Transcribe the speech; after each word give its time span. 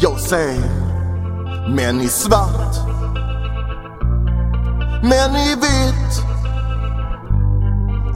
Jag 0.00 0.20
ser 0.20 0.58
män 1.68 2.00
i 2.00 2.08
svart, 2.08 2.76
män 5.02 5.36
i 5.36 5.54
vitt. 5.54 6.22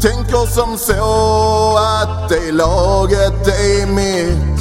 Tänker 0.02 0.46
som 0.46 0.78
så 0.78 1.78
att 1.78 2.28
det 2.28 2.52
laget 2.52 3.48
är 3.48 3.86
mitt. 3.86 4.60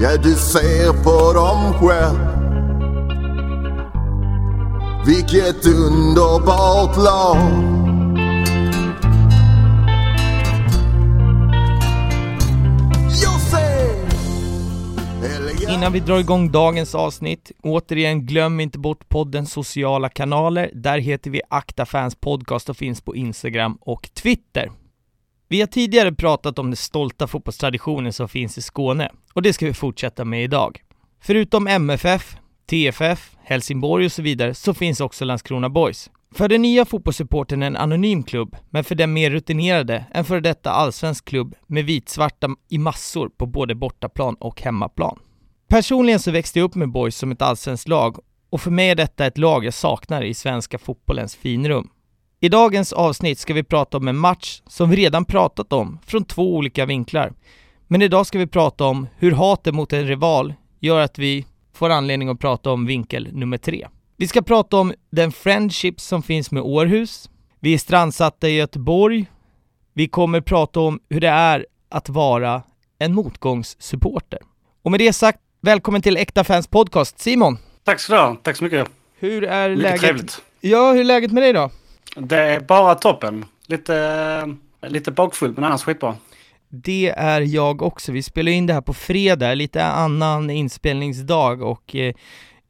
Ja, 0.00 0.16
du 0.22 0.34
ser 0.34 1.02
på 1.02 1.32
dem 1.32 1.74
själv. 1.80 2.18
Vilket 5.06 5.66
underbart 5.66 6.96
lag. 6.96 7.81
Innan 15.82 15.92
vi 15.92 16.00
drar 16.00 16.18
igång 16.18 16.52
dagens 16.52 16.94
avsnitt, 16.94 17.52
återigen 17.62 18.26
glöm 18.26 18.60
inte 18.60 18.78
bort 18.78 19.08
poddens 19.08 19.52
sociala 19.52 20.08
kanaler. 20.08 20.70
Där 20.74 20.98
heter 20.98 21.30
vi 21.30 21.40
Akta 21.48 21.86
Fans 21.86 22.14
Podcast 22.14 22.68
och 22.68 22.76
finns 22.76 23.00
på 23.00 23.16
Instagram 23.16 23.78
och 23.80 24.10
Twitter. 24.14 24.70
Vi 25.48 25.60
har 25.60 25.66
tidigare 25.66 26.12
pratat 26.12 26.58
om 26.58 26.66
den 26.70 26.76
stolta 26.76 27.26
fotbollstraditionen 27.26 28.12
som 28.12 28.28
finns 28.28 28.58
i 28.58 28.62
Skåne 28.62 29.10
och 29.34 29.42
det 29.42 29.52
ska 29.52 29.66
vi 29.66 29.74
fortsätta 29.74 30.24
med 30.24 30.44
idag. 30.44 30.80
Förutom 31.20 31.66
MFF, 31.66 32.36
TFF, 32.70 33.36
Helsingborg 33.44 34.04
och 34.04 34.12
så 34.12 34.22
vidare 34.22 34.54
så 34.54 34.74
finns 34.74 35.00
också 35.00 35.24
Landskrona 35.24 35.68
Boys. 35.68 36.10
För 36.34 36.48
den 36.48 36.62
nya 36.62 36.84
fotbollssupporten 36.84 37.62
en 37.62 37.76
anonym 37.76 38.22
klubb, 38.22 38.56
men 38.70 38.84
för 38.84 38.94
den 38.94 39.12
mer 39.12 39.30
rutinerade 39.30 40.04
en 40.10 40.24
före 40.24 40.40
detta 40.40 40.70
allsvensk 40.70 41.24
klubb 41.24 41.54
med 41.66 41.84
vitsvarta 41.84 42.48
i 42.68 42.78
massor 42.78 43.28
på 43.28 43.46
både 43.46 43.74
bortaplan 43.74 44.34
och 44.34 44.62
hemmaplan. 44.62 45.18
Personligen 45.72 46.20
så 46.20 46.30
växte 46.30 46.58
jag 46.58 46.64
upp 46.66 46.74
med 46.74 46.88
Boys 46.88 47.16
som 47.16 47.32
ett 47.32 47.42
allsvenskt 47.42 47.88
lag 47.88 48.18
och 48.50 48.60
för 48.60 48.70
mig 48.70 48.90
är 48.90 48.94
detta 48.94 49.26
ett 49.26 49.38
lag 49.38 49.64
jag 49.64 49.74
saknar 49.74 50.22
i 50.22 50.34
svenska 50.34 50.78
fotbollens 50.78 51.36
finrum. 51.36 51.88
I 52.40 52.48
dagens 52.48 52.92
avsnitt 52.92 53.38
ska 53.38 53.54
vi 53.54 53.62
prata 53.62 53.96
om 53.96 54.08
en 54.08 54.16
match 54.16 54.62
som 54.66 54.90
vi 54.90 54.96
redan 54.96 55.24
pratat 55.24 55.72
om 55.72 55.98
från 56.06 56.24
två 56.24 56.56
olika 56.56 56.86
vinklar. 56.86 57.32
Men 57.86 58.02
idag 58.02 58.26
ska 58.26 58.38
vi 58.38 58.46
prata 58.46 58.84
om 58.84 59.06
hur 59.16 59.32
hatet 59.32 59.74
mot 59.74 59.92
en 59.92 60.06
rival 60.06 60.54
gör 60.80 61.00
att 61.00 61.18
vi 61.18 61.46
får 61.74 61.90
anledning 61.90 62.28
att 62.28 62.40
prata 62.40 62.70
om 62.70 62.86
vinkel 62.86 63.28
nummer 63.32 63.58
tre. 63.58 63.88
Vi 64.16 64.28
ska 64.28 64.42
prata 64.42 64.76
om 64.76 64.92
den 65.10 65.32
friendship 65.32 66.00
som 66.00 66.22
finns 66.22 66.50
med 66.50 66.62
Århus. 66.62 67.30
Vi 67.60 67.74
är 67.74 67.78
strandsatta 67.78 68.48
i 68.48 68.56
Göteborg. 68.56 69.26
Vi 69.92 70.08
kommer 70.08 70.40
prata 70.40 70.80
om 70.80 71.00
hur 71.08 71.20
det 71.20 71.28
är 71.28 71.66
att 71.90 72.08
vara 72.08 72.62
en 72.98 73.14
motgångssupporter. 73.14 74.38
Och 74.82 74.90
med 74.90 75.00
det 75.00 75.12
sagt, 75.12 75.40
välkommen 75.62 76.02
till 76.02 76.16
Äkta 76.16 76.44
Fans 76.44 76.66
Podcast. 76.66 77.18
Simon, 77.18 77.58
Tack 77.84 78.00
så 78.00 78.12
du 78.12 78.18
ha. 78.18 78.36
Tack 78.42 78.56
så 78.56 78.64
mycket. 78.64 78.88
hur 79.18 79.44
är 79.44 79.68
Mycket 79.70 79.82
läget? 79.82 80.00
trevligt. 80.00 80.42
Ja, 80.60 80.92
hur 80.92 81.00
är 81.00 81.04
läget 81.04 81.32
med 81.32 81.42
dig 81.42 81.52
då? 81.52 81.70
Det 82.16 82.36
är 82.38 82.60
bara 82.60 82.94
toppen. 82.94 83.44
Lite, 83.66 84.54
lite 84.86 85.10
bakfull 85.10 85.52
men 85.54 85.64
annars 85.64 85.82
skitbra. 85.82 86.16
Det 86.68 87.08
är 87.16 87.40
jag 87.40 87.82
också. 87.82 88.12
Vi 88.12 88.22
spelar 88.22 88.52
in 88.52 88.66
det 88.66 88.74
här 88.74 88.80
på 88.80 88.94
fredag, 88.94 89.54
lite 89.54 89.84
annan 89.84 90.50
inspelningsdag 90.50 91.62
och 91.62 91.96
eh, 91.96 92.14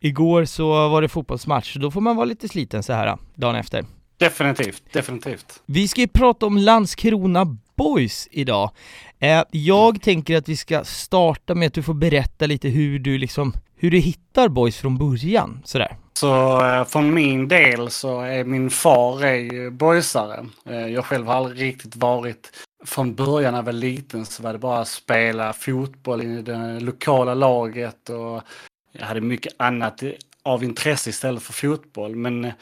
igår 0.00 0.44
så 0.44 0.88
var 0.88 1.02
det 1.02 1.08
fotbollsmatch, 1.08 1.72
så 1.72 1.78
då 1.78 1.90
får 1.90 2.00
man 2.00 2.16
vara 2.16 2.24
lite 2.24 2.48
sliten 2.48 2.82
så 2.82 2.92
här 2.92 3.06
eh, 3.06 3.16
dagen 3.34 3.54
efter. 3.56 3.84
Definitivt, 4.18 4.82
definitivt. 4.92 5.62
Vi 5.66 5.88
ska 5.88 6.00
ju 6.00 6.08
prata 6.08 6.46
om 6.46 6.56
Landskrona 6.58 7.56
Boys 7.83 8.28
idag. 8.30 8.70
Eh, 9.19 9.42
jag 9.50 10.02
tänker 10.02 10.36
att 10.36 10.48
vi 10.48 10.56
ska 10.56 10.84
starta 10.84 11.55
med 11.55 11.66
att 11.66 11.75
du 11.75 11.83
får 11.83 11.94
berätta 11.94 12.47
lite 12.47 12.69
hur 12.69 12.98
du 12.98 13.19
liksom, 13.19 13.52
hur 13.77 13.91
du 13.91 13.98
hittar 13.98 14.48
Boys 14.48 14.77
från 14.77 14.98
början, 14.98 15.62
sådär. 15.65 15.97
Så 16.12 16.65
eh, 16.66 16.84
för 16.84 17.00
min 17.00 17.48
del 17.48 17.91
så 17.91 18.20
är 18.20 18.44
min 18.44 18.70
far 18.70 19.25
är 19.25 19.34
ju 19.34 19.70
boysare. 19.70 20.47
Eh, 20.69 20.87
jag 20.87 21.04
själv 21.04 21.26
har 21.26 21.34
aldrig 21.34 21.62
riktigt 21.62 21.97
varit 21.97 22.50
från 22.84 23.15
början 23.15 23.53
när 23.53 23.59
jag 23.59 23.65
var 23.65 23.72
liten 23.72 24.26
så 24.26 24.43
var 24.43 24.53
det 24.53 24.59
bara 24.59 24.81
att 24.81 24.88
spela 24.88 25.53
fotboll 25.53 26.22
i 26.22 26.43
det 26.43 26.81
lokala 26.81 27.34
laget 27.34 28.10
och 28.10 28.43
jag 28.93 29.06
hade 29.06 29.20
mycket 29.20 29.53
annat 29.56 30.03
av 30.43 30.64
intresse 30.64 31.10
istället 31.10 31.43
för 31.43 31.53
fotboll. 31.53 32.16
Men 32.16 32.53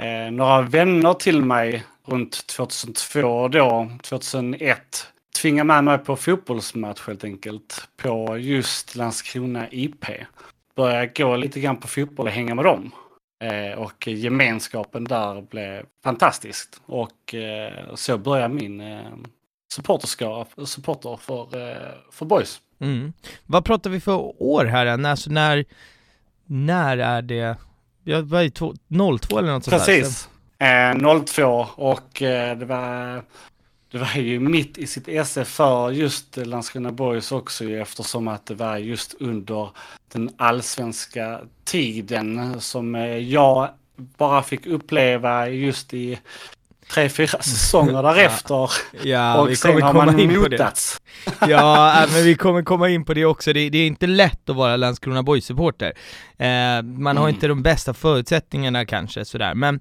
eh, 0.00 0.30
några 0.30 0.62
vänner 0.62 1.14
till 1.14 1.42
mig 1.42 1.84
runt 2.04 2.46
2002 2.46 3.48
då, 3.48 3.90
2001, 4.02 5.06
tvingade 5.42 5.66
med 5.66 5.84
mig 5.84 5.98
på 5.98 6.16
fotbollsmatch 6.16 7.00
helt 7.06 7.24
enkelt 7.24 7.88
på 7.96 8.38
just 8.38 8.96
Landskrona 8.96 9.66
IP. 9.70 10.04
Började 10.76 11.06
gå 11.06 11.36
lite 11.36 11.60
grann 11.60 11.76
på 11.76 11.88
fotboll 11.88 12.26
och 12.26 12.32
hänga 12.32 12.54
med 12.54 12.64
dem. 12.64 12.90
Eh, 13.42 13.78
och 13.78 14.06
gemenskapen 14.06 15.04
där 15.04 15.42
blev 15.42 15.82
fantastiskt. 16.04 16.80
Och 16.86 17.34
eh, 17.34 17.94
så 17.94 18.18
började 18.18 18.54
min 18.54 18.80
eh, 18.80 19.06
supporterskara, 19.74 20.46
supporter 20.66 21.16
för, 21.16 21.70
eh, 21.70 21.92
för 22.12 22.26
boys. 22.26 22.60
Mm. 22.78 23.12
Vad 23.46 23.64
pratar 23.64 23.90
vi 23.90 24.00
för 24.00 24.42
år 24.42 24.64
här? 24.64 24.96
När, 24.96 25.10
alltså 25.10 25.30
när, 25.30 25.64
när 26.46 26.98
är 26.98 27.22
det? 27.22 27.56
Ja, 28.10 28.20
vad 28.24 28.40
är 28.40 28.44
det, 28.44 28.50
två- 28.50 28.74
02 29.18 29.38
eller 29.38 29.52
något 29.52 29.64
sånt 29.64 29.86
där? 29.86 30.02
Precis. 30.02 30.28
Eh, 30.58 31.22
02 31.24 31.66
och 31.76 32.22
eh, 32.22 32.58
det 32.58 32.64
var 32.64 33.22
det 33.92 33.98
var 33.98 34.16
ju 34.16 34.40
mitt 34.40 34.78
i 34.78 34.86
sitt 34.86 35.08
esse 35.08 35.44
för 35.44 35.90
just 35.90 36.36
Landskrona 36.36 36.92
Boys 36.92 37.32
också 37.32 37.64
ju, 37.64 37.80
eftersom 37.80 38.28
att 38.28 38.46
det 38.46 38.54
var 38.54 38.76
just 38.76 39.14
under 39.20 39.68
den 40.12 40.30
allsvenska 40.36 41.40
tiden 41.64 42.60
som 42.60 42.94
eh, 42.94 43.16
jag 43.16 43.68
bara 43.96 44.42
fick 44.42 44.66
uppleva 44.66 45.48
just 45.48 45.94
i 45.94 46.18
tre, 46.94 47.08
fyra 47.08 47.26
säsonger 47.42 48.02
därefter. 48.02 48.70
Ja, 49.02 49.44
vi 49.44 49.54
och 49.54 49.58
sen 49.58 49.70
kommer 49.72 49.82
har 49.82 49.92
komma 49.92 50.04
man 50.06 50.20
in 50.20 50.28
på 50.42 50.48
det. 50.48 50.58
motats. 50.58 51.00
Ja, 51.48 52.02
äh, 52.04 52.10
men 52.12 52.24
vi 52.24 52.34
kommer 52.34 52.62
komma 52.62 52.88
in 52.88 53.04
på 53.04 53.14
det 53.14 53.24
också. 53.24 53.52
Det, 53.52 53.70
det 53.70 53.78
är 53.78 53.86
inte 53.86 54.06
lätt 54.06 54.50
att 54.50 54.56
vara 54.56 54.76
Landskrona 54.76 55.22
Boys-supporter. 55.22 55.92
Eh, 56.38 56.82
man 56.82 57.16
har 57.16 57.24
Mm. 57.24 57.34
inte 57.34 57.48
de 57.48 57.62
bästa 57.62 57.94
förutsättningarna 57.94 58.84
kanske 58.86 59.24
sådär, 59.24 59.54
men 59.54 59.80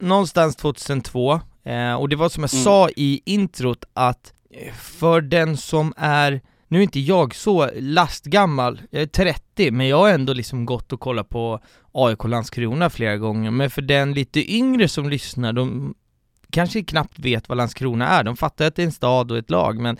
någonstans 0.00 0.56
2002, 0.56 1.40
eh, 1.64 1.94
och 1.94 2.08
det 2.08 2.16
var 2.16 2.28
som 2.28 2.42
jag 2.42 2.52
Mm. 2.54 2.64
sa 2.64 2.88
i 2.96 3.20
introt 3.24 3.84
att 3.94 4.32
eh, 4.50 4.72
för 4.74 5.20
den 5.20 5.56
som 5.56 5.92
är 5.96 6.40
nu 6.70 6.78
är 6.78 6.82
inte 6.82 7.00
jag 7.00 7.34
så 7.34 7.70
lastgammal, 7.80 8.80
jag 8.90 9.02
är 9.02 9.06
30, 9.06 9.70
men 9.70 9.88
jag 9.88 9.98
har 9.98 10.08
ändå 10.10 10.32
liksom 10.32 10.66
gått 10.66 10.92
och 10.92 11.00
kollat 11.00 11.28
på 11.28 11.60
AIK 11.92 12.24
Landskrona 12.24 12.90
flera 12.90 13.16
gånger, 13.16 13.50
men 13.50 13.70
för 13.70 13.82
den 13.82 14.12
lite 14.14 14.52
yngre 14.54 14.88
som 14.88 15.08
lyssnar, 15.08 15.52
de 15.52 15.94
kanske 16.52 16.82
knappt 16.82 17.18
vet 17.18 17.48
vad 17.48 17.58
Landskrona 17.58 18.08
är, 18.08 18.24
de 18.24 18.36
fattar 18.36 18.66
att 18.66 18.76
det 18.76 18.82
är 18.82 18.86
en 18.86 18.92
stad 18.92 19.30
och 19.30 19.38
ett 19.38 19.50
lag, 19.50 19.78
men 19.78 19.98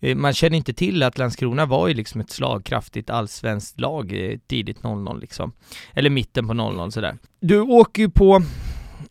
eh, 0.00 0.16
man 0.16 0.32
känner 0.32 0.56
inte 0.56 0.72
till 0.72 1.02
att 1.02 1.18
Landskrona 1.18 1.66
var 1.66 1.88
ju 1.88 1.94
liksom 1.94 2.20
ett 2.20 2.30
slagkraftigt 2.30 3.10
allsvenskt 3.10 3.80
lag 3.80 4.12
eh, 4.12 4.38
tidigt 4.46 4.82
00 4.82 5.20
liksom, 5.20 5.52
eller 5.94 6.10
mitten 6.10 6.48
på 6.48 6.54
00 6.54 6.92
sådär. 6.92 7.18
Du 7.40 7.60
åker 7.60 8.02
ju 8.02 8.10
på 8.10 8.42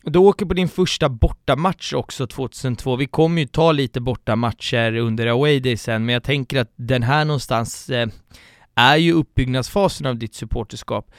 du 0.02 0.18
åker 0.18 0.46
på 0.46 0.54
din 0.54 0.68
första 0.68 1.08
bortamatch 1.08 1.92
också 1.92 2.26
2002, 2.26 2.96
vi 2.96 3.06
kommer 3.06 3.40
ju 3.40 3.46
ta 3.46 3.72
lite 3.72 4.00
bortamatcher 4.00 4.96
under 4.96 5.26
away 5.26 5.60
day 5.60 5.76
sen, 5.76 6.06
men 6.06 6.12
jag 6.12 6.22
tänker 6.22 6.60
att 6.60 6.72
den 6.76 7.02
här 7.02 7.24
någonstans 7.24 7.90
eh, 7.90 8.08
är 8.74 8.96
ju 8.96 9.12
uppbyggnadsfasen 9.12 10.06
av 10.06 10.16
ditt 10.16 10.34
supporterskap. 10.34 11.10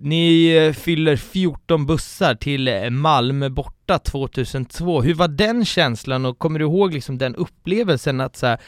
Ni 0.00 0.56
eh, 0.56 0.72
fyller 0.72 1.16
14 1.16 1.86
bussar 1.86 2.34
till 2.34 2.68
eh, 2.68 2.90
Malmö 2.90 3.48
borta 3.48 3.98
2002. 3.98 5.02
Hur 5.02 5.14
var 5.14 5.28
den 5.28 5.64
känslan 5.64 6.26
och 6.26 6.38
kommer 6.38 6.58
du 6.58 6.64
ihåg 6.64 6.94
liksom 6.94 7.18
den 7.18 7.34
upplevelsen 7.34 8.20
att 8.20 8.36
så 8.36 8.46
här, 8.46 8.58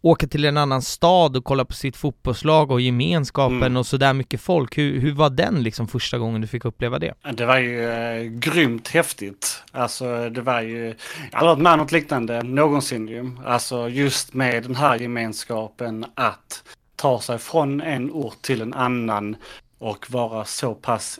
åka 0.00 0.26
till 0.26 0.44
en 0.44 0.56
annan 0.56 0.82
stad 0.82 1.36
och 1.36 1.44
kolla 1.44 1.64
på 1.64 1.72
sitt 1.72 1.96
fotbollslag 1.96 2.70
och 2.70 2.80
gemenskapen 2.80 3.56
Mm. 3.62 3.76
och 3.76 3.86
sådär 3.86 4.12
mycket 4.12 4.40
folk? 4.40 4.78
Hur, 4.78 5.00
hur 5.00 5.12
var 5.12 5.30
den 5.30 5.62
liksom 5.62 5.88
första 5.88 6.18
gången 6.18 6.40
du 6.40 6.46
fick 6.46 6.64
uppleva 6.64 6.98
det? 6.98 7.14
Det 7.32 7.46
var 7.46 7.58
ju 7.58 7.90
eh, 7.90 8.22
grymt 8.22 8.88
häftigt. 8.88 9.62
Alltså 9.72 10.30
det 10.30 10.40
var 10.40 10.60
ju, 10.60 10.84
jag 11.32 11.38
har 11.38 11.48
aldrig 11.48 11.48
varit 11.48 11.58
med 11.62 11.78
något 11.78 11.92
liknande 11.92 12.42
någonsin 12.42 13.08
ju. 13.08 13.30
Alltså 13.46 13.88
just 13.88 14.34
med 14.34 14.62
den 14.62 14.74
här 14.74 14.98
gemenskapen 14.98 16.04
att 16.14 16.62
ta 16.96 17.20
sig 17.20 17.38
från 17.38 17.80
en 17.80 18.10
ort 18.10 18.42
till 18.42 18.60
en 18.62 18.74
annan 18.74 19.36
och 19.80 20.10
vara 20.10 20.44
så 20.44 20.74
pass 20.74 21.18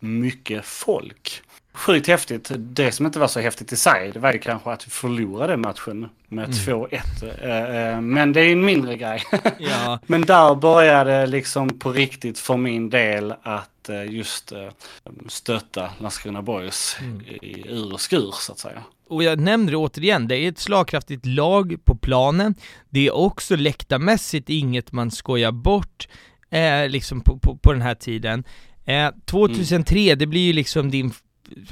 mycket 0.00 0.64
folk. 0.64 1.42
Sjukt 1.74 2.06
häftigt. 2.08 2.50
Det 2.56 2.92
som 2.92 3.06
inte 3.06 3.18
var 3.18 3.28
så 3.28 3.40
häftigt 3.40 3.72
i 3.72 3.76
sig, 3.76 4.10
det 4.12 4.18
var 4.18 4.32
ju 4.32 4.38
kanske 4.38 4.70
att 4.70 4.86
vi 4.86 4.90
förlorade 4.90 5.56
matchen 5.56 6.08
med 6.28 6.44
Mm. 6.44 6.56
2-1. 6.56 7.00
Eh, 7.42 7.76
eh, 7.94 8.00
Men 8.00 8.32
det 8.32 8.40
är 8.40 8.52
en 8.52 8.64
mindre 8.64 8.96
grej. 8.96 9.22
Ja, 9.58 9.98
Men 10.06 10.20
där 10.22 10.54
började 10.54 11.26
liksom 11.26 11.78
på 11.78 11.92
riktigt 11.92 12.38
för 12.38 12.56
min 12.56 12.90
del 12.90 13.34
att 13.42 13.88
eh, 13.88 14.04
just 14.12 14.52
stötta 15.28 15.90
Landskrona 15.98 16.42
Boys 16.42 16.96
Mm. 17.00 17.20
i 17.42 17.64
ur 17.68 17.92
och 17.92 18.00
skur 18.00 18.30
så 18.32 18.52
att 18.52 18.58
säga. 18.58 18.82
och 19.08 19.22
jag 19.22 19.40
nämner 19.40 19.70
det 19.72 19.76
återigen, 19.76 20.28
det 20.28 20.36
är 20.36 20.48
ett 20.48 20.58
slagkraftigt 20.58 21.26
lag 21.26 21.76
på 21.84 21.96
planen, 21.96 22.54
det 22.90 23.06
är 23.06 23.14
också 23.14 23.56
läktarmässigt 23.56 24.48
inget 24.50 24.92
man 24.92 25.10
skojar 25.10 25.52
bort, 25.52 26.08
eh, 26.50 26.88
liksom 26.88 27.20
på, 27.20 27.38
på, 27.38 27.56
på 27.56 27.72
den 27.72 27.82
här 27.82 27.94
tiden. 27.94 28.44
Eh, 28.84 29.10
2003, 29.26 30.00
mm. 30.00 30.18
det 30.18 30.26
blir 30.26 30.46
ju 30.46 30.52
liksom 30.52 30.90
din, 30.90 31.12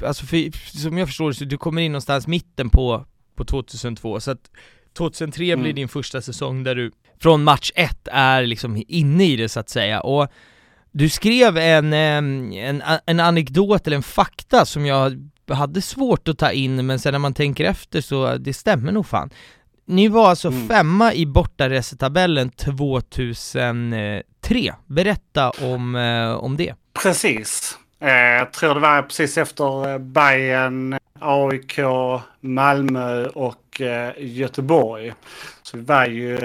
alltså 0.03 0.25
för, 0.25 0.77
som 0.77 0.97
jag 0.97 1.07
förstår 1.07 1.27
det 1.27 1.35
så 1.35 1.45
du 1.45 1.57
kommer 1.57 1.81
in 1.81 1.91
någonstans 1.91 2.27
mitten 2.27 2.69
på, 2.69 3.05
på 3.35 3.45
2002, 3.45 4.19
så 4.19 4.31
att 4.31 4.51
2003 4.97 5.45
mm. 5.45 5.63
blir 5.63 5.73
din 5.73 5.87
första 5.87 6.21
säsong 6.21 6.63
där 6.63 6.75
du 6.75 6.91
från 7.19 7.43
match 7.43 7.71
1 7.75 8.07
är 8.11 8.45
liksom 8.45 8.83
inne 8.87 9.25
i 9.25 9.35
det 9.35 9.49
så 9.49 9.59
att 9.59 9.69
säga, 9.69 10.01
och 10.01 10.27
du 10.91 11.09
skrev 11.09 11.57
en, 11.57 11.93
en, 11.93 12.81
en 13.05 13.19
anekdot 13.19 13.87
eller 13.87 13.97
en 13.97 14.03
fakta 14.03 14.65
som 14.65 14.85
jag 14.85 15.29
hade 15.47 15.81
svårt 15.81 16.27
att 16.27 16.37
ta 16.37 16.51
in 16.51 16.85
men 16.85 16.99
sen 16.99 17.11
när 17.11 17.19
man 17.19 17.33
tänker 17.33 17.65
efter 17.65 18.01
så 18.01 18.37
det 18.37 18.53
stämmer 18.53 18.91
nog 18.91 19.05
fan. 19.05 19.29
Ni 19.85 20.07
var 20.07 20.29
alltså 20.29 20.47
mm. 20.47 20.67
femma 20.67 21.13
i 21.13 21.25
bortaresetabellen 21.25 22.49
2003. 22.49 24.23
Berätta 24.85 25.49
om, 25.49 25.95
eh, 25.95 26.31
om 26.31 26.57
det. 26.57 26.73
Precis. 27.03 27.77
Eh, 27.99 28.11
jag 28.11 28.53
tror 28.53 28.73
det 28.73 28.79
var 28.79 29.01
precis 29.01 29.37
efter 29.37 29.91
eh, 29.93 29.97
Bayern, 29.97 30.97
AIK, 31.19 31.79
Malmö 32.39 33.25
och 33.25 33.81
eh, 33.81 34.13
Göteborg. 34.17 35.13
Så 35.63 35.77
det 35.77 35.83
var 35.83 36.05
ju 36.05 36.37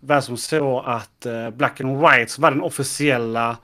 var 0.00 0.20
som 0.20 0.36
så 0.36 0.80
att 0.80 1.26
Black 1.52 1.80
and 1.80 2.00
White, 2.00 2.32
som 2.32 2.42
var 2.42 2.50
den 2.50 2.62
officiella 2.62 3.56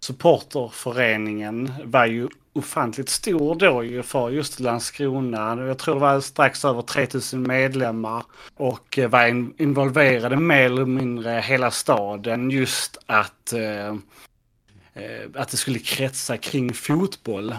supporterföreningen, 0.00 1.72
var 1.84 2.06
ju 2.06 2.28
ofantligt 2.58 3.08
stor 3.08 3.54
då 3.54 3.84
ju 3.84 4.02
för 4.02 4.30
just 4.30 4.60
Landskrona. 4.60 5.66
Jag 5.66 5.78
tror 5.78 5.94
det 5.94 6.00
var 6.00 6.20
strax 6.20 6.64
över 6.64 6.82
3000 6.82 7.42
medlemmar 7.42 8.24
och 8.54 8.98
eh, 8.98 9.08
var 9.08 9.26
involverade 9.62 10.36
mer 10.36 10.64
eller 10.64 10.84
mindre 10.84 11.30
hela 11.30 11.70
staden 11.70 12.50
just 12.50 12.98
att, 13.06 13.52
eh, 13.52 13.88
eh 13.88 15.26
att 15.34 15.48
det 15.48 15.56
skulle 15.56 15.78
kretsa 15.78 16.36
kring 16.36 16.74
fotboll. 16.74 17.54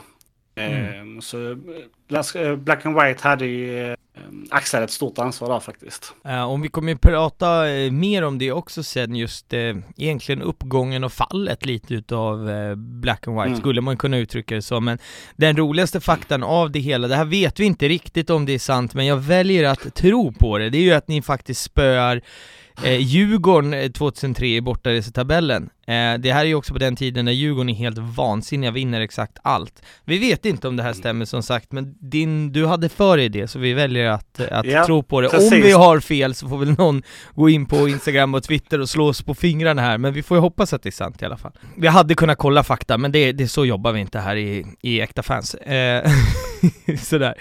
Mm. 0.59 1.15
Eh, 1.15 1.21
så 1.21 1.51
eh, 2.37 2.55
Black 2.55 2.85
and 2.85 3.01
White 3.01 3.27
hade 3.27 3.45
ju 3.45 3.95
axlar 4.49 4.81
ett 4.81 4.91
stort 4.91 5.19
ansvar 5.19 5.49
där 5.49 5.59
faktiskt. 5.59 6.13
Och 6.47 6.63
vi 6.63 6.67
kommer 6.67 6.91
ju 6.91 6.97
prata 6.97 7.63
mer 7.91 8.23
om 8.23 8.37
det 8.37 8.51
också 8.51 8.83
sen, 8.83 9.15
just 9.15 9.53
egentligen 9.53 10.41
uppgången 10.41 11.03
och 11.03 11.13
fallet 11.13 11.65
lite 11.65 11.93
utav 11.93 12.49
Black 12.75 13.27
and 13.27 13.37
White, 13.37 13.47
mm. 13.47 13.59
skulle 13.59 13.81
man 13.81 13.97
kunna 13.97 14.17
uttrycka 14.17 14.55
det 14.55 14.61
så, 14.61 14.79
men 14.79 14.97
den 15.35 15.57
roligaste 15.57 15.99
faktan 15.99 16.43
av 16.43 16.71
det 16.71 16.79
hela, 16.79 17.07
det 17.07 17.15
här 17.15 17.25
vet 17.25 17.59
vi 17.59 17.65
inte 17.65 17.87
riktigt 17.87 18.29
om 18.29 18.45
det 18.45 18.53
är 18.53 18.59
sant, 18.59 18.93
men 18.93 19.05
jag 19.05 19.17
väljer 19.17 19.63
att 19.63 19.95
tro 19.95 20.33
på 20.33 20.57
det, 20.57 20.69
det 20.69 20.77
är 20.77 20.83
ju 20.83 20.93
att 20.93 21.07
ni 21.07 21.21
faktiskt 21.21 21.61
spöar 21.61 22.21
Eh, 22.83 22.97
Djurgården 22.97 23.93
2003 23.93 24.47
i 24.47 24.61
bortaresetabellen. 24.61 25.69
Eh, 25.89 26.19
det 26.19 26.33
här 26.33 26.41
är 26.41 26.45
ju 26.45 26.55
också 26.55 26.73
på 26.73 26.79
den 26.79 26.95
tiden 26.95 27.25
när 27.25 27.31
Djurgården 27.31 27.69
är 27.69 27.73
helt 27.73 27.97
vansinniga, 27.97 28.71
vinner 28.71 29.01
exakt 29.01 29.37
allt. 29.43 29.81
Vi 30.05 30.17
vet 30.17 30.45
inte 30.45 30.67
om 30.67 30.75
det 30.75 30.83
här 30.83 30.93
stämmer 30.93 31.25
som 31.25 31.43
sagt, 31.43 31.71
men 31.71 31.95
din, 31.99 32.51
du 32.51 32.65
hade 32.65 32.89
för 32.89 33.17
dig 33.17 33.29
det, 33.29 33.47
så 33.47 33.59
vi 33.59 33.73
väljer 33.73 34.09
att, 34.09 34.41
att 34.41 34.65
ja, 34.65 34.85
tro 34.85 35.03
på 35.03 35.21
det. 35.21 35.29
Precis. 35.29 35.51
Om 35.51 35.61
vi 35.61 35.71
har 35.71 35.99
fel 35.99 36.35
så 36.35 36.49
får 36.49 36.57
väl 36.57 36.71
någon 36.71 37.03
gå 37.35 37.49
in 37.49 37.65
på 37.65 37.87
Instagram 37.87 38.33
och 38.33 38.43
Twitter 38.43 38.79
och 38.79 38.89
slå 38.89 39.07
oss 39.07 39.21
på 39.21 39.35
fingrarna 39.35 39.81
här, 39.81 39.97
men 39.97 40.13
vi 40.13 40.23
får 40.23 40.37
ju 40.37 40.41
hoppas 40.41 40.73
att 40.73 40.83
det 40.83 40.89
är 40.89 40.91
sant 40.91 41.21
i 41.21 41.25
alla 41.25 41.37
fall. 41.37 41.51
Vi 41.77 41.87
hade 41.87 42.15
kunnat 42.15 42.37
kolla 42.37 42.63
fakta, 42.63 42.97
men 42.97 43.11
det, 43.11 43.31
det 43.31 43.47
så 43.47 43.65
jobbar 43.65 43.91
vi 43.91 43.99
inte 43.99 44.19
här 44.19 44.35
i, 44.35 44.65
i 44.81 45.01
Äkta 45.01 45.23
Fans. 45.23 45.55
Eh, 45.55 46.11
sådär. 46.97 47.35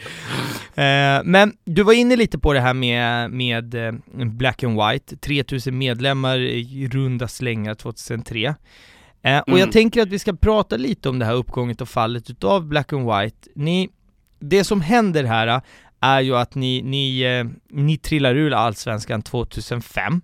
Eh, 0.74 1.24
men 1.24 1.52
du 1.64 1.82
var 1.82 1.92
inne 1.92 2.16
lite 2.16 2.38
på 2.38 2.52
det 2.52 2.60
här 2.60 2.74
med, 2.74 3.30
med 3.30 3.74
eh, 3.74 3.92
Black 4.26 4.62
and 4.62 4.80
White, 4.82 5.16
3000 5.16 5.78
medlemmar 5.78 6.38
i 6.38 6.88
runda 6.92 7.28
slängar 7.28 7.74
2003. 7.74 8.37
Eh, 8.46 9.38
och 9.38 9.48
mm. 9.48 9.60
jag 9.60 9.72
tänker 9.72 10.02
att 10.02 10.08
vi 10.08 10.18
ska 10.18 10.32
prata 10.32 10.76
lite 10.76 11.08
om 11.08 11.18
det 11.18 11.24
här 11.24 11.34
uppgånget 11.34 11.80
och 11.80 11.88
fallet 11.88 12.30
utav 12.30 12.66
Black 12.66 12.92
and 12.92 13.12
White. 13.12 13.48
Ni, 13.54 13.90
det 14.38 14.64
som 14.64 14.80
händer 14.80 15.24
här 15.24 15.60
är 16.00 16.20
ju 16.20 16.36
att 16.36 16.54
ni, 16.54 16.82
ni, 16.82 17.24
ni 17.68 17.98
trillar 17.98 18.34
ur 18.34 18.52
Allsvenskan 18.52 19.22
2005. 19.22 20.20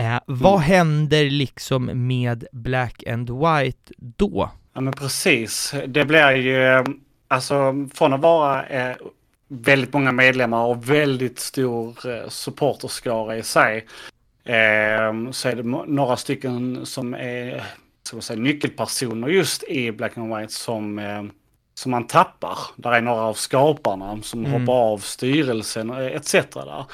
Eh, 0.00 0.18
vad 0.26 0.54
mm. 0.54 0.62
händer 0.62 1.30
liksom 1.30 2.06
med 2.08 2.44
Black 2.52 3.06
and 3.06 3.30
White 3.30 3.92
då? 3.96 4.50
Ja 4.74 4.80
men 4.80 4.92
precis, 4.92 5.74
det 5.86 6.04
blir 6.04 6.30
ju, 6.30 6.84
alltså 7.28 7.88
från 7.94 8.12
att 8.12 8.20
vara 8.20 8.66
eh, 8.66 8.96
väldigt 9.48 9.92
många 9.92 10.12
medlemmar 10.12 10.64
och 10.64 10.90
väldigt 10.90 11.38
stor 11.38 12.10
eh, 12.10 12.28
supporterskara 12.28 13.36
i 13.36 13.42
sig. 13.42 13.86
Eh, 14.50 15.30
så 15.30 15.48
är 15.48 15.56
det 15.56 15.62
några 15.86 16.16
stycken 16.16 16.86
som 16.86 17.14
är 17.14 17.64
ska 18.02 18.20
säga, 18.20 18.40
nyckelpersoner 18.40 19.28
just 19.28 19.62
i 19.62 19.92
Black 19.92 20.18
and 20.18 20.36
White 20.36 20.52
som, 20.52 20.98
eh, 20.98 21.22
som 21.74 21.90
man 21.90 22.06
tappar. 22.06 22.58
Där 22.76 22.92
är 22.92 23.00
några 23.00 23.20
av 23.20 23.34
skaparna 23.34 24.22
som 24.22 24.44
mm. 24.44 24.60
hoppar 24.60 24.72
av 24.72 24.98
styrelsen 24.98 25.90
etc. 25.90 26.32
Där. 26.32 26.84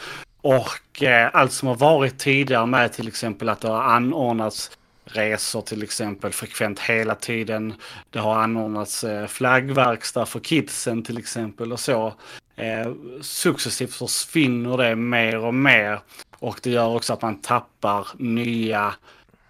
Och 0.40 1.02
allt 1.32 1.52
som 1.52 1.68
har 1.68 1.74
varit 1.74 2.18
tidigare 2.18 2.66
med 2.66 2.92
till 2.92 3.08
exempel 3.08 3.48
att 3.48 3.60
det 3.60 3.68
har 3.68 3.82
anordnats 3.82 4.70
resor 5.04 5.60
till 5.60 5.82
exempel 5.82 6.32
frekvent 6.32 6.80
hela 6.80 7.14
tiden. 7.14 7.74
Det 8.10 8.18
har 8.18 8.36
anordnats 8.42 9.04
flaggverkstad 9.28 10.26
för 10.26 10.40
kidsen 10.40 11.02
till 11.02 11.18
exempel 11.18 11.72
och 11.72 11.80
så 11.80 12.14
eh, 12.56 12.92
successivt 13.20 13.94
försvinner 13.94 14.76
det 14.76 14.96
mer 14.96 15.38
och 15.38 15.54
mer. 15.54 16.00
Och 16.38 16.60
det 16.62 16.70
gör 16.70 16.96
också 16.96 17.12
att 17.12 17.22
man 17.22 17.40
tappar 17.40 18.08
nya 18.18 18.94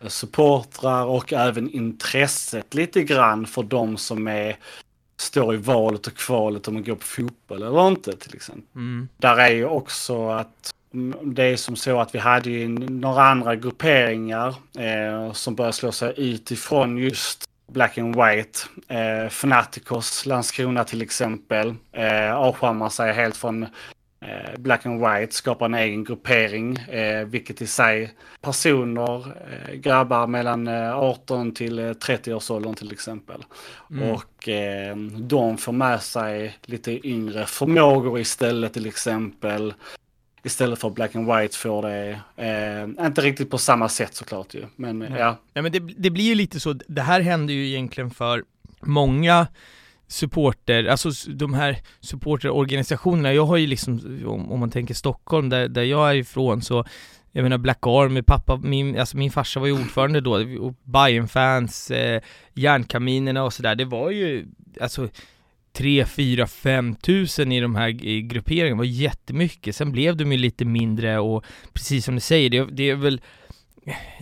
supportrar 0.07 1.05
och 1.05 1.33
även 1.33 1.71
intresset 1.71 2.75
lite 2.75 3.03
grann 3.03 3.47
för 3.47 3.63
de 3.63 3.97
som 3.97 4.29
är, 4.29 4.57
står 5.17 5.55
i 5.55 5.57
valet 5.57 6.07
och 6.07 6.15
kvalet 6.15 6.69
om 6.69 6.77
att 6.77 6.87
gå 6.87 6.97
på 6.97 7.05
fotboll 7.05 7.63
eller 7.63 7.89
inte 7.89 8.17
till 8.17 8.35
exempel. 8.35 8.65
Mm. 8.75 9.09
Där 9.17 9.37
är 9.37 9.51
ju 9.51 9.67
också 9.67 10.29
att 10.29 10.75
det 11.23 11.43
är 11.43 11.57
som 11.57 11.77
så 11.77 12.01
att 12.01 12.15
vi 12.15 12.19
hade 12.19 12.51
ju 12.51 12.69
några 12.69 13.23
andra 13.23 13.57
grupperingar 13.57 14.55
eh, 14.79 15.33
som 15.33 15.55
började 15.55 15.73
slå 15.73 15.93
sig 15.93 16.15
utifrån 16.17 16.99
just 16.99 17.45
Black 17.67 17.99
and 17.99 18.17
White. 18.17 18.59
Eh, 18.89 19.29
Fanaticos, 19.29 20.27
Landskrona 20.27 20.85
till 20.85 21.03
exempel, 21.03 21.75
eh, 21.93 22.35
avskärmar 22.35 22.89
sig 22.89 23.13
helt 23.13 23.37
från 23.37 23.63
eh, 24.21 24.59
Black 24.59 24.87
and 24.87 25.01
White, 25.01 25.35
skapar 25.35 25.67
en 25.67 25.75
egen 25.75 26.05
gruppering, 26.05 26.77
eh, 26.77 27.27
vilket 27.27 27.63
i 27.63 27.67
sig 27.67 28.11
personer, 28.41 29.27
eh, 29.27 29.75
grabbar 29.75 30.27
mellan 30.27 30.69
18 30.69 31.49
eh, 31.49 31.53
till 31.55 31.95
30 31.95 32.35
års 32.35 32.51
åldern 32.51 32.75
till 32.75 32.93
exempel. 32.93 33.45
Mm. 33.91 34.11
Och 34.11 34.49
eh, 34.49 34.97
de 35.19 35.59
får 35.59 35.73
med 35.73 36.03
sig 36.03 36.57
lite 36.63 37.09
yngre 37.09 37.47
förmågor 37.47 38.21
istället 38.21 38.73
till 38.73 38.87
exempel 38.87 39.75
istället 40.47 40.79
för 40.79 40.91
black 40.91 41.17
and 41.17 41.27
white 41.27 41.57
får 41.57 41.83
det, 41.83 42.21
eh, 42.37 43.07
inte 43.07 43.21
riktigt 43.21 43.51
på 43.51 43.59
samma 43.59 43.89
sätt 43.89 44.15
såklart 44.15 44.55
ju, 44.55 44.65
men 44.77 44.99
Nej. 44.99 45.13
ja. 45.19 45.37
Ja 45.53 45.63
men 45.63 45.73
det, 45.73 45.79
det 45.79 46.11
blir 46.11 46.25
ju 46.25 46.35
lite 46.35 46.61
så, 46.61 46.73
det 46.73 47.03
här 47.03 47.21
händer 47.21 47.55
ju 47.55 47.67
egentligen 47.67 48.11
för 48.11 48.45
många 48.81 49.47
supporter, 50.09 50.85
alltså 50.85 51.11
de 51.29 51.55
här 51.55 51.79
supporterorganisationerna, 52.01 53.33
jag 53.33 53.47
har 53.47 53.57
ju 53.57 53.67
liksom, 53.67 54.23
om, 54.51 54.61
man 54.61 54.71
tänker 54.71 54.95
Stockholm, 54.95 55.49
där, 55.49 55.69
där 55.69 55.83
jag 55.83 56.11
är 56.11 56.15
ifrån 56.15 56.63
så 56.63 56.85
jag 57.33 57.43
menar 57.43 57.59
Black 57.59 57.87
Army, 57.87 58.23
pappa, 58.23 58.57
min, 58.57 58.99
alltså 58.99 59.17
min 59.17 59.31
farsa 59.31 59.61
var 59.61 59.67
ju 59.67 59.73
ordförande 59.73 60.21
då, 60.21 60.33
och 60.61 60.75
Bayern-fans, 60.85 61.91
eh, 61.91 62.23
Järnkaminerna 62.55 63.45
och 63.45 63.53
sådär, 63.53 63.75
det 63.75 63.85
var 63.85 64.11
ju, 64.11 64.47
alltså 64.81 65.09
3, 65.77 66.05
4, 66.07 66.47
5 66.47 66.95
tusen 66.95 67.53
i 67.53 67.61
de 67.61 67.75
här 67.75 67.91
grupperingarna 68.21 68.79
var 68.79 68.85
jättemycket. 68.85 69.77
Sen 69.77 69.93
blev 69.93 70.17
de 70.17 70.33
ju 70.33 70.39
lite 70.39 70.65
mindre 70.65 71.19
och 71.19 71.45
precis 71.73 72.05
som 72.05 72.15
du 72.15 72.21
säger, 72.21 72.51
det, 72.51 72.65
det, 72.65 72.91
är 72.91 72.95
väl 72.95 73.21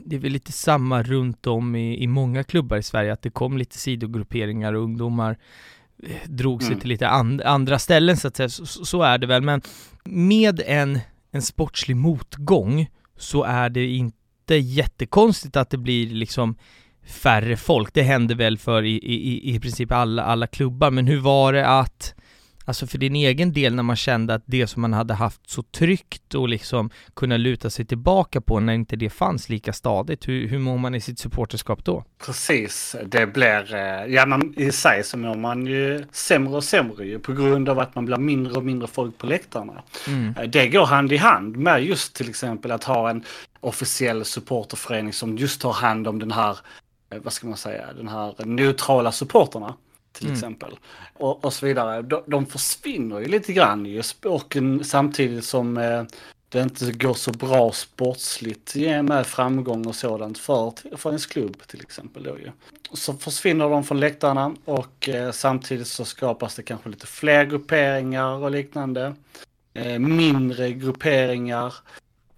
det 0.05 0.17
är 0.17 0.21
väl 0.21 0.33
lite 0.33 0.53
samma 0.53 1.03
runt 1.03 1.47
om 1.47 1.77
i, 1.77 2.03
i 2.03 2.07
många 2.07 2.45
klubbar 2.45 2.77
i 2.77 2.83
Sverige, 2.83 3.13
att 3.13 3.23
det 3.23 3.31
kom 3.31 3.59
lite 3.59 3.79
sidogrupperingar 3.79 4.73
och 4.73 4.83
ungdomar 4.83 5.39
eh, 6.03 6.29
drog 6.29 6.63
sig 6.63 6.73
mm. 6.73 6.81
till 6.81 6.89
lite 6.89 7.09
and, 7.09 7.43
andra 7.43 7.79
ställen 7.79 8.17
så 8.17 8.29
att 8.29 8.37
säga, 8.37 8.49
så, 8.49 8.67
så, 8.67 9.03
är 9.03 9.19
det 9.19 9.27
väl, 9.27 9.43
men 9.43 9.63
med 10.05 10.63
en, 10.67 10.99
en 11.31 11.43
sportslig 11.43 11.97
motgång 11.97 12.91
så 13.17 13.45
är 13.45 13.69
det 13.69 13.87
inte 13.87 14.55
jättekonstigt 14.55 15.57
att 15.57 15.71
det 15.71 15.79
blir 15.79 16.07
liksom 16.07 16.57
färre 17.07 17.57
folk. 17.57 17.95
Det 17.95 18.03
hände 18.03 18.35
väl 18.35 18.59
för 18.59 18.83
i, 18.83 18.95
i, 18.97 19.55
i 19.55 19.61
princip 19.61 19.93
alla, 19.93 20.23
alla 20.23 20.47
klubbar, 20.47 20.91
men 20.91 21.07
hur 21.07 21.21
var 21.21 21.53
det 21.53 21.67
att 21.67 22.15
Alltså 22.67 22.87
för 22.87 22.99
din 22.99 23.17
egen 23.17 23.53
del 23.53 23.75
när 23.75 23.83
man 23.83 23.97
kände 23.97 24.35
att 24.35 24.43
det 24.47 24.67
som 24.67 24.83
man 24.83 24.93
hade 24.93 25.15
haft 25.15 25.51
så 25.51 25.63
tryggt 25.63 26.35
och 26.35 26.49
liksom 26.49 26.91
kunna 27.15 27.37
luta 27.37 27.71
sig 27.71 27.85
tillbaka 27.85 28.41
på 28.41 28.61
när 28.61 28.73
inte 28.73 28.97
det 28.97 29.11
fanns 29.11 29.49
lika 29.49 29.73
stadigt, 29.73 30.29
hur, 30.29 30.49
hur 30.49 30.59
mår 30.59 30.79
man 30.79 30.95
i 30.95 31.01
sitt 31.01 31.19
supporterskap 31.19 31.85
då? 31.85 32.05
Precis, 32.27 32.97
det 33.07 33.27
blir, 33.27 33.75
eh, 33.75 34.15
ja 34.15 34.27
man, 34.27 34.55
i 34.57 34.73
sig 34.73 35.05
så 35.05 35.19
mår 35.19 35.35
man 35.35 35.67
ju 35.67 36.05
sämre 36.13 36.57
och 36.57 36.65
sämre 36.65 37.07
ju 37.07 37.19
på 37.19 37.33
grund 37.33 37.69
av 37.69 37.79
att 37.79 37.95
man 37.95 38.05
blir 38.05 38.17
mindre 38.17 38.53
och 38.53 38.65
mindre 38.65 38.89
folk 38.89 39.19
på 39.19 39.27
läktarna. 39.27 39.83
Mm. 40.09 40.35
Eh, 40.39 40.49
det 40.49 40.69
går 40.69 40.87
hand 40.87 41.13
i 41.13 41.17
hand 41.17 41.57
med 41.57 41.85
just 41.85 42.15
till 42.15 42.29
exempel 42.29 42.71
att 42.71 42.85
ha 42.85 43.11
en 43.11 43.25
officiell 43.61 44.25
supporterförening 44.25 45.13
som 45.13 45.39
just 45.39 45.61
tar 45.61 45.73
hand 45.73 46.09
om 46.09 46.19
den 46.19 46.33
här, 46.33 46.59
vad 47.19 47.33
ska 47.33 47.47
man 47.47 47.57
säga, 47.57 47.93
den 47.93 48.09
här 48.09 48.35
neutrala 48.45 49.13
supporterna 49.13 49.75
till 50.13 50.27
mm. 50.27 50.35
exempel. 50.35 50.79
Och, 51.15 51.45
och 51.45 51.53
så 51.53 51.67
vidare. 51.67 52.03
De, 52.03 52.23
de 52.27 52.47
försvinner 52.47 53.21
ju 53.21 53.27
lite 53.27 53.53
grann 53.53 53.87
ju, 53.87 54.03
och 54.25 54.57
samtidigt 54.83 55.45
som 55.45 55.77
eh, 55.77 56.05
det 56.49 56.63
inte 56.63 56.93
går 56.93 57.15
så 57.15 57.33
bra 57.33 57.73
sportsligt 57.73 58.75
med 59.03 59.27
framgång 59.27 59.87
och 59.87 59.95
sådant 59.95 60.39
för, 60.39 60.97
för 60.97 61.11
ens 61.11 61.27
klubb 61.27 61.57
till 61.67 61.81
exempel. 61.81 62.23
Då 62.23 62.39
ju. 62.39 62.51
Så 62.93 63.15
försvinner 63.15 63.71
de 63.71 63.85
från 63.85 64.01
läktarna 64.01 64.55
och 64.65 65.09
eh, 65.09 65.31
samtidigt 65.31 65.87
så 65.87 66.05
skapas 66.05 66.55
det 66.55 66.63
kanske 66.63 66.89
lite 66.89 67.07
fler 67.07 67.45
grupperingar 67.45 68.29
och 68.29 68.51
liknande. 68.51 69.15
Eh, 69.75 69.99
mindre 69.99 70.73
grupperingar. 70.73 71.75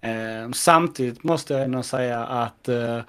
Eh, 0.01 0.51
samtidigt 0.53 1.25
måste 1.25 1.55
jag 1.55 1.63
ändå 1.63 1.83
säga 1.83 2.25
att 2.25 2.69
eh, 2.69 3.01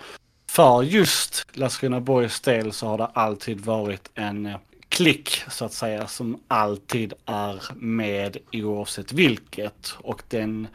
för 0.58 0.84
just 0.84 1.46
Landskrona 1.54 2.00
Borgs 2.00 2.40
del 2.42 2.74
så 2.74 2.88
har 2.88 2.98
det 2.98 3.06
alltid 3.06 3.62
varit 3.62 4.10
en 4.16 4.46
eh, 4.46 4.58
klick 4.90 5.42
så 5.50 5.66
att 5.66 5.74
säga 5.74 6.08
som 6.08 6.40
alltid 6.48 7.14
är 7.26 7.64
med 7.76 8.38
oavsett 8.52 9.12
vilket. 9.12 9.96
Och 9.98 10.24
den 10.28 10.68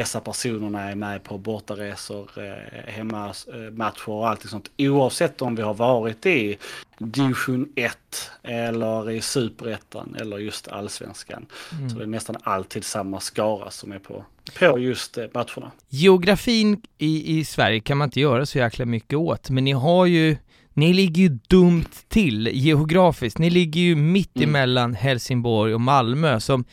dessa 0.00 0.20
personerna 0.20 0.90
är 0.90 0.94
med 0.94 1.24
på 1.24 1.38
bortaresor, 1.38 2.30
eh, 2.36 2.92
hemmamatcher 2.92 4.08
och 4.08 4.28
allt 4.28 4.48
sånt. 4.48 4.70
Oavsett 4.78 5.42
om 5.42 5.54
vi 5.54 5.62
har 5.62 5.74
varit 5.74 6.26
i 6.26 6.58
division 6.98 7.68
1 7.76 8.30
eller 8.42 9.10
i 9.10 9.20
superettan 9.20 10.16
eller 10.20 10.38
just 10.38 10.68
allsvenskan. 10.68 11.46
Mm. 11.72 11.90
Så 11.90 11.98
det 11.98 12.04
är 12.04 12.06
nästan 12.06 12.36
alltid 12.42 12.84
samma 12.84 13.20
skara 13.20 13.70
som 13.70 13.92
är 13.92 13.98
på, 13.98 14.24
på 14.58 14.78
just 14.78 15.18
eh, 15.18 15.24
matcherna. 15.34 15.70
Geografin 15.88 16.82
i, 16.98 17.38
i 17.38 17.44
Sverige 17.44 17.80
kan 17.80 17.98
man 17.98 18.06
inte 18.06 18.20
göra 18.20 18.46
så 18.46 18.58
jäkla 18.58 18.84
mycket 18.84 19.18
åt, 19.18 19.50
men 19.50 19.64
ni 19.64 19.72
har 19.72 20.06
ju 20.06 20.36
ni 20.72 20.92
ligger 20.92 21.22
ju 21.22 21.28
dumt 21.28 21.92
till 22.08 22.50
geografiskt. 22.52 23.38
Ni 23.38 23.50
ligger 23.50 23.80
ju 23.80 23.94
mitt 23.96 24.36
mm. 24.36 24.48
emellan 24.48 24.94
Helsingborg 24.94 25.74
och 25.74 25.80
Malmö 25.80 26.40
som 26.40 26.64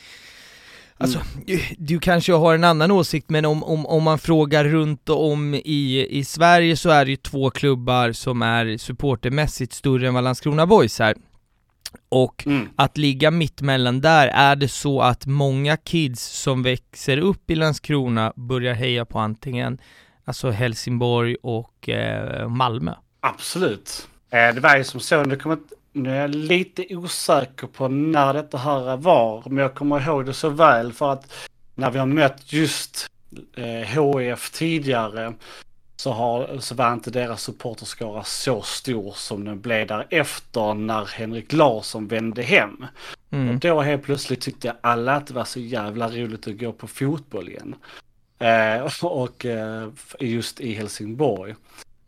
Alltså, 0.98 1.22
mm. 1.48 1.62
du 1.78 2.00
kanske 2.00 2.34
har 2.34 2.56
en 2.56 2.64
annan 2.64 2.92
åsikt, 2.92 3.30
men 3.30 3.46
om, 3.46 3.64
om, 3.64 3.86
om 3.86 4.04
man 4.04 4.20
frågar 4.20 4.66
runt 4.66 5.10
om 5.10 5.54
i, 5.54 6.08
i 6.10 6.24
Sverige 6.24 6.78
så 6.78 6.90
är 6.90 7.06
det 7.06 7.12
ju 7.12 7.18
två 7.18 7.50
klubbar 7.50 8.12
som 8.12 8.42
är 8.42 8.78
supportermässigt 8.78 9.74
större 9.74 10.08
än 10.08 10.14
vad 10.14 10.24
Landskrona 10.24 10.68
Boys 10.68 11.00
är. 11.00 11.16
Och 12.10 12.48
mm. 12.48 12.70
att 12.76 12.98
ligga 12.98 13.32
mittemellan 13.32 14.02
där, 14.02 14.28
är 14.28 14.56
det 14.56 14.68
så 14.68 15.02
att 15.02 15.26
många 15.26 15.78
kids 15.78 16.24
som 16.24 16.64
växer 16.64 17.18
upp 17.18 17.52
i 17.52 17.56
Landskrona 17.56 18.34
börjar 18.36 18.74
heja 18.74 19.06
på 19.06 19.20
antingen 19.20 19.78
alltså 20.26 20.50
Helsingborg 20.50 21.36
och 21.36 21.90
eh, 21.90 22.50
Malmö? 22.50 22.94
Absolut. 23.20 24.08
Eh, 24.30 24.56
det 24.56 24.60
var 24.60 24.78
ju 24.78 24.84
som 24.84 25.00
så, 25.00 25.24
det 25.24 25.36
kommer 25.36 25.58
nu 25.98 26.12
är 26.12 26.22
jag 26.22 26.36
lite 26.36 26.96
osäker 26.96 27.68
på 27.68 27.88
när 27.88 28.34
detta 28.34 28.58
här 28.58 28.98
var, 28.98 29.44
men 29.46 29.58
jag 29.58 29.76
kommer 29.76 30.08
ihåg 30.08 30.26
det 30.26 30.34
så 30.34 30.50
väl 30.50 30.94
för 30.94 31.12
att 31.12 31.34
när 31.76 31.92
vi 31.92 32.00
har 32.00 32.06
mött 32.06 32.54
just 32.54 33.08
eh, 33.56 33.66
HIF 33.66 34.52
tidigare 34.52 35.34
så, 35.96 36.12
har, 36.12 36.60
så 36.60 36.76
var 36.76 36.94
inte 36.94 37.12
deras 37.12 37.44
supporterskara 37.44 38.24
så 38.24 38.62
stor 38.62 39.12
som 39.12 39.46
den 39.46 39.62
blev 39.62 39.88
därefter 39.88 40.74
när 40.74 41.06
Henrik 41.06 41.54
Larsson 41.54 42.08
vände 42.08 42.42
hem. 42.42 42.86
Mm. 43.32 43.50
Och 43.50 43.56
då 43.56 43.82
helt 43.82 44.04
plötsligt 44.04 44.42
tyckte 44.42 44.76
alla 44.82 45.16
att 45.16 45.28
det 45.28 45.34
var 45.34 45.46
så 45.46 45.60
jävla 45.60 46.10
roligt 46.10 46.48
att 46.48 46.60
gå 46.60 46.72
på 46.72 46.88
fotboll 46.88 47.50
igen. 47.50 47.76
Eh, 48.40 49.04
och 49.06 49.46
eh, 49.46 49.90
just 50.20 50.60
i 50.62 50.74
Helsingborg 50.74 51.56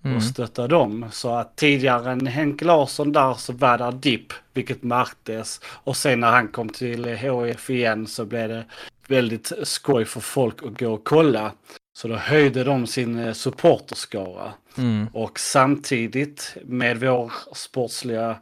mm. 0.04 0.18
och 0.18 0.24
stötta 0.24 0.68
dem. 0.68 1.06
Så 1.12 1.36
att 1.36 1.56
tidigare 1.56 2.12
än 2.12 2.28
Henke 2.28 2.66
Larsson 2.66 3.12
där 3.12 3.34
så 3.34 3.54
var 3.54 3.78
där 3.78 3.92
dipp, 3.92 4.34
vilket 4.54 4.84
märktes. 4.84 5.62
Och 5.64 5.98
sen 5.98 6.20
när 6.20 6.32
han 6.32 6.48
kom 6.48 6.70
till 6.70 7.06
HIF 7.06 7.70
igen 7.70 8.08
så 8.08 8.26
blev 8.26 8.50
det 8.50 8.66
väldigt 9.08 9.52
skoj 9.64 10.06
för 10.06 10.20
folk 10.20 10.64
att 10.64 10.80
gå 10.80 10.94
och 10.94 11.04
kolla. 11.04 11.52
Så 11.98 12.08
då 12.08 12.16
höjde 12.16 12.64
de 12.64 12.88
sin 12.88 13.20
eh, 13.20 13.34
supporterskara. 13.34 14.54
Mm. 14.78 15.08
Och 15.14 15.40
samtidigt 15.40 16.58
med 16.64 17.00
vår 17.00 17.32
sportsliga 17.54 18.36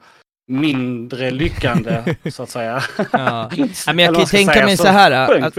mindre 0.48 1.32
lyckande 1.32 2.16
så 2.32 2.44
att 2.44 2.50
säga. 2.50 2.84
Ja. 3.12 3.52
men 3.86 4.00
jag 4.00 4.14
kan 4.14 4.24
ju 4.24 4.26
tänka 4.26 4.66
mig 4.66 4.78
så 4.78 4.88
här. 4.88 5.12
Att, 5.12 5.58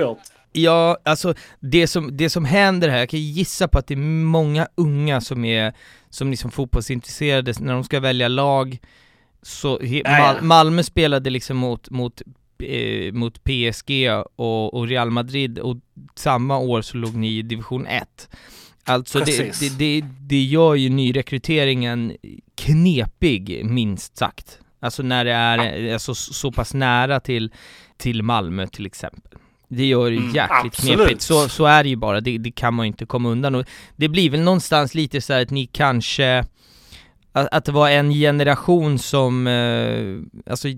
Ja, 0.53 0.99
alltså 1.05 1.35
det 1.61 1.87
som, 1.87 2.17
det 2.17 2.31
som 2.31 2.45
händer 2.45 2.89
här, 2.89 2.99
jag 2.99 3.09
kan 3.09 3.21
gissa 3.21 3.69
på 3.69 3.79
att 3.79 3.87
det 3.87 3.95
är 3.95 3.99
många 4.25 4.69
unga 4.75 5.21
som 5.21 5.45
är, 5.45 5.73
som 6.11 6.31
liksom 6.31 6.51
fotbollsintresserade, 6.51 7.55
när 7.61 7.73
de 7.73 7.85
ska 7.85 8.01
välja 8.01 8.29
lag, 8.29 8.79
så 9.43 9.81
Mal 10.05 10.43
Malmö 10.43 10.83
spelade 10.83 11.31
liksom 11.31 11.57
mot, 11.57 11.91
mot, 11.91 12.23
eh, 12.63 13.13
mot 13.13 13.45
PSG 13.45 14.11
och, 14.37 14.75
och, 14.75 14.89
Real 14.89 15.11
Madrid 15.11 15.59
och 15.59 15.77
samma 16.15 16.59
år 16.59 16.83
så 16.83 16.97
låg 16.97 17.15
ni 17.15 17.39
i 17.39 17.43
division 17.43 17.87
1. 17.87 18.29
Alltså 18.85 19.19
det, 19.21 19.61
det, 19.61 19.79
det, 19.79 20.05
det 20.21 20.43
gör 20.43 20.75
ju 20.75 20.89
nyrekryteringen 20.89 22.17
knepig, 22.55 23.65
minst 23.65 24.17
sagt. 24.17 24.59
Alltså 24.81 25.03
när 25.03 25.25
det 25.25 25.33
är 25.33 25.93
alltså, 25.93 26.15
så 26.15 26.53
pass 26.53 26.75
nära 26.75 27.21
till, 27.21 27.53
till 27.97 28.23
Malmö 28.23 28.67
till 28.67 28.87
exempel. 28.87 29.39
Det 29.69 29.87
gör 29.87 30.11
det 30.11 30.17
mm, 30.17 30.35
jäkligt 30.35 30.85
mm, 30.85 30.97
knepigt, 30.97 31.23
så, 31.23 31.49
så 31.49 31.65
är 31.65 31.83
det 31.83 31.89
ju 31.89 31.97
bara, 31.97 32.21
det, 32.21 32.39
det 32.39 32.51
kan 32.51 32.75
man 32.75 32.87
ju 32.87 32.89
inte 32.89 33.07
komma 33.07 33.29
undan 33.29 33.55
och 33.55 33.65
det 33.97 34.09
blir 34.09 34.31
väl 34.31 34.41
någonstans 34.41 34.95
lite 34.95 35.21
så 35.21 35.33
att 35.33 35.51
ni 35.51 35.67
kanske 35.67 36.45
att, 37.33 37.49
att 37.53 37.65
det 37.65 37.73
var 37.73 37.91
en 37.91 38.11
generation 38.11 38.99
som, 38.99 39.47
eh, 39.47 40.51
alltså 40.51 40.69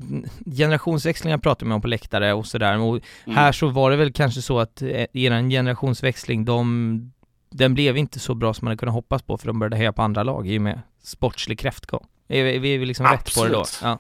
generationsväxlingar 0.57 1.39
pratar 1.39 1.67
man 1.67 1.75
om 1.75 1.83
på 1.83 1.89
läktare 1.89 2.33
och 2.33 2.47
sådär, 2.47 2.79
och 2.79 3.01
mm. 3.25 3.37
här 3.37 3.53
så 3.53 3.69
var 3.69 3.91
det 3.91 3.97
väl 3.97 4.13
kanske 4.13 4.43
så 4.43 4.59
att 4.59 4.83
eh, 4.83 5.07
eran 5.13 5.51
generationsväxling, 5.51 6.45
de, 6.45 7.13
den 7.51 7.75
blev 7.75 7.97
inte 7.97 8.19
så 8.19 8.35
bra 8.35 8.55
som 8.55 8.65
man 8.65 8.71
hade 8.71 8.79
kunnat 8.79 8.95
hoppas 8.95 9.23
på 9.23 9.39
för 9.39 9.47
de 9.47 9.59
började 9.59 9.77
heja 9.77 9.93
på 9.93 10.03
andra 10.03 10.23
lag 10.23 10.49
i 10.49 10.59
och 10.59 10.63
med 10.63 10.81
sportslig 11.03 11.59
kräftgång. 11.59 12.07
Är 12.29 12.45
vi, 12.45 12.75
är 12.75 12.79
vi 12.79 12.87
liksom 12.87 13.07
Absolut. 13.07 13.27
rätt 13.27 13.35
på 13.35 13.45
det 13.45 13.53
då? 13.53 13.65
Ja. 13.89 13.99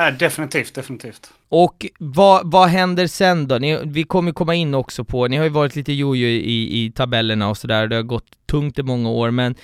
Ja, 0.00 0.10
definitivt, 0.10 0.74
definitivt. 0.74 1.30
Och 1.48 1.86
vad, 1.98 2.50
vad 2.50 2.68
händer 2.68 3.06
sen 3.06 3.48
då? 3.48 3.58
Ni, 3.58 3.78
vi 3.84 4.04
kommer 4.04 4.32
komma 4.32 4.54
in 4.54 4.74
också 4.74 5.04
på, 5.04 5.28
ni 5.28 5.36
har 5.36 5.44
ju 5.44 5.50
varit 5.50 5.76
lite 5.76 5.92
jojo 5.92 6.26
i, 6.28 6.84
i 6.84 6.92
tabellerna 6.92 7.48
och 7.48 7.58
sådär, 7.58 7.86
det 7.86 7.96
har 7.96 8.02
gått 8.02 8.46
tungt 8.46 8.78
i 8.78 8.82
många 8.82 9.10
år, 9.10 9.30
men 9.30 9.54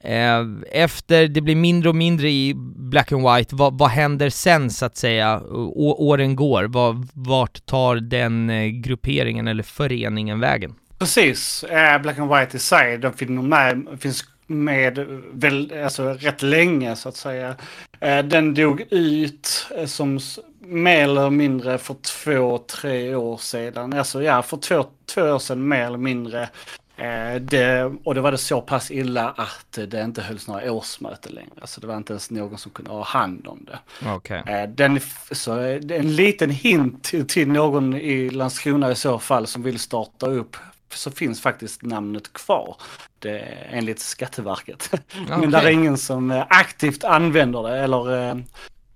eh, 0.00 0.40
efter 0.82 1.28
det 1.28 1.40
blir 1.40 1.56
mindre 1.56 1.88
och 1.88 1.96
mindre 1.96 2.30
i 2.30 2.54
black 2.76 3.12
and 3.12 3.34
white, 3.34 3.56
vad, 3.56 3.78
vad 3.78 3.90
händer 3.90 4.30
sen 4.30 4.70
så 4.70 4.86
att 4.86 4.96
säga? 4.96 5.40
Å, 5.50 5.96
åren 5.98 6.36
går, 6.36 6.64
vad, 6.64 7.08
vart 7.14 7.66
tar 7.66 7.96
den 7.96 8.50
eh, 8.50 8.66
grupperingen 8.66 9.48
eller 9.48 9.62
föreningen 9.62 10.40
vägen? 10.40 10.74
Precis, 10.98 11.64
eh, 11.64 12.02
black 12.02 12.18
and 12.18 12.30
white 12.30 12.56
i 12.56 12.60
sig, 12.60 12.98
de 12.98 13.12
finns 13.12 13.42
med, 13.42 13.86
finns 14.00 14.24
med 14.46 15.22
väl, 15.32 15.72
alltså, 15.84 16.12
rätt 16.12 16.42
länge 16.42 16.96
så 16.96 17.08
att 17.08 17.16
säga. 17.16 17.56
Eh, 18.00 18.24
den 18.24 18.54
dog 18.54 18.80
ut 18.90 19.66
eh, 19.76 19.86
som 19.86 20.20
mer 20.60 21.04
eller 21.04 21.30
mindre 21.30 21.78
för 21.78 21.94
två, 21.94 22.58
tre 22.58 23.14
år 23.14 23.36
sedan. 23.36 23.92
Alltså 23.92 24.22
ja, 24.22 24.42
för 24.42 24.56
två, 24.56 24.84
två 25.06 25.22
år 25.22 25.38
sedan 25.38 25.68
mer 25.68 25.86
eller 25.86 25.98
mindre. 25.98 26.48
Eh, 26.96 27.40
det, 27.40 27.92
och 28.04 28.14
det 28.14 28.20
var 28.20 28.32
det 28.32 28.38
så 28.38 28.60
pass 28.60 28.90
illa 28.90 29.28
att 29.30 29.78
det 29.88 30.02
inte 30.02 30.22
hölls 30.22 30.48
några 30.48 30.72
årsmöten 30.72 31.32
längre. 31.32 31.50
Alltså 31.60 31.80
det 31.80 31.86
var 31.86 31.96
inte 31.96 32.12
ens 32.12 32.30
någon 32.30 32.58
som 32.58 32.72
kunde 32.72 32.90
ha 32.90 33.04
hand 33.04 33.46
om 33.46 33.66
det. 33.66 34.08
Okay. 34.10 34.66
Den, 34.66 35.00
så 35.30 35.52
en 35.52 36.16
liten 36.16 36.50
hint 36.50 37.04
till, 37.04 37.26
till 37.26 37.48
någon 37.48 37.94
i 37.94 38.30
Landskrona 38.30 38.90
i 38.90 38.94
så 38.94 39.18
fall 39.18 39.46
som 39.46 39.62
vill 39.62 39.78
starta 39.78 40.26
upp 40.26 40.56
så 40.94 41.10
finns 41.10 41.40
faktiskt 41.40 41.82
namnet 41.82 42.32
kvar. 42.32 42.76
Det, 43.18 43.38
enligt 43.70 44.00
Skatteverket. 44.00 44.90
Okay. 44.92 45.38
Men 45.38 45.50
det 45.50 45.58
är 45.58 45.68
ingen 45.68 45.98
som 45.98 46.30
eh, 46.30 46.44
aktivt 46.48 47.04
använder 47.04 47.62
det 47.62 47.78
eller 47.78 48.28
eh, 48.28 48.36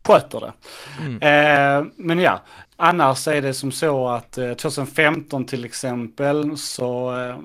sköter 0.07 0.41
det. 0.41 0.53
Mm. 1.01 1.17
Eh, 1.23 1.93
men 1.97 2.19
ja, 2.19 2.43
annars 2.77 3.29
är 3.29 3.43
det 3.43 3.55
som 3.55 3.73
så 3.73 4.09
att 4.09 4.39
eh, 4.39 4.53
2015 4.53 5.45
till 5.45 5.65
exempel 5.65 6.59
så 6.59 7.19
eh, 7.19 7.37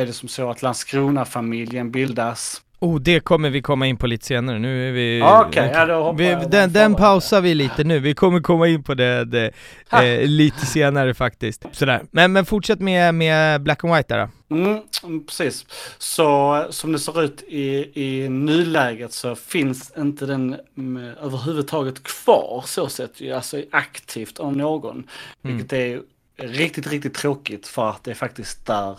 är 0.00 0.06
det 0.06 0.12
som 0.12 0.28
så 0.28 0.50
att 0.50 0.62
Landskrona-familjen 0.62 1.90
bildas. 1.90 2.61
Oh, 2.82 3.00
det 3.00 3.20
kommer 3.20 3.50
vi 3.50 3.62
komma 3.62 3.86
in 3.86 3.96
på 3.96 4.06
lite 4.06 4.26
senare, 4.26 4.58
nu 4.58 4.88
är 4.88 4.92
vi... 4.92 5.22
Okay, 5.46 5.70
ja 5.72 5.86
då 5.86 6.12
vi, 6.12 6.36
Den, 6.50 6.72
den 6.72 6.94
pausar 6.94 7.40
vi 7.40 7.54
lite 7.54 7.84
nu, 7.84 7.98
vi 7.98 8.14
kommer 8.14 8.40
komma 8.40 8.68
in 8.68 8.82
på 8.82 8.94
det, 8.94 9.24
det 9.24 9.50
eh, 9.92 10.26
lite 10.26 10.66
senare 10.66 11.14
faktiskt. 11.14 11.66
Sådär, 11.72 12.02
men, 12.10 12.32
men 12.32 12.44
fortsätt 12.44 12.80
med, 12.80 13.14
med 13.14 13.62
Black 13.62 13.84
and 13.84 13.94
White 13.94 14.14
där 14.14 14.28
då. 14.48 14.56
Mm, 14.56 14.80
precis. 15.26 15.66
Så 15.98 16.66
som 16.70 16.92
det 16.92 16.98
ser 16.98 17.22
ut 17.22 17.42
i, 17.42 17.90
i 17.94 18.28
nuläget 18.28 19.12
så 19.12 19.34
finns 19.34 19.92
inte 19.98 20.26
den 20.26 20.56
med, 20.74 21.04
mm, 21.04 21.16
överhuvudtaget 21.22 22.02
kvar 22.02 22.64
så 22.66 22.88
sett, 22.88 23.32
alltså 23.34 23.62
aktivt 23.70 24.38
av 24.38 24.56
någon. 24.56 24.96
Mm. 25.44 25.56
Vilket 25.56 25.72
är 25.72 26.00
riktigt, 26.36 26.86
riktigt 26.86 27.14
tråkigt 27.14 27.66
för 27.66 27.90
att 27.90 28.04
det 28.04 28.10
är 28.10 28.14
faktiskt 28.14 28.66
där 28.66 28.98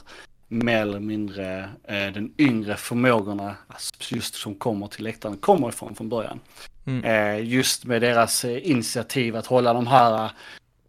mer 0.54 0.82
eller 0.82 1.00
mindre 1.00 1.70
eh, 1.84 2.14
den 2.14 2.34
yngre 2.38 2.76
förmågorna, 2.76 3.56
alltså 3.68 4.16
just 4.16 4.36
som 4.36 4.56
kommer 4.56 4.88
till 4.88 5.04
läktaren, 5.04 5.38
kommer 5.38 5.70
ifrån 5.70 5.96
från 5.96 6.10
början. 6.10 6.40
Mm. 6.86 7.04
Eh, 7.04 7.40
just 7.48 7.86
med 7.86 8.02
deras 8.02 8.46
eh, 8.46 8.70
initiativ 8.70 9.36
att 9.36 9.46
hålla 9.46 9.74
de 9.74 9.88
här 9.88 10.32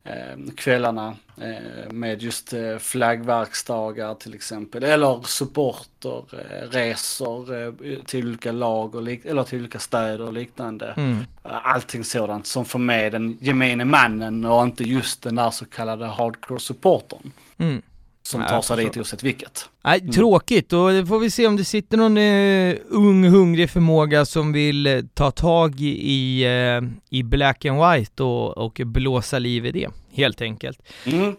eh, 0.04 0.36
kvällarna 0.56 1.16
eh, 1.40 1.92
med 1.92 2.22
just 2.22 2.54
flaggverksdagar 2.78 4.14
till 4.14 4.34
exempel. 4.34 4.84
Eller 4.84 5.22
supporterresor 5.22 8.04
till 8.04 8.26
olika 8.26 8.52
lag 8.52 8.94
och 8.94 9.08
eller 9.24 9.44
till 9.44 9.58
olika 9.58 9.78
städer 9.78 10.20
och 10.20 10.32
liknande. 10.32 10.94
Mm. 10.96 11.18
Allting 11.42 12.04
sådant 12.04 12.46
som 12.46 12.64
får 12.64 12.78
med 12.78 13.12
den 13.12 13.38
gemene 13.40 13.84
mannen 13.84 14.44
och 14.44 14.62
inte 14.62 14.84
just 14.84 15.22
den 15.22 15.34
där 15.34 15.50
så 15.50 15.64
kallade 15.64 16.06
hardcore 16.06 16.60
supportern. 16.60 17.32
Mm 17.58 17.82
som 18.26 18.44
tar 18.48 18.62
sig 18.62 18.84
dit 18.84 18.96
oavsett 18.96 19.22
vilket. 19.22 19.68
Nej, 19.84 20.00
mm. 20.00 20.12
tråkigt, 20.12 20.72
och 20.72 20.92
då 20.92 21.06
får 21.06 21.18
vi 21.18 21.30
se 21.30 21.46
om 21.46 21.56
det 21.56 21.64
sitter 21.64 21.96
någon 21.96 22.16
uh, 22.16 22.76
ung 22.88 23.24
hungrig 23.24 23.70
förmåga 23.70 24.24
som 24.24 24.52
vill 24.52 24.86
uh, 24.86 25.02
ta 25.14 25.30
tag 25.30 25.80
i, 25.80 26.46
uh, 26.46 26.88
i 27.10 27.22
black 27.22 27.64
and 27.64 27.80
white 27.80 28.22
och, 28.22 28.58
och 28.58 28.80
blåsa 28.84 29.38
liv 29.38 29.66
i 29.66 29.72
det, 29.72 29.88
helt 30.12 30.42
enkelt. 30.42 30.82
Mm. 31.04 31.36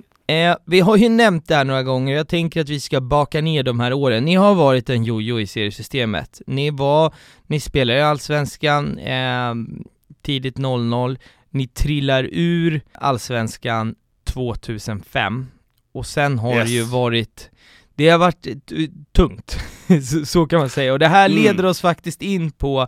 vi 0.66 0.80
har 0.80 0.98
ju 0.98 1.10
nämnt 1.10 1.48
det 1.48 1.56
här 1.56 1.64
några 1.64 1.84
gånger, 1.84 2.16
jag 2.16 2.28
tänker 2.28 2.62
att 2.62 2.70
vi 2.70 2.80
ska 2.80 3.02
baka 3.02 3.42
ner 3.42 3.64
de 3.64 3.80
här 3.80 3.94
åren. 3.94 4.26
Ni 4.26 4.36
har 4.36 4.56
varit 4.56 4.90
en 4.90 5.04
jojo 5.04 5.40
i 5.40 5.48
seriesystemet. 5.48 6.42
Ni 6.48 6.70
var, 6.70 7.14
ni 7.48 7.60
spelar 7.60 7.94
i 7.94 8.02
Allsvenskan 8.02 9.00
tidigt 10.22 10.58
00, 10.58 11.18
ni 11.50 11.68
trillar 11.68 12.30
ur 12.32 12.82
Allsvenskan 12.94 13.96
2005 14.24 15.48
och 15.96 16.06
sen 16.06 16.40
har 16.40 16.56
yes. 16.56 16.68
det 16.68 16.74
ju 16.74 16.84
varit, 16.84 17.50
det 17.96 18.10
har 18.10 18.18
varit 18.18 18.48
tungt, 19.12 19.60
så 20.26 20.46
kan 20.46 20.60
man 20.60 20.70
säga. 20.70 20.94
Och 20.94 21.00
det 21.00 21.08
här 21.08 21.30
mm. 21.30 21.44
leder 21.44 21.66
oss 21.66 21.82
faktiskt 21.82 22.22
in 22.22 22.52
på 22.52 22.88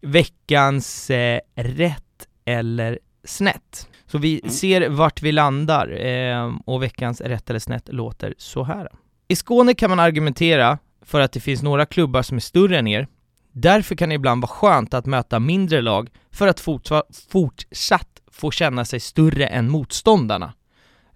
veckans 0.00 1.10
eh, 1.10 1.40
rätt 1.54 2.28
eller 2.44 2.98
snett. 3.24 3.88
Så 4.06 4.18
vi 4.18 4.40
mm. 4.40 4.50
ser 4.50 4.88
vart 4.88 5.22
vi 5.22 5.32
landar, 5.32 6.06
eh, 6.06 6.52
och 6.64 6.82
veckans 6.82 7.20
rätt 7.20 7.50
eller 7.50 7.60
snett 7.60 7.88
låter 7.92 8.34
så 8.38 8.64
här. 8.64 8.88
I 9.28 9.36
Skåne 9.36 9.74
kan 9.74 9.90
man 9.90 10.00
argumentera 10.00 10.78
för 11.04 11.20
att 11.20 11.32
det 11.32 11.40
finns 11.40 11.62
några 11.62 11.86
klubbar 11.86 12.22
som 12.22 12.36
är 12.36 12.40
större 12.40 12.78
än 12.78 12.86
er. 12.86 13.06
Därför 13.52 13.94
kan 13.94 14.08
det 14.08 14.14
ibland 14.14 14.42
vara 14.42 14.52
skönt 14.52 14.94
att 14.94 15.06
möta 15.06 15.40
mindre 15.40 15.80
lag 15.80 16.10
för 16.30 16.48
att 16.48 16.60
fortsatt 16.60 18.22
få 18.30 18.50
känna 18.50 18.84
sig 18.84 19.00
större 19.00 19.46
än 19.46 19.70
motståndarna. 19.70 20.52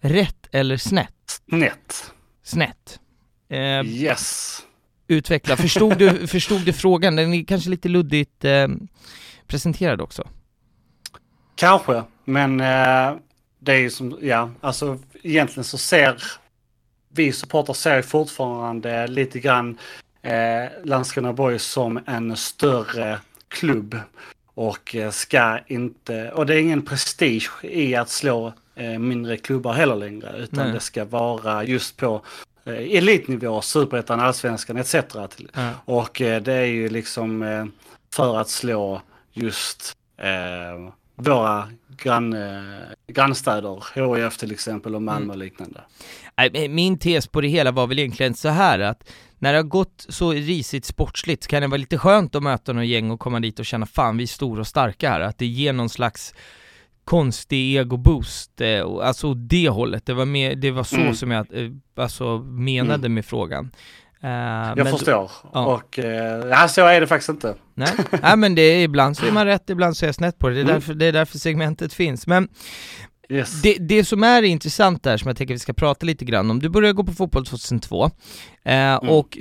Rätt 0.01 0.49
eller 0.53 0.77
snett? 0.77 1.16
Snett. 1.51 2.13
Snett. 2.43 3.01
Eh, 3.49 3.87
yes. 3.87 4.59
Utveckla. 5.09 5.57
Förstod 5.57 5.99
du, 5.99 6.27
förstod 6.27 6.65
du 6.65 6.73
frågan? 6.73 7.17
Den 7.17 7.35
är 7.35 7.45
kanske 7.45 7.71
lite 7.71 7.89
luddigt 7.89 8.45
eh, 8.45 8.69
presenterad 9.47 10.01
också. 10.01 10.29
Kanske, 11.55 12.03
men 12.25 12.61
eh, 12.61 13.15
det 13.59 13.73
är 13.73 13.79
ju 13.79 13.91
som, 13.91 14.19
ja, 14.23 14.51
alltså 14.61 14.99
egentligen 15.23 15.65
så 15.65 15.79
ser 15.79 16.23
vi 17.09 17.33
supportrar 17.33 17.75
ser 17.75 18.03
fortfarande 18.03 19.07
lite 19.07 19.41
grann 19.41 19.79
eh, 20.23 20.65
Landskrona 20.85 21.33
Boys 21.33 21.63
som 21.63 22.01
en 22.07 22.37
större 22.37 23.19
klubb 23.49 23.97
och 24.55 24.95
eh, 24.95 25.11
ska 25.11 25.59
inte, 25.67 26.31
och 26.31 26.47
det 26.47 26.55
är 26.55 26.59
ingen 26.59 26.83
prestige 26.83 27.65
i 27.65 27.95
att 27.95 28.11
slå 28.11 28.53
eh, 28.77 28.99
mindre 28.99 29.37
klubbar 29.37 29.73
heller 29.73 29.97
längre, 29.97 30.37
utan 30.39 30.65
Nej. 30.65 30.73
det 30.73 30.81
ska 30.81 31.05
vara 31.05 31.65
just 31.65 31.97
på 31.97 32.23
eh, 32.65 32.97
elitnivå, 32.97 33.61
superettan, 33.61 34.21
allsvenskan 34.21 34.77
etc. 34.77 34.95
Ja. 34.95 35.71
Och 35.85 36.21
eh, 36.21 36.43
det 36.43 36.53
är 36.53 36.65
ju 36.65 36.89
liksom 36.89 37.43
eh, 37.43 37.65
för 38.15 38.39
att 38.39 38.49
slå 38.49 39.03
just 39.33 39.93
våra 41.17 41.69
grann, 42.03 42.37
grannstäder, 43.07 43.85
HIF 43.95 44.37
till 44.37 44.53
exempel 44.53 44.95
och 44.95 45.03
Malmö 45.03 45.29
och 45.29 45.35
mm. 45.35 45.45
liknande. 45.45 45.81
Min 46.69 46.99
tes 46.99 47.27
på 47.27 47.41
det 47.41 47.49
hela 47.49 47.71
var 47.71 47.87
väl 47.87 47.99
egentligen 47.99 48.35
så 48.35 48.49
här 48.49 48.79
att 48.79 49.11
när 49.39 49.53
det 49.53 49.59
har 49.59 49.65
gått 49.65 50.07
så 50.09 50.33
risigt 50.33 50.85
sportsligt 50.85 51.47
kan 51.47 51.63
det 51.63 51.69
vara 51.69 51.79
lite 51.79 51.99
skönt 51.99 52.35
att 52.35 52.43
möta 52.43 52.73
någon 52.73 52.87
gäng 52.87 53.11
och 53.11 53.21
komma 53.21 53.41
dit 53.41 53.59
och 53.59 53.67
känna 53.67 53.87
fan 53.87 54.17
vi 54.17 54.23
är 54.23 54.27
stora 54.27 54.61
och 54.61 54.67
starka 54.67 55.11
här, 55.11 55.21
att 55.21 55.39
det 55.39 55.47
ger 55.47 55.73
någon 55.73 55.89
slags 55.89 56.35
konstig 57.07 57.77
ego-boost, 57.77 58.61
eh, 58.61 58.85
alltså 58.85 59.35
det 59.35 59.69
hållet, 59.69 60.07
det 60.07 60.15
var, 60.15 60.25
mer, 60.25 60.55
det 60.55 60.71
var 60.71 60.85
så 60.85 60.97
mm. 60.97 61.15
som 61.15 61.31
jag 61.31 61.47
eh, 61.53 61.71
alltså, 61.97 62.39
menade 62.39 62.95
mm. 62.95 63.15
med 63.15 63.25
frågan. 63.25 63.71
Uh, 64.25 64.31
jag 64.77 64.91
förstår. 64.91 65.31
Ja. 65.53 65.67
Och 65.67 65.99
uh, 65.99 66.67
så 66.67 66.87
är 66.87 67.01
det 67.01 67.07
faktiskt 67.07 67.29
inte. 67.29 67.55
Nej, 67.75 67.89
Nej 68.23 68.37
men 68.37 68.55
det 68.55 68.63
är, 68.63 68.85
ibland 68.85 69.17
så 69.17 69.27
är 69.27 69.31
man 69.41 69.47
rätt, 69.47 69.71
ibland 69.71 69.97
så 69.97 70.05
är 70.05 70.09
jag 70.09 70.15
snett 70.15 70.39
på 70.39 70.49
det. 70.49 70.55
Det 70.55 70.61
är, 70.61 70.63
mm. 70.63 70.75
därför, 70.75 70.95
det 70.95 71.07
är 71.07 71.13
därför 71.13 71.39
segmentet 71.39 71.93
finns. 71.93 72.27
Men 72.27 72.49
Yes. 73.29 73.63
Det, 73.63 73.77
det 73.81 74.05
som 74.05 74.25
är 74.25 74.43
intressant 74.43 75.03
där, 75.03 75.17
som 75.17 75.29
jag 75.29 75.37
tänker 75.37 75.55
vi 75.55 75.59
ska 75.59 75.73
prata 75.73 76.07
lite 76.07 76.25
grann 76.25 76.51
om, 76.51 76.59
du 76.59 76.69
började 76.69 76.93
gå 76.93 77.05
på 77.05 77.13
fotboll 77.13 77.47
2002, 77.47 78.05
eh, 78.65 78.75
mm. 78.75 79.09
och 79.09 79.39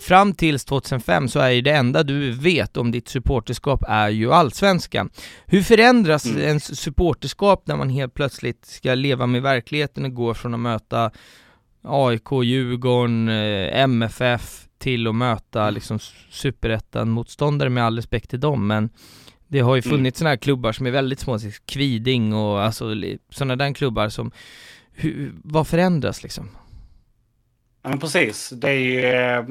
fram 0.00 0.34
tills 0.34 0.64
2005 0.64 1.28
så 1.28 1.40
är 1.40 1.50
ju 1.50 1.60
det 1.60 1.70
enda 1.70 2.02
du 2.02 2.30
vet 2.30 2.76
om 2.76 2.90
ditt 2.90 3.08
supporterskap 3.08 3.84
är 3.88 4.08
ju 4.08 4.32
allsvenskan. 4.32 5.10
Hur 5.46 5.62
förändras 5.62 6.26
mm. 6.26 6.38
ens 6.38 6.80
supporterskap 6.80 7.66
när 7.66 7.76
man 7.76 7.90
helt 7.90 8.14
plötsligt 8.14 8.66
ska 8.66 8.94
leva 8.94 9.26
med 9.26 9.42
verkligheten 9.42 10.04
och 10.04 10.14
gå 10.14 10.34
från 10.34 10.54
att 10.54 10.60
möta 10.60 11.10
AIK, 11.82 12.32
Djurgården, 12.44 13.28
eh, 13.28 13.82
MFF 13.82 14.64
till 14.78 15.06
att 15.06 15.14
möta 15.14 15.62
mm. 15.62 15.74
liksom 15.74 15.98
superettan-motståndare 16.30 17.68
med 17.68 17.84
all 17.84 17.96
respekt 17.96 18.30
till 18.30 18.40
dem, 18.40 18.66
men 18.66 18.90
det 19.48 19.60
har 19.60 19.76
ju 19.76 19.82
mm. 19.84 19.90
funnits 19.90 20.20
mm. 20.20 20.24
sådana 20.24 20.30
här 20.30 20.36
klubbar 20.36 20.72
som 20.72 20.86
är 20.86 20.90
väldigt 20.90 21.20
små, 21.20 21.38
Kviding 21.66 22.34
och 22.34 22.62
alltså 22.62 22.94
sådana 23.30 23.56
där 23.56 23.74
klubbar 23.74 24.08
som, 24.08 24.30
hur, 24.92 25.32
vad 25.44 25.66
förändras 25.66 26.22
liksom? 26.22 26.48
Ja 27.82 27.88
men 27.88 27.98
precis, 27.98 28.50
det 28.50 28.70
är 28.70 28.72
ju, 28.72 29.04
eh, 29.04 29.44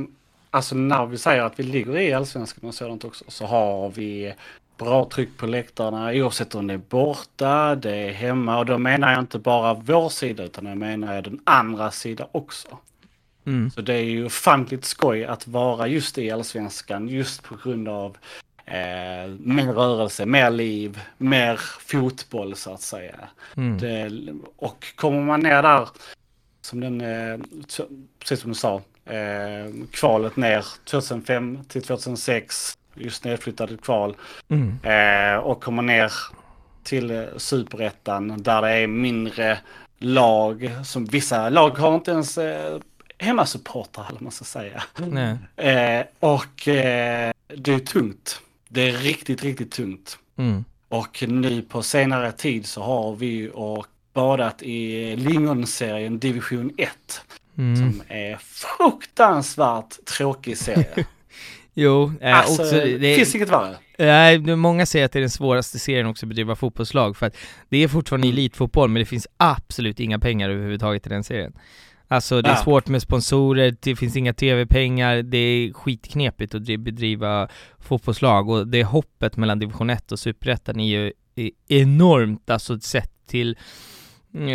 alltså 0.50 0.76
när 0.76 1.06
vi 1.06 1.18
säger 1.18 1.42
att 1.42 1.60
vi 1.60 1.64
ligger 1.64 1.98
i 1.98 2.14
allsvenskan 2.14 2.70
och 2.70 2.76
sådant 2.76 3.04
också, 3.04 3.26
så 3.28 3.46
har 3.46 3.90
vi 3.90 4.34
bra 4.78 5.10
tryck 5.10 5.38
på 5.38 5.46
läktarna 5.46 6.12
oavsett 6.14 6.56
om 6.56 6.68
det 6.68 6.74
är 6.74 6.82
borta, 6.90 7.76
det 7.76 7.96
är 7.96 8.12
hemma 8.12 8.60
och 8.60 8.66
då 8.66 8.78
menar 8.78 9.12
jag 9.12 9.20
inte 9.20 9.40
bara 9.40 9.74
vår 9.74 10.10
sida 10.10 10.44
utan 10.44 10.66
jag 10.66 10.78
menar 10.78 11.22
den 11.22 11.40
andra 11.44 11.92
sidan 11.92 12.28
också. 12.32 12.68
Mm. 13.46 13.72
Så 13.72 13.82
det 13.82 13.94
är 13.94 14.04
ju 14.04 14.26
ofantligt 14.26 14.86
skoj 14.86 15.26
att 15.26 15.48
vara 15.48 15.88
just 15.88 16.18
i 16.18 16.32
allsvenskan 16.32 17.08
just 17.08 17.44
på 17.44 17.56
grund 17.64 17.88
av 17.88 18.18
eh, 18.68 19.30
mer 19.40 19.74
rörelse, 19.74 20.26
mer 20.26 20.50
liv, 20.50 21.00
mer 21.18 21.60
fotboll 21.80 22.56
så 22.56 22.74
att 22.74 22.82
säga. 22.82 23.16
Mm. 23.58 23.78
Det, 23.78 24.12
och 24.56 24.86
kommer 24.96 25.22
man 25.22 25.40
ner 25.40 25.62
där, 25.62 25.90
som 26.62 26.80
den, 26.80 27.02
eh, 27.02 27.40
precis 28.20 28.40
som 28.40 28.52
du 28.52 28.56
sa, 28.56 28.82
eh, 29.06 29.74
kvalet 29.92 30.36
ner 30.36 30.66
2005 30.84 31.60
till 31.68 31.84
2006, 31.84 32.78
just 32.96 33.24
nedflyttade 33.24 33.78
kval. 33.78 34.16
Mm. 34.50 34.80
Eh, 34.84 35.40
och 35.40 35.64
kommer 35.64 35.82
ner 35.82 36.12
till 36.84 37.28
superettan 37.38 38.44
där 38.44 38.62
det 38.62 38.70
är 38.70 38.88
mindre 38.88 39.58
lag, 39.98 40.72
som 40.86 41.06
vissa 41.06 41.50
lag 41.50 41.70
har 41.70 41.96
inte 41.96 42.12
ens 42.12 42.38
eh, 42.38 42.80
hemmasupportrar 43.18 44.06
eller 44.10 44.20
man 44.20 44.32
ska 44.32 44.46
säga. 44.46 44.84
Eh, 45.56 46.06
och 46.20 46.68
eh, 46.68 47.32
det 47.48 47.74
är 47.74 47.80
tungt. 47.80 48.42
Det 48.70 48.90
är 48.90 48.92
riktigt, 48.92 49.44
riktigt 49.44 49.72
tungt. 49.72 50.18
Mm. 50.38 50.66
Och 50.90 51.24
nu 51.28 51.62
på 51.62 51.84
senare 51.84 52.32
tid 52.32 52.66
så 52.66 52.82
har 52.82 53.16
vi 53.16 53.50
och 53.54 53.88
badat 54.14 54.64
i 54.64 55.16
Lingonserien 55.16 56.20
Division 56.20 56.72
1. 56.78 56.90
Mm. 57.58 57.76
Som 57.76 58.02
är 58.08 58.38
fruktansvärt 58.42 60.06
tråkig 60.06 60.58
serie. 60.58 61.06
jo, 61.74 62.12
eh, 62.22 62.38
alltså, 62.38 62.62
också, 62.62 62.76
det 62.76 63.16
finns 63.16 63.36
inget 63.36 63.50
värre. 63.50 63.76
Nej, 63.98 64.56
många 64.56 64.86
säger 64.86 65.06
att 65.06 65.12
det 65.12 65.20
är 65.20 65.22
den 65.22 65.30
svåraste 65.30 65.80
serien 65.80 66.08
också 66.08 66.26
att 66.26 66.28
bedriva 66.28 66.56
fotbollslag, 66.56 67.18
för 67.18 67.26
att 67.26 67.38
det 67.70 67.78
är 67.78 67.88
fortfarande 67.88 68.28
mm. 68.28 68.38
elitfotboll, 68.38 68.90
men 68.90 69.00
det 69.00 69.06
finns 69.06 69.28
absolut 69.38 70.00
inga 70.00 70.20
pengar 70.20 70.50
överhuvudtaget 70.50 71.06
i 71.06 71.10
den 71.10 71.24
serien. 71.24 71.54
Alltså 72.08 72.42
det 72.42 72.50
är 72.50 72.54
ja. 72.54 72.64
svårt 72.64 72.88
med 72.88 73.02
sponsorer, 73.02 73.76
det 73.80 73.96
finns 73.96 74.16
inga 74.16 74.34
tv-pengar, 74.34 75.22
det 75.22 75.38
är 75.38 75.74
skitknepigt 75.74 76.56
att 76.56 76.66
bedriva 76.66 77.48
fotbollslag 77.80 78.50
och 78.50 78.68
det 78.68 78.84
hoppet 78.84 79.38
mellan 79.38 79.60
division 79.60 79.90
1 79.90 80.12
och 80.12 80.20
superettan 80.20 80.80
är 80.80 80.86
ju 80.86 81.12
enormt, 81.68 82.50
alltså 82.50 82.80
sett 82.80 83.12
till 83.28 83.58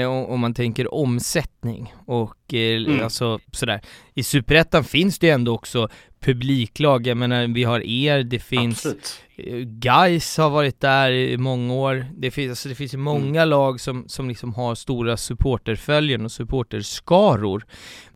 om 0.07 0.41
man 0.41 0.55
tänker 0.55 0.95
omsättning 0.95 1.95
och 2.07 2.55
eh, 2.55 2.77
Mm. 2.83 3.01
alltså 3.05 3.39
sådär. 3.53 3.81
I 4.15 4.23
Superettan 4.23 4.85
finns 4.85 5.19
det 5.19 5.27
ju 5.27 5.33
ändå 5.33 5.55
också 5.55 5.89
publiklag, 6.21 7.07
jag 7.07 7.17
menar 7.17 7.47
vi 7.47 7.65
har 7.65 7.81
er, 7.81 8.23
det 8.23 8.39
finns 8.39 8.87
Absolut. 8.87 9.21
eh, 9.37 9.57
Gais 9.59 10.37
har 10.39 10.51
varit 10.51 10.81
där 10.81 11.11
i 11.13 11.37
många 11.37 11.75
år, 11.75 12.07
det 12.17 12.31
finns, 12.31 12.51
alltså 12.51 12.69
det 12.69 12.75
finns 12.75 12.95
ju 12.95 12.99
många 12.99 13.45
lag 13.45 13.81
som, 13.81 14.05
som 14.09 14.29
liksom 14.29 14.55
har 14.55 14.75
stora 14.75 15.17
supporterföljen 15.17 16.25
och 16.25 16.33
supporterskaror 16.33 17.65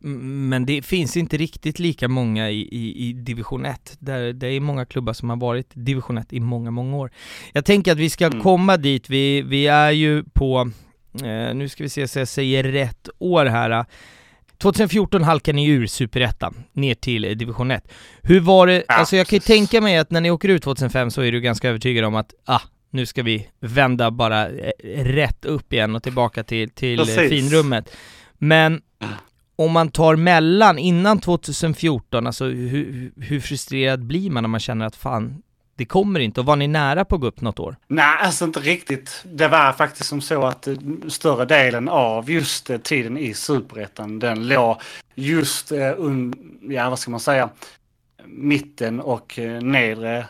Men 0.01 0.65
det 0.65 0.81
finns 0.85 1.17
inte 1.17 1.37
riktigt 1.37 1.79
lika 1.79 2.07
många 2.07 2.49
i, 2.49 2.61
i, 2.61 3.07
i 3.09 3.13
division 3.13 3.65
1, 3.65 3.97
där 3.99 4.33
det 4.33 4.47
är 4.47 4.59
många 4.59 4.85
klubbar 4.85 5.13
som 5.13 5.29
har 5.29 5.37
varit 5.37 5.69
division 5.73 6.17
1 6.17 6.33
i 6.33 6.39
många, 6.39 6.71
många 6.71 6.97
år 6.97 7.11
Jag 7.53 7.65
tänker 7.65 7.91
att 7.91 7.97
vi 7.97 8.09
ska 8.09 8.25
Mm. 8.27 8.41
komma 8.41 8.77
dit, 8.77 9.09
vi, 9.09 9.41
vi 9.41 9.67
är 9.67 9.91
ju 9.91 10.23
på, 10.33 10.71
nu 11.53 11.69
ska 11.69 11.83
vi 11.83 11.89
se 11.89 12.07
så 12.07 12.19
jag 12.19 12.27
säger 12.27 12.63
rätt 12.63 13.09
år 13.19 13.45
här 13.45 13.85
2014 14.57 15.23
halkade 15.23 15.55
ni 15.55 15.67
ur 15.67 15.87
Superettan, 15.87 16.63
ner 16.73 16.93
till 16.93 17.25
eh, 17.25 17.31
division 17.31 17.71
1. 17.71 17.91
Hur 18.21 18.39
var 18.39 18.67
det, 18.67 18.83
Ja, 18.87 18.95
alltså 18.95 19.15
jag 19.15 19.27
kan 19.27 19.37
ju 19.37 19.39
tänka 19.39 19.81
mig 19.81 19.97
att 19.97 20.11
när 20.11 20.21
ni 20.21 20.31
åker 20.31 20.49
ut 20.49 20.63
2005 20.63 21.11
så 21.11 21.21
är 21.21 21.31
du 21.31 21.41
ganska 21.41 21.69
övertygad 21.69 22.05
om 22.05 22.15
att, 22.15 22.33
ah, 22.45 22.61
nu 22.89 23.05
ska 23.05 23.23
vi 23.23 23.47
vända 23.59 24.11
bara 24.11 24.49
eh, 24.49 24.71
rätt 25.03 25.45
upp 25.45 25.73
igen 25.73 25.95
och 25.95 26.03
tillbaka 26.03 26.43
till, 26.43 26.69
till 26.69 26.99
eh, 26.99 27.05
Precis. 27.05 27.29
finrummet. 27.29 27.95
Men 28.37 28.81
om 29.55 29.71
man 29.71 29.89
tar 29.89 30.15
mellan, 30.15 30.77
innan 30.79 31.19
2014, 31.19 32.27
alltså 32.27 32.45
hur, 32.45 33.11
hur 33.21 33.39
frustrerad 33.39 34.05
blir 34.05 34.29
man 34.29 34.43
när 34.43 34.47
man 34.47 34.59
känner 34.59 34.85
att 34.85 34.95
fan, 34.95 35.41
det 35.77 35.85
kommer 35.85 36.19
inte, 36.19 36.39
och 36.39 36.45
var 36.45 36.55
ni 36.55 36.67
nära 36.67 37.05
på 37.05 37.15
att 37.15 37.21
gå 37.21 37.27
upp 37.27 37.41
något 37.41 37.59
år? 37.59 37.75
Nej, 37.87 38.17
alltså 38.19 38.45
inte 38.45 38.59
riktigt. 38.59 39.23
Det 39.23 39.47
var 39.47 39.73
faktiskt 39.73 40.09
som 40.09 40.21
så 40.21 40.45
att 40.45 40.67
eh, 40.67 40.75
större 41.07 41.45
delen 41.45 41.89
av 41.89 42.31
just 42.31 42.69
eh, 42.69 42.77
tiden 42.77 43.17
i 43.17 43.33
Superettan, 43.33 44.19
den 44.19 44.47
låg 44.47 44.77
just, 45.15 45.71
eh, 45.71 45.93
un, 45.97 46.33
ja 46.61 46.89
vad 46.89 46.99
ska 46.99 47.11
man 47.11 47.19
säga, 47.19 47.49
mitten 48.25 48.99
och 48.99 49.39
nedre 49.61 50.25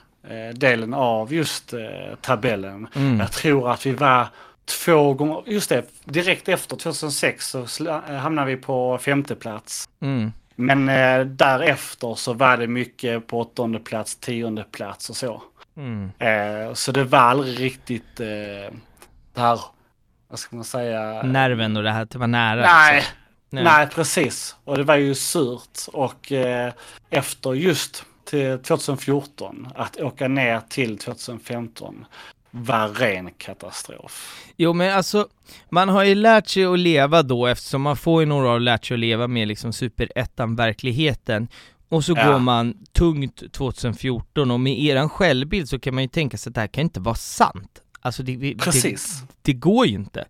delen 0.53 0.93
av 0.93 1.33
just 1.33 1.73
tabellen. 2.21 2.87
Mm. 2.95 3.19
Jag 3.19 3.31
tror 3.31 3.71
att 3.71 3.85
vi 3.85 3.91
var 3.91 4.27
två 4.65 5.13
gånger, 5.13 5.43
just 5.45 5.69
det, 5.69 5.85
direkt 6.03 6.49
efter 6.49 6.75
2006 6.75 7.55
så 7.67 8.01
hamnade 8.07 8.47
vi 8.47 8.57
på 8.57 8.97
femte 8.97 9.35
plats. 9.35 9.89
Mm. 10.01 10.31
Men 10.59 10.89
eh, 10.89 11.25
därefter 11.25 12.15
så 12.15 12.33
var 12.33 12.57
det 12.57 12.67
mycket 12.67 13.27
på 13.27 13.39
åttonde 13.39 13.79
plats, 13.79 14.15
tionde 14.15 14.63
plats 14.63 15.09
och 15.09 15.15
så. 15.15 15.43
Mm. 15.77 16.11
Eh, 16.19 16.73
så 16.73 16.91
det 16.91 17.03
var 17.03 17.19
aldrig 17.19 17.59
riktigt 17.59 18.19
eh, 18.19 18.73
det 19.33 19.41
här, 19.41 19.59
vad 20.27 20.39
ska 20.39 20.55
man 20.55 20.65
säga? 20.65 21.23
Nerven 21.23 21.77
och 21.77 21.83
det 21.83 21.91
här 21.91 22.01
att 22.03 22.15
vara 22.15 22.27
nära 22.27 22.61
Nej, 22.61 22.95
liksom. 22.95 23.63
nej. 23.63 23.87
precis. 23.87 24.55
Och 24.63 24.77
det 24.77 24.83
var 24.83 24.95
ju 24.95 25.15
surt. 25.15 25.79
Och 25.93 26.31
eh, 26.31 26.73
efter 27.09 27.53
just 27.53 28.05
till 28.25 28.59
2014, 28.59 29.67
att 29.75 29.97
åka 30.01 30.27
ner 30.27 30.61
till 30.69 30.97
2015 30.97 32.05
var 32.63 32.89
ren 32.89 33.29
katastrof. 33.37 34.43
Jo 34.57 34.73
men 34.73 34.93
alltså, 34.97 35.27
man 35.69 35.89
har 35.89 36.03
ju 36.03 36.15
lärt 36.15 36.47
sig 36.47 36.65
att 36.65 36.79
leva 36.79 37.23
då 37.23 37.47
eftersom 37.47 37.81
man 37.81 37.97
får 37.97 38.21
ju 38.21 38.25
några 38.25 38.49
år 38.51 38.59
lärt 38.59 38.85
sig 38.85 38.95
att 38.95 38.99
leva 38.99 39.27
med 39.27 39.47
liksom 39.47 39.73
superettan-verkligheten 39.73 41.47
och 41.89 42.03
så 42.05 42.13
Ja. 42.17 42.31
går 42.31 42.39
man 42.39 42.73
tungt 42.91 43.43
2014 43.53 44.51
och 44.51 44.59
med 44.59 44.79
eran 44.79 45.09
självbild 45.09 45.69
så 45.69 45.79
kan 45.79 45.93
man 45.95 46.03
ju 46.03 46.09
tänka 46.09 46.37
sig 46.37 46.49
att 46.49 46.55
det 46.55 46.61
här 46.61 46.67
kan 46.67 46.81
inte 46.83 46.99
vara 46.99 47.15
sant. 47.15 47.81
Alltså 48.01 48.23
det, 48.23 48.35
det, 48.35 48.53
det, 48.53 48.63
Precis. 48.63 49.23
det 49.41 49.53
går 49.53 49.85
ju 49.85 49.95
inte. 49.95 50.25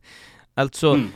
Alltså, 0.53 0.93
Mm. 0.93 1.11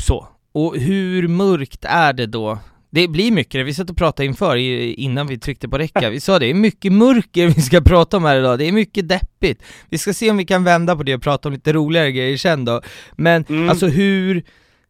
så. 0.00 0.28
Och 0.52 0.76
hur 0.76 1.28
mörkt 1.28 1.84
är 1.84 2.12
det 2.12 2.26
då? 2.26 2.58
Det 2.98 3.08
blir 3.08 3.30
mycket, 3.32 3.66
vi 3.66 3.74
satt 3.74 3.90
och 3.90 3.96
pratade 3.96 4.26
inför, 4.26 4.56
innan 4.56 5.26
vi 5.26 5.38
tryckte 5.38 5.68
på 5.68 5.78
räcka, 5.78 6.10
vi 6.10 6.20
sa 6.20 6.38
det 6.38 6.46
är 6.46 6.54
mycket 6.54 6.92
mörker 6.92 7.46
vi 7.46 7.60
ska 7.62 7.80
prata 7.80 8.16
om 8.16 8.24
här 8.24 8.36
idag, 8.38 8.58
det 8.58 8.64
är 8.68 8.72
mycket 8.72 9.08
deppigt. 9.08 9.62
Vi 9.88 9.98
ska 9.98 10.12
se 10.14 10.30
om 10.30 10.36
vi 10.36 10.44
kan 10.44 10.64
vända 10.64 10.96
på 10.96 11.02
det 11.02 11.14
och 11.14 11.22
prata 11.22 11.48
om 11.48 11.52
lite 11.52 11.72
roligare 11.72 12.12
grejer 12.12 12.36
sen 12.36 12.64
då. 12.64 12.82
Men 13.12 13.44
Mm. 13.48 13.68
alltså 13.68 13.86
hur 13.86 14.42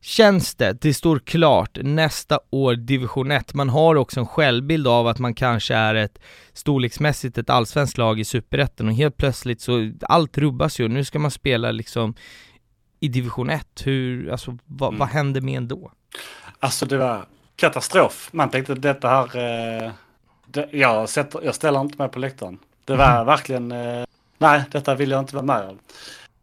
känns 0.02 0.54
det? 0.54 0.82
Det 0.82 0.94
står 0.94 1.18
klart, 1.18 1.78
nästa 1.82 2.38
år 2.50 2.74
division 2.74 3.30
1, 3.30 3.54
man 3.54 3.68
har 3.68 3.94
också 3.96 4.20
en 4.20 4.26
självbild 4.26 4.86
av 4.86 5.06
att 5.06 5.18
man 5.18 5.34
kanske 5.34 5.74
är 5.74 5.94
ett 5.94 6.18
storleksmässigt 6.52 7.38
ett 7.38 7.50
allsvenskt 7.50 7.98
lag 7.98 8.20
i 8.20 8.24
superettan 8.24 8.88
och 8.88 8.94
helt 8.94 9.16
plötsligt 9.16 9.60
så, 9.60 9.92
allt 10.02 10.38
rubbas 10.38 10.80
ju, 10.80 10.88
nu 10.88 11.04
ska 11.04 11.18
man 11.18 11.30
spela 11.30 11.70
liksom 11.70 12.14
i 13.00 13.08
division 13.08 13.50
1, 13.50 13.82
hur, 13.84 14.30
alltså 14.30 14.58
vad, 14.66 14.88
Mm. 14.88 14.98
vad 14.98 15.08
händer 15.08 15.40
med 15.40 15.56
en 15.56 15.68
då? 15.68 15.92
Alltså 16.58 16.86
det 16.86 16.96
var 16.98 17.26
katastrof. 17.58 18.28
Man 18.32 18.50
tänkte 18.50 18.74
detta 18.74 19.08
här, 19.08 19.36
eh, 19.36 19.90
det, 20.46 20.68
jag, 20.72 21.08
sätter, 21.08 21.40
jag 21.44 21.54
ställer 21.54 21.80
inte 21.80 21.98
mig 21.98 22.08
på 22.08 22.18
läktaren. 22.18 22.58
Det 22.84 22.96
var 22.96 23.24
verkligen, 23.24 23.72
eh, 23.72 24.04
nej 24.38 24.62
detta 24.70 24.94
vill 24.94 25.10
jag 25.10 25.20
inte 25.20 25.36
vara 25.36 25.46
med 25.46 25.68
om. 25.68 25.78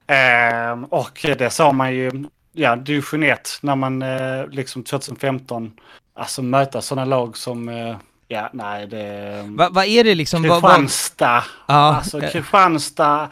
Eh, 0.07 0.89
och 0.89 1.25
det 1.37 1.49
sa 1.49 1.71
man 1.71 1.95
ju, 1.95 2.25
ja 2.51 2.75
division 2.75 3.23
1 3.23 3.49
när 3.61 3.75
man 3.75 4.01
eh, 4.01 4.47
liksom 4.47 4.83
2015, 4.83 5.71
alltså 6.13 6.41
möta 6.41 6.81
sådana 6.81 7.05
lag 7.05 7.37
som, 7.37 7.69
eh, 7.69 7.95
ja 8.27 8.49
nej 8.53 8.87
det... 8.87 9.43
Va, 9.47 9.69
vad 9.71 9.85
är 9.85 10.03
det 10.03 10.15
liksom? 10.15 10.43
Kristianstad, 10.43 11.43
ja, 11.67 11.95
alltså 11.95 12.21
eh, 12.21 12.31
Kristianstad, 12.31 13.29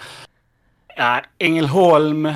ja, 0.95 1.21
Ängelholm, 1.37 2.33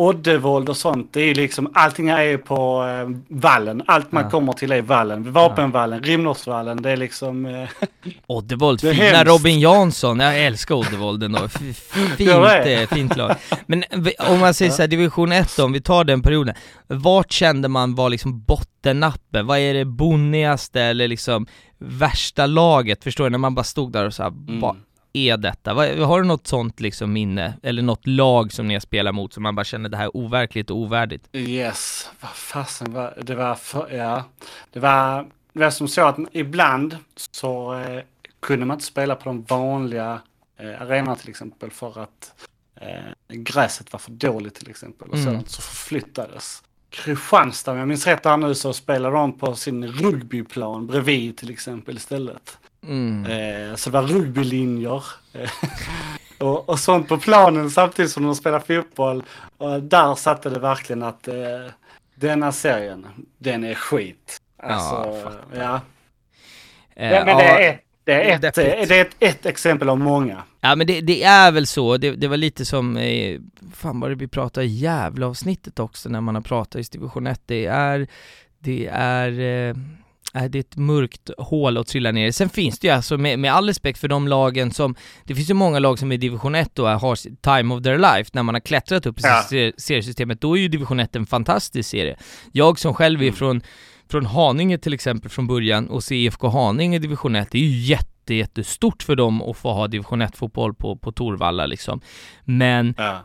Oddevold 0.00 0.68
och 0.68 0.76
sånt. 0.76 1.12
Det 1.12 1.20
är 1.20 1.34
liksom, 1.34 1.70
allting 1.74 2.08
är 2.08 2.22
ju 2.22 2.38
på 2.38 2.84
eh, 2.84 3.36
vallen. 3.38 3.82
Allt 3.86 4.12
man 4.12 4.22
Ja. 4.22 4.30
kommer 4.30 4.52
till 4.52 4.72
är 4.72 4.82
vallen. 4.82 5.32
Vapenvallen, 5.32 6.02
Rimnorsvallen, 6.02 6.82
det 6.82 6.90
är 6.90 6.96
liksom... 6.96 7.46
Eh, 7.46 7.68
Oddevold, 8.26 8.84
är 8.84 8.92
fina 8.94 9.04
hemskt. 9.04 9.28
Robin 9.32 9.60
Jansson, 9.60 10.20
jag 10.20 10.44
älskar 10.44 10.74
Oddevold 10.74 11.22
ändå, 11.22 11.48
fint, 11.48 12.20
eh, 12.20 12.88
fint 12.88 13.16
lag. 13.16 13.34
Men 13.66 13.84
om 14.28 14.40
man 14.40 14.54
säger 14.54 14.70
så 14.72 14.82
här, 14.82 14.88
division 14.88 15.32
1 15.32 15.56
då, 15.56 15.64
om 15.64 15.72
vi 15.72 15.80
tar 15.80 16.04
den 16.04 16.22
perioden, 16.22 16.54
vart 16.86 17.32
kände 17.32 17.68
man 17.68 17.94
var 17.94 18.10
liksom 18.10 18.40
bottennappen? 18.42 19.46
Vad 19.46 19.58
är 19.58 19.74
det 19.74 19.84
bonnigaste 19.84 20.82
eller 20.82 21.08
liksom 21.08 21.46
värsta 21.78 22.46
laget? 22.46 23.04
Förstår 23.04 23.24
du? 23.24 23.30
När 23.30 23.38
man 23.38 23.54
bara 23.54 23.64
stod 23.64 23.92
där 23.92 24.06
och 24.06 24.14
så 24.14 24.22
här, 24.22 24.30
Mm. 24.48 24.76
Är 25.12 25.36
detta? 25.36 25.74
Har 25.74 26.20
du 26.22 26.26
något 26.28 26.46
sånt 26.46 26.80
liksom 26.80 27.12
minne? 27.12 27.54
Eller 27.62 27.82
något 27.82 28.06
lag 28.06 28.52
som 28.52 28.68
ni 28.68 28.74
har 28.74 28.80
spelat 28.80 29.14
mot 29.14 29.32
som 29.32 29.42
man 29.42 29.54
bara 29.54 29.64
känner 29.64 29.88
det 29.88 29.96
här 29.96 30.04
är 30.04 30.16
overkligt 30.16 30.70
och 30.70 30.76
ovärdigt? 30.76 31.28
yes, 31.32 32.10
vad 32.20 32.30
fasen 32.30 32.92
var 32.92 33.14
det? 33.22 33.34
var 33.34 33.54
för, 33.54 33.94
ja. 33.94 34.24
Det 34.72 34.80
var, 34.80 35.26
det 35.52 35.60
var 35.60 35.70
som 35.70 35.88
så 35.88 36.02
att 36.06 36.16
ibland 36.32 36.96
så 37.16 37.74
eh, 37.74 38.02
kunde 38.40 38.66
man 38.66 38.74
inte 38.74 38.86
spela 38.86 39.14
på 39.14 39.24
de 39.24 39.42
vanliga 39.42 40.20
eh, 40.58 40.82
arenorna 40.82 41.16
till 41.16 41.30
exempel 41.30 41.70
för 41.70 42.02
att 42.02 42.46
eh, 42.80 43.12
gräset 43.36 43.92
var 43.92 43.98
för 44.00 44.10
dåligt 44.10 44.54
till 44.54 44.70
exempel. 44.70 45.08
Och 45.08 45.14
Mm. 45.14 45.26
sådant 45.26 45.50
så 45.50 45.62
förflyttades. 45.62 46.62
Kristianstad, 46.90 47.72
om 47.72 47.78
jag 47.78 47.88
minns 47.88 48.06
rätt 48.06 48.24
här 48.24 48.36
nu, 48.36 48.54
så 48.54 48.72
spelade 48.72 49.16
de 49.16 49.38
på 49.38 49.54
sin 49.54 49.86
rugbyplan 49.86 50.86
bredvid 50.86 51.36
till 51.36 51.50
exempel 51.50 51.96
istället. 51.96 52.58
Mm. 52.88 53.26
Eh, 53.26 53.74
så 53.76 53.90
det 53.90 54.00
var 54.00 54.08
rugbylinjer. 54.08 55.04
Eh, 55.32 55.50
och, 56.38 56.68
och 56.68 56.78
sånt 56.78 57.08
på 57.08 57.18
planen 57.18 57.70
samtidigt 57.70 58.10
som 58.10 58.22
de 58.22 58.34
spelade 58.34 58.64
fotboll. 58.64 59.22
Och 59.56 59.82
där 59.82 60.14
satte 60.14 60.50
det 60.50 60.60
verkligen 60.60 61.02
att 61.02 61.28
eh, 61.28 61.34
denna 62.14 62.52
serien, 62.52 63.06
den 63.38 63.64
är 63.64 63.74
skit. 63.74 64.40
Alltså, 64.62 64.94
Ja, 64.94 65.32
ja. 65.58 65.80
Eh, 66.94 67.10
Men, 67.10 67.26
men 67.26 67.36
det 67.36 67.44
ja. 67.44 67.58
är 67.58 67.70
ett, 67.70 67.80
det 68.04 68.12
är 68.12 68.34
ett, 68.48 68.54
det 68.54 68.96
är 68.96 69.00
ett, 69.00 69.16
ett 69.18 69.46
exempel 69.46 69.88
av 69.88 69.98
många. 69.98 70.42
Ja 70.60 70.74
men 70.74 70.86
det, 70.86 71.00
det 71.00 71.22
är 71.22 71.52
väl 71.52 71.66
så, 71.66 71.96
det, 71.96 72.10
det 72.10 72.28
var 72.28 72.36
lite 72.36 72.64
som, 72.64 72.96
eh, 72.96 73.40
fan 73.74 74.00
vad 74.00 74.10
det 74.10 74.14
vi 74.14 74.28
pratade 74.28 74.66
i 74.66 74.68
Gävle-avsnittet 74.68 75.78
också 75.78 76.08
när 76.08 76.20
man 76.20 76.34
har 76.34 76.42
pratat 76.42 76.80
i 76.80 76.98
division 76.98 77.26
1, 77.26 77.42
det 77.46 77.66
är, 77.66 78.06
det 78.58 78.86
är, 78.92 79.30
eh, 79.30 79.36
är 79.38 79.76
det 80.32 80.58
är 80.58 80.60
ett 80.60 80.76
mörkt 80.76 81.30
hål 81.38 81.76
att 81.78 81.86
trilla 81.86 82.10
ner 82.12 82.26
i. 82.26 82.32
Sen 82.32 82.48
finns 82.48 82.78
det 82.78 82.86
ju 82.86 82.92
alltså, 82.94 83.18
med, 83.18 83.38
med 83.38 83.52
all 83.52 83.66
respekt 83.66 83.98
för 83.98 84.08
de 84.08 84.28
lagen 84.28 84.70
som, 84.70 84.94
det 85.24 85.34
finns 85.34 85.50
ju 85.50 85.54
många 85.54 85.78
lag 85.78 85.98
som 85.98 86.12
i 86.12 86.16
division 86.16 86.54
1 86.54 86.74
då 86.74 86.86
har 86.86 87.16
time 87.42 87.74
of 87.74 87.82
their 87.82 87.98
life, 87.98 88.30
när 88.32 88.42
man 88.42 88.54
har 88.54 88.60
klättrat 88.60 89.06
upp 89.06 89.18
i 89.18 89.22
Ja. 89.24 89.42
ser- 89.50 89.72
seriesystemet, 89.76 90.40
då 90.40 90.56
är 90.56 90.60
ju 90.60 90.68
division 90.68 91.00
1 91.00 91.16
en 91.16 91.26
fantastisk 91.26 91.88
serie. 91.90 92.16
Jag 92.52 92.78
som 92.78 92.94
själv 92.94 93.20
är 93.20 93.24
Mm. 93.24 93.34
från, 93.36 93.62
från 94.10 94.26
Haninge 94.26 94.78
till 94.78 94.94
exempel 94.94 95.30
från 95.30 95.46
början 95.46 95.88
och 95.88 96.04
ser 96.04 96.16
IFK 96.16 96.48
Haninge 96.48 96.96
i 96.96 97.00
division 97.00 97.36
1, 97.36 97.48
det 97.50 97.58
är 97.58 97.62
ju 97.62 97.78
jätte, 97.80 98.34
jättestort 98.34 99.02
för 99.02 99.16
dem 99.16 99.42
att 99.42 99.56
få 99.56 99.72
ha 99.72 99.86
division 99.88 100.22
1-fotboll 100.22 100.74
på, 100.74 100.96
på 100.96 101.12
Torvalla 101.12 101.66
liksom. 101.66 102.00
Men 102.44 102.94
Ja. 102.98 103.24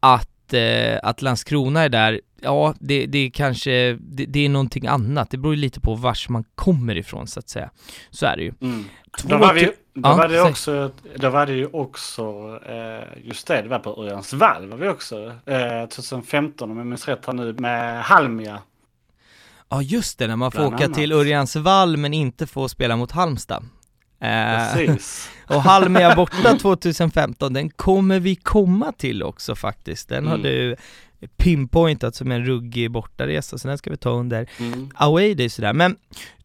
att, 0.00 0.54
eh, 0.54 0.98
att 1.02 1.22
Landskrona 1.22 1.82
är 1.82 1.88
där, 1.88 2.20
ja 2.42 2.74
det, 2.80 3.06
det 3.06 3.18
är 3.18 3.30
kanske, 3.30 3.98
det, 4.00 4.26
det 4.26 4.44
är 4.44 4.48
någonting 4.48 4.86
annat. 4.86 5.30
Det 5.30 5.36
beror 5.36 5.54
ju 5.54 5.60
lite 5.60 5.80
på 5.80 5.94
vars 5.94 6.28
man 6.28 6.44
kommer 6.54 6.96
ifrån 6.96 7.26
så 7.26 7.38
att 7.40 7.48
säga. 7.48 7.70
Så 8.10 8.26
är 8.26 8.36
det 8.36 8.42
ju. 8.42 8.52
Mm. 8.60 8.84
Då 9.24 9.38
var 9.38 9.54
vi, 9.54 9.64
Då, 9.64 9.72
Ja, 10.08 10.16
var 10.16 10.28
det 10.28 10.40
också, 10.42 10.90
då 11.16 11.30
var 11.30 11.46
det 11.46 11.52
ju 11.52 11.66
också, 11.66 12.22
eh, 12.66 13.24
just 13.28 13.46
det, 13.46 13.62
det 13.62 13.68
var 13.68 13.78
på 13.78 14.02
Örjans 14.02 14.32
vall 14.32 14.68
var 14.68 14.76
vi 14.76 14.88
också. 14.88 15.32
Eh, 15.46 15.88
2015 15.88 16.70
om 16.70 16.76
jag 16.78 16.86
minns 16.86 17.08
rätt 17.08 17.26
här 17.26 17.32
nu 17.32 17.52
med 17.52 18.02
Halmia. 18.04 18.58
Ja 19.68 19.82
just 19.82 20.18
det, 20.18 20.26
när 20.26 20.36
man 20.36 20.50
får 20.52 20.58
Bland 20.58 20.74
åka 20.74 20.84
annat. 20.84 20.96
till 20.96 21.12
Örjansvall 21.12 21.96
men 21.96 22.14
inte 22.14 22.46
får 22.46 22.68
spela 22.68 22.96
mot 22.96 23.10
Halmstad. 23.12 23.64
Eh, 24.20 24.74
Precis. 24.74 25.30
och 25.46 25.62
Halmia 25.62 26.14
borta 26.16 26.56
2015, 26.60 27.52
den 27.52 27.70
kommer 27.70 28.20
vi 28.20 28.36
komma 28.36 28.92
till 28.92 29.22
också 29.22 29.54
faktiskt. 29.54 30.08
Den 30.08 30.26
har 30.26 30.34
Mm. 30.34 30.42
du 30.42 30.76
pinpointat 31.36 32.14
som 32.14 32.30
en 32.32 32.44
ruggig 32.44 32.90
bortaresa, 32.90 33.58
så 33.58 33.68
den 33.68 33.78
ska 33.78 33.90
vi 33.90 33.96
ta 33.96 34.10
under 34.10 34.46
Mm. 34.60 34.90
away 34.94 35.34
day 35.34 35.48
sådär. 35.48 35.72
Men 35.72 35.96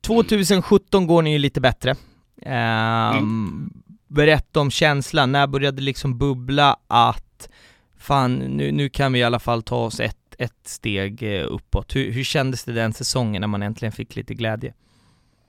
2017 0.01 1.07
går 1.07 1.21
ni 1.21 1.31
ju 1.31 1.37
lite 1.37 1.61
bättre. 1.61 1.95
Ehm, 2.41 3.17
Mm. 3.17 3.73
Berätta 4.07 4.59
om 4.59 4.71
känslan, 4.71 5.31
när 5.31 5.47
började 5.47 5.77
det 5.77 5.83
liksom 5.83 6.17
bubbla 6.17 6.77
att 6.87 7.49
fan, 7.97 8.35
nu, 8.35 8.71
nu 8.71 8.89
kan 8.89 9.13
vi 9.13 9.19
i 9.19 9.23
alla 9.23 9.39
fall 9.39 9.63
ta 9.63 9.75
oss 9.77 9.99
ett, 9.99 10.17
ett 10.37 10.53
steg 10.67 11.23
eh, 11.39 11.45
uppåt. 11.49 11.95
Hur, 11.95 12.11
hur 12.11 12.23
kändes 12.23 12.63
det 12.63 12.73
den 12.73 12.93
säsongen 12.93 13.41
när 13.41 13.47
man 13.47 13.63
äntligen 13.63 13.91
fick 13.91 14.15
lite 14.15 14.33
glädje? 14.33 14.73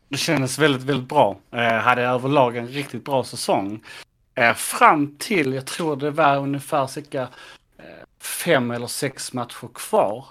Det 0.09 0.17
kändes 0.17 0.59
väldigt, 0.59 0.83
väldigt 0.83 1.09
bra. 1.09 1.37
Eh, 1.53 1.61
hade 1.79 2.03
överlag 2.03 2.57
en 2.57 2.69
riktigt 2.69 3.05
bra 3.05 3.25
säsong. 3.25 3.81
Eh, 4.35 4.55
fram 4.55 5.17
till, 5.19 5.53
jag 5.53 5.67
tror 5.67 5.97
det 5.97 6.11
var 6.11 6.37
ungefär 6.37 6.87
cirka 6.87 7.29
fem 8.27 8.71
eller 8.71 8.87
sex 8.87 9.33
matcher 9.33 9.69
kvar. 9.75 10.25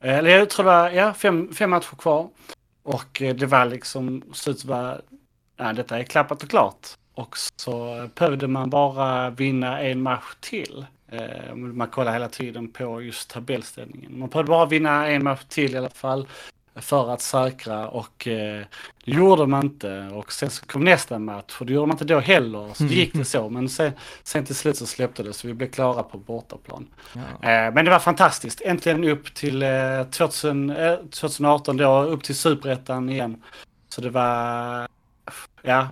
Eller 0.00 0.30
jag 0.30 0.50
tror 0.50 0.64
det 0.64 0.70
var, 0.70 0.90
ja, 0.90 1.14
fem, 1.14 1.54
fem 1.54 1.70
matcher 1.70 1.96
kvar. 1.96 2.28
Och 2.82 3.22
eh, 3.22 3.34
det 3.34 3.46
var 3.46 3.64
liksom, 3.64 4.22
slut 4.32 4.64
var, 4.64 5.02
ja, 5.56 5.72
detta 5.72 5.98
är 5.98 6.04
klappat 6.04 6.42
och 6.42 6.50
klart. 6.50 6.86
Och 7.14 7.36
så 7.56 8.08
behövde 8.14 8.48
man 8.48 8.70
bara 8.70 9.30
vinna 9.30 9.80
en 9.80 10.02
match 10.02 10.34
till. 10.40 10.86
Eh, 11.08 11.54
man 11.54 11.88
kollar 11.88 12.12
hela 12.12 12.28
tiden 12.28 12.68
på 12.68 13.02
just 13.02 13.30
tabellställningen. 13.30 14.18
Man 14.18 14.28
behövde 14.28 14.50
bara 14.50 14.66
vinna 14.66 15.08
en 15.08 15.24
match 15.24 15.44
till 15.48 15.74
i 15.74 15.78
alla 15.78 15.90
fall 15.90 16.26
för 16.74 17.10
att 17.10 17.20
säkra 17.20 17.88
och 17.88 18.28
eh, 18.28 18.64
det 19.04 19.12
gjorde 19.12 19.46
man 19.46 19.64
inte. 19.64 20.10
Och 20.12 20.32
sen 20.32 20.50
så 20.50 20.66
kom 20.66 20.84
nästa 20.84 21.18
match 21.18 21.56
och 21.60 21.66
det 21.66 21.72
gjorde 21.72 21.86
man 21.86 21.94
inte 21.94 22.04
då 22.04 22.20
heller. 22.20 22.70
Så 22.74 22.84
det 22.84 22.94
gick 22.94 23.14
det 23.14 23.24
så. 23.24 23.48
Men 23.48 23.68
sen, 23.68 23.92
sen 24.22 24.44
till 24.44 24.54
slut 24.54 24.76
så 24.76 24.86
släppte 24.86 25.22
det 25.22 25.32
så 25.32 25.46
vi 25.46 25.54
blev 25.54 25.70
klara 25.70 26.02
på 26.02 26.18
bortaplan. 26.18 26.88
Eh, 27.42 27.74
men 27.74 27.84
det 27.84 27.90
var 27.90 27.98
fantastiskt. 27.98 28.60
Äntligen 28.64 29.04
upp 29.04 29.34
till 29.34 29.62
eh, 29.62 30.04
2000, 30.10 30.70
eh, 30.70 30.96
2018 30.96 31.76
då, 31.76 32.02
upp 32.02 32.24
till 32.24 32.36
superettan 32.36 33.10
igen. 33.10 33.42
Så 33.88 34.00
det 34.00 34.10
var, 34.10 34.88
ja, 35.62 35.88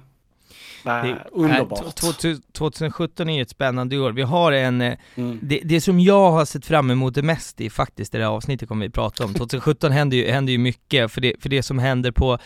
underbart. 1.32 1.80
Nej, 1.82 1.92
2000 1.92 2.42
2017 2.52 3.28
är 3.28 3.36
ju 3.36 3.42
ett 3.42 3.50
spännande 3.50 3.98
år. 3.98 4.12
Vi 4.12 4.22
har 4.22 4.52
en, 4.52 4.80
eh, 4.80 4.94
Mm. 5.14 5.38
det, 5.42 5.60
det 5.64 5.80
som 5.80 6.00
jag 6.00 6.30
har 6.30 6.44
sett 6.44 6.66
fram 6.66 6.90
emot 6.90 7.14
det 7.14 7.22
mest 7.22 7.60
i 7.60 7.70
faktiskt 7.70 8.12
det 8.12 8.18
här 8.18 8.26
avsnittet 8.26 8.68
kommer 8.68 8.86
vi 8.86 8.90
prata 8.92 9.24
om. 9.24 9.34
2017 9.34 9.92
händer 9.92 10.16
ju, 10.16 10.30
händer 10.30 10.52
ju 10.52 10.58
mycket, 10.58 11.12
för 11.12 11.20
det, 11.20 11.34
för 11.42 11.48
det 11.48 11.62
som 11.62 11.78
händer 11.78 12.10
på, 12.12 12.38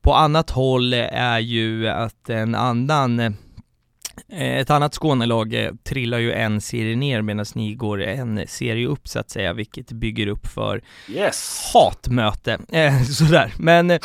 på 0.00 0.14
annat 0.14 0.50
håll 0.50 0.94
är 1.12 1.38
ju 1.38 1.88
att 1.88 2.30
en 2.30 2.54
annan 2.54 3.20
eh, 3.20 3.32
ett 4.32 4.70
annat 4.70 4.94
Skånelag 4.94 5.54
eh, 5.54 5.70
trillar 5.84 6.18
ju 6.18 6.32
en 6.32 6.60
serie 6.60 6.96
ner 6.96 7.22
medan 7.22 7.46
ni 7.54 7.74
går 7.74 8.02
en 8.02 8.44
serie 8.48 8.86
upp 8.86 9.08
så 9.08 9.18
att 9.18 9.30
säga, 9.30 9.52
vilket 9.52 9.92
bygger 9.92 10.26
upp 10.26 10.46
för 10.46 10.82
Yes. 11.08 11.70
hatmöte, 11.74 12.58
eh, 12.68 13.02
sådär. 13.10 13.52
Men 13.58 13.98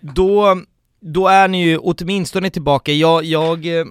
då, 0.00 0.62
då 1.00 1.28
är 1.28 1.48
ni 1.48 1.64
ju 1.64 1.78
åtminstone 1.78 2.50
tillbaka. 2.50 2.92
Jag, 2.92 3.24
jag 3.24 3.78
eh, 3.78 3.84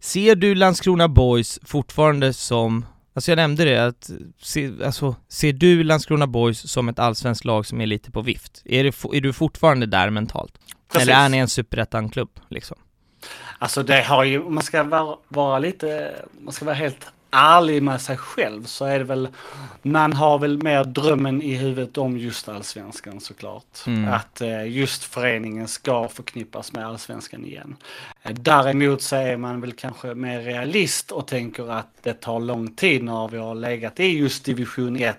ser 0.00 0.36
du 0.36 0.54
Landskrona 0.54 1.08
Boys 1.08 1.58
fortfarande 1.64 2.32
som, 2.32 2.86
alltså 3.14 3.30
jag 3.30 3.36
nämnde 3.36 3.64
det, 3.64 3.86
att 3.86 4.10
se, 4.42 4.70
alltså, 4.84 5.16
ser 5.28 5.52
du 5.52 5.84
Landskrona 5.84 6.26
Boys 6.26 6.70
som 6.70 6.88
ett 6.88 6.98
allsvenskt 6.98 7.44
lag 7.44 7.66
som 7.66 7.80
är 7.80 7.86
lite 7.86 8.10
på 8.10 8.22
vift? 8.22 8.62
Är, 8.64 8.84
det, 8.84 9.16
är 9.16 9.20
du 9.20 9.32
fortfarande 9.32 9.86
där 9.86 10.10
mentalt? 10.10 10.58
Precis. 10.92 11.08
Eller 11.08 11.24
är 11.24 11.28
ni 11.28 11.38
en 11.38 11.48
superettan-klubb 11.48 12.30
liksom? 12.48 12.76
Alltså 13.58 13.82
det 13.82 14.02
har 14.02 14.24
ju, 14.24 14.42
om 14.42 14.54
man 14.54 14.64
ska 14.64 14.82
vara, 14.82 15.16
vara 15.28 15.58
lite, 15.58 16.14
man 16.40 16.52
ska 16.52 16.64
vara 16.64 16.74
helt 16.74 17.06
ärlig 17.30 17.82
med 17.82 18.00
sig 18.00 18.16
själv 18.16 18.64
så 18.64 18.84
är 18.84 18.98
det 18.98 19.04
väl, 19.04 19.28
man 19.82 20.12
har 20.12 20.38
väl 20.38 20.62
mer 20.62 20.84
drömmen 20.84 21.42
i 21.42 21.54
huvudet 21.54 21.98
om 21.98 22.18
just 22.18 22.48
allsvenskan 22.48 23.20
såklart. 23.20 23.86
Mm. 23.86 24.12
Att 24.12 24.40
eh, 24.40 24.66
just 24.66 25.04
föreningen 25.04 25.68
ska 25.68 26.08
förknippas 26.08 26.72
med 26.72 26.86
allsvenskan 26.86 27.44
igen. 27.44 27.76
Eh, 28.22 28.32
Däremot 28.32 29.02
så 29.02 29.16
är 29.16 29.36
man 29.36 29.60
väl 29.60 29.72
kanske 29.72 30.14
mer 30.14 30.40
realist 30.40 31.12
och 31.12 31.26
tänker 31.26 31.70
att 31.70 31.88
det 32.02 32.20
tar 32.20 32.40
lång 32.40 32.74
tid 32.74 33.04
när 33.04 33.28
vi 33.28 33.38
har 33.38 33.54
legat 33.54 34.00
i 34.00 34.18
just 34.18 34.44
division 34.44 34.96
1 34.96 35.16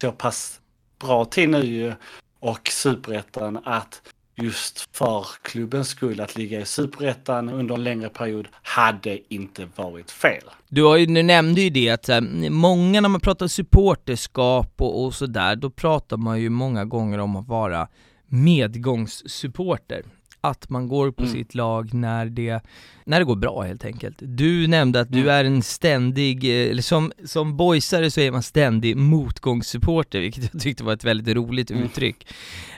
så 0.00 0.12
pass 0.12 0.60
bra 0.98 1.24
tid 1.24 1.48
nu 1.48 1.64
ju 1.64 1.92
och 2.40 2.68
superettan 2.68 3.60
att 3.64 4.02
just 4.42 4.96
för 4.96 5.26
klubbens 5.42 5.88
skull 5.88 6.20
att 6.20 6.36
ligga 6.36 6.60
i 6.60 6.64
superettan 6.64 7.48
under 7.48 7.74
en 7.74 7.84
längre 7.84 8.08
period 8.08 8.48
hade 8.62 9.34
inte 9.34 9.68
varit 9.76 10.10
fel. 10.10 10.42
Du, 10.68 10.82
har 10.82 10.96
ju, 10.96 11.06
du 11.06 11.22
nämnde 11.22 11.60
ju 11.60 11.70
det 11.70 11.90
att 11.90 12.08
här, 12.08 12.50
många 12.50 13.00
när 13.00 13.08
man 13.08 13.20
pratar 13.20 13.46
supporterskap 13.48 14.74
och, 14.76 15.04
och 15.04 15.14
sådär, 15.14 15.56
då 15.56 15.70
pratar 15.70 16.16
man 16.16 16.40
ju 16.40 16.50
många 16.50 16.84
gånger 16.84 17.18
om 17.18 17.36
att 17.36 17.48
vara 17.48 17.88
medgångssupporter. 18.26 20.02
Att 20.40 20.70
man 20.70 20.88
går 20.88 21.10
på 21.10 21.22
Mm. 21.22 21.34
sitt 21.34 21.54
lag 21.54 21.94
när 21.94 22.26
det, 22.26 22.60
när 23.04 23.18
det 23.18 23.24
går 23.24 23.36
bra 23.36 23.62
helt 23.62 23.84
enkelt. 23.84 24.16
Du 24.18 24.66
nämnde 24.66 25.00
att 25.00 25.12
du 25.12 25.18
Mm. 25.20 25.30
är 25.30 25.44
en 25.44 25.62
ständig, 25.62 26.44
eh, 26.44 26.70
eller 26.70 26.82
som, 26.82 27.12
som 27.24 27.56
boysare 27.56 28.10
så 28.10 28.20
är 28.20 28.30
man 28.32 28.42
ständig 28.42 28.96
motgångssupporter, 28.96 30.20
vilket 30.20 30.52
jag 30.52 30.62
tyckte 30.62 30.84
var 30.84 30.92
ett 30.92 31.04
väldigt 31.04 31.36
roligt 31.36 31.70
Mm. 31.70 31.82
uttryck. 31.84 32.26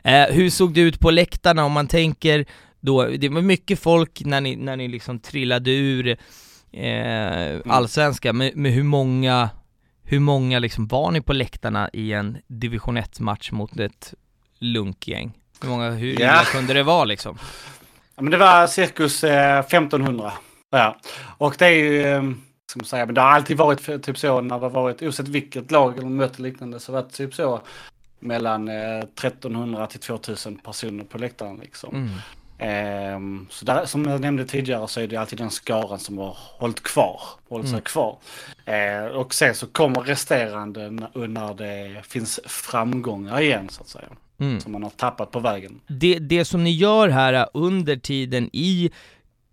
Eh, 0.04 0.24
hur 0.30 0.50
såg 0.50 0.74
det 0.74 0.80
ut 0.80 1.00
på 1.00 1.10
läktarna 1.10 1.64
om 1.64 1.72
man 1.72 1.86
tänker 1.86 2.44
då, 2.80 3.04
det 3.04 3.28
var 3.28 3.42
mycket 3.42 3.78
folk 3.78 4.22
när 4.24 4.40
ni, 4.40 4.56
när 4.56 4.76
ni 4.76 4.88
liksom 4.88 5.18
trillade 5.18 5.70
ur 5.70 6.16
eh, 6.72 7.60
allsvenska, 7.66 8.32
men, 8.32 8.50
men 8.54 8.72
hur 8.72 8.82
många, 8.82 9.50
hur 10.02 10.18
många 10.20 10.58
liksom 10.58 10.86
var 10.86 11.10
ni 11.10 11.20
på 11.20 11.32
läktarna 11.32 11.90
i 11.92 12.12
en 12.12 12.38
division 12.46 12.98
1-match 12.98 13.52
mot 13.52 13.80
ett 13.80 14.14
lunkgäng? 14.58 15.32
Hur 15.62 15.68
många, 15.68 15.90
hur 15.90 16.08
Ja. 16.08 16.14
illa 16.16 16.44
kunde 16.44 16.74
det 16.74 16.82
vara 16.82 17.04
liksom? 17.04 17.38
Ja, 18.16 18.22
men 18.22 18.30
det 18.30 18.36
var 18.36 18.66
cirkus 18.66 19.24
eh, 19.24 19.58
1500. 19.58 20.32
Ja. 20.70 20.96
Och 21.38 21.54
det 21.58 21.66
är 21.66 21.70
ju, 21.70 22.02
eh, 22.06 22.22
ska 22.70 22.78
man 22.78 22.84
säga, 22.86 23.06
men 23.06 23.14
det 23.14 23.20
har 23.20 23.28
alltid 23.30 23.56
varit 23.56 24.02
typ 24.04 24.18
så 24.18 24.40
när 24.40 24.58
det 24.58 24.64
har 24.64 24.70
varit, 24.70 25.02
oavsett 25.02 25.28
vilket 25.28 25.70
lag 25.70 25.98
eller 25.98 26.08
möte 26.08 26.42
liknande, 26.42 26.80
så 26.80 26.92
har 26.94 27.02
det 27.02 27.08
typ 27.10 27.34
så 27.34 27.60
mellan 28.20 28.68
eh, 28.68 28.98
1300 28.98 29.86
till 29.86 30.00
2000 30.00 30.56
personer 30.58 31.04
på 31.04 31.18
läktaren 31.18 31.56
liksom. 31.62 31.94
Mm. 31.94 32.10
Ehm, 32.58 33.46
så 33.50 33.64
där, 33.64 33.84
som 33.84 34.04
jag 34.04 34.20
nämnde 34.20 34.44
tidigare 34.44 34.88
så 34.88 35.00
är 35.00 35.06
det 35.06 35.16
alltid 35.16 35.38
den 35.38 35.50
skaran 35.50 35.98
som 35.98 36.18
har 36.18 36.36
hållit 36.58 36.82
kvar, 36.82 37.20
hållit 37.48 37.66
sig 37.66 37.72
Mm. 37.74 37.82
kvar. 37.82 38.16
Eh, 38.64 39.04
och 39.04 39.34
sen 39.34 39.54
så 39.54 39.66
kommer 39.66 40.00
resterande 40.00 40.90
när 40.90 41.54
det 41.54 42.02
finns 42.06 42.40
framgångar 42.46 43.40
igen 43.40 43.68
så 43.68 43.82
att 43.82 43.88
säga. 43.88 44.08
Mm. 44.42 44.60
Som 44.60 44.72
man 44.72 44.82
har 44.82 44.90
tappat 44.90 45.30
på 45.30 45.40
vägen. 45.40 45.80
Det, 45.86 46.18
det 46.18 46.44
som 46.44 46.64
ni 46.64 46.70
gör 46.70 47.08
här 47.08 47.46
under 47.54 47.96
tiden 47.96 48.50
i 48.52 48.90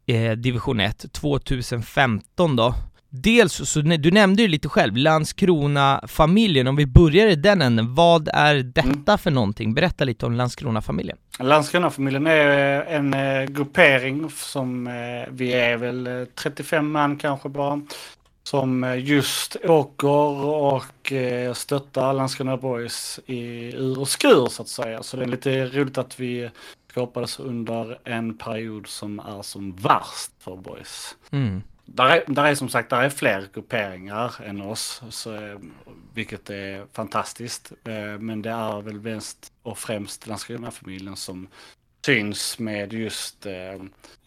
eh, 0.05 0.31
division 0.31 0.79
1, 0.79 1.11
2015 1.11 2.55
då, 2.55 2.73
dels 3.09 3.69
så, 3.69 3.81
du 3.81 4.11
nämnde 4.11 4.41
ju 4.41 4.47
lite 4.47 4.69
själv, 4.69 4.97
Landskrona-familjen, 4.97 6.67
om 6.67 6.75
vi 6.75 6.85
börjar 6.85 7.27
i 7.27 7.35
den 7.35 7.61
änden, 7.61 7.95
vad 7.95 8.29
är 8.33 8.55
detta 8.55 9.17
för 9.17 9.31
någonting? 9.31 9.73
Berätta 9.73 10.03
lite 10.03 10.25
om 10.25 10.33
Landskrona-familjen. 10.33 11.17
Landskronafamiljen 11.39 12.27
är 12.27 12.79
eh, 12.79 12.95
en 12.95 13.13
eh, 13.13 13.43
gruppering 13.43 14.29
som 14.29 14.87
eh, 14.87 14.93
vi 15.31 15.53
är 15.53 15.77
väl 15.77 16.07
eh, 16.07 16.25
35 16.43 16.91
man 16.91 17.17
kanske 17.17 17.49
bara. 17.49 17.81
Som 18.49 18.83
eh, 18.83 19.05
just 19.05 19.55
åker 19.55 20.45
och 20.45 21.11
eh, 21.11 21.53
stöttar 21.53 22.13
Landskrona 22.13 22.57
Boys 22.57 23.19
i 23.25 23.71
ur 23.75 23.99
och 23.99 24.09
skur 24.09 24.47
så 24.47 24.61
att 24.61 24.67
säga. 24.67 25.03
Så 25.03 25.17
det 25.17 25.23
är 25.23 25.27
lite 25.27 25.65
roligt 25.65 25.97
att 25.97 26.19
vi 26.19 26.49
skapades 26.89 27.39
under 27.39 27.99
en 28.03 28.37
period 28.37 28.87
som 28.87 29.19
är 29.19 29.41
som 29.41 29.75
värst 29.75 30.31
för 30.39 30.55
Boys. 30.55 31.15
Mm. 31.31 31.61
Där 31.85 32.09
är, 32.09 32.23
där 32.27 32.45
är 32.45 32.55
som 32.55 32.69
sagt 32.69 32.89
där 32.89 33.01
är 33.01 33.09
fler 33.09 33.47
grupperingar 33.53 34.35
än 34.45 34.61
oss, 34.61 35.01
så, 35.09 35.35
eh, 35.35 35.59
vilket 36.13 36.49
är 36.49 36.85
fantastiskt. 36.93 37.71
Men 38.19 38.41
det 38.41 38.49
är 38.49 38.81
väl 38.81 39.01
mest 39.01 39.53
och 39.63 39.77
främst 39.77 40.27
Landskronafamiljen 40.27 41.15
som 41.15 41.47
syns 42.05 42.59
med 42.59 42.93
just 42.93 43.45
eh, 43.45 43.73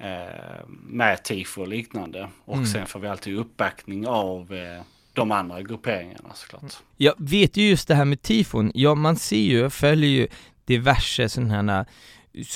eh, 0.08 0.64
med 0.68 1.22
tifo 1.24 1.60
och 1.60 1.68
liknande. 1.68 2.28
Och 2.44 2.54
Mm. 2.54 2.66
sen 2.66 2.86
får 2.86 3.00
vi 3.00 3.08
alltid 3.08 3.36
uppbackning 3.36 4.06
av 4.06 4.54
eh, 4.54 4.82
de 5.12 5.32
andra 5.32 5.62
grupperingarna 5.62 6.30
såklart. 6.34 6.72
Jag 6.96 7.14
vet 7.18 7.56
ju 7.56 7.68
just 7.68 7.88
det 7.88 7.94
här 7.94 8.04
med 8.04 8.22
tifon, 8.22 8.70
ja 8.74 8.94
man 8.94 9.16
ser 9.16 9.36
ju, 9.36 9.58
jag 9.58 9.72
följer 9.72 10.10
ju 10.10 10.28
diverse 10.64 11.28
sådana 11.28 11.72
här 11.72 11.86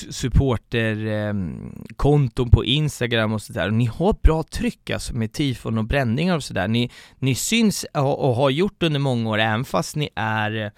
supporterkonton 0.09 2.49
på 2.49 2.65
Instagram 2.65 3.33
och 3.33 3.41
sådär. 3.41 3.69
Ni 3.71 3.85
har 3.85 4.15
bra 4.23 4.43
tryck 4.43 4.89
alltså 4.89 5.13
med 5.15 5.33
tifon 5.33 5.77
och 5.77 5.85
bränningar 5.85 6.35
och 6.35 6.43
sådär. 6.43 6.67
Ni, 6.67 6.91
ni 7.19 7.35
syns 7.35 7.85
och 7.93 8.35
har 8.35 8.49
gjort 8.49 8.83
under 8.83 8.99
många 8.99 9.29
år, 9.29 9.37
även 9.39 9.65
fast 9.65 9.95
ni 9.95 10.09
är 10.15 10.51
Eh, 10.65 10.71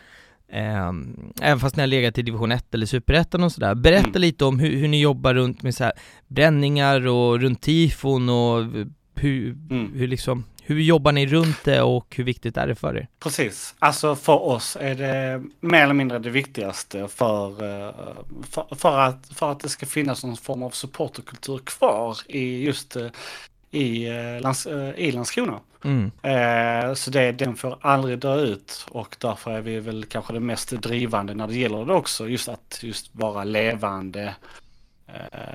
även 0.52 1.60
fast 1.60 1.76
ni 1.76 1.82
har 1.82 1.88
legat 1.88 2.18
i 2.18 2.22
division 2.22 2.52
1 2.52 2.74
eller 2.74 2.86
superettan 2.86 3.44
och 3.44 3.52
sådär. 3.52 3.76
Berätta 3.76 4.08
mm. 4.08 4.22
lite 4.22 4.46
om 4.46 4.60
hur, 4.60 4.78
hur, 4.78 4.88
ni 4.88 5.02
jobbar 5.02 5.34
runt 5.34 5.64
med 5.64 5.76
så 5.76 5.84
här 5.84 5.94
bränningar 6.28 7.08
och 7.08 7.40
runt 7.40 7.62
tifon 7.62 8.30
och 8.30 8.66
hur, 9.16 9.58
mm. 9.70 9.94
hur 9.94 10.08
liksom, 10.08 10.44
hur 10.62 10.80
jobbar 10.80 11.12
ni 11.12 11.28
runt 11.28 11.64
det 11.64 11.82
och 11.82 12.16
hur 12.16 12.24
viktigt 12.24 12.58
är 12.58 12.68
det 12.68 12.76
för 12.76 12.98
er? 12.98 13.08
Precis, 13.20 13.76
alltså 13.80 14.16
för 14.16 14.44
oss 14.44 14.78
är 14.80 14.96
det 14.96 15.44
mer 15.60 15.84
eller 15.84 15.94
mindre 15.94 16.20
det 16.20 16.30
viktigaste 16.30 17.08
för, 17.08 17.50
eh, 17.50 17.94
för, 18.50 18.76
för, 18.76 19.00
att, 19.00 19.30
för 19.34 19.52
att 19.52 19.60
det 19.60 19.70
ska 19.70 19.86
finnas 19.86 20.24
någon 20.24 20.38
form 20.38 20.64
av 20.64 20.70
supporterkultur 20.70 21.58
kvar 21.58 22.18
i 22.28 22.64
just 22.64 22.96
eh, 22.96 23.08
i, 23.72 24.08
eh, 24.08 24.90
i 24.96 25.12
Landskrona. 25.12 25.60
Mm. 25.84 26.12
så 26.96 27.12
det, 27.12 27.32
den 27.32 27.56
får 27.56 27.78
aldrig 27.82 28.20
dö 28.20 28.42
ut 28.42 28.86
och 28.92 29.15
därför 29.20 29.52
är 29.52 29.62
vi 29.62 29.80
väl 29.80 30.06
kanske 30.06 30.34
det 30.34 30.39
mest 30.39 30.70
drivande 30.70 31.34
när 31.34 31.48
det 31.48 31.56
gäller 31.56 31.86
det 31.86 31.94
också. 31.94 32.28
Just 32.28 32.50
att 32.50 32.80
just 32.82 33.10
vara 33.12 33.44
levande, 33.44 34.36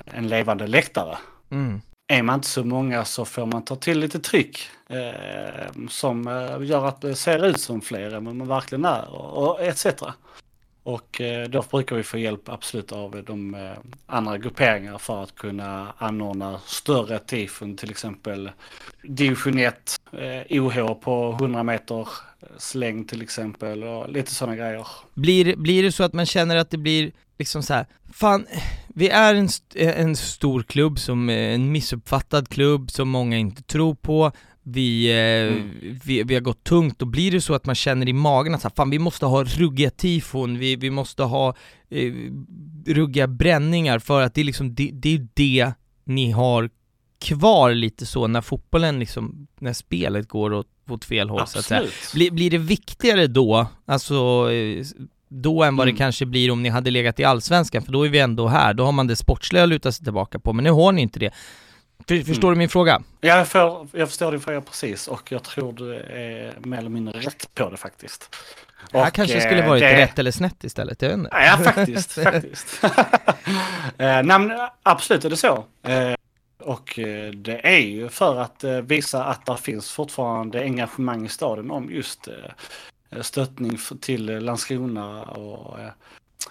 en 0.04 0.28
levande 0.28 0.66
läktare. 0.66 1.18
Mm 1.50 1.80
är 2.06 2.22
man 2.22 2.34
inte 2.34 2.48
så 2.48 2.64
många 2.64 3.04
så 3.04 3.24
får 3.24 3.46
man 3.46 3.64
ta 3.64 3.76
till 3.76 3.98
lite 3.98 4.20
tryck 4.20 4.68
eh, 4.88 5.86
som 5.88 6.28
eh, 6.28 6.66
gör 6.66 6.86
att 6.86 7.00
det 7.00 7.14
ser 7.14 7.46
ut 7.46 7.60
som 7.60 7.80
fler 7.80 8.14
än 8.14 8.24
man 8.24 8.48
verkligen 8.48 8.84
är 8.84 9.14
och, 9.14 9.48
och 9.48 9.60
etc. 9.60 9.86
Och 10.84 11.20
eh, 11.20 11.48
då 11.48 11.64
brukar 11.70 11.96
vi 11.96 12.02
få 12.02 12.18
hjälp 12.18 12.48
absolut 12.48 12.92
av 12.92 13.16
eh, 13.16 13.22
de 13.22 13.54
eh, 13.54 13.72
andra 14.06 14.38
grupperingar 14.38 14.98
för 14.98 15.22
att 15.22 15.34
kunna 15.34 15.94
anordna 15.98 16.60
större 16.66 17.18
tifon, 17.18 17.76
till 17.76 17.90
exempel 17.90 18.50
division 19.02 19.58
1, 19.58 20.00
OH 20.50 20.94
på 20.94 21.36
100 21.40 21.62
meter 21.62 22.08
släng 22.58 23.04
till 23.04 23.22
exempel 23.22 23.84
och 23.84 24.08
lite 24.08 24.34
sådana 24.34 24.56
grejer. 24.56 24.86
Blir, 25.14 25.56
blir 25.56 25.82
det 25.82 25.92
så 25.92 26.04
att 26.04 26.12
man 26.12 26.26
känner 26.26 26.56
att 26.56 26.70
det 26.70 26.78
blir 26.78 27.12
liksom 27.38 27.62
så 27.62 27.74
här, 27.74 27.86
fan, 28.12 28.46
vi 28.88 29.08
är 29.08 29.34
en, 29.34 29.48
en 29.74 30.16
stor 30.16 30.62
klubb 30.62 30.98
som, 30.98 31.28
en 31.28 31.72
missuppfattad 31.72 32.48
klubb 32.48 32.90
som 32.90 33.08
många 33.08 33.36
inte 33.36 33.62
tror 33.62 33.94
på, 33.94 34.32
vi, 34.64 35.10
eh, 35.10 35.56
mm. 35.56 35.70
vi, 36.04 36.22
vi 36.22 36.34
har 36.34 36.40
gått 36.40 36.64
tungt, 36.64 36.98
då 36.98 37.06
blir 37.06 37.30
det 37.30 37.40
så 37.40 37.54
att 37.54 37.66
man 37.66 37.74
känner 37.74 38.08
i 38.08 38.12
magen 38.12 38.54
att 38.54 38.62
så 38.62 38.68
här, 38.68 38.74
fan 38.74 38.90
vi 38.90 38.98
måste 38.98 39.26
ha 39.26 39.44
ruggiga 39.44 39.90
tifon, 39.90 40.58
vi, 40.58 40.76
vi 40.76 40.90
måste 40.90 41.22
ha 41.22 41.54
eh, 41.90 42.12
ruggiga 42.86 43.26
bränningar 43.26 43.98
för 43.98 44.22
att 44.22 44.34
det 44.34 44.40
är 44.40 44.44
liksom, 44.44 44.74
det, 44.74 44.90
det 44.92 45.14
är 45.14 45.28
det 45.34 45.72
ni 46.04 46.30
har 46.30 46.70
kvar 47.18 47.74
lite 47.74 48.06
så 48.06 48.26
när 48.26 48.40
fotbollen 48.40 48.98
liksom, 48.98 49.46
när 49.60 49.72
spelet 49.72 50.28
går 50.28 50.52
åt, 50.52 50.68
åt 50.88 51.04
fel 51.04 51.30
håll 51.30 51.40
Absolut. 51.40 51.66
så 51.66 51.74
att 51.74 51.82
säga. 51.82 51.90
Blir, 52.14 52.30
blir 52.30 52.50
det 52.50 52.58
viktigare 52.58 53.26
då, 53.26 53.66
alltså 53.86 54.50
eh, 54.52 54.84
då 55.28 55.62
än 55.62 55.76
vad 55.76 55.84
mm. 55.84 55.94
det 55.94 55.98
kanske 55.98 56.26
blir 56.26 56.50
om 56.50 56.62
ni 56.62 56.68
hade 56.68 56.90
legat 56.90 57.20
i 57.20 57.24
Allsvenskan, 57.24 57.82
för 57.82 57.92
då 57.92 58.06
är 58.06 58.08
vi 58.08 58.18
ändå 58.18 58.48
här, 58.48 58.74
då 58.74 58.84
har 58.84 58.92
man 58.92 59.06
det 59.06 59.16
sportsliga 59.16 59.62
att 59.62 59.68
luta 59.68 59.92
sig 59.92 60.04
tillbaka 60.04 60.38
på, 60.38 60.52
men 60.52 60.64
nu 60.64 60.70
har 60.70 60.92
ni 60.92 61.02
inte 61.02 61.18
det. 61.18 61.30
För, 62.08 62.22
förstår 62.22 62.48
mm. 62.48 62.54
du 62.54 62.58
min 62.58 62.68
fråga? 62.68 63.02
Ja, 63.20 63.36
jag, 63.36 63.48
för, 63.48 63.86
jag 63.92 64.08
förstår 64.08 64.32
din 64.32 64.40
fråga 64.40 64.60
precis 64.60 65.08
och 65.08 65.32
jag 65.32 65.42
tror 65.42 65.72
du 65.72 65.94
är 65.94 66.54
mer 66.58 66.78
eller 66.78 66.90
mindre 66.90 67.20
rätt 67.20 67.54
på 67.54 67.70
det 67.70 67.76
faktiskt. 67.76 68.36
Det 68.90 68.98
här 68.98 69.10
kanske 69.10 69.40
skulle 69.40 69.62
eh, 69.62 69.68
varit 69.68 69.82
det... 69.82 69.96
rätt 69.96 70.18
eller 70.18 70.30
snett 70.30 70.64
istället, 70.64 71.02
jag 71.02 71.08
vet 71.08 71.18
inte. 71.18 71.30
Ja, 71.32 71.72
faktiskt, 71.72 72.12
faktiskt. 72.22 72.84
eh, 73.98 74.22
nej, 74.22 74.68
absolut 74.82 75.24
är 75.24 75.30
det 75.30 75.36
så. 75.36 75.64
Eh, 75.82 76.14
och 76.58 76.98
det 77.34 77.60
är 77.66 77.78
ju 77.78 78.08
för 78.08 78.40
att 78.40 78.64
visa 78.64 79.24
att 79.24 79.46
det 79.46 79.56
finns 79.56 79.92
fortfarande 79.92 80.60
engagemang 80.60 81.26
i 81.26 81.28
staden 81.28 81.70
om 81.70 81.90
just 81.90 82.28
stöttning 83.20 83.78
till 84.00 84.26
Landskrona 84.26 85.22
och 85.22 85.78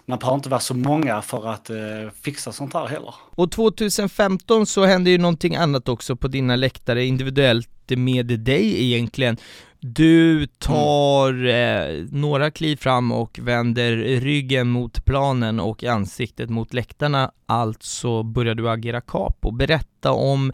man 0.05 0.19
behöver 0.19 0.35
inte 0.35 0.49
vara 0.49 0.59
så 0.59 0.73
många 0.73 1.21
för 1.21 1.47
att 1.47 1.69
eh, 1.69 1.75
fixa 2.21 2.51
sånt 2.51 2.73
här 2.73 2.87
heller. 2.87 3.15
Och 3.35 3.51
2015 3.51 4.65
så 4.65 4.85
hände 4.85 5.09
ju 5.09 5.17
någonting 5.17 5.55
annat 5.55 5.89
också 5.89 6.15
på 6.15 6.27
dina 6.27 6.55
läktare 6.55 7.05
individuellt 7.05 7.69
med 7.87 8.39
dig 8.39 8.83
egentligen. 8.83 9.37
Du 9.79 10.47
tar 10.47 11.29
mm. 11.29 11.99
eh, 11.99 12.05
några 12.11 12.51
kliv 12.51 12.75
fram 12.75 13.11
och 13.11 13.39
vänder 13.41 13.95
ryggen 14.19 14.69
mot 14.69 15.05
planen 15.05 15.59
och 15.59 15.83
ansiktet 15.83 16.49
mot 16.49 16.73
läktarna, 16.73 17.31
alltså 17.45 18.23
börjar 18.23 18.55
du 18.55 18.69
agera 18.69 19.01
capo. 19.01 19.51
Berätta 19.51 20.11
om 20.11 20.53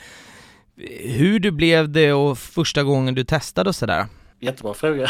hur 1.00 1.40
du 1.40 1.52
blev 1.52 1.90
det 1.90 2.14
och 2.14 2.38
första 2.38 2.84
gången 2.84 3.16
du 3.16 3.24
testade 3.24 3.70
och 3.70 3.76
sådär. 3.76 4.06
Jättebra 4.40 4.74
fråga. 4.74 5.10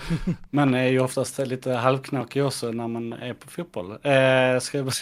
man 0.50 0.74
är 0.74 0.86
ju 0.86 1.00
oftast 1.00 1.38
lite 1.38 1.72
halvknakig 1.72 2.44
också 2.44 2.72
när 2.72 2.88
man 2.88 3.12
är 3.12 3.34
på 3.34 3.48
fotboll. 3.48 3.90
Eh, 3.90 4.60
ska 4.60 4.78
jag 4.78 4.92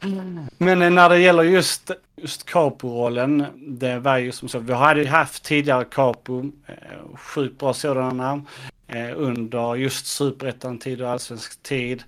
Men 0.58 0.94
när 0.94 1.08
det 1.08 1.18
gäller 1.18 1.42
just, 1.42 1.90
just 2.16 2.46
capo-rollen, 2.46 3.46
det 3.56 3.98
var 3.98 4.16
ju 4.16 4.32
som 4.32 4.48
så, 4.48 4.58
vi 4.58 4.72
hade 4.72 5.00
ju 5.00 5.06
haft 5.06 5.44
tidigare 5.44 5.84
capo, 5.84 6.50
eh, 6.66 7.16
sjukt 7.16 7.58
bra 7.58 7.74
sådana, 7.74 8.42
eh, 8.86 9.10
under 9.16 9.74
just 9.74 10.06
superettan-tid 10.06 11.02
och 11.02 11.10
allsvensk 11.10 11.62
tid. 11.62 12.02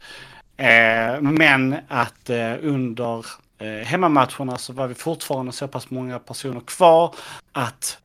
Eh, 0.57 1.21
men 1.21 1.77
att 1.89 2.31
eh, 2.31 2.55
under 2.63 3.27
eh, 3.59 3.87
hemmamatcherna 3.87 4.59
så 4.59 4.73
var 4.73 4.87
vi 4.87 4.95
fortfarande 4.95 5.53
så 5.53 5.69
pass 5.69 5.91
många 5.91 6.19
personer 6.19 6.61
kvar 6.61 7.15
att 7.53 7.99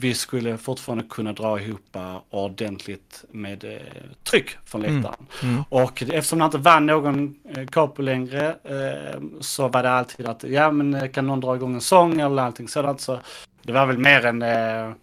vi 0.00 0.14
skulle 0.14 0.58
fortfarande 0.58 1.04
kunna 1.10 1.32
dra 1.32 1.60
ihop 1.60 1.96
ordentligt 2.30 3.24
med 3.30 3.64
eh, 3.64 3.78
tryck 4.30 4.50
från 4.64 4.84
mm. 4.84 4.94
läktaren. 4.94 5.26
Mm. 5.42 5.54
Mm. 5.54 5.64
Och 5.68 6.02
eftersom 6.02 6.38
det 6.38 6.44
inte 6.44 6.58
vann 6.58 6.86
någon 6.86 7.34
eh, 7.56 7.66
capo 7.66 8.02
längre 8.02 8.48
eh, 8.48 9.20
så 9.40 9.68
var 9.68 9.82
det 9.82 9.90
alltid 9.90 10.26
att, 10.26 10.44
ja 10.44 10.70
men 10.70 10.94
eh, 10.94 11.08
kan 11.08 11.26
någon 11.26 11.40
dra 11.40 11.56
igång 11.56 11.74
en 11.74 11.80
sång 11.80 12.12
eller 12.12 12.28
någonting 12.28 12.68
sådant. 12.68 13.00
Så 13.00 13.20
det 13.62 13.72
var 13.72 13.86
väl 13.86 13.98
mer 13.98 14.26
än, 14.26 14.42
eh, 14.42 14.94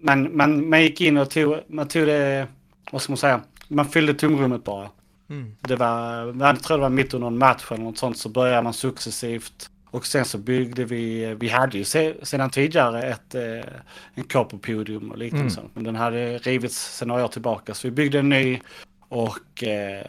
man, 0.00 0.36
man, 0.36 0.68
man 0.68 0.82
gick 0.82 1.00
in 1.00 1.16
och 1.16 1.30
tog, 1.30 1.58
man 1.66 1.88
tog 1.88 2.06
det, 2.06 2.46
vad 2.90 3.02
ska 3.02 3.12
man 3.12 3.16
säga, 3.16 3.40
man 3.68 3.86
fyllde 3.86 4.14
tomrummet 4.14 4.64
bara. 4.64 4.88
Mm. 5.30 5.56
Det 5.60 5.76
var, 5.76 6.26
jag 6.40 6.62
tror 6.62 6.76
det 6.76 6.82
var 6.82 6.90
mitt 6.90 7.14
under 7.14 7.26
en 7.26 7.38
match 7.38 7.64
eller 7.70 7.84
något 7.84 7.98
sånt 7.98 8.18
så 8.18 8.28
började 8.28 8.62
man 8.62 8.72
successivt 8.72 9.69
och 9.90 10.06
sen 10.06 10.24
så 10.24 10.38
byggde 10.38 10.84
vi, 10.84 11.34
vi 11.40 11.48
hade 11.48 11.78
ju 11.78 11.84
sedan 11.84 12.50
tidigare 12.50 13.02
ett, 13.02 13.34
eh, 13.34 13.72
en 14.14 14.24
Capo-podium 14.24 15.10
och 15.10 15.18
liknande 15.18 15.42
mm. 15.42 15.50
sånt. 15.50 15.70
Men 15.74 15.84
den 15.84 15.96
hade 15.96 16.38
rivits 16.38 16.96
sedan 16.96 17.08
några 17.08 17.24
år 17.24 17.28
tillbaka. 17.28 17.74
Så 17.74 17.88
vi 17.88 17.90
byggde 17.90 18.18
en 18.18 18.28
ny 18.28 18.60
och 19.08 19.64
eh, 19.64 20.06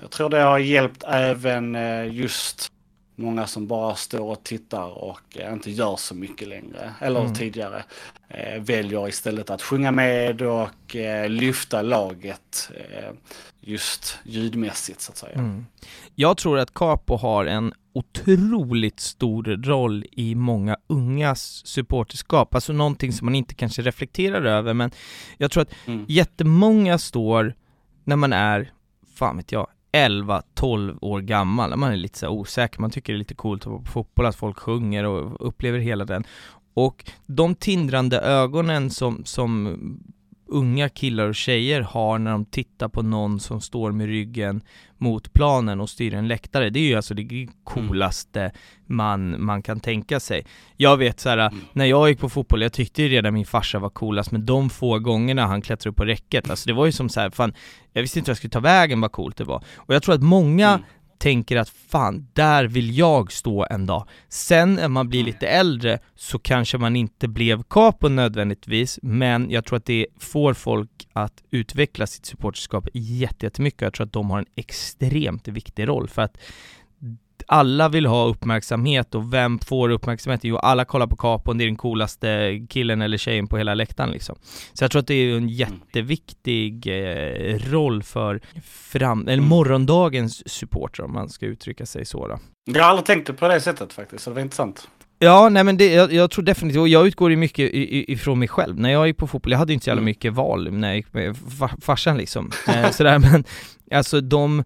jag 0.00 0.10
tror 0.10 0.30
det 0.30 0.40
har 0.40 0.58
hjälpt 0.58 1.04
även 1.08 1.74
eh, 1.74 2.14
just 2.14 2.72
många 3.16 3.46
som 3.46 3.66
bara 3.66 3.94
står 3.94 4.30
och 4.30 4.44
tittar 4.44 4.98
och 4.98 5.38
eh, 5.38 5.52
inte 5.52 5.70
gör 5.70 5.96
så 5.96 6.14
mycket 6.14 6.48
längre. 6.48 6.94
Eller 7.00 7.20
mm. 7.20 7.34
tidigare. 7.34 7.84
Eh, 8.28 8.60
väljer 8.62 9.08
istället 9.08 9.50
att 9.50 9.62
sjunga 9.62 9.90
med 9.90 10.42
och 10.42 10.96
eh, 10.96 11.28
lyfta 11.28 11.82
laget 11.82 12.70
just 13.60 14.18
ljudmässigt 14.24 15.00
så 15.00 15.12
att 15.12 15.18
säga. 15.18 15.34
Mm. 15.34 15.66
Jag 16.14 16.36
tror 16.36 16.58
att 16.58 16.74
Capo 16.74 17.16
har 17.16 17.44
en 17.44 17.74
otroligt 17.96 19.00
stor 19.00 19.42
roll 19.42 20.04
i 20.12 20.34
många 20.34 20.76
ungas 20.86 21.66
supporterskap, 21.66 22.54
alltså 22.54 22.72
någonting 22.72 23.12
som 23.12 23.24
man 23.24 23.34
inte 23.34 23.54
kanske 23.54 23.82
reflekterar 23.82 24.44
över 24.44 24.74
men 24.74 24.90
jag 25.38 25.50
tror 25.50 25.62
att 25.62 25.72
mm. 25.86 26.04
jättemånga 26.08 26.98
står 26.98 27.54
när 28.04 28.16
man 28.16 28.32
är, 28.32 28.72
fan 29.14 29.36
vet 29.36 29.52
jag, 29.52 29.66
11-12 29.92 30.98
år 31.00 31.20
gammal, 31.20 31.70
när 31.70 31.76
man 31.76 31.92
är 31.92 31.96
lite 31.96 32.18
så 32.18 32.28
osäker, 32.28 32.80
man 32.80 32.90
tycker 32.90 33.12
det 33.12 33.16
är 33.16 33.18
lite 33.18 33.34
coolt 33.34 33.62
att 33.62 33.72
vara 33.72 33.82
på 33.82 33.90
fotboll, 33.90 34.26
att 34.26 34.36
folk 34.36 34.58
sjunger 34.58 35.04
och 35.04 35.48
upplever 35.48 35.78
hela 35.78 36.04
den. 36.04 36.24
Och 36.74 37.10
de 37.26 37.54
tindrande 37.54 38.20
ögonen 38.20 38.90
som, 38.90 39.24
som 39.24 39.76
unga 40.48 40.88
killar 40.88 41.28
och 41.28 41.34
tjejer 41.34 41.80
har 41.80 42.18
när 42.18 42.30
de 42.30 42.44
tittar 42.44 42.88
på 42.88 43.02
någon 43.02 43.40
som 43.40 43.60
står 43.60 43.92
med 43.92 44.06
ryggen 44.06 44.60
mot 44.98 45.32
planen 45.32 45.80
och 45.80 45.90
styr 45.90 46.14
en 46.14 46.28
läktare. 46.28 46.70
Det 46.70 46.78
är 46.78 46.88
ju 46.88 46.94
alltså 46.94 47.14
det 47.14 47.48
coolaste 47.64 48.52
man, 48.86 49.44
man 49.44 49.62
kan 49.62 49.80
tänka 49.80 50.20
sig. 50.20 50.46
Jag 50.76 50.96
vet 50.96 51.20
så 51.20 51.28
här, 51.28 51.38
mm. 51.38 51.60
när 51.72 51.84
jag 51.84 52.08
gick 52.08 52.18
på 52.18 52.28
fotboll, 52.28 52.62
jag 52.62 52.72
tyckte 52.72 53.02
ju 53.02 53.08
redan 53.08 53.34
min 53.34 53.46
farsa 53.46 53.78
var 53.78 53.90
coolast, 53.90 54.30
men 54.30 54.46
de 54.46 54.70
få 54.70 54.98
gångerna 54.98 55.46
han 55.46 55.62
klättrade 55.62 55.90
upp 55.90 55.96
på 55.96 56.04
räcket, 56.04 56.50
alltså 56.50 56.66
det 56.66 56.72
var 56.72 56.86
ju 56.86 56.92
som 56.92 57.08
så 57.08 57.20
här, 57.20 57.30
fan, 57.30 57.54
jag 57.92 58.02
visste 58.02 58.18
inte 58.18 58.28
hur 58.28 58.32
jag 58.32 58.36
skulle 58.38 58.50
ta 58.50 58.60
vägen 58.60 59.00
vad 59.00 59.12
coolt 59.12 59.36
det 59.36 59.44
var. 59.44 59.64
Och 59.76 59.94
jag 59.94 60.02
tror 60.02 60.14
att 60.14 60.22
många 60.22 60.68
mm 60.68 60.82
tänker 61.18 61.56
att 61.56 61.68
fan, 61.68 62.28
där 62.32 62.64
vill 62.64 62.98
jag 62.98 63.32
stå 63.32 63.66
en 63.70 63.86
dag. 63.86 64.08
Sen 64.28 64.74
när 64.74 64.88
man 64.88 65.08
blir 65.08 65.24
lite 65.24 65.46
äldre 65.46 65.98
så 66.14 66.38
kanske 66.38 66.78
man 66.78 66.96
inte 66.96 67.28
blev 67.28 67.62
capo 67.62 68.08
nödvändigtvis, 68.08 68.98
men 69.02 69.50
jag 69.50 69.64
tror 69.64 69.76
att 69.76 69.84
det 69.84 70.06
får 70.18 70.54
folk 70.54 71.08
att 71.12 71.42
utveckla 71.50 72.06
sitt 72.06 72.26
supporterskap 72.26 72.88
jättemycket. 72.94 73.80
Jag 73.82 73.92
tror 73.92 74.06
att 74.06 74.12
de 74.12 74.30
har 74.30 74.38
en 74.38 74.46
extremt 74.56 75.48
viktig 75.48 75.88
roll 75.88 76.08
för 76.08 76.22
att 76.22 76.38
alla 77.46 77.88
vill 77.88 78.06
ha 78.06 78.24
uppmärksamhet 78.26 79.14
och 79.14 79.32
vem 79.34 79.58
får 79.58 79.88
uppmärksamhet? 79.88 80.40
Jo, 80.44 80.56
alla 80.56 80.84
kollar 80.84 81.06
på 81.06 81.16
Capon, 81.16 81.58
det 81.58 81.64
är 81.64 81.66
den 81.66 81.76
coolaste 81.76 82.60
killen 82.70 83.02
eller 83.02 83.18
tjejen 83.18 83.46
på 83.46 83.58
hela 83.58 83.74
läktaren 83.74 84.10
liksom. 84.10 84.36
Så 84.72 84.84
jag 84.84 84.90
tror 84.90 85.00
att 85.00 85.06
det 85.06 85.14
är 85.14 85.36
en 85.36 85.48
jätteviktig 85.48 86.86
eh, 86.86 87.58
roll 87.70 88.02
för 88.02 88.40
fram, 88.64 89.22
eller 89.22 89.32
Mm. 89.32 89.48
morgondagens 89.48 90.48
supportrar 90.52 91.06
om 91.06 91.12
man 91.12 91.28
ska 91.28 91.46
uttrycka 91.46 91.86
sig 91.86 92.04
så 92.04 92.28
då. 92.28 92.38
Jag 92.64 92.82
har 92.82 92.90
aldrig 92.90 93.06
tänkt 93.06 93.36
på 93.38 93.48
det 93.48 93.60
sättet 93.60 93.92
faktiskt, 93.92 94.24
så 94.24 94.30
det 94.30 94.34
var 94.34 94.42
intressant. 94.42 94.88
Ja, 95.18 95.48
nej 95.48 95.64
men 95.64 95.76
det, 95.76 95.92
jag, 95.92 96.12
jag 96.12 96.30
tror 96.30 96.44
definitivt, 96.44 96.80
och 96.80 96.88
jag 96.88 97.06
utgår 97.06 97.30
ju 97.30 97.36
mycket 97.36 97.70
ifrån 97.72 98.38
mig 98.38 98.48
själv. 98.48 98.78
När 98.80 98.90
jag 98.90 99.06
gick 99.06 99.16
på 99.16 99.26
fotboll, 99.26 99.52
jag 99.52 99.58
hade 99.58 99.72
ju 99.72 99.74
inte 99.74 99.84
så 99.84 99.90
jävla 99.90 99.98
Mm. 100.00 100.04
mycket 100.04 100.32
val 100.32 100.72
när 100.72 100.88
jag 100.88 100.96
gick 100.96 101.12
med 101.14 101.36
fa- 101.36 101.80
farsan 101.80 102.16
liksom. 102.16 102.50
Eh, 102.68 102.90
sådär, 102.90 103.18
men 103.32 103.44
alltså 103.92 104.20
de, 104.20 104.64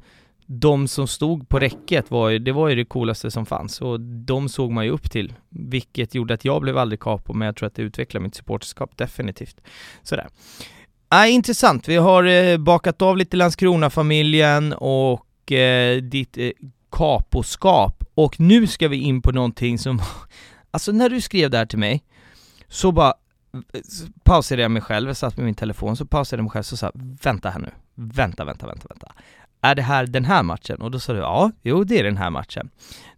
de 0.52 0.88
som 0.88 1.08
stod 1.08 1.48
på 1.48 1.58
räcket 1.58 2.10
var 2.10 2.28
ju, 2.28 2.38
det 2.38 2.52
var 2.52 2.68
ju 2.68 2.74
det 2.74 2.84
coolaste 2.84 3.30
som 3.30 3.46
fanns 3.46 3.80
och 3.80 4.00
de 4.00 4.48
såg 4.48 4.70
man 4.70 4.84
ju 4.84 4.90
upp 4.90 5.10
till. 5.10 5.34
Vilket 5.48 6.14
gjorde 6.14 6.34
att 6.34 6.44
jag 6.44 6.62
blev 6.62 6.78
aldrig 6.78 7.00
capo, 7.00 7.32
men 7.32 7.46
jag 7.46 7.56
tror 7.56 7.66
att 7.66 7.74
det 7.74 7.82
utvecklade 7.82 8.24
mitt 8.24 8.34
supporterskap 8.34 8.96
definitivt. 8.96 9.60
Sådär. 10.02 10.28
Ah, 11.08 11.26
intressant, 11.26 11.88
vi 11.88 11.96
har 11.96 12.24
eh, 12.24 12.58
bakat 12.58 13.02
av 13.02 13.16
lite 13.16 13.36
Landskrona-familjen 13.36 14.72
och 14.72 15.52
eh, 15.52 15.96
ditt 15.96 16.38
eh, 16.38 16.50
kaposkap. 16.92 18.04
Och 18.14 18.40
nu 18.40 18.66
ska 18.66 18.88
vi 18.88 18.96
in 18.96 19.22
på 19.22 19.32
någonting 19.32 19.78
som, 19.78 20.02
alltså 20.70 20.92
när 20.92 21.08
du 21.08 21.20
skrev 21.20 21.50
det 21.50 21.58
här 21.58 21.66
till 21.66 21.78
mig, 21.78 22.04
så 22.68 22.92
bara 22.92 23.14
eh, 23.72 23.80
så 23.84 24.06
pausade 24.22 24.62
jag 24.62 24.70
mig 24.70 24.82
själv, 24.82 25.08
jag 25.08 25.16
satt 25.16 25.36
med 25.36 25.46
min 25.46 25.54
telefon, 25.54 25.96
så 25.96 26.06
pausade 26.06 26.40
jag 26.40 26.44
mig 26.44 26.50
själv 26.50 26.62
så 26.62 26.76
sa 26.76 26.90
vänta 27.22 27.50
här 27.50 27.60
nu, 27.60 27.70
vänta, 27.94 28.44
vänta, 28.44 28.66
vänta, 28.66 28.86
vänta. 28.88 29.12
Är 29.60 29.74
det 29.74 29.82
här 29.82 30.06
den 30.06 30.24
här 30.24 30.42
matchen? 30.42 30.80
Och 30.80 30.90
då 30.90 31.00
sa 31.00 31.12
du 31.12 31.18
ja, 31.18 31.50
jo 31.62 31.84
det 31.84 31.98
är 31.98 32.04
den 32.04 32.16
här 32.16 32.30
matchen. 32.30 32.70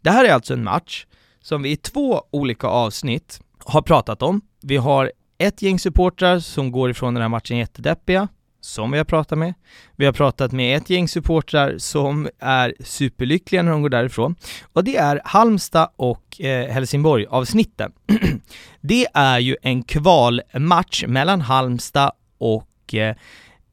Det 0.03 0.11
här 0.11 0.25
är 0.25 0.33
alltså 0.33 0.55
en 0.55 0.65
match 0.65 1.07
som 1.41 1.63
vi 1.63 1.71
i 1.71 1.77
två 1.77 2.23
olika 2.31 2.67
avsnitt 2.67 3.41
har 3.65 3.83
pratat 3.83 4.23
om. 4.23 4.41
Vi 4.63 4.77
har 4.77 5.13
ett 5.39 5.63
gäng 5.63 5.79
supportrar 5.79 6.39
som 6.39 6.73
går 6.73 6.91
ifrån 6.91 7.15
den 7.15 7.23
här 7.23 7.29
matchen 7.29 7.57
jättedeppiga, 7.57 8.29
som 8.61 8.91
vi 8.91 8.99
har 8.99 9.05
pratat 9.05 9.39
med. 9.39 9.55
Vi 9.97 10.05
har 10.05 10.13
pratat 10.13 10.53
med 10.53 10.77
ett 10.77 10.91
gäng 10.91 11.09
supportrar 11.09 11.79
som 11.79 12.29
är 12.39 12.75
superlyckliga 12.81 13.63
när 13.63 13.73
de 13.73 13.83
går 13.83 13.89
därifrån. 13.89 14.37
Och 14.73 14.85
det 14.85 14.97
är 14.97 15.21
Halmstad 15.25 15.89
och 15.97 16.41
eh, 16.41 16.71
Helsingborg 16.71 17.27
avsnitten. 17.27 17.93
det 18.81 19.07
är 19.15 19.39
ju 19.39 19.57
en 19.63 19.83
kvalmatch 19.83 21.05
mellan 21.07 21.41
Halmstad 21.41 22.13
och 22.39 22.95
eh, 22.95 23.17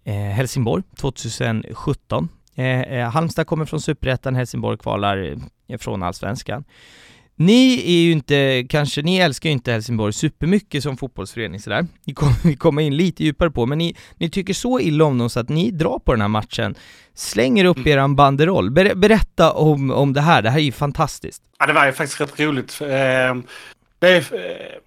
eh 0.04 0.14
Helsingborg 0.14 0.84
2017. 1.00 2.30
Eh, 2.60 2.82
eh, 2.82 3.10
Halmstad 3.10 3.48
kommer 3.48 3.66
från 3.66 3.82
Superettan, 3.82 4.36
Helsingborg 4.36 4.78
kvalar 4.78 5.36
eh, 5.68 5.78
från 5.78 6.04
Allsvenskan. 6.04 6.64
Ni 7.36 7.74
är 7.86 8.02
ju 8.02 8.12
inte, 8.12 8.66
kanske, 8.70 9.02
ni 9.02 9.18
älskar 9.18 9.50
ju 9.50 9.54
inte 9.54 9.72
Helsingborg 9.72 10.14
supermycket 10.14 10.84
som 10.84 10.98
fotbollsförening 10.98 11.60
sådär. 11.60 11.88
Vi 12.06 12.14
kommer 12.14 12.36
vi 12.44 12.56
kommer 12.56 12.82
in 12.82 12.98
lite 12.98 13.24
djupare 13.24 13.52
på, 13.52 13.66
men 13.66 13.78
ni, 13.78 13.96
ni 14.18 14.30
tycker 14.30 14.54
så 14.54 14.80
illa 14.80 15.06
om 15.06 15.18
dem 15.18 15.30
så 15.30 15.40
att 15.40 15.50
ni 15.50 15.72
drar 15.72 16.00
på 16.00 16.12
den 16.12 16.22
här 16.22 16.28
matchen, 16.28 16.76
slänger 17.14 17.66
upp 17.66 17.88
eran 17.88 18.16
banderoll. 18.16 18.72
Ber, 18.72 18.96
berätta 18.96 19.52
om, 19.52 19.92
om 19.92 20.14
det 20.14 20.22
här, 20.22 20.42
det 20.42 20.50
här 20.50 20.60
är 20.60 20.64
ju 20.64 20.72
fantastiskt. 20.72 21.44
Ja, 21.60 21.66
det 21.66 21.74
var 21.74 21.86
ju 21.86 21.92
faktiskt 21.92 22.22
rätt 22.22 22.40
roligt. 22.40 22.82
Eh, 22.82 22.88
Det, 24.00 24.18
eh, 24.18 24.80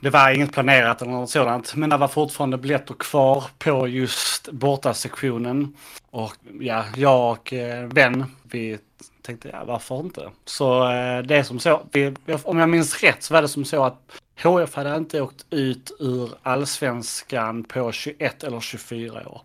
det 0.00 0.10
var 0.10 0.30
inget 0.30 0.52
planerat 0.52 1.02
eller 1.02 1.12
något 1.12 1.30
sådant, 1.30 1.74
men 1.74 1.90
det 1.90 1.96
var 1.96 2.08
fortfarande 2.08 2.58
biljetter 2.58 2.94
kvar 2.94 3.44
på 3.58 3.88
just 3.88 4.48
bortasektionen. 4.52 5.76
Och 6.10 6.32
ja, 6.60 6.84
jag 6.96 7.32
och 7.32 7.52
eh, 7.52 7.86
vän, 7.86 8.24
vi 8.42 8.78
tänkte 9.22 9.48
ja, 9.48 9.64
varför 9.64 10.00
inte? 10.00 10.30
Så 10.44 10.90
eh, 10.90 11.22
det 11.22 11.36
är 11.36 11.42
som 11.42 11.58
så, 11.58 11.86
vi, 11.92 12.14
om 12.42 12.58
jag 12.58 12.68
minns 12.68 13.02
rätt 13.02 13.22
så 13.22 13.34
var 13.34 13.42
det 13.42 13.48
som 13.48 13.64
så 13.64 13.84
att 13.84 14.00
HF 14.42 14.74
hade 14.74 14.96
inte 14.96 15.20
åkt 15.20 15.46
ut 15.50 15.96
ur 15.98 16.30
allsvenskan 16.42 17.64
på 17.64 17.92
21 17.92 18.44
eller 18.44 18.60
24 18.60 19.28
år. 19.28 19.40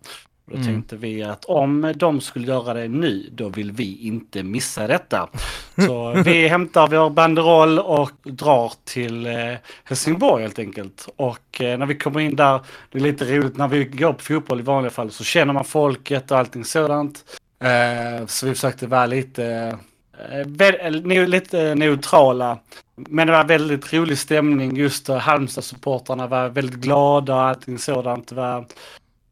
Då 0.51 0.57
Mm. 0.57 0.67
tänkte 0.67 0.95
vi 0.95 1.23
att 1.23 1.45
om 1.45 1.93
de 1.95 2.21
skulle 2.21 2.47
göra 2.47 2.73
det 2.73 2.87
nu, 2.87 3.29
då 3.31 3.49
vill 3.49 3.71
vi 3.71 4.07
inte 4.07 4.43
missa 4.43 4.87
detta. 4.87 5.29
Så 5.87 6.11
vi 6.25 6.47
hämtar 6.47 6.87
vår 6.87 7.09
banderoll 7.09 7.79
och 7.79 8.11
drar 8.23 8.73
till 8.83 9.25
eh, 9.25 9.33
Helsingborg 9.83 10.41
helt 10.41 10.59
enkelt. 10.59 11.07
Och 11.15 11.61
eh, 11.61 11.77
när 11.77 11.85
vi 11.85 11.95
kommer 11.95 12.19
in 12.19 12.35
där, 12.35 12.59
det 12.91 12.97
är 12.97 13.01
lite 13.03 13.25
roligt, 13.25 13.57
när 13.57 13.67
vi 13.67 13.83
går 13.85 14.13
på 14.13 14.21
fotboll 14.23 14.59
i 14.59 14.63
vanliga 14.63 14.91
fall 14.91 15.11
så 15.11 15.23
känner 15.23 15.53
man 15.53 15.65
folket 15.65 16.31
och 16.31 16.37
allting 16.37 16.65
sådant. 16.65 17.23
Eh, 17.63 18.25
så 18.27 18.45
vi 18.45 18.53
försökte 18.53 18.87
vara 18.87 19.05
lite, 19.05 19.77
lite 21.27 21.75
neutrala. 21.75 22.57
Men 22.95 23.27
det 23.27 23.33
var 23.33 23.43
väldigt 23.43 23.93
rolig 23.93 24.17
stämning 24.17 24.75
just 24.75 25.09
Halmstad-supportrarna 25.09 26.27
var 26.27 26.49
väldigt 26.49 26.75
glada 26.75 27.35
och 27.35 27.41
allting 27.41 27.77
sådant. 27.77 28.27
Det 28.27 28.35
var, 28.35 28.65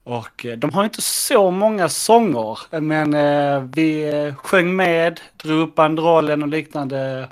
och 0.09 0.45
eh, 0.45 0.57
de 0.57 0.73
har 0.73 0.83
inte 0.83 1.01
så 1.01 1.51
många 1.51 1.89
sånger, 1.89 2.79
men 2.79 3.13
eh, 3.13 3.63
vi 3.75 4.09
eh, 4.09 4.35
sjöng 4.35 4.75
med, 4.75 5.19
drog 5.37 5.59
upp 5.59 5.75
banderollen 5.75 6.43
och 6.43 6.47
liknande. 6.47 7.29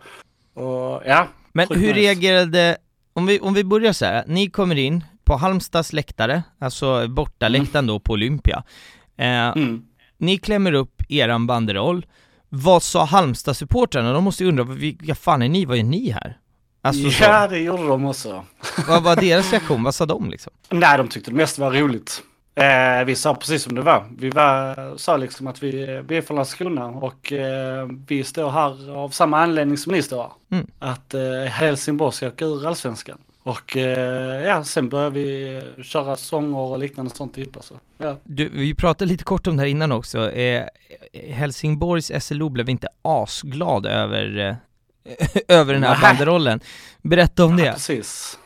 Och 0.53 1.01
ja, 1.05 1.27
Men 1.51 1.67
hur 1.69 1.93
reagerade, 1.93 2.77
om 3.13 3.25
vi, 3.25 3.39
om 3.39 3.53
vi 3.53 3.63
börjar 3.63 3.93
så 3.93 4.05
här, 4.05 4.23
ni 4.27 4.49
kommer 4.49 4.75
in 4.75 5.03
på 5.23 5.35
Halmstads 5.35 5.93
läktare, 5.93 6.43
alltså 6.59 7.07
bortaläktaren 7.07 7.87
då 7.87 7.99
på 7.99 8.13
Olympia. 8.13 8.63
Eh, 9.17 9.27
mm. 9.27 9.85
ni 10.17 10.37
klämmer 10.37 10.73
upp 10.73 11.01
eran 11.09 11.47
banderoll. 11.47 12.05
Vad 12.49 12.83
sa 12.83 13.05
Halmstad-supportrarna? 13.05 14.13
De 14.13 14.23
måste 14.23 14.43
ju 14.43 14.49
undra, 14.49 14.63
vilka 14.63 15.15
fan 15.15 15.41
är 15.41 15.49
ni? 15.49 15.65
Vad 15.65 15.77
är 15.77 15.83
ni 15.83 16.09
här? 16.09 16.37
Alltså, 16.81 17.09
så, 17.11 17.23
ja, 17.23 17.47
det 17.47 17.59
gjorde 17.59 17.87
de 17.87 18.05
också. 18.05 18.45
vad 18.87 19.03
var 19.03 19.15
deras 19.21 19.51
reaktion? 19.51 19.83
Vad 19.83 19.95
sa 19.95 20.05
de 20.05 20.29
liksom? 20.29 20.53
Nej, 20.69 20.97
de 20.97 21.07
tyckte 21.07 21.31
det 21.31 21.37
mest 21.37 21.57
var 21.57 21.71
roligt. 21.71 22.23
Eh, 22.57 23.03
vi 23.05 23.15
sa 23.15 23.35
precis 23.35 23.63
som 23.63 23.75
det 23.75 23.81
var. 23.81 24.05
Vi 24.17 24.29
var, 24.29 24.97
sa 24.97 25.17
liksom 25.17 25.47
att 25.47 25.63
vi, 25.63 26.01
vi 26.07 26.17
är 26.17 26.21
från 26.21 26.35
Landskrona 26.35 26.85
och 26.85 27.31
eh, 27.33 27.87
vi 28.07 28.23
står 28.23 28.49
här 28.51 28.91
av 28.97 29.09
samma 29.09 29.39
anledning 29.39 29.77
som 29.77 29.93
ni 29.93 30.01
står 30.01 30.21
här. 30.21 30.31
Mm. 30.51 30.67
Att 30.79 31.13
eh, 31.13 31.21
Helsingborg 31.51 32.13
ska 32.13 32.27
åka 32.27 32.45
ur 32.45 32.67
allsvenskan. 32.67 33.17
Och 33.43 33.77
eh, 33.77 34.45
ja, 34.45 34.63
sen 34.63 34.89
börjar 34.89 35.09
vi 35.09 35.61
köra 35.83 36.15
sånger 36.15 36.57
och 36.57 36.79
liknande 36.79 37.11
sånt 37.15 37.37
ihop. 37.37 37.55
Alltså. 37.55 37.73
Ja. 37.97 38.17
Du, 38.23 38.49
vi 38.49 38.73
pratade 38.75 39.11
lite 39.11 39.23
kort 39.23 39.47
om 39.47 39.57
det 39.57 39.61
här 39.63 39.69
innan 39.69 39.91
också. 39.91 40.31
Eh, 40.31 40.63
Helsingborgs 41.29 42.11
SLO 42.25 42.49
blev 42.49 42.69
inte 42.69 42.87
asglad 43.01 43.85
över, 43.85 44.37
eh, 45.05 45.15
över 45.57 45.73
den 45.73 45.83
här 45.83 45.91
Nej. 45.91 46.01
banderollen. 46.01 46.59
Berätta 47.01 47.45
om 47.45 47.59
Ja, 47.59 47.65
det. 47.65 47.71
precis. 47.71 48.39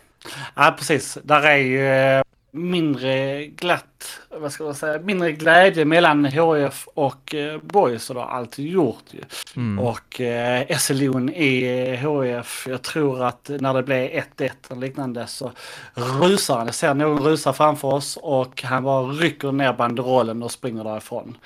Ja, 0.55 0.75
precis. 0.77 1.17
Där 1.23 1.41
är 1.41 1.57
ju 1.57 1.87
eh, 1.87 2.21
mindre 2.51 3.45
glatt, 3.45 4.19
vad 4.29 4.51
ska 4.51 4.63
man 4.63 4.75
säga, 4.75 4.99
mindre 4.99 5.31
glädje 5.31 5.85
mellan 5.85 6.25
HF 6.25 6.87
och 6.93 7.35
eh, 7.35 7.59
Boys 7.61 8.09
och 8.09 8.15
det 8.15 8.21
har 8.21 8.27
alltid 8.27 8.65
gjort 8.65 9.03
ju. 9.11 9.21
Mm. 9.55 9.79
Och 9.79 10.21
eh, 10.21 10.67
SLO'n 10.67 11.31
i 11.33 11.95
HF, 11.95 12.67
jag 12.69 12.81
tror 12.81 13.23
att 13.23 13.49
när 13.59 13.73
det 13.73 13.83
blev 13.83 14.09
1-1 14.37 14.51
och 14.67 14.77
liknande 14.77 15.27
så 15.27 15.51
rusar 15.93 16.57
han. 16.57 16.65
Jag 16.65 16.75
ser 16.75 16.93
någon 16.93 17.23
rusa 17.23 17.53
framför 17.53 17.87
oss 17.87 18.17
och 18.21 18.63
han 18.63 18.83
bara 18.83 19.07
rycker 19.07 19.51
ner 19.51 19.73
banderollen 19.73 20.43
och 20.43 20.51
springer 20.51 20.83
därifrån. 20.83 21.37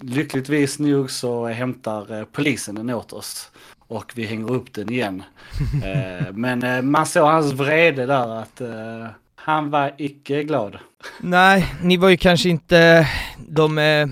Lyckligtvis 0.00 0.78
nog 0.78 1.10
så 1.10 1.46
hämtar 1.46 2.18
eh, 2.18 2.24
polisen 2.32 2.74
den 2.74 2.90
åt 2.90 3.12
oss. 3.12 3.50
Och 3.78 4.12
vi 4.14 4.26
hänger 4.26 4.52
upp 4.52 4.72
den 4.72 4.92
igen. 4.92 5.22
eh, 5.84 6.32
men 6.32 6.62
eh, 6.62 6.82
man 6.82 7.06
såg 7.06 7.26
hans 7.26 7.52
vrede 7.52 8.06
där 8.06 8.28
att 8.28 8.60
eh, 8.60 9.06
han 9.44 9.70
var 9.70 9.94
icke 9.98 10.42
glad. 10.42 10.78
Nej, 11.20 11.74
ni 11.82 11.96
var 11.96 12.08
ju 12.08 12.16
kanske 12.16 12.48
inte 12.48 13.08
de, 13.48 13.78
eh, 13.78 14.08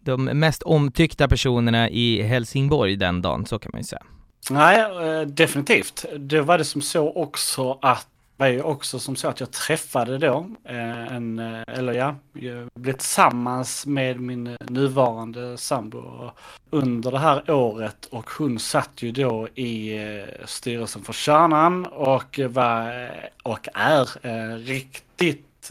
de 0.00 0.24
mest 0.24 0.62
omtyckta 0.62 1.28
personerna 1.28 1.90
i 1.90 2.22
Helsingborg 2.22 2.96
den 2.96 3.22
dagen, 3.22 3.46
så 3.46 3.58
kan 3.58 3.70
man 3.72 3.80
ju 3.80 3.84
säga. 3.84 4.02
Nej, 4.50 4.80
eh, 4.80 5.26
definitivt. 5.26 6.04
Det 6.18 6.40
var 6.40 6.58
det 6.58 6.64
som 6.64 6.82
så 6.82 7.12
också 7.12 7.78
att 7.82 8.06
var 8.36 8.46
ju 8.46 8.62
också 8.62 8.98
som 8.98 9.16
så 9.16 9.28
att 9.28 9.40
jag 9.40 9.50
träffade 9.50 10.18
då 10.18 10.50
eh, 10.64 11.14
en, 11.14 11.38
eh, 11.38 11.62
eller 11.66 11.92
ja, 11.92 12.16
jag 12.32 12.68
blev 12.74 12.92
tillsammans 12.92 13.86
med 13.86 14.20
min 14.20 14.46
eh, 14.46 14.56
nuvarande 14.68 15.58
sambo 15.58 16.30
under 16.70 17.10
det 17.10 17.18
här 17.18 17.50
året 17.50 18.06
och 18.06 18.30
hon 18.30 18.58
satt 18.58 19.02
ju 19.02 19.12
då 19.12 19.48
i 19.48 19.98
styrelsen 20.44 21.02
för 21.02 21.12
Kärnan 21.12 21.86
och 21.86 22.40
var 22.48 23.10
och 23.42 23.68
är 23.74 24.58
riktigt 24.58 25.70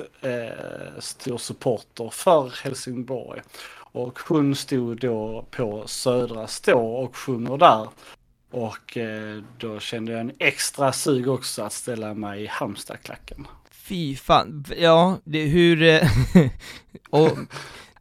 stor 0.99 1.38
supporter 1.38 2.09
för 2.09 2.64
Helsingborg. 2.64 3.41
Och 3.76 4.20
hon 4.28 4.55
stod 4.55 4.99
då 4.99 5.45
på 5.51 5.84
Södra 5.88 6.47
Stå 6.47 6.95
och 6.95 7.16
sjunger 7.16 7.57
där. 7.57 7.88
Och 8.53 8.97
eh, 8.97 9.43
då 9.57 9.79
kände 9.79 10.11
jag 10.11 10.21
en 10.21 10.31
extra 10.39 10.91
sug 10.93 11.27
också 11.29 11.61
att 11.63 11.73
ställa 11.73 12.13
mig 12.13 12.43
i 12.43 12.47
Halmstadklacken. 12.47 13.47
Fy 13.71 14.15
fan, 14.15 14.65
ja, 14.77 15.17
det, 15.23 15.43
hur, 15.43 15.81
eh, 15.83 16.07
och, 17.09 17.29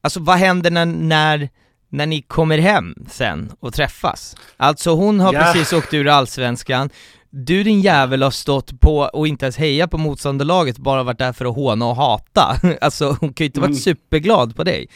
alltså 0.01 0.21
vad 0.21 0.37
händer 0.37 0.71
när, 0.71 0.87
när, 0.87 1.49
när 1.89 2.07
ni 2.07 2.23
kommer 2.23 2.59
hem 2.59 2.95
sen 3.11 3.53
och 3.61 3.75
träffas. 3.75 4.37
Alltså 4.57 4.91
hon 4.95 5.21
har 5.21 5.33
Ja. 5.35 5.41
precis 5.41 5.73
åkt 5.73 5.95
ur 5.95 6.09
allsvenskan, 6.09 6.91
du 7.31 7.63
din 7.65 7.81
jävel 7.81 8.23
har 8.23 8.31
stått 8.31 8.81
på 8.81 8.99
och 8.99 9.29
inte 9.29 9.45
ens 9.45 9.57
heja 9.57 9.89
på 9.89 9.99
motståndarlaget, 9.99 10.79
bara 10.79 11.03
varit 11.03 11.19
där 11.19 11.33
för 11.33 11.45
att 11.45 11.55
håna 11.55 11.87
och 11.87 11.97
hata. 11.97 12.57
Alltså 12.81 13.17
hon 13.21 13.33
kan 13.33 13.45
ju 13.45 13.47
inte 13.47 13.61
varit 13.61 13.69
Mm. 13.69 13.81
superglad 13.81 14.57
på 14.57 14.65
dig. 14.65 14.89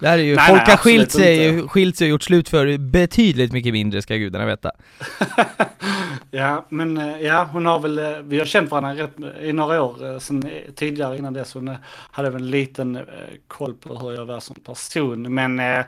Det 0.00 0.08
här 0.08 0.18
är 0.18 0.22
ju, 0.22 0.36
Nej, 0.36 0.48
folk 0.48 0.62
nej, 0.66 0.70
har 0.70 0.76
skilt 0.76 1.12
sig, 1.12 1.48
inte. 1.48 1.68
skilt 1.68 1.96
sig 1.96 2.06
och 2.06 2.10
gjort 2.10 2.22
slut 2.22 2.48
för 2.48 2.78
betydligt 2.78 3.52
mycket 3.52 3.72
mindre 3.72 4.02
ska 4.02 4.16
gudarna 4.16 4.46
veta. 4.46 4.70
Ja, 6.30 6.64
men 6.68 6.96
eh, 6.98 7.20
ja, 7.20 7.48
hon 7.52 7.66
har 7.66 7.78
väl, 7.80 7.98
eh, 7.98 8.18
vi 8.24 8.38
har 8.38 8.46
känt 8.46 8.70
varandra 8.70 9.04
rätt, 9.04 9.42
i 9.42 9.52
några 9.52 9.82
år 9.82 10.12
eh, 10.12 10.18
sen 10.18 10.42
eh, 10.42 10.72
tidigare 10.74 11.18
innan 11.18 11.32
dess. 11.32 11.54
Hon 11.54 11.68
eh, 11.68 11.74
hade 12.10 12.30
väl 12.30 12.42
en 12.42 12.50
liten 12.50 12.96
eh, 12.96 13.02
koll 13.48 13.74
på 13.74 13.98
hur 13.98 14.12
jag 14.12 14.26
var 14.26 14.40
som 14.40 14.56
person. 14.56 15.34
Men 15.34 15.60
eh, 15.60 15.84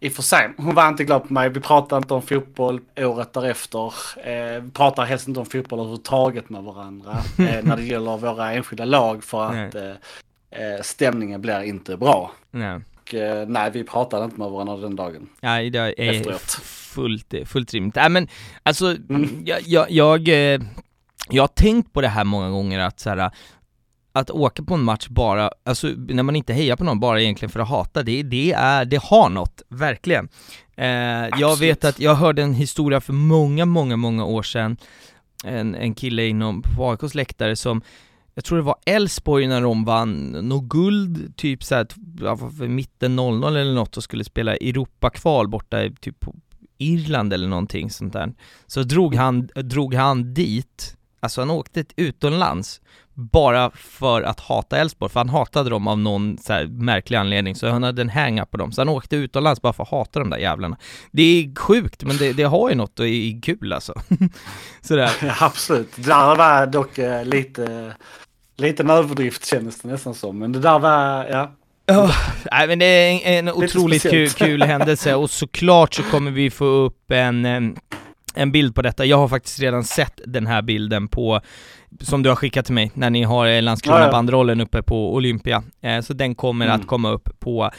i 0.00 0.08
och 0.08 0.12
för 0.12 0.22
sig, 0.22 0.50
hon 0.56 0.74
var 0.74 0.88
inte 0.88 1.04
glad 1.04 1.28
på 1.28 1.32
mig. 1.32 1.48
Vi 1.48 1.60
pratade 1.60 1.96
inte 1.96 2.14
om 2.14 2.22
fotboll 2.22 2.80
året 2.96 3.32
därefter. 3.32 3.94
Eh, 4.24 4.62
vi 4.62 4.70
pratar 4.70 5.04
helst 5.04 5.28
inte 5.28 5.40
om 5.40 5.46
fotboll 5.46 5.78
överhuvudtaget 5.78 6.50
med 6.50 6.62
varandra 6.62 7.10
eh, 7.38 7.64
när 7.64 7.76
det 7.76 7.82
gäller 7.82 8.16
våra 8.16 8.52
enskilda 8.52 8.84
lag 8.84 9.24
för 9.24 9.44
att 9.44 9.74
eh, 9.74 9.90
eh, 10.50 10.82
stämningen 10.82 11.40
blir 11.40 11.62
inte 11.62 11.96
bra. 11.96 12.32
Nej. 12.50 12.80
Och, 13.10 13.14
eh, 13.14 13.48
nej, 13.48 13.70
vi 13.70 13.84
pratade 13.84 14.24
inte 14.24 14.38
med 14.38 14.50
varandra 14.50 14.76
den 14.76 14.96
dagen. 14.96 15.28
Ja, 15.40 15.50
det 15.70 15.78
är 15.78 15.94
Efteråt. 16.00 16.40
fullt, 16.64 17.34
fullt 17.46 17.74
rimligt. 17.74 17.94
Nej 17.94 18.08
men, 18.08 18.28
alltså, 18.62 18.96
Mm. 19.10 19.42
jag, 19.46 19.60
jag, 19.66 19.90
jag, 19.90 20.28
eh, 20.28 20.60
jag 21.28 21.42
har 21.42 21.48
tänkt 21.48 21.92
på 21.92 22.00
det 22.00 22.08
här 22.08 22.24
många 22.24 22.50
gånger 22.50 22.78
att 22.78 23.00
så 23.00 23.10
här, 23.10 23.30
att 24.12 24.30
åka 24.30 24.62
på 24.62 24.74
en 24.74 24.82
match 24.82 25.08
bara, 25.08 25.50
alltså 25.64 25.86
när 26.08 26.22
man 26.22 26.36
inte 26.36 26.52
hejar 26.52 26.76
på 26.76 26.84
någon 26.84 27.00
bara 27.00 27.20
egentligen 27.22 27.50
för 27.50 27.60
att 27.60 27.68
hata, 27.68 28.02
det, 28.02 28.22
det 28.22 28.52
är, 28.52 28.84
det 28.84 29.02
har 29.02 29.28
något, 29.28 29.62
verkligen. 29.68 30.28
Eh, 30.76 30.86
jag 31.40 31.58
vet 31.58 31.84
att 31.84 32.00
jag 32.00 32.14
hörde 32.14 32.42
en 32.42 32.54
historia 32.54 33.00
för 33.00 33.12
många, 33.12 33.64
många, 33.66 33.96
många 33.96 34.24
år 34.24 34.42
sedan, 34.42 34.76
en, 35.44 35.74
en 35.74 35.94
kille 35.94 36.26
inom, 36.26 36.62
på 36.62 36.90
AIKs 36.90 37.14
läktare 37.14 37.56
som 37.56 37.82
jag 38.40 38.44
tror 38.44 38.58
det 38.58 38.64
var 38.64 38.76
Elfsborg 38.86 39.46
när 39.46 39.60
de 39.60 39.84
vann 39.84 40.30
något 40.30 40.68
guld, 40.68 41.36
typ 41.36 41.64
såhär, 41.64 41.86
ja, 42.20 42.38
mitten 42.58 43.16
00 43.16 43.56
eller 43.56 43.74
något 43.74 43.96
och 43.96 44.02
skulle 44.02 44.24
spela 44.24 44.56
Europakval 44.56 45.48
borta 45.48 45.84
i, 45.84 45.94
typ 46.00 46.20
på 46.20 46.34
Irland 46.78 47.32
eller 47.32 47.48
någonting 47.48 47.90
sånt 47.90 48.12
där. 48.12 48.32
Så 48.66 48.82
drog 48.82 49.14
han, 49.14 49.48
drog 49.54 49.94
han 49.94 50.34
dit, 50.34 50.96
alltså 51.20 51.40
han 51.40 51.50
åkte 51.50 51.84
utomlands 51.96 52.80
bara 53.14 53.70
för 53.70 54.22
att 54.22 54.40
hata 54.40 54.78
Elfsborg, 54.78 55.12
för 55.12 55.20
han 55.20 55.28
hatade 55.28 55.70
dem 55.70 55.88
av 55.88 55.98
någon 55.98 56.38
så 56.38 56.52
här 56.52 56.66
märklig 56.66 57.16
anledning, 57.16 57.54
så 57.54 57.68
han 57.68 57.82
hade 57.82 58.02
en 58.02 58.08
hang-up 58.08 58.50
på 58.50 58.56
dem, 58.56 58.72
så 58.72 58.80
han 58.80 58.88
åkte 58.88 59.16
utomlands 59.16 59.62
bara 59.62 59.72
för 59.72 59.82
att 59.82 59.88
hata 59.88 60.18
de 60.18 60.30
där 60.30 60.38
jävlarna. 60.38 60.76
Det 61.10 61.22
är 61.22 61.54
sjukt, 61.60 62.04
men 62.04 62.16
det, 62.16 62.32
det 62.32 62.42
har 62.42 62.68
ju 62.68 62.74
något 62.74 63.00
och 63.00 63.06
är 63.06 63.42
kul 63.42 63.72
alltså. 63.72 63.94
Sådär. 64.80 65.10
Ja, 65.22 65.34
absolut. 65.40 65.92
Det 65.96 66.08
var 66.10 66.66
dock 66.66 66.98
eh, 66.98 67.24
lite, 67.24 67.64
eh, 67.64 67.92
lite 68.60 68.82
en 68.82 68.90
överdrift 68.90 69.46
kändes 69.46 69.80
det 69.80 69.88
nästan 69.88 70.14
som. 70.14 70.38
Men 70.38 70.52
det 70.52 70.58
där 70.58 70.78
var, 70.78 71.24
ja. 71.30 71.52
Ja, 71.86 72.10
nej 72.52 72.66
men 72.68 72.78
det 72.78 72.84
är 72.84 73.10
en, 73.10 73.48
en 73.48 73.54
otroligt 73.54 74.02
kul, 74.02 74.30
kul 74.30 74.62
händelse 74.62 75.14
och 75.14 75.30
såklart 75.30 75.94
så 75.94 76.02
kommer 76.02 76.30
vi 76.30 76.50
få 76.50 76.64
upp 76.64 77.10
en, 77.10 77.76
en 78.34 78.52
bild 78.52 78.74
på 78.74 78.82
detta. 78.82 79.04
Jag 79.04 79.16
har 79.16 79.28
faktiskt 79.28 79.60
redan 79.60 79.84
sett 79.84 80.20
den 80.26 80.46
här 80.46 80.62
bilden 80.62 81.08
på, 81.08 81.40
som 82.00 82.22
du 82.22 82.28
har 82.28 82.36
skickat 82.36 82.64
till 82.66 82.74
mig, 82.74 82.90
när 82.94 83.10
ni 83.10 83.22
har 83.22 83.46
eh, 83.46 83.62
Landskrona-bandrollen 83.62 84.60
uppe 84.60 84.82
på 84.82 85.14
Olympia. 85.14 85.62
Eh, 85.82 86.00
så 86.00 86.12
den 86.12 86.34
kommer 86.34 86.66
Mm. 86.66 86.80
att 86.80 86.86
komma 86.86 87.10
upp 87.10 87.40
på 87.40 87.70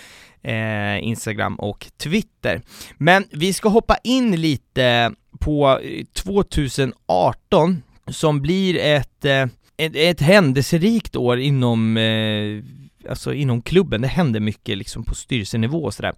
eh, 0.44 1.04
Instagram 1.04 1.56
och 1.56 1.88
Twitter. 2.04 2.62
Men 2.98 3.26
vi 3.32 3.54
ska 3.54 3.70
hoppa 3.70 3.98
in 4.04 4.42
lite 4.42 5.12
på 5.40 5.80
eh, 5.84 6.06
2018 6.14 7.84
som 8.08 8.42
blir 8.42 8.78
ett, 8.80 9.26
eh, 9.26 9.46
ett, 9.86 9.92
ett 9.96 10.22
händelserikt 10.22 11.16
år 11.16 11.40
inom, 11.40 11.98
eh, 11.98 12.64
alltså 13.10 13.34
inom 13.34 13.62
klubben. 13.62 14.02
Det 14.02 14.08
hände 14.08 14.40
mycket 14.40 14.78
liksom 14.78 15.04
på 15.04 15.16
styrelsenivå 15.16 15.84
och 15.84 15.94
sådär. 15.94 16.14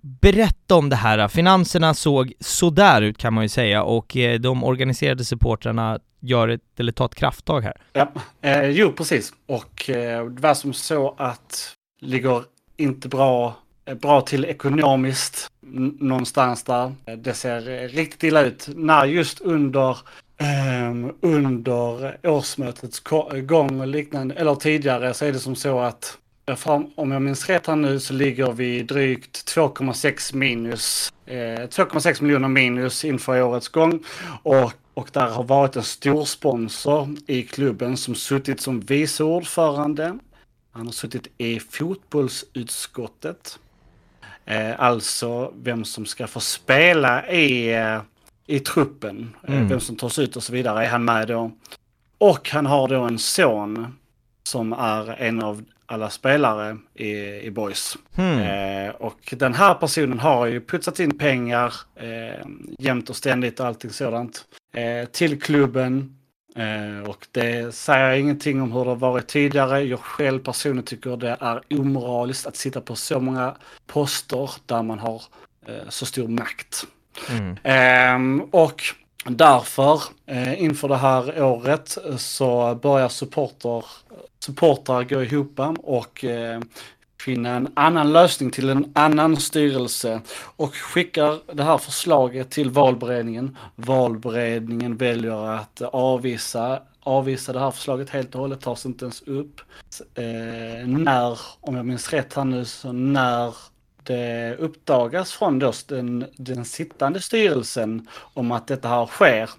Berätta 0.00 0.74
om 0.74 0.88
det 0.88 0.96
här. 0.96 1.28
Finanserna 1.28 1.94
såg 1.94 2.32
sådär 2.40 3.02
ut 3.02 3.18
kan 3.18 3.34
man 3.34 3.44
ju 3.44 3.48
säga 3.48 3.82
och 3.82 4.16
eh, 4.16 4.40
de 4.40 4.64
organiserade 4.64 5.24
supportrarna 5.24 5.98
gör 6.20 6.48
ett, 6.48 6.80
eller 6.80 6.92
tar 6.92 7.04
ett 7.04 7.14
krafttag 7.14 7.60
här. 7.60 7.76
ja. 7.92 8.12
Eh, 8.40 8.70
jo, 8.70 8.92
precis. 8.92 9.32
Och 9.46 9.90
eh, 9.90 10.26
det 10.26 10.42
var 10.42 10.54
som 10.54 10.72
så 10.72 11.14
att 11.18 11.74
ligger 12.00 12.42
inte 12.76 13.08
bra, 13.08 13.56
eh, 13.84 13.94
bra 13.94 14.20
till 14.20 14.44
ekonomiskt 14.44 15.50
någonstans 16.00 16.64
där. 16.64 16.94
Det 17.16 17.34
ser 17.34 17.88
riktigt 17.88 18.22
illa 18.22 18.42
ut 18.42 18.68
när 18.74 19.04
just 19.04 19.40
under 19.40 19.98
Ehm, 20.38 21.12
under 21.20 22.18
årsmötets 22.22 23.02
gång 23.46 23.80
och 23.80 23.86
liknande, 23.86 24.34
eller 24.34 24.54
tidigare 24.54 25.14
så 25.14 25.24
är 25.24 25.32
det 25.32 25.38
som 25.38 25.56
så 25.56 25.80
att 25.80 26.18
om 26.94 27.12
jag 27.12 27.22
minns 27.22 27.48
rätt 27.48 27.66
här 27.66 27.76
nu 27.76 28.00
så 28.00 28.12
ligger 28.12 28.52
vi 28.52 28.82
drygt 28.82 29.44
2,6 29.56 30.34
minus, 30.34 31.12
eh, 31.26 31.68
2,6 31.68 32.22
miljoner 32.22 32.48
minus 32.48 33.04
inför 33.04 33.42
årets 33.42 33.68
gång. 33.68 34.04
Och, 34.42 34.72
och 34.94 35.08
där 35.12 35.28
har 35.28 35.44
varit 35.44 35.76
en 35.76 35.82
stor 35.82 36.24
sponsor 36.24 37.08
i 37.26 37.42
klubben 37.42 37.96
som 37.96 38.14
suttit 38.14 38.60
som 38.60 38.80
vice 38.80 39.24
ordförande. 39.24 40.18
Han 40.72 40.86
har 40.86 40.92
suttit 40.92 41.28
i 41.38 41.60
fotbollsutskottet. 41.60 43.58
Eh, 44.44 44.80
alltså 44.80 45.52
vem 45.62 45.84
som 45.84 46.06
ska 46.06 46.26
få 46.26 46.40
spela 46.40 47.28
i, 47.30 47.74
eh, 47.74 48.00
i 48.46 48.60
truppen. 48.60 49.36
Eh, 49.42 49.54
Mm. 49.54 49.68
Vem 49.68 49.80
som 49.80 49.96
tas 49.96 50.18
ut 50.18 50.36
och 50.36 50.42
så 50.42 50.52
vidare 50.52 50.84
är 50.84 50.88
han 50.88 51.04
med 51.04 51.28
då. 51.28 51.50
Och 52.18 52.50
han 52.50 52.66
har 52.66 52.88
då 52.88 53.02
en 53.02 53.18
son 53.18 53.96
som 54.42 54.72
är 54.72 55.20
en 55.22 55.42
av 55.42 55.64
alla 55.86 56.10
spelare 56.10 56.76
i, 56.94 57.10
i 57.46 57.50
Boys. 57.50 57.96
Hmm. 58.14 58.38
Eh, 58.38 58.90
och 58.90 59.34
den 59.36 59.54
här 59.54 59.74
personen 59.74 60.18
har 60.18 60.46
ju 60.46 60.60
putsat 60.60 61.00
in 61.00 61.18
pengar 61.18 61.74
eh, 61.94 62.46
jämt 62.78 63.10
och 63.10 63.16
ständigt 63.16 63.60
och 63.60 63.66
allting 63.66 63.90
sådant 63.90 64.44
eh, 64.74 65.08
till 65.08 65.42
klubben. 65.42 66.16
Eh, 66.56 67.08
och 67.10 67.26
det 67.32 67.74
säger 67.74 68.16
ingenting 68.16 68.62
om 68.62 68.72
hur 68.72 68.84
det 68.84 68.90
har 68.90 68.96
varit 68.96 69.26
tidigare. 69.28 69.82
Jag 69.82 70.00
själv 70.00 70.38
personligen 70.38 70.84
tycker 70.84 71.16
det 71.16 71.36
är 71.40 71.60
omoraliskt 71.70 72.46
att 72.46 72.56
sitta 72.56 72.80
på 72.80 72.96
så 72.96 73.20
många 73.20 73.56
poster 73.86 74.50
där 74.66 74.82
man 74.82 74.98
har 74.98 75.22
eh, 75.66 75.88
så 75.88 76.06
stor 76.06 76.28
makt. 76.28 76.86
Mm. 77.30 77.56
Ehm, 77.62 78.40
och 78.40 78.82
därför 79.24 80.02
eh, 80.26 80.62
inför 80.62 80.88
det 80.88 80.96
här 80.96 81.42
året 81.42 81.98
eh, 82.06 82.16
så 82.16 82.74
börjar 82.82 83.08
supporter, 83.08 83.84
supportrar 84.40 85.02
gå 85.02 85.22
ihop 85.22 85.60
och 85.78 86.24
eh, 86.24 86.60
finna 87.20 87.50
en 87.50 87.68
annan 87.74 88.12
lösning 88.12 88.50
till 88.50 88.68
en 88.68 88.92
annan 88.94 89.36
styrelse 89.36 90.20
och 90.56 90.74
skickar 90.74 91.54
det 91.54 91.62
här 91.62 91.78
förslaget 91.78 92.50
till 92.50 92.70
valberedningen. 92.70 93.56
Valberedningen 93.74 94.96
väljer 94.96 95.46
att 95.46 95.82
avvisa, 95.82 96.82
avvisa 97.00 97.52
det 97.52 97.60
här 97.60 97.70
förslaget 97.70 98.10
helt 98.10 98.34
och 98.34 98.40
hållet, 98.40 98.60
tas 98.60 98.86
inte 98.86 99.04
ens 99.04 99.22
upp. 99.22 99.60
Eh, 100.14 100.86
när, 100.86 101.38
om 101.60 101.76
jag 101.76 101.86
minns 101.86 102.12
rätt 102.12 102.34
här 102.34 102.44
nu, 102.44 102.64
så 102.64 102.92
när 102.92 103.54
det 104.06 104.56
uppdagas 104.58 105.32
från 105.32 105.58
då 105.58 105.72
den, 105.88 106.26
den 106.36 106.64
sittande 106.64 107.20
styrelsen 107.20 108.08
om 108.18 108.52
att 108.52 108.66
detta 108.66 108.88
här 108.88 109.06
sker. 109.06 109.50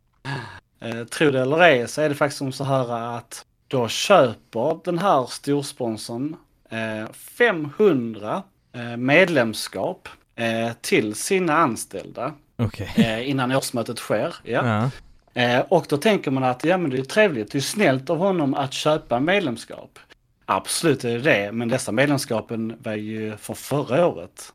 eh, 0.80 1.04
tro 1.04 1.30
det 1.30 1.40
eller 1.40 1.60
ej 1.60 1.88
så 1.88 2.00
är 2.00 2.08
det 2.08 2.14
faktiskt 2.14 2.38
som 2.38 2.52
så 2.52 2.64
här 2.64 3.16
att 3.16 3.44
då 3.68 3.88
köper 3.88 4.84
den 4.84 4.98
här 4.98 5.26
storsponsorn 5.26 6.36
eh, 6.70 7.12
500 7.12 8.42
eh, 8.72 8.96
medlemskap 8.96 10.08
eh, 10.36 10.72
till 10.80 11.14
sina 11.14 11.56
anställda 11.56 12.32
eh, 12.96 13.30
innan 13.30 13.52
årsmötet 13.52 13.98
sker. 13.98 14.34
Ja. 14.42 14.66
Ja. 14.66 14.90
Eh, 15.42 15.60
och 15.60 15.86
då 15.88 15.96
tänker 15.96 16.30
man 16.30 16.44
att 16.44 16.64
ja, 16.64 16.78
men 16.78 16.90
det 16.90 16.98
är 16.98 17.04
trevligt, 17.04 17.52
det 17.52 17.58
är 17.58 17.62
snällt 17.62 18.10
av 18.10 18.18
honom 18.18 18.54
att 18.54 18.72
köpa 18.72 19.20
medlemskap. 19.20 19.98
Absolut 20.52 21.04
är 21.04 21.10
det 21.10 21.18
det, 21.18 21.52
men 21.52 21.68
dessa 21.68 21.92
medlemskapen 21.92 22.76
var 22.82 22.94
ju 22.94 23.36
från 23.36 23.56
förra 23.56 24.06
året. 24.06 24.52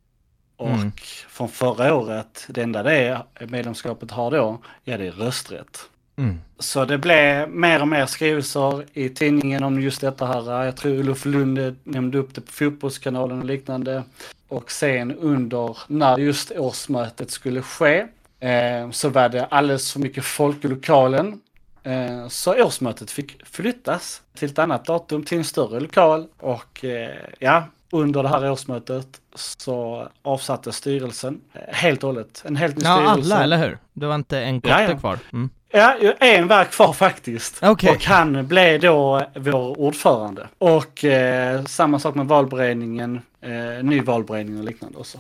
Och 0.58 0.70
Mm. 0.70 0.92
från 1.30 1.50
förra 1.50 1.96
året, 1.96 2.46
det 2.50 2.62
enda 2.62 2.84
det 2.84 3.22
medlemskapet 3.48 4.12
har 4.12 4.32
då, 4.32 4.62
ja 4.84 4.98
det 4.98 5.08
är 5.08 5.12
rösträtt. 5.12 5.80
Mm. 6.18 6.40
Så 6.60 6.86
det 6.86 6.98
blev 6.98 7.50
mer 7.50 7.82
och 7.82 7.88
mer 7.88 8.06
skrivelser 8.06 8.86
i 8.94 9.10
tidningen 9.10 9.64
om 9.64 9.82
just 9.82 10.02
detta 10.02 10.26
här. 10.26 10.64
Jag 10.64 10.78
tror 10.78 11.00
Olof 11.00 11.26
Lund 11.26 11.76
nämnde 11.84 12.18
upp 12.18 12.36
det 12.36 12.42
på 12.42 12.52
Fotbollskanalen 12.52 13.40
och 13.40 13.46
liknande. 13.46 14.04
Och 14.48 14.72
sen 14.72 15.16
under, 15.16 15.78
när 15.88 16.18
just 16.18 16.52
årsmötet 16.52 17.32
skulle 17.32 17.62
ske, 17.62 18.08
eh, 18.40 18.92
så 18.92 19.10
var 19.10 19.30
det 19.30 19.46
alldeles 19.46 19.94
för 19.94 20.00
mycket 20.00 20.26
folk 20.26 20.66
i 20.66 20.68
lokalen. 20.68 21.40
Eh, 21.86 22.28
så 22.28 22.64
årsmötet 22.64 23.12
fick 23.12 23.46
flyttas 23.46 24.22
till 24.38 24.50
ett 24.50 24.60
annat 24.60 24.86
datum, 24.86 25.24
till 25.24 25.38
en 25.38 25.44
större 25.44 25.80
lokal. 25.80 26.28
Och 26.40 26.86
eh, 26.86 27.10
ja, 27.40 27.64
under 27.92 28.24
det 28.24 28.30
här 28.30 28.52
årsmötet 28.52 29.08
så 29.36 30.08
avsattes 30.22 30.76
styrelsen 30.76 31.42
helt 31.68 32.04
och 32.04 32.10
hållet. 32.10 32.42
En 32.46 32.56
helt 32.56 32.78
ny 32.78 32.82
Ja, 32.84 32.96
styrelse. 32.96 33.34
alla, 33.36 33.44
eller 33.44 33.58
hur? 33.58 33.78
Det 33.94 34.06
var 34.06 34.16
inte 34.16 34.40
en 34.40 34.62
kotte 34.62 34.74
Ja, 34.74 34.82
ja. 34.82 34.98
kvar. 34.98 35.20
Mm. 35.34 35.50
Ja, 35.76 36.14
en 36.20 36.48
var 36.48 36.66
kvar 36.66 36.94
faktiskt. 36.94 37.60
Okej. 37.62 37.90
Och 37.90 38.04
han 38.04 38.48
blev 38.48 38.80
då 38.80 39.22
vår 39.36 39.80
ordförande. 39.80 40.48
Och 40.58 41.06
eh, 41.06 41.64
samma 41.64 42.00
sak 42.00 42.16
med 42.16 42.26
valberedningen, 42.26 43.22
eh, 43.42 43.84
ny 43.84 44.02
valberedning 44.02 44.60
och 44.60 44.66
liknande 44.66 44.98
också. 44.98 45.18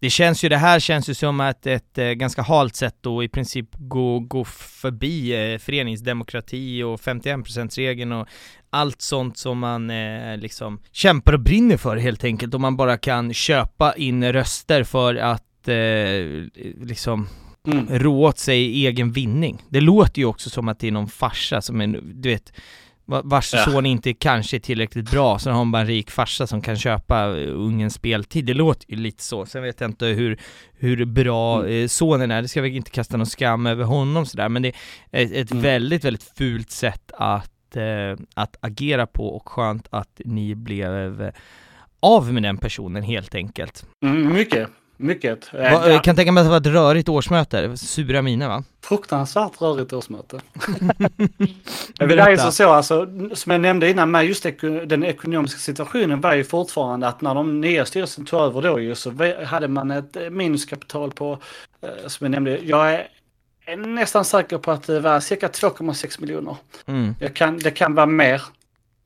Det 0.00 0.10
känns 0.10 0.44
ju, 0.44 0.48
det 0.48 0.56
här 0.56 0.80
känns 0.80 1.08
ju 1.08 1.14
som 1.14 1.40
att 1.40 1.66
ett 1.66 1.98
eh, 1.98 2.04
ganska 2.06 2.42
halt 2.42 2.76
sätt 2.76 2.96
då 3.00 3.24
i 3.24 3.28
princip 3.28 3.68
gå, 3.72 4.18
gå 4.18 4.44
förbi 4.44 5.52
eh, 5.52 5.58
föreningsdemokrati 5.58 6.82
och 6.82 7.00
51%-regeln 7.00 8.12
och 8.12 8.28
allt 8.70 9.02
sånt 9.02 9.38
som 9.38 9.58
man 9.58 9.90
eh, 9.90 10.36
liksom 10.36 10.80
kämpar 10.92 11.32
och 11.32 11.40
brinner 11.40 11.76
för 11.76 11.96
helt 11.96 12.24
enkelt. 12.24 12.54
Om 12.54 12.62
man 12.62 12.76
bara 12.76 12.96
kan 12.96 13.34
köpa 13.34 13.94
in 13.96 14.32
röster 14.32 14.84
för 14.84 15.14
att 15.14 15.68
eh, 15.68 15.74
liksom 16.80 17.28
Mm. 17.68 17.98
rå 17.98 18.22
åt 18.24 18.38
sig 18.38 18.86
egen 18.86 19.12
vinning. 19.12 19.62
Det 19.68 19.80
låter 19.80 20.18
ju 20.18 20.26
också 20.26 20.50
som 20.50 20.68
att 20.68 20.78
det 20.78 20.86
är 20.88 20.92
någon 20.92 21.08
farsa 21.08 21.60
som 21.62 21.80
är, 21.80 21.86
du 22.14 22.28
vet, 22.28 22.52
va- 23.04 23.22
vars 23.24 23.54
Ja. 23.54 23.64
son 23.64 23.86
inte 23.86 24.12
kanske 24.14 24.56
är 24.56 24.60
tillräckligt 24.60 25.10
bra, 25.10 25.38
så 25.38 25.50
har 25.50 25.56
man 25.56 25.70
bara 25.72 25.80
en 25.82 25.88
rik 25.88 26.10
farsa 26.10 26.46
som 26.46 26.62
kan 26.62 26.76
köpa 26.76 27.38
eh, 27.40 27.48
ungens 27.54 27.94
speltid. 27.94 28.44
Det 28.44 28.54
låter 28.54 28.90
ju 28.90 28.96
lite 28.96 29.22
så. 29.22 29.46
Sen 29.46 29.62
vet 29.62 29.80
jag 29.80 29.90
inte 29.90 30.06
hur, 30.06 30.40
hur 30.78 31.04
bra 31.04 31.60
Mm. 31.64 31.82
eh, 31.82 31.86
sonen 31.88 32.30
är, 32.30 32.42
det 32.42 32.48
ska 32.48 32.62
väl 32.62 32.70
inte 32.76 32.90
kasta 32.90 33.16
någon 33.16 33.26
skam 33.26 33.66
över 33.66 33.84
honom 33.84 34.26
sådär, 34.26 34.48
men 34.48 34.62
det 34.62 34.68
är 35.10 35.24
ett, 35.24 35.32
ett 35.32 35.50
Mm. 35.50 35.62
väldigt, 35.62 36.04
väldigt 36.04 36.32
fult 36.38 36.70
sätt 36.70 37.12
att, 37.18 37.76
eh, 37.76 38.24
att 38.34 38.56
agera 38.60 39.06
på 39.06 39.28
och 39.28 39.48
skönt 39.48 39.86
att 39.90 40.20
ni 40.24 40.54
blev 40.54 41.22
eh, 41.22 41.32
av 42.00 42.32
med 42.32 42.42
den 42.42 42.56
personen 42.58 43.02
helt 43.02 43.34
enkelt. 43.34 43.86
Mm, 44.04 44.32
mycket, 44.32 44.68
mycket. 44.96 45.54
Eh, 45.54 45.60
Va, 45.60 45.68
ja, 45.70 45.88
Jag 45.88 46.04
kan 46.04 46.16
tänka 46.16 46.32
mig 46.32 46.40
att 46.40 46.46
det 46.46 46.50
var 46.50 46.56
ett 46.56 46.66
rörigt 46.66 47.08
årsmöte, 47.08 47.76
sura 47.76 48.22
miner 48.22 48.48
va? 48.48 48.64
Fruktansvärt 48.84 49.60
rörigt 49.60 49.92
årsmöte. 49.92 50.40
Det 51.98 52.04
är 52.04 52.36
så, 52.36 52.52
så 52.52 52.70
alltså, 52.70 53.08
som 53.32 53.52
jag 53.52 53.60
nämnde 53.60 53.90
innan 53.90 54.10
med 54.10 54.26
just 54.26 54.46
den 54.86 55.04
ekonomiska 55.04 55.58
situationen 55.58 56.20
var 56.20 56.34
ju 56.34 56.44
fortfarande 56.44 57.08
att 57.08 57.20
när 57.20 57.34
de 57.34 57.60
nya 57.60 57.84
styrelsen 57.84 58.24
tog 58.24 58.40
över 58.40 58.62
då 58.62 58.80
ju 58.80 58.94
så 58.94 59.12
hade 59.44 59.68
man 59.68 59.90
ett 59.90 60.16
eh, 60.16 60.30
minuskapital 60.30 61.10
på, 61.10 61.38
eh, 61.82 62.06
som 62.06 62.24
jag 62.24 62.30
nämnde, 62.30 62.58
jag 62.58 62.92
är 63.66 63.76
nästan 63.76 64.24
säker 64.24 64.58
på 64.58 64.70
att 64.70 64.86
det 64.86 65.00
var 65.00 65.20
cirka 65.20 65.48
2,6 65.48 66.20
miljoner. 66.20 66.56
Mm. 66.86 67.14
Kan, 67.34 67.58
det 67.58 67.70
kan 67.70 67.94
vara 67.94 68.06
mer. 68.06 68.42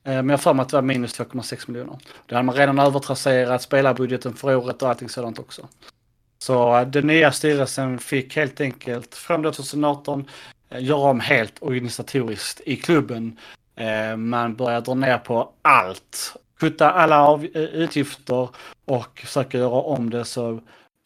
Eh, 0.03 0.13
men 0.13 0.29
jag 0.29 0.33
har 0.33 0.37
för 0.37 0.53
mig 0.53 0.63
att 0.63 0.69
det 0.69 0.77
var 0.77 0.81
minus 0.81 1.19
2,6 1.19 1.71
miljoner. 1.71 1.97
Det 2.25 2.35
hade 2.35 2.45
man 2.45 2.55
redan 2.55 2.79
övertrasserat 2.79 3.61
spelarbudgeten 3.61 4.33
för 4.33 4.55
året 4.55 4.81
och 4.81 4.89
allting 4.89 5.09
sådant 5.09 5.39
också. 5.39 5.67
Så 6.39 6.77
eh, 6.77 6.87
den 6.87 7.07
nya 7.07 7.31
styrelsen 7.31 7.99
fick 7.99 8.35
helt 8.35 8.61
enkelt 8.61 9.15
från 9.15 9.43
2018 9.43 10.29
eh, 10.69 10.83
göra 10.83 11.09
om 11.09 11.19
helt 11.19 11.53
organisatoriskt 11.61 12.61
i 12.65 12.75
klubben. 12.75 13.39
Man 14.17 14.55
börjar 14.55 14.81
dra 14.81 14.93
ner 14.93 15.17
på 15.17 15.51
allt. 15.61 16.35
Kutta 16.59 16.91
alla 16.91 17.21
av, 17.21 17.45
utgifter 17.45 18.49
och 18.85 19.19
försöka 19.19 19.57
göra 19.57 19.81
om 19.81 20.09
det 20.09 20.25
så 20.25 20.59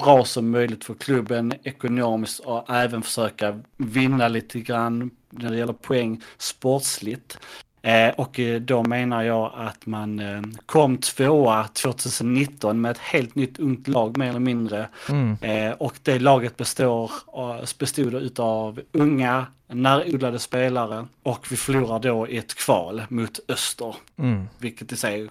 bra 0.03 0.25
som 0.25 0.49
möjligt 0.49 0.85
för 0.85 0.93
klubben 0.93 1.53
ekonomiskt 1.63 2.39
och 2.39 2.69
även 2.69 3.01
försöka 3.01 3.59
vinna 3.77 4.27
lite 4.27 4.59
grann 4.59 5.11
när 5.29 5.51
det 5.51 5.57
gäller 5.57 5.73
poäng 5.73 6.21
sportsligt. 6.37 7.37
Eh, 7.85 8.09
och 8.09 8.39
eh, 8.39 8.61
då 8.61 8.83
menar 8.83 9.23
jag 9.23 9.51
att 9.55 9.85
man 9.85 10.19
eh, 10.19 10.41
kom 10.65 10.97
tvåa 10.97 11.67
2019 11.67 12.81
med 12.81 12.91
ett 12.91 12.97
helt 12.97 13.35
nytt 13.35 13.59
ungt 13.59 13.87
lag 13.87 14.17
mer 14.17 14.29
eller 14.29 14.39
mindre. 14.39 14.87
Mm. 15.09 15.37
Och 15.79 15.93
det 16.03 16.19
laget 16.19 16.57
består, 16.57 17.11
av- 17.25 17.65
bestod 17.79 18.13
utav 18.13 18.81
unga, 18.91 19.45
närodlade 19.67 20.39
spelare 20.39 21.05
och 21.23 21.51
vi 21.51 21.57
förlorar 21.57 21.99
då 21.99 22.27
i 22.27 22.37
ett 22.37 22.55
kval 22.55 23.03
mot 23.09 23.39
Öster. 23.47 23.95
Mm. 24.17 24.47
Vilket 24.57 24.91
i 24.91 24.95
sig 24.95 25.29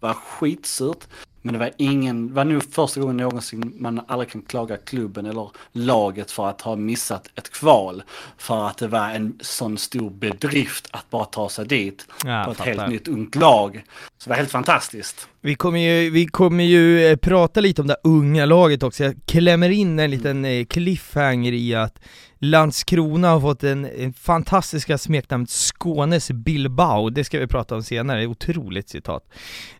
var 0.00 0.14
skitsurt. 0.14 1.06
Men 1.46 1.52
det 1.52 1.58
var 1.58 1.70
ingen, 1.76 2.28
det 2.28 2.34
var 2.34 2.44
nog 2.44 2.72
första 2.72 3.00
gången 3.00 3.16
någonsin 3.16 3.74
man 3.78 4.00
aldrig 4.08 4.30
kan 4.30 4.42
klaga 4.42 4.76
klubben 4.76 5.26
eller 5.26 5.50
laget 5.72 6.30
för 6.30 6.48
att 6.48 6.60
ha 6.60 6.76
missat 6.76 7.30
ett 7.34 7.50
kval. 7.50 8.02
För 8.38 8.66
att 8.66 8.78
det 8.78 8.88
var 8.88 9.10
en 9.10 9.38
sån 9.40 9.78
stor 9.78 10.10
bedrift 10.10 10.88
att 10.90 11.10
bara 11.10 11.24
ta 11.24 11.48
sig 11.48 11.66
dit 11.66 12.06
Ja, 12.24 12.44
på 12.44 12.50
ett 12.50 12.60
helt 12.60 12.88
nytt 12.88 13.08
ungt 13.08 13.34
lag. 13.34 13.84
Så 14.18 14.24
det 14.24 14.30
var 14.30 14.36
helt 14.36 14.50
fantastiskt. 14.50 15.28
Vi 15.40 15.54
kommer 15.54 15.78
ju, 15.78 16.10
vi 16.10 16.26
kommer 16.26 16.64
ju 16.64 17.06
eh, 17.06 17.16
prata 17.16 17.60
lite 17.60 17.82
om 17.82 17.88
det 17.88 17.96
unga 18.04 18.44
laget 18.46 18.82
också, 18.82 19.04
jag 19.04 19.14
klämmer 19.26 19.70
in 19.70 19.98
en 19.98 20.10
liten 20.10 20.44
eh, 20.44 20.64
cliffhanger 20.64 21.52
i 21.52 21.74
att 21.74 21.98
Landskrona 22.38 23.28
har 23.28 23.40
fått 23.40 23.64
en, 23.64 23.84
en 23.84 24.12
fantastiska 24.12 24.98
smeknamnet 24.98 25.50
Skånes 25.50 26.30
Bilbao, 26.30 27.10
det 27.10 27.24
ska 27.24 27.38
vi 27.38 27.46
prata 27.46 27.74
om 27.74 27.82
senare, 27.82 28.26
otroligt 28.26 28.88
citat. 28.88 29.28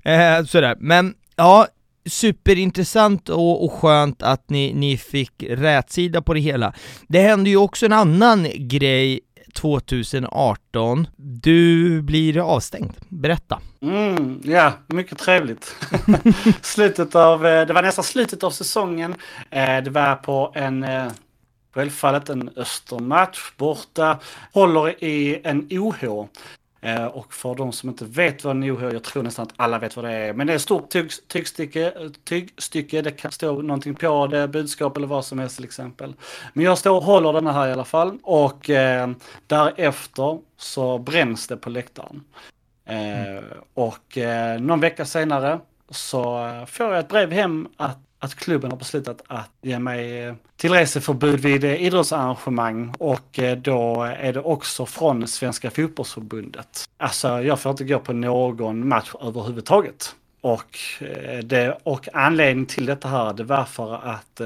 Eh, 0.03 0.45
sådär, 0.45 0.77
men 0.79 1.15
ja, 1.37 1.67
superintressant 2.07 3.29
och, 3.29 3.65
och 3.65 3.73
skönt 3.73 4.23
att 4.23 4.51
ni, 4.51 4.73
ni 4.75 4.97
fick 4.97 5.45
rätsida 5.49 6.23
på 6.23 6.35
det 6.35 6.41
hela. 6.41 6.75
Det 7.09 7.21
hände 7.21 7.51
ju 7.51 7.57
också 7.57 7.87
en 7.87 7.93
annan 7.93 8.47
grej 8.55 9.21
2018, 9.55 11.07
du 11.17 12.03
blir 12.03 12.39
avstängd, 12.39 12.93
berätta. 13.09 13.61
Mm, 13.83 14.41
ja, 14.45 14.73
mycket 14.87 15.19
trevligt. 15.19 15.77
slutet 16.63 17.15
av, 17.15 17.47
eh, 17.47 17.67
det 17.67 17.73
var 17.73 17.83
nästan 17.83 18.05
slutet 18.05 18.45
av 18.45 18.51
säsongen. 18.51 19.15
Eh, 19.51 19.83
det 19.83 19.91
var 19.91 20.17
på 20.17 20.53
en, 20.55 20.85
eh, 20.85 21.07
självfallet 21.75 22.29
en 22.29 22.51
Östermatch 22.57 23.41
borta. 23.57 24.19
Håller 24.53 25.05
i 25.05 25.41
en 25.45 25.69
OH. 25.71 26.29
Eh, 26.85 27.05
Och 27.07 27.35
för 27.35 27.55
de 27.55 27.73
som 27.73 27.89
inte 27.89 28.05
vet 28.05 28.45
vad 28.45 28.57
en 28.57 28.71
OH, 28.71 28.83
jag 28.93 29.03
tror 29.05 29.23
nästan 29.23 29.43
att 29.43 29.53
alla 29.57 29.79
vet 29.79 29.97
vad 29.97 30.05
det 30.05 30.13
är. 30.13 30.33
Men 30.33 30.47
det 30.47 30.53
är 30.53 30.57
ett 30.57 30.63
stort 30.63 30.89
tyg, 30.91 31.11
tygstycke, 31.29 31.93
tygstycke, 32.25 33.03
det 33.03 33.11
kan 33.11 33.33
stå 33.33 33.63
någonting 33.63 33.95
på 33.95 34.27
det, 34.27 34.49
budskap 34.49 34.97
eller 34.97 35.07
vad 35.07 35.25
som 35.25 35.39
helst 35.39 35.57
till 35.57 35.65
exempel. 35.65 36.15
Men 36.53 36.65
jag 36.65 36.79
står 36.79 36.97
och 36.97 37.03
håller 37.03 37.33
den 37.33 37.47
här 37.47 37.69
i 37.69 37.73
alla 37.73 37.85
fall. 37.85 38.19
Och 38.23 38.71
eh, 38.71 39.11
därefter 39.47 40.39
så 40.57 40.99
bränns 40.99 41.47
det 41.47 41.57
på 41.57 41.71
läktaren. 41.71 42.23
Eh, 42.87 43.45
och 43.75 44.19
eh, 44.19 44.61
någon 44.61 44.81
vecka 44.81 45.05
senare 45.05 45.61
så 45.91 46.47
eh, 46.47 46.67
får 46.67 46.87
jag 46.87 46.99
ett 46.99 47.09
brev 47.09 47.33
hem 47.33 47.69
att, 47.77 47.99
att 48.25 48.35
klubben 48.35 48.71
har 48.71 48.79
beslutat 48.79 49.23
att 49.27 49.51
ge 49.63 49.79
mig 49.79 50.23
eh, 50.23 50.35
tillreseförbud 50.57 51.41
vid 51.41 51.65
eh, 51.65 51.83
idrottsarrangemang 51.83 52.95
och 52.99 53.39
eh, 53.39 53.59
då 53.59 54.03
är 54.03 54.33
det 54.33 54.41
också 54.41 54.87
från 54.87 55.29
Svenska 55.29 55.71
fotbollsförbundet. 55.71 56.85
Alltså 56.97 57.43
jag 57.43 57.61
får 57.61 57.71
inte 57.71 57.85
gå 57.85 57.99
på 57.99 58.13
någon 58.13 58.89
match 58.89 59.15
överhuvudtaget. 59.21 60.15
Och, 60.41 60.79
det, 61.43 61.79
och 61.83 62.09
anledningen 62.13 62.67
till 62.67 62.87
detta 62.87 63.09
här, 63.09 63.33
det 63.33 63.45
var 63.45 63.65
för 63.65 63.95
att 63.95 64.41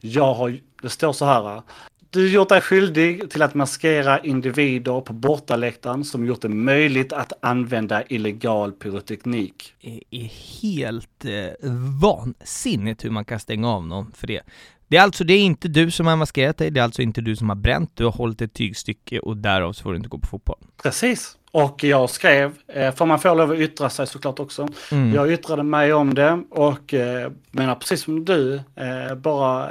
jag 0.00 0.34
har, 0.34 0.58
det 0.82 0.88
står 0.88 1.12
så 1.12 1.24
här, 1.24 1.62
du 2.10 2.28
gjort 2.30 2.48
dig 2.48 2.60
skyldig 2.60 3.30
till 3.30 3.42
att 3.42 3.54
maskera 3.54 4.20
individer 4.20 5.00
på 5.00 5.12
bortaläktaren 5.12 6.04
som 6.04 6.26
gjort 6.26 6.42
det 6.42 6.48
möjligt 6.48 7.12
att 7.12 7.32
använda 7.40 8.02
illegal 8.08 8.72
pyroteknik. 8.72 9.74
är, 9.80 10.00
är 10.10 10.30
helt 10.62 11.24
eh, 11.24 11.70
vansinnigt 12.00 13.04
hur 13.04 13.10
man 13.10 13.24
kan 13.24 13.40
stänga 13.40 13.68
av 13.68 13.86
någon 13.86 14.12
för 14.12 14.26
det. 14.26 14.42
Det 14.88 14.96
är 14.96 15.02
alltså, 15.02 15.24
det 15.24 15.34
är 15.34 15.42
inte 15.42 15.68
du 15.68 15.90
som 15.90 16.06
har 16.06 16.16
maskerat 16.16 16.58
dig, 16.58 16.70
det 16.70 16.80
är 16.80 16.84
alltså 16.84 17.02
inte 17.02 17.20
du 17.20 17.36
som 17.36 17.48
har 17.48 17.56
bränt, 17.56 17.90
du 17.94 18.04
har 18.04 18.12
hållit 18.12 18.42
ett 18.42 18.54
tygstycke 18.54 19.18
och 19.18 19.36
därav 19.36 19.72
så 19.72 19.82
får 19.82 19.90
du 19.90 19.96
inte 19.96 20.08
gå 20.08 20.18
på 20.18 20.26
fotboll. 20.26 20.58
Precis. 20.82 21.36
Och 21.50 21.84
jag 21.84 22.10
skrev, 22.10 22.52
eh, 22.66 22.94
för 22.94 23.06
man 23.06 23.18
får 23.18 23.34
lov 23.34 23.50
att 23.50 23.58
yttra 23.58 23.90
sig 23.90 24.06
såklart 24.06 24.38
också. 24.38 24.68
Mm. 24.92 25.14
Jag 25.14 25.32
yttrade 25.32 25.62
mig 25.62 25.92
om 25.92 26.14
det 26.14 26.42
och 26.50 26.94
eh, 26.94 27.32
menar 27.50 27.74
precis 27.74 28.02
som 28.02 28.24
du, 28.24 28.54
eh, 28.54 29.14
bara 29.16 29.70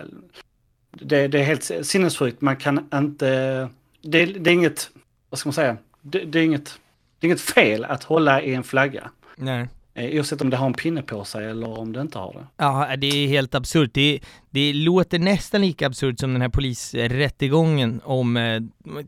det, 1.02 1.28
det 1.28 1.39
är 1.39 1.43
helt 1.43 1.72
sinnessjukt. 1.88 2.41
Man 2.41 2.56
kan 2.56 2.88
inte, 2.93 3.70
det, 4.02 4.26
det 4.26 4.50
är 4.50 4.54
inget, 4.54 4.89
vad 5.30 5.39
ska 5.39 5.50
man 5.50 5.54
säga, 5.54 5.78
det, 6.02 6.20
det, 6.20 6.39
är 6.39 6.43
inget, 6.43 6.80
det 7.20 7.28
är 7.28 7.30
inget 7.30 7.41
fel 7.41 7.86
att 7.86 8.04
hålla 8.04 8.41
i 8.41 8.54
en 8.54 8.64
flagga. 8.64 9.10
Nej. 9.36 9.68
Eh, 9.93 10.16
Oavsett 10.16 10.41
om 10.41 10.50
det 10.50 10.58
har 10.58 10.66
en 10.66 10.74
pinne 10.74 11.02
på 11.02 11.24
sig 11.24 11.46
eller 11.46 11.80
om 11.80 11.93
det 11.93 12.02
inte 12.02 12.18
har 12.18 12.34
det. 12.34 12.48
Ja, 12.58 12.96
det 12.98 13.08
är 13.08 13.28
helt 13.28 13.56
absurt. 13.56 13.89
Det, 13.93 14.20
det 14.50 14.74
låter 14.74 15.20
nästan 15.20 15.62
lika 15.62 15.88
absurt 15.88 16.20
som 16.20 16.34
den 16.34 16.41
här 16.41 16.50
polisrättegången 16.50 18.02
om 18.04 18.38
eh, 18.38 18.62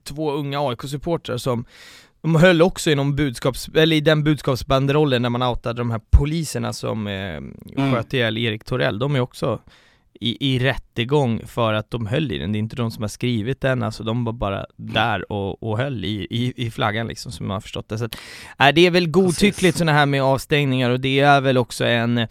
två 0.04 0.32
unga 0.32 0.60
AIK-supportrar 0.60 1.38
som 1.38 1.66
de 2.22 2.36
höll 2.36 2.62
också 2.62 2.92
i, 2.92 2.96
någon 2.96 3.16
budskaps, 3.16 3.70
eller 3.76 3.96
i 3.96 4.02
den 4.02 4.24
budskapsbanderollen 4.24 5.22
när 5.22 5.30
man 5.30 5.44
outade 5.44 5.82
de 5.82 5.92
här 5.92 6.02
poliserna 6.10 6.74
som 6.74 7.08
eh, 7.08 7.42
sköt 7.94 8.14
ihjäl 8.14 8.38
Erik 8.38 8.64
Torell. 8.64 9.00
De 9.00 9.16
är 9.16 9.20
också 9.20 9.60
i, 10.22 10.56
i 10.56 10.60
rättegång 10.60 11.42
för 11.48 11.74
att 11.74 11.92
de 11.92 12.08
höll 12.08 12.32
i 12.32 12.38
den. 12.38 12.52
Det 12.52 12.58
är 12.58 12.60
inte 12.60 12.76
de 12.76 12.92
som 12.92 13.04
har 13.04 13.08
skrivit 13.08 13.62
den, 13.62 13.84
alltså 13.84 14.04
de 14.04 14.26
var 14.26 14.34
bara 14.34 14.66
där 14.76 15.32
och, 15.32 15.64
och 15.64 15.78
höll 15.78 16.06
i, 16.06 16.28
i, 16.30 16.54
i 16.66 16.72
flaggan 16.72 17.08
liksom, 17.08 17.32
som 17.32 17.46
jag 17.46 17.54
har 17.54 17.62
förstått 17.62 17.90
det. 17.90 17.98
Så 17.98 18.06
att, 18.06 18.18
äh, 18.60 18.68
det 18.76 18.82
är 18.82 18.92
väl 18.92 19.08
godtyckligt 19.08 19.78
sådana 19.78 19.94
här 19.94 20.06
med 20.06 20.24
avstängningar 20.24 20.90
och 20.90 21.00
det 21.00 21.20
är 21.20 21.42
väl 21.42 21.58
också 21.58 21.86
en 21.86 22.28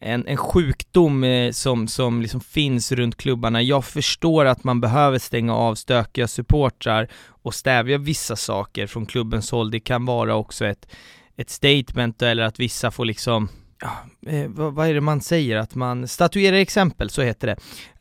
en, 0.00 0.26
en 0.26 0.36
sjukdom 0.36 1.24
eh, 1.24 1.52
som, 1.52 1.88
som 1.88 2.22
liksom 2.22 2.40
finns 2.40 2.92
runt 2.92 3.16
klubbarna. 3.16 3.62
Jag 3.62 3.84
förstår 3.84 4.44
att 4.44 4.64
man 4.64 4.80
behöver 4.80 5.18
stänga 5.18 5.54
av 5.54 5.74
stökiga 5.74 6.28
supportrar 6.28 7.08
och 7.28 7.54
stävja 7.54 7.98
vissa 7.98 8.36
saker 8.36 8.86
från 8.86 9.06
klubbens 9.06 9.50
håll. 9.50 9.70
Det 9.70 9.80
kan 9.80 10.04
vara 10.04 10.34
också 10.34 10.66
ett, 10.66 10.88
ett 11.36 11.50
statement 11.50 12.22
eller 12.22 12.42
att 12.42 12.60
vissa 12.60 12.90
får 12.90 13.04
liksom 13.04 13.48
Ja, 13.80 14.30
eh, 14.30 14.48
vad, 14.48 14.74
vad, 14.74 14.88
är 14.88 14.94
det 14.94 15.00
man 15.00 15.20
säger? 15.20 15.56
Att 15.56 15.74
man 15.74 16.08
statuerar 16.08 16.56
exempel, 16.56 17.10
så 17.10 17.22
heter 17.22 17.46
det. 17.46 17.56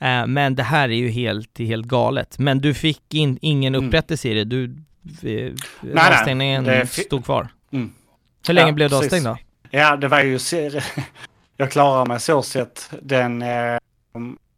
Eh, 0.08 0.28
men 0.28 0.56
det 0.56 0.64
här 0.64 0.90
är 0.90 0.96
ju 0.96 1.10
helt, 1.10 1.60
helt 1.60 1.86
galet. 1.86 2.40
Men 2.40 2.60
du 2.60 2.74
fick 2.74 3.14
in, 3.14 3.38
ingen 3.42 3.76
mm. 3.76 3.88
upprättelse 3.88 4.28
mm. 4.28 4.38
i 4.38 4.44
det? 4.44 4.50
Du, 4.50 5.54
eh, 5.94 6.08
avstängningen 6.08 6.64
nej, 6.64 6.88
stod 6.88 7.26
kvar? 7.26 7.48
Mm. 7.72 7.92
Hur 8.48 8.54
länge 8.54 8.68
ja, 8.68 8.74
blev 8.74 8.90
du 8.90 8.96
avstängd 8.96 9.26
då? 9.26 9.38
Ja, 9.70 9.96
det 9.96 10.08
var 10.08 10.22
ju... 10.22 10.40
Jag 11.58 11.72
klarade 11.72 12.10
mig 12.10 12.20
så 12.20 12.42
sett. 12.42 12.90
Den, 13.02 13.42
eh, 13.42 13.78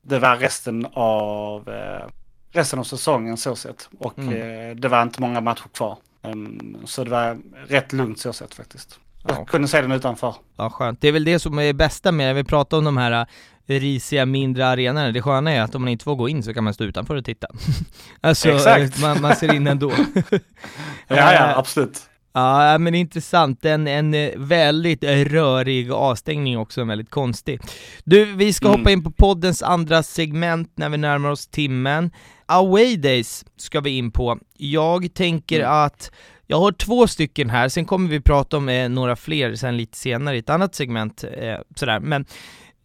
det 0.01 0.19
var 0.19 0.37
resten 0.37 0.87
av, 0.93 1.69
eh, 1.69 2.07
resten 2.51 2.79
av 2.79 2.83
säsongen 2.83 3.37
så 3.37 3.55
sett. 3.55 3.89
Och 3.99 4.19
mm. 4.19 4.81
Det 4.81 4.87
var 4.87 5.01
inte 5.01 5.21
många 5.21 5.41
matcher 5.41 5.69
kvar. 5.73 5.97
Ehm, 6.21 6.77
så 6.85 7.03
det 7.03 7.09
var 7.09 7.37
rätt 7.67 7.93
lugnt 7.93 8.19
så 8.19 8.33
sett 8.33 8.53
faktiskt. 8.53 8.99
Jag 9.27 9.37
ja. 9.37 9.45
kunde 9.45 9.67
se 9.67 9.81
den 9.81 9.91
utanför. 9.91 10.35
Ja, 10.57 10.69
skönt. 10.69 11.01
Det 11.01 11.07
är 11.07 11.11
väl 11.11 11.23
det 11.23 11.39
som 11.39 11.59
är 11.59 11.73
bästa 11.73 12.11
med, 12.11 12.27
när 12.27 12.33
vi 12.33 12.43
pratar 12.43 12.77
om 12.77 12.83
de 12.83 12.97
här 12.97 13.27
risiga 13.65 14.25
mindre 14.25 14.67
arenorna, 14.67 15.11
det 15.11 15.21
sköna 15.21 15.51
är 15.51 15.61
att 15.61 15.75
om 15.75 15.81
man 15.81 15.89
inte 15.89 16.03
får 16.03 16.15
gå 16.15 16.29
in 16.29 16.43
så 16.43 16.53
kan 16.53 16.63
man 16.63 16.73
stå 16.73 16.83
utanför 16.83 17.15
och 17.15 17.25
titta. 17.25 17.47
alltså, 18.21 18.49
Exakt. 18.49 19.01
Man, 19.01 19.21
man 19.21 19.35
ser 19.35 19.53
in 19.53 19.67
ändå. 19.67 19.91
ja, 21.07 21.33
ja, 21.33 21.55
absolut. 21.55 22.09
Ja, 22.33 22.77
men 22.77 22.95
intressant. 22.95 23.65
En, 23.65 23.87
en 23.87 24.13
eh, 24.13 24.29
väldigt 24.37 25.03
rörig 25.03 25.91
avstängning 25.91 26.57
också, 26.57 26.83
väldigt 26.83 27.09
konstig. 27.09 27.61
Du, 28.03 28.25
vi 28.25 28.53
ska 28.53 28.67
mm. 28.67 28.79
hoppa 28.79 28.91
in 28.91 29.03
på 29.03 29.11
poddens 29.11 29.63
andra 29.63 30.03
segment 30.03 30.71
när 30.75 30.89
vi 30.89 30.97
närmar 30.97 31.29
oss 31.29 31.47
timmen. 31.47 32.11
Away 32.45 32.97
Days 32.97 33.45
ska 33.57 33.81
vi 33.81 33.97
in 33.97 34.11
på. 34.11 34.39
Jag 34.57 35.13
tänker 35.13 35.59
mm. 35.59 35.71
att 35.71 36.11
jag 36.47 36.59
har 36.59 36.71
två 36.71 37.07
stycken 37.07 37.49
här, 37.49 37.69
sen 37.69 37.85
kommer 37.85 38.09
vi 38.09 38.21
prata 38.21 38.57
om 38.57 38.69
eh, 38.69 38.89
några 38.89 39.15
fler 39.15 39.55
sen 39.55 39.77
lite 39.77 39.97
senare 39.97 40.35
i 40.35 40.39
ett 40.39 40.49
annat 40.49 40.75
segment, 40.75 41.23
eh, 41.37 41.57
sådär. 41.75 41.99
Men 41.99 42.25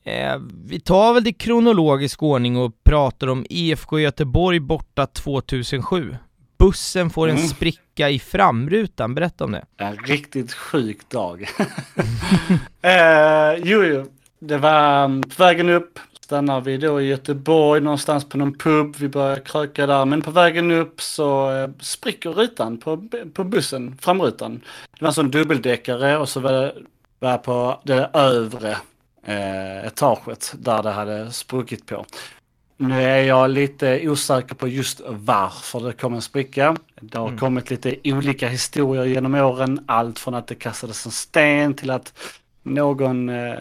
eh, 0.05 0.37
vi 0.65 0.81
tar 0.81 1.15
väl 1.15 1.25
det 1.25 1.33
kronologisk 1.33 2.23
ordning 2.23 2.57
och 2.57 2.85
pratar 2.85 3.27
om 3.27 3.47
IFK 3.51 3.99
Göteborg 3.99 4.61
borta 4.61 5.07
2007 5.07 6.17
bussen 6.63 7.11
får 7.11 7.29
en 7.29 7.37
mm. 7.37 7.49
spricka 7.49 8.11
i 8.11 8.19
framrutan, 8.19 9.15
berätta 9.15 9.45
om 9.45 9.53
det. 9.53 9.65
En 9.77 9.97
riktigt 9.97 10.53
sjuk 10.53 11.09
dag. 11.09 11.43
eh, 12.83 13.55
jo, 13.65 13.85
jo, 13.85 14.07
det 14.39 14.59
var 14.59 15.05
um, 15.05 15.23
på 15.23 15.43
vägen 15.43 15.69
upp, 15.69 15.99
stannar 16.25 16.61
vi 16.61 16.77
då 16.77 17.01
i 17.01 17.07
Göteborg 17.07 17.81
någonstans 17.81 18.29
på 18.29 18.39
någon 18.39 18.59
pub, 18.59 18.97
vi 18.97 19.09
börjar 19.09 19.37
kröka 19.37 19.87
där, 19.87 20.05
men 20.05 20.23
på 20.23 20.31
vägen 20.31 20.71
upp 20.71 21.01
så 21.01 21.51
eh, 21.51 21.71
spricker 21.81 22.31
rutan 22.31 22.79
på, 22.79 23.09
på 23.35 23.45
bussen, 23.45 23.97
framrutan. 24.01 24.61
Det 24.99 25.03
var 25.03 25.09
en 25.09 25.15
sån 25.15 25.31
dubbeldäckare 25.31 26.17
och 26.17 26.29
så 26.29 26.41
var 26.41 26.53
det 26.53 26.73
var 27.19 27.39
på 27.39 27.81
det 27.85 28.11
övre 28.13 28.77
eh, 29.25 29.87
etaget 29.87 30.55
där 30.59 30.83
det 30.83 30.91
hade 30.91 31.33
spruckit 31.33 31.87
på. 31.87 32.07
Nu 32.77 33.03
är 33.03 33.23
jag 33.23 33.51
lite 33.51 34.09
osäker 34.09 34.55
på 34.55 34.69
just 34.69 35.01
varför 35.07 35.81
det 35.81 35.93
kom 35.93 36.15
en 36.15 36.23
spricka. 36.23 36.77
Det 37.01 37.19
har 37.19 37.27
mm. 37.27 37.39
kommit 37.39 37.71
lite 37.71 37.97
olika 38.05 38.49
historier 38.49 39.05
genom 39.05 39.35
åren. 39.35 39.85
Allt 39.87 40.19
från 40.19 40.35
att 40.35 40.47
det 40.47 40.55
kastades 40.55 41.07
en 41.07 41.13
sten 41.13 41.75
till 41.75 41.91
att 41.91 42.13
någon 42.63 43.29
eh, 43.29 43.55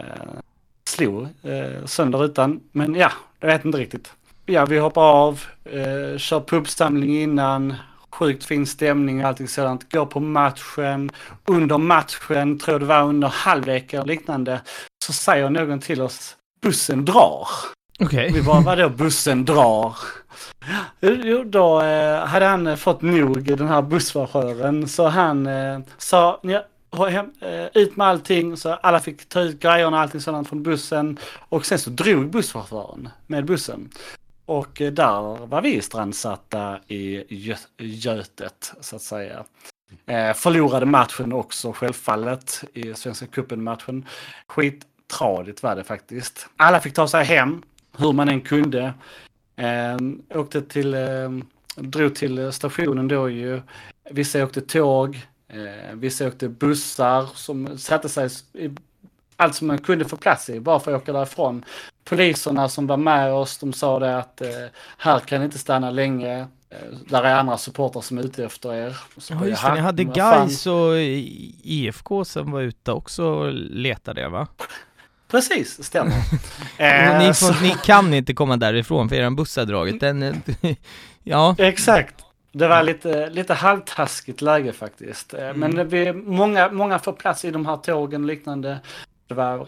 slog 0.90 1.24
eh, 1.24 1.86
sönder 1.86 2.20
rutan. 2.20 2.60
Men 2.72 2.96
ja, 2.96 3.12
jag 3.40 3.48
vet 3.48 3.66
inte 3.66 3.78
riktigt. 3.78 4.14
Ja, 4.46 4.66
vi 4.66 4.80
hoppar 4.80 5.02
av, 5.02 5.44
eh, 5.66 6.18
kör 6.18 6.40
pubsamling 6.48 7.22
innan, 7.22 7.76
sjukt 8.10 8.46
fin 8.46 8.68
stämning 8.68 9.22
och 9.22 9.28
allting 9.28 9.48
sådant. 9.48 9.92
Går 9.92 10.06
på 10.06 10.20
matchen. 10.20 11.10
Under 11.46 11.78
matchen, 11.78 12.60
tror 12.60 12.80
det 12.80 12.86
var 12.86 13.04
under 13.04 13.28
halvlek 13.28 13.94
eller 13.94 14.06
liknande, 14.06 14.62
så 15.06 15.14
säger 15.14 15.50
någon 15.50 15.80
till 15.80 16.02
oss 16.02 16.36
bussen 16.62 17.06
drar. 17.06 17.48
Okay. 18.00 18.32
Vi 18.32 18.42
bara, 18.42 18.62
vadå 18.62 18.90
bussen 18.90 19.46
drar? 19.46 19.96
Jo, 21.02 21.44
då 21.44 21.82
eh, 21.82 22.26
hade 22.26 22.46
han 22.46 22.78
fått 22.78 23.02
nog, 23.02 23.58
den 23.58 23.68
här 23.68 23.82
busschauffören, 23.82 24.88
så 24.88 25.08
han 25.08 25.48
eh, 25.48 25.80
sa, 25.98 26.40
ja, 26.44 26.64
hem, 26.98 27.32
eh, 27.40 27.66
ut 27.74 27.96
med 27.96 28.08
allting, 28.08 28.58
så 28.58 28.74
alla 28.74 29.00
fick 29.00 29.30
ta 29.30 29.42
ut 29.42 29.60
grejerna 29.60 29.98
och 29.98 30.04
allting 30.04 30.22
sådant 30.22 30.50
från 30.50 30.64
bussen. 30.64 31.20
Och 31.50 31.66
sen 31.66 31.80
så 31.80 31.90
drog 31.90 32.30
busschauffören 32.30 33.10
med 33.28 33.46
bussen. 33.46 33.90
Och 34.46 34.82
eh, 34.82 34.92
där 34.92 35.46
var 35.46 35.62
vi 35.62 35.82
strandsatta 35.82 36.80
i 36.88 37.24
gö 37.36 37.56
Götet, 37.78 38.74
så 38.82 38.96
att 38.96 39.02
säga. 39.02 39.46
Eh, 40.06 40.34
förlorade 40.34 40.86
matchen 40.86 41.34
också 41.34 41.74
självfallet 41.74 42.64
i 42.74 42.94
Svenska 42.94 43.26
cupen-matchen. 43.26 44.06
Skittradigt 44.48 45.64
var 45.64 45.76
det 45.76 45.84
faktiskt. 45.84 46.48
Alla 46.58 46.80
fick 46.80 46.94
ta 46.94 47.08
sig 47.08 47.26
hem 47.26 47.62
hur 47.98 48.14
man 48.14 48.30
än 48.30 48.42
kunde. 48.42 48.94
Eh, 49.56 49.98
åkte 50.40 50.62
till, 50.62 50.94
eh, 50.94 51.30
drog 51.76 52.16
till 52.16 52.52
stationen 52.52 53.08
då 53.08 53.30
ju. 53.30 53.62
Vissa 54.10 54.44
åkte 54.44 54.62
tåg, 54.62 55.20
eh, 55.54 55.94
vissa 55.94 56.28
åkte 56.28 56.50
bussar 56.50 57.30
som 57.36 57.78
satte 57.78 58.10
sig 58.10 58.30
i 58.54 58.70
allt 59.42 59.56
som 59.56 59.68
man 59.68 59.78
kunde 59.78 60.06
få 60.06 60.18
plats 60.18 60.50
i 60.50 60.60
bara 60.60 60.80
för 60.80 60.94
att 60.94 61.02
åka 61.02 61.14
därifrån. 61.14 61.66
Poliserna 62.04 62.70
som 62.70 62.88
var 62.88 62.98
med 62.98 63.34
oss, 63.34 63.58
de 63.58 63.74
sa 63.74 64.00
det 64.00 64.18
att 64.18 64.42
eh, 64.42 64.48
här 64.98 65.20
kan 65.20 65.40
ni 65.40 65.46
inte 65.46 65.60
stanna 65.60 65.92
länge. 65.92 66.40
Eh, 66.70 66.78
där 67.10 67.24
är 67.24 67.36
andra 67.36 67.58
supportrar 67.58 68.02
som 68.02 68.18
är 68.18 68.24
ute 68.24 68.46
efter 68.46 68.74
er. 68.74 68.98
Så 69.18 69.34
ja, 69.34 69.46
just 69.46 69.64
det, 69.64 69.74
ni 69.74 69.80
hade 69.80 70.04
Gais 70.04 70.68
och 70.68 70.98
IFK 71.64 72.26
som 72.26 72.52
var 72.52 72.62
ute 72.62 72.92
också 72.92 73.24
och 73.24 73.54
letade 73.54 74.30
va? 74.30 74.48
Precis, 75.28 75.84
stämmer. 75.84 76.14
eh, 76.78 77.18
ni, 77.20 77.34
får, 77.34 77.64
ni, 77.64 77.76
kan 77.86 78.14
inte 78.14 78.34
komma 78.34 78.58
därifrån 78.58 79.10
för 79.10 79.16
er 79.16 79.30
buss 79.30 79.56
har 79.56 79.66
dragit. 79.66 80.00
Den, 80.00 80.44
ja. 81.24 81.56
Exakt. 81.58 82.16
Det 82.52 82.68
var 82.68 82.84
lite, 82.84 83.30
lite 83.30 83.54
halvtaskigt 83.54 84.42
läge 84.42 84.74
faktiskt. 84.74 85.34
Eh, 85.34 85.50
mm. 85.50 85.60
Men 85.60 85.88
vi, 85.88 86.14
många, 86.14 86.72
många 86.72 87.00
får 87.00 87.14
plats 87.14 87.46
i 87.46 87.52
de 87.52 87.66
här 87.66 87.78
tågen 87.78 88.22
och 88.22 88.28
liknande. 88.28 88.80
Det 89.28 89.34
var, 89.34 89.68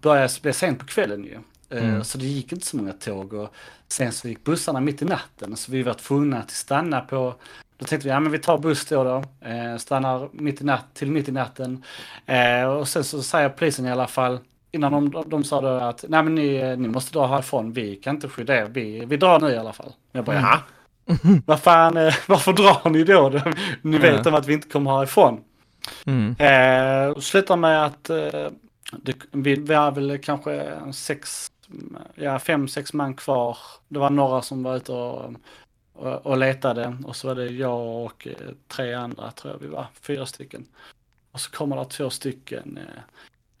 började 0.00 0.32
bli 0.42 0.52
sent 0.52 0.78
på 0.78 0.86
kvällen 0.86 1.24
ju. 1.24 1.38
Eh, 1.78 1.88
mm. 1.88 2.04
Så 2.04 2.18
det 2.18 2.26
gick 2.26 2.52
inte 2.52 2.66
så 2.66 2.76
många 2.76 2.92
tåg 2.92 3.32
och 3.32 3.54
sen 3.88 4.12
så 4.12 4.28
gick 4.28 4.44
bussarna 4.44 4.80
mitt 4.80 5.02
i 5.02 5.04
natten. 5.04 5.56
Så 5.56 5.72
vi 5.72 5.82
var 5.82 5.94
tvungna 5.94 6.38
att 6.38 6.50
stanna 6.50 7.00
på 7.00 7.34
då 7.78 7.84
tänkte 7.84 8.08
vi, 8.08 8.14
ja 8.14 8.20
men 8.20 8.32
vi 8.32 8.38
tar 8.38 8.58
buss 8.58 8.86
då, 8.86 9.04
då 9.04 9.24
eh, 9.48 9.76
stannar 9.76 10.28
mitt 10.32 10.60
i 10.60 10.64
natt, 10.64 10.84
till 10.94 11.10
mitt 11.10 11.28
i 11.28 11.32
natten. 11.32 11.82
Eh, 12.26 12.64
och 12.64 12.88
sen 12.88 13.04
så 13.04 13.22
säger 13.22 13.48
polisen 13.48 13.86
i 13.86 13.90
alla 13.90 14.06
fall, 14.06 14.38
innan 14.72 14.92
de, 14.92 15.24
de 15.26 15.44
sa 15.44 15.60
då 15.60 15.68
att 15.68 16.04
nej 16.08 16.22
men 16.22 16.34
ni, 16.34 16.76
ni 16.76 16.88
måste 16.88 17.12
dra 17.12 17.26
härifrån, 17.26 17.72
vi 17.72 17.96
kan 17.96 18.14
inte 18.14 18.28
skydda 18.28 18.56
er, 18.56 18.64
vi, 18.64 19.04
vi 19.04 19.16
drar 19.16 19.40
nu 19.40 19.50
i 19.50 19.56
alla 19.56 19.72
fall. 19.72 19.92
Jag 20.12 20.24
bara, 20.24 20.38
mm. 20.38 20.58
Vad 21.46 21.60
fan, 21.60 21.96
eh, 21.96 22.14
varför 22.26 22.52
drar 22.52 22.90
ni 22.90 23.04
då? 23.04 23.30
Ni 23.82 23.98
vet 23.98 24.12
mm. 24.12 24.26
om 24.26 24.34
att 24.34 24.46
vi 24.46 24.52
inte 24.52 24.68
kommer 24.68 24.90
härifrån. 24.90 25.40
Mm. 26.04 26.36
Eh, 26.38 27.18
slutar 27.18 27.56
med 27.56 27.84
att 27.84 28.10
eh, 28.10 28.48
det, 28.92 29.16
vi, 29.30 29.54
vi 29.54 29.74
har 29.74 29.92
väl 29.92 30.18
kanske 30.18 30.78
sex, 30.92 31.52
ja 32.14 32.38
fem, 32.38 32.68
sex 32.68 32.92
man 32.92 33.14
kvar. 33.14 33.58
Det 33.88 33.98
var 33.98 34.10
några 34.10 34.42
som 34.42 34.62
var 34.62 34.76
ute 34.76 34.92
och, 34.92 35.34
och, 35.92 36.26
och 36.26 36.38
letade 36.38 36.96
och 37.04 37.16
så 37.16 37.28
var 37.28 37.34
det 37.34 37.46
jag 37.46 38.04
och 38.04 38.26
eh, 38.26 38.48
tre 38.68 38.94
andra 38.94 39.30
tror 39.30 39.52
jag 39.52 39.60
vi 39.60 39.66
var, 39.66 39.86
fyra 40.00 40.26
stycken. 40.26 40.66
Och 41.32 41.40
så 41.40 41.50
kommer 41.50 41.76
det 41.76 41.84
två 41.84 42.10
stycken 42.10 42.78
eh, 42.78 43.02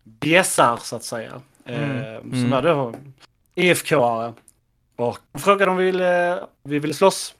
bjässar 0.04 0.76
så 0.76 0.96
att 0.96 1.04
säga. 1.04 1.40
Mm. 1.64 1.90
Eh, 1.90 2.20
som 2.20 2.32
mm. 2.32 2.50
var 2.50 2.62
då 2.62 2.94
IFK-are. 3.54 4.32
Och 4.96 5.18
frågade 5.38 5.70
om 5.70 5.76
vi 5.76 5.84
ville, 5.84 6.40
vi 6.62 6.78
ville 6.78 6.94
slåss. 6.94 7.34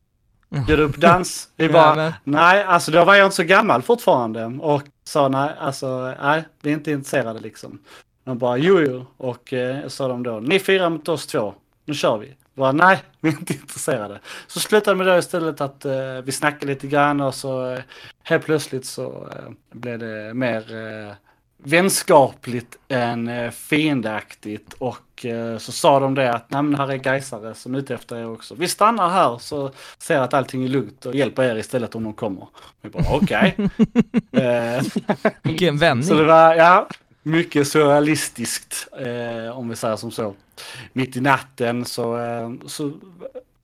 Bjöd 0.66 0.80
upp 0.80 0.96
dans. 0.96 1.48
Vi 1.56 1.68
bara, 1.72 2.14
nej, 2.24 2.64
alltså 2.64 2.90
då 2.90 3.04
var 3.04 3.14
jag 3.14 3.26
inte 3.26 3.36
så 3.36 3.42
gammal 3.42 3.82
fortfarande. 3.82 4.44
Och 4.44 4.82
sa 5.04 5.28
nej, 5.28 5.50
alltså 5.58 6.14
nej, 6.22 6.44
vi 6.62 6.70
är 6.70 6.74
inte 6.74 6.90
intresserade 6.90 7.40
liksom. 7.40 7.78
De 8.24 8.38
bara, 8.38 8.56
jo, 8.56 8.80
jo. 8.80 9.06
Och 9.16 9.52
eh, 9.52 9.88
sa 9.88 10.08
de 10.08 10.22
då, 10.22 10.40
ni 10.40 10.58
fyra 10.58 10.90
mot 10.90 11.08
oss 11.08 11.26
två, 11.26 11.54
nu 11.84 11.94
kör 11.94 12.18
vi. 12.18 12.36
Bara, 12.54 12.72
nej, 12.72 13.02
vi 13.20 13.28
är 13.28 13.32
inte 13.32 13.52
intresserade. 13.52 14.20
Så 14.46 14.60
slutade 14.60 14.96
med 14.96 15.06
det 15.06 15.18
istället 15.18 15.60
att 15.60 15.84
eh, 15.84 16.20
vi 16.24 16.32
snackade 16.32 16.66
lite 16.66 16.86
grann 16.86 17.20
och 17.20 17.34
så 17.34 17.72
eh, 17.72 17.80
helt 18.22 18.44
plötsligt 18.44 18.86
så 18.86 19.28
eh, 19.32 19.52
blev 19.72 19.98
det 19.98 20.34
mer 20.34 20.74
eh, 20.74 21.14
vänskapligt 21.66 22.78
än 22.88 23.28
eh, 23.28 23.50
fiendaktigt 23.50 24.72
och 24.72 25.24
eh, 25.24 25.58
så 25.58 25.72
sa 25.72 26.00
de 26.00 26.14
det 26.14 26.34
att 26.34 26.50
nej 26.50 26.62
men 26.62 26.74
här 26.74 26.92
är 26.92 26.96
Gaisare 26.96 27.54
som 27.54 27.74
är 27.74 27.78
ute 27.78 27.94
efter 27.94 28.16
er 28.16 28.30
också. 28.30 28.54
Vi 28.54 28.68
stannar 28.68 29.08
här 29.08 29.38
så 29.38 29.70
ser 29.98 30.18
att 30.18 30.34
allting 30.34 30.64
är 30.64 30.68
lugnt 30.68 31.06
och 31.06 31.14
hjälper 31.14 31.42
er 31.42 31.56
istället 31.56 31.94
om 31.94 32.04
de 32.04 32.12
kommer. 32.12 32.48
Vi 32.80 32.88
bara 32.88 33.16
okej. 33.16 33.54
Okay. 33.58 33.68
Eh, 34.42 34.82
Vilken 35.42 35.78
vändning. 35.78 36.08
Så 36.08 36.14
det 36.14 36.24
var, 36.24 36.54
ja, 36.54 36.88
mycket 37.22 37.68
surrealistiskt, 37.68 38.88
eh, 38.98 39.58
om 39.58 39.68
vi 39.68 39.76
säger 39.76 39.96
som 39.96 40.10
så. 40.10 40.34
Mitt 40.92 41.16
i 41.16 41.20
natten 41.20 41.84
så, 41.84 42.18
eh, 42.18 42.50
så 42.66 42.92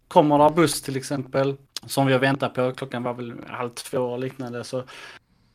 kommer 0.08 0.38
det 0.38 0.54
buss 0.54 0.82
till 0.82 0.96
exempel, 0.96 1.56
som 1.86 2.06
vi 2.06 2.12
har 2.12 2.20
väntat 2.20 2.54
på. 2.54 2.72
Klockan 2.72 3.02
var 3.02 3.14
väl 3.14 3.34
halv 3.48 3.70
två 3.70 3.98
och 3.98 4.18
liknande, 4.18 4.64
så 4.64 4.82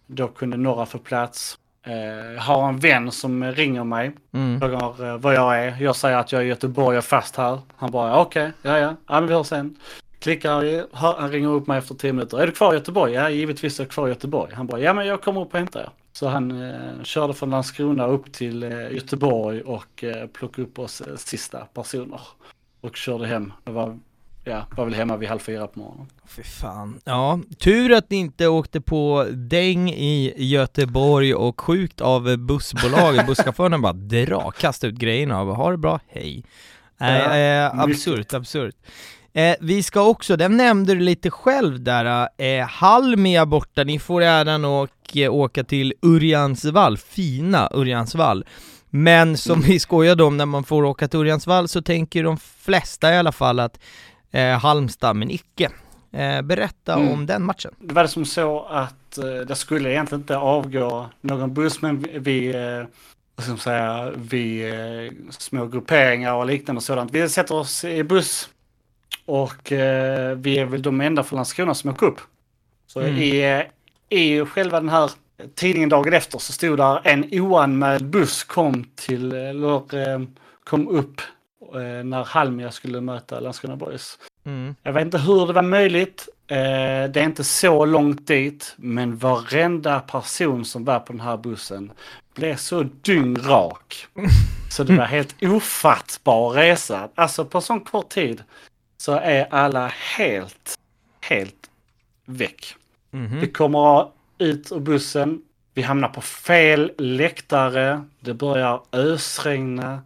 då 0.08 0.28
kunde 0.28 0.58
några 0.58 0.86
få 0.86 0.98
plats. 0.98 1.58
Eh, 1.88 2.42
har 2.42 2.70
en 2.70 2.78
vän 2.80 3.12
som 3.12 3.44
ringer 3.52 3.84
mig, 3.84 4.12
Mm. 4.34 4.60
frågar 4.60 5.06
eh, 5.14 5.18
vad 5.18 5.34
jag 5.34 5.60
är. 5.66 5.78
Jag 5.82 5.96
säger 5.96 6.18
att 6.18 6.32
jag 6.32 6.42
är 6.42 6.46
i 6.46 6.48
Göteborg 6.48 6.98
och 6.98 7.04
är 7.04 7.08
fast 7.08 7.36
här. 7.36 7.60
Han 7.76 7.92
bara 7.92 8.20
okej, 8.20 8.52
ja 8.62 8.78
ja, 8.80 8.96
ja 9.08 9.20
men 9.20 9.28
vi 9.28 9.34
hörs 9.34 9.48
sen. 9.48 9.76
Klickar, 10.20 10.86
han 11.16 11.32
ringer 11.32 11.50
upp 11.50 11.68
mig 11.68 11.78
efter 11.78 11.96
tio 11.96 12.14
minuter. 12.14 12.38
Är 12.40 12.46
du 12.46 12.52
kvar 12.52 12.74
i 12.74 12.78
Göteborg? 12.78 13.14
Ja, 13.14 13.30
givetvis 13.30 13.80
är 13.80 13.84
jag 13.84 13.92
kvar 13.92 14.08
i 14.08 14.10
Göteborg. 14.10 14.54
Han 14.54 14.68
bara, 14.68 14.82
ja 14.82 14.94
men 14.94 15.08
jag 15.08 15.22
kommer 15.22 15.42
upp 15.42 15.54
och 15.54 15.60
hämtar 15.60 15.80
er. 15.80 15.90
Så 16.12 16.28
han 16.28 16.70
eh, 16.70 17.04
körde 17.04 17.34
från 17.34 17.50
Landskrona 17.50 18.08
upp 18.08 18.32
till 18.34 18.64
eh, 18.64 18.92
Göteborg 18.92 19.62
och 19.62 20.04
eh, 20.04 20.28
plockade 20.28 20.68
upp 20.68 20.80
oss 20.80 21.02
eh, 21.02 21.16
sista 21.16 21.60
personer. 21.74 22.20
Och 22.82 22.96
körde 22.96 23.28
hem. 23.28 23.54
Det 23.64 23.72
var, 23.72 24.00
ja, 24.48 24.66
var 24.78 24.86
väl 24.86 24.94
hemma 24.94 25.18
vid 25.18 25.30
halv 25.30 25.40
fyra 25.40 25.68
på 25.68 25.80
morgonen. 25.80 26.08
Fy 26.28 26.44
fan. 26.44 27.00
Ja, 27.06 27.40
tur 27.58 27.94
att 27.94 28.10
ni 28.10 28.18
inte 28.18 28.48
åkte 28.48 28.82
på 28.82 29.28
däng 29.32 29.90
i 29.90 30.34
Göteborg 30.38 31.36
och 31.36 31.62
sjukt 31.62 32.02
av 32.02 32.38
bussbolaget, 32.38 33.28
busschauffören 33.28 33.82
bara 33.82 33.94
dra, 33.94 34.52
kasta 34.52 34.88
ut 34.88 34.96
grejerna 34.96 35.42
och 35.42 35.56
ha 35.56 35.72
det 35.72 35.78
bra, 35.78 36.00
hej. 36.08 36.44
Eh, 37.00 37.08
mycket. 37.08 37.80
absurt, 37.80 38.34
absurt. 38.34 38.76
Eh, 39.34 39.56
vi 39.60 39.84
ska 39.84 40.02
också, 40.02 40.38
den 40.38 40.58
nämnde 40.58 40.94
du 40.94 41.00
lite 41.00 41.30
själv 41.30 41.84
där, 41.84 42.30
eh, 42.38 42.68
Halmia 42.68 43.46
borta, 43.46 43.84
ni 43.84 44.00
får 44.00 44.22
äran 44.22 44.66
att 44.66 45.16
eh, 45.16 45.34
åka 45.34 45.64
till 45.64 45.94
Urjansvall, 46.02 46.98
fina 46.98 47.70
Urjansvall. 47.74 48.46
Men 48.90 49.38
som 49.38 49.62
vi 49.62 49.80
skojade 49.80 50.24
om, 50.24 50.38
när 50.38 50.46
man 50.46 50.64
får 50.64 50.84
åka 50.84 51.08
till 51.08 51.20
Urjansvall 51.20 51.68
så 51.68 51.82
tänker 51.82 52.24
de 52.24 52.38
flesta 52.38 53.14
i 53.14 53.18
alla 53.18 53.32
fall 53.32 53.60
att 53.60 53.80
eh, 54.32 54.60
Halmstad, 54.60 55.16
men 55.16 55.32
icke. 55.32 55.70
Eh, 56.12 56.42
berätta 56.42 56.94
Mm. 56.94 57.10
om 57.14 57.26
den 57.26 57.44
matchen. 57.44 57.74
Det 57.80 57.94
var 57.94 58.04
det 58.04 58.10
som 58.10 58.26
så 58.26 58.64
att 58.66 59.18
eh, 59.18 59.26
det 59.48 59.56
skulle 59.56 59.92
egentligen 59.92 60.22
inte 60.22 60.38
avgå 60.38 61.10
någon 61.22 61.54
buss, 61.54 61.82
men 61.82 62.00
vi, 62.00 62.20
vi 62.20 62.48
eh, 62.56 62.88
man 63.48 63.58
säga, 63.58 64.12
vi 64.16 64.70
eh, 64.70 65.32
små 65.32 65.66
grupperingar 65.68 66.34
och 66.34 66.46
liknande 66.46 66.78
och 66.80 66.84
sådant. 66.84 67.12
Vi 67.12 67.30
sätter 67.30 67.56
oss 67.56 67.84
i 67.84 68.04
buss 68.04 68.50
och 69.26 69.72
eh, 69.72 70.36
vi 70.38 70.58
är 70.60 70.66
väl 70.66 70.82
de 70.82 71.02
enda 71.02 71.24
från 71.24 71.38
Landskrona 71.38 71.74
som 71.74 71.90
åker 71.90 72.06
upp. 72.06 72.20
Så 72.88 73.00
Mm. 73.02 73.16
i, 73.18 73.54
eh, 74.10 74.18
i 74.20 74.46
själva 74.46 74.80
den 74.80 74.90
här 74.90 75.12
tidningen 75.56 75.90
dagen 75.90 76.14
efter 76.14 76.40
så 76.40 76.54
stod 76.54 76.78
där 76.78 77.02
en 77.04 77.26
oanmäld 77.32 78.06
buss 78.06 78.44
kom 78.44 78.84
till, 78.96 79.32
eller 79.34 79.96
eh, 80.10 80.22
kom 80.64 80.88
upp 80.88 81.22
eh, 81.22 81.26
när 82.04 82.24
Halmia 82.24 82.72
skulle 82.72 83.02
möta 83.02 83.40
Landskrona 83.40 83.76
Boys. 83.76 84.20
Mm. 84.46 84.76
Jag 84.84 84.94
vet 84.94 85.06
inte 85.06 85.18
hur 85.18 85.48
det 85.48 85.54
var 85.54 85.62
möjligt. 85.62 86.30
Eh, 86.48 87.12
det 87.12 87.18
är 87.18 87.24
inte 87.24 87.44
så 87.44 87.86
långt 87.86 88.28
dit, 88.28 88.74
men 88.78 89.18
varenda 89.18 90.00
person 90.00 90.66
som 90.66 90.86
var 90.86 91.00
på 91.00 91.14
den 91.14 91.22
här 91.22 91.38
bussen 91.38 91.92
blev 92.36 92.56
så 92.56 92.84
dyngrak. 93.02 94.08
Så 94.70 94.84
det 94.84 94.98
var 94.98 95.06
helt 95.06 95.36
ofattbar 95.44 96.50
resa. 96.50 97.10
Alltså 97.16 97.46
på 97.46 97.62
sån 97.62 97.82
kort 97.82 98.10
tid 98.10 98.44
så 98.98 99.12
är 99.12 99.54
alla 99.54 99.88
helt, 100.18 100.80
helt 101.22 101.70
väck. 102.26 102.76
Mhm. 103.12 103.40
Vi 103.40 103.48
kommer 103.48 104.08
ut 104.38 104.72
ur 104.72 104.80
bussen. 104.80 105.42
Vi 105.74 105.82
hamnar 105.82 106.10
på 106.10 106.22
fel 106.22 106.92
läktare. 106.98 108.04
Det 108.20 108.34
börjar 108.34 108.82
ösregna. 108.92 110.02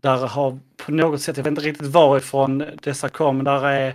Där 0.00 0.26
har 0.26 0.58
på 0.76 0.92
något 0.92 1.22
sätt, 1.22 1.36
jag 1.36 1.44
vet 1.44 1.50
inte 1.50 1.62
riktigt 1.62 1.86
varifrån 1.86 2.64
dessa 2.82 3.08
kom, 3.08 3.44
där 3.44 3.66
är 3.66 3.94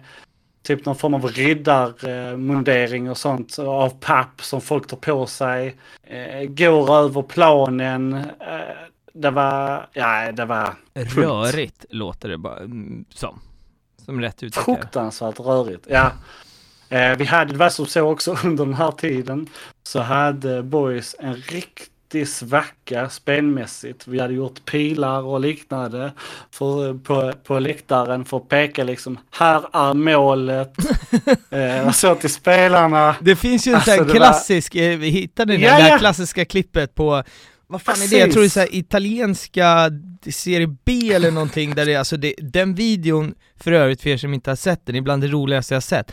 typ 0.64 0.86
någon 0.86 0.96
form 0.96 1.14
av 1.14 1.28
riddarmundering 1.28 3.10
och 3.10 3.18
sånt 3.18 3.60
av 3.60 3.90
papp 3.90 4.44
som 4.44 4.62
folk 4.62 4.88
tar 4.88 4.98
på 4.98 5.26
sig. 5.26 5.76
Eh, 6.04 6.50
går 6.50 6.96
över 6.96 7.22
planen. 7.22 8.14
Eh, 8.14 8.26
det 9.14 9.32
var, 9.32 9.90
ja 9.94 10.32
det 10.32 10.46
var 10.46 10.76
Rörigt 10.94 11.86
låter 11.90 12.30
det 12.30 12.38
bara 12.38 12.58
mm, 12.58 13.06
som. 13.10 13.40
Som 14.06 14.22
rätt 14.22 14.44
uttryck. 14.44 14.66
fruktansvärt 14.66 15.40
rörigt. 15.40 15.88
Ja. 15.90 16.12
Eh, 16.90 17.18
vi 17.18 17.26
hade, 17.26 17.52
det 17.52 17.58
var 17.58 17.70
som 17.70 17.86
så 17.86 18.02
också 18.02 18.38
under 18.44 18.66
den 18.66 18.74
här 18.74 18.92
tiden, 18.92 19.50
så 19.84 20.00
hade 20.00 20.64
Boys 20.64 21.16
en 21.20 21.34
riktig 22.14 22.28
svacka 22.28 23.10
spelmässigt. 23.10 24.08
Vi 24.08 24.20
hade 24.20 24.34
gjort 24.34 24.66
pilar 24.66 25.22
och 25.22 25.40
liknande 25.40 26.12
för, 26.52 26.94
på, 26.94 27.34
på 27.44 27.60
läktaren 27.60 28.26
för 28.26 28.38
att 28.38 28.50
peka 28.50 28.84
liksom, 28.84 29.20
här 29.32 29.64
är 29.74 29.94
målet. 29.94 30.74
eh, 31.50 31.88
och 31.88 31.96
så 31.96 32.16
till 32.16 32.30
spelarna. 32.30 33.16
Det 33.22 33.36
finns 33.36 33.68
ju 33.68 33.72
en 33.72 33.76
Alltså, 33.76 33.96
sån 33.96 34.08
var- 34.08 34.16
klassisk, 34.16 34.76
eh, 34.76 34.98
vi 34.98 35.10
hittade 35.10 35.54
den, 35.54 35.62
Ja, 35.62 35.76
det 35.78 35.84
här 35.84 35.90
ja. 35.90 35.98
klassiska 35.98 36.46
klippet 36.46 36.96
på 36.96 37.24
vad 37.68 37.82
fan 37.82 38.02
är 38.02 38.08
det? 38.08 38.18
Jag 38.18 38.32
tror 38.32 38.42
det 38.42 38.46
är 38.46 38.50
Precis. 38.50 38.54
så 38.54 38.60
här 38.60 38.70
italienska 38.76 39.92
serie 40.32 40.68
B 40.86 41.14
eller 41.14 41.32
någonting 41.32 41.76
där 41.76 41.86
det, 41.86 41.96
alltså 41.96 42.18
det, 42.18 42.34
den 42.38 42.76
videon, 42.76 43.34
för 43.60 43.72
övrigt 43.72 44.02
för 44.02 44.10
er 44.10 44.18
som 44.18 44.34
inte 44.34 44.52
har 44.52 44.56
sett 44.56 44.86
den, 44.86 44.96
är 44.96 45.02
bland 45.02 45.22
det 45.24 45.28
roligaste 45.28 45.74
jag 45.74 45.76
har 45.76 45.82
sett. 45.82 46.12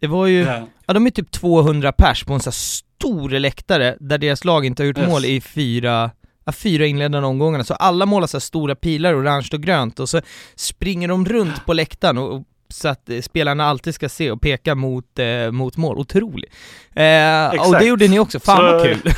Det 0.00 0.06
var 0.06 0.26
ju, 0.26 0.40
Ja. 0.42 0.68
ja 0.86 0.94
de 0.94 1.06
är 1.06 1.10
typ 1.10 1.30
200 1.30 1.92
pers 1.92 2.24
på 2.24 2.32
en 2.34 2.40
så 2.40 2.50
här 2.50 2.52
stor 2.98 3.30
läktare 3.30 3.96
där 4.00 4.18
deras 4.18 4.44
lag 4.44 4.64
inte 4.66 4.82
har 4.82 4.86
gjort 4.86 4.98
Yes. 4.98 5.08
mål 5.08 5.24
i 5.24 5.40
fyra, 5.40 6.10
ja, 6.44 6.52
fyra 6.52 6.86
inledande 6.86 7.28
omgångarna, 7.28 7.64
så 7.64 7.74
alla 7.74 8.06
målar 8.06 8.26
så 8.26 8.40
stora 8.40 8.74
pilar, 8.74 9.14
orange 9.22 9.48
och 9.52 9.60
grönt, 9.62 10.00
och 10.00 10.08
så 10.08 10.20
springer 10.56 11.08
de 11.08 11.26
runt 11.26 11.66
på 11.66 11.72
läktaren 11.72 12.18
och, 12.18 12.34
och 12.34 12.42
så 12.68 12.88
att 12.88 13.08
eh, 13.10 13.20
spelarna 13.20 13.64
alltid 13.64 13.94
ska 13.94 14.08
se 14.08 14.30
och 14.30 14.40
peka 14.40 14.74
mot, 14.74 15.18
eh, 15.18 15.50
mot 15.50 15.76
mål, 15.76 15.98
otroligt. 15.98 16.52
Eh, 16.94 17.66
och 17.68 17.72
det 17.78 17.84
gjorde 17.84 18.08
ni 18.08 18.18
också, 18.18 18.40
fan 18.40 18.56
Så- 18.56 18.62
vad 18.62 18.82
kul! 18.82 19.12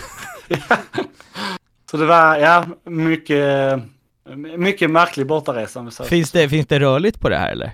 Så 1.91 1.97
det 1.97 2.07
var, 2.07 2.37
ja, 2.37 2.65
mycket, 2.85 3.79
mycket 4.57 4.91
märklig 4.91 5.27
bortaresa. 5.27 5.91
finns, 6.09 6.31
det, 6.33 6.49
finns 6.49 6.67
det 6.67 6.81
rörligt 6.81 7.21
på 7.21 7.29
det 7.29 7.37
här 7.37 7.51
eller? 7.53 7.71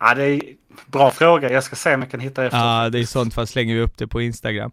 Ja, 0.00 0.14
det 0.14 0.24
är 0.24 0.40
bra 0.86 1.10
fråga. 1.10 1.52
Jag 1.52 1.64
ska 1.64 1.76
se 1.76 1.94
om 1.94 2.00
jag 2.02 2.10
kan 2.10 2.20
hitta 2.20 2.44
efter. 2.44 2.58
Ja, 2.58 2.88
det 2.90 2.98
är 2.98 3.04
sånt, 3.04 3.34
fast 3.34 3.52
slänger 3.52 3.74
vi 3.74 3.80
upp 3.80 3.96
det 3.98 4.06
på 4.06 4.22
Instagram. 4.22 4.70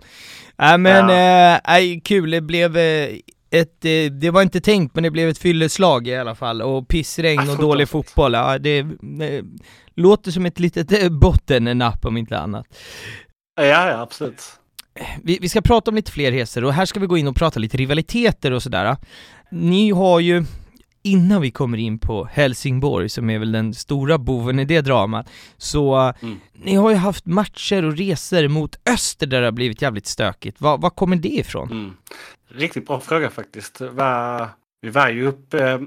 Äh, 0.61 0.77
men, 0.77 1.09
Ja. 1.09 1.53
äh, 1.55 1.59
nej, 1.67 2.01
kul, 2.05 2.31
det 2.31 2.41
blev 2.41 2.77
eh, 2.77 3.09
ett, 3.51 3.85
eh, 3.85 4.11
det 4.11 4.31
var 4.31 4.41
inte 4.41 4.61
tänkt, 4.61 4.95
men 4.95 5.03
det 5.03 5.11
blev 5.11 5.29
ett 5.29 5.37
fylleslag 5.37 6.07
i 6.07 6.15
alla 6.15 6.35
fall, 6.35 6.61
och 6.61 6.87
pissregn 6.87 7.43
Ja, 7.45 7.51
och 7.51 7.57
dålig 7.57 7.89
fotboll, 7.89 8.33
ja, 8.33 8.57
det 8.57 8.79
eh, 8.79 9.43
låter 9.95 10.31
som 10.31 10.45
ett 10.45 10.59
litet 10.59 11.03
eh, 11.03 11.09
bottennapp 11.09 12.05
om 12.05 12.17
inte 12.17 12.37
annat. 12.39 12.65
Ja, 13.55 13.63
ja, 13.63 14.01
absolut. 14.01 14.43
Vi, 15.23 15.37
vi 15.41 15.49
ska 15.49 15.61
prata 15.61 15.91
om 15.91 15.95
lite 15.95 16.11
fler 16.11 16.31
resor, 16.31 16.63
och 16.63 16.73
här 16.73 16.85
ska 16.85 16.99
vi 16.99 17.07
gå 17.07 17.17
in 17.17 17.27
och 17.27 17.35
prata 17.35 17.59
lite 17.59 17.77
rivaliteter 17.77 18.51
och 18.51 18.63
sådär. 18.63 18.97
Ni 19.51 19.91
har 19.91 20.19
ju, 20.19 20.45
innan 21.01 21.41
vi 21.41 21.51
kommer 21.51 21.77
in 21.77 21.99
på 21.99 22.25
Helsingborg, 22.25 23.09
som 23.09 23.29
är 23.29 23.39
väl 23.39 23.51
den 23.51 23.73
stora 23.73 24.17
boven 24.17 24.59
i 24.59 24.65
det 24.65 24.81
dramat, 24.81 25.29
så 25.57 26.13
Mm. 26.21 26.39
ni 26.63 26.75
har 26.75 26.89
ju 26.89 26.95
haft 26.95 27.25
matcher 27.25 27.85
och 27.85 27.97
resor 27.97 28.47
mot 28.47 28.75
öster 28.89 29.27
där 29.27 29.39
det 29.41 29.47
har 29.47 29.51
blivit 29.51 29.81
jävligt 29.81 30.07
stökigt. 30.07 30.61
Var, 30.61 30.77
var 30.77 30.89
kommer 30.89 31.15
det 31.15 31.29
ifrån? 31.29 31.71
Mm. 31.71 31.93
Riktigt 32.47 32.87
bra 32.87 32.99
fråga 32.99 33.29
faktiskt. 33.29 33.81
Va, 33.81 34.49
vi 34.81 34.89
var 34.89 35.09
ju 35.09 35.27
uppe 35.27 35.69
eh, 35.71 35.79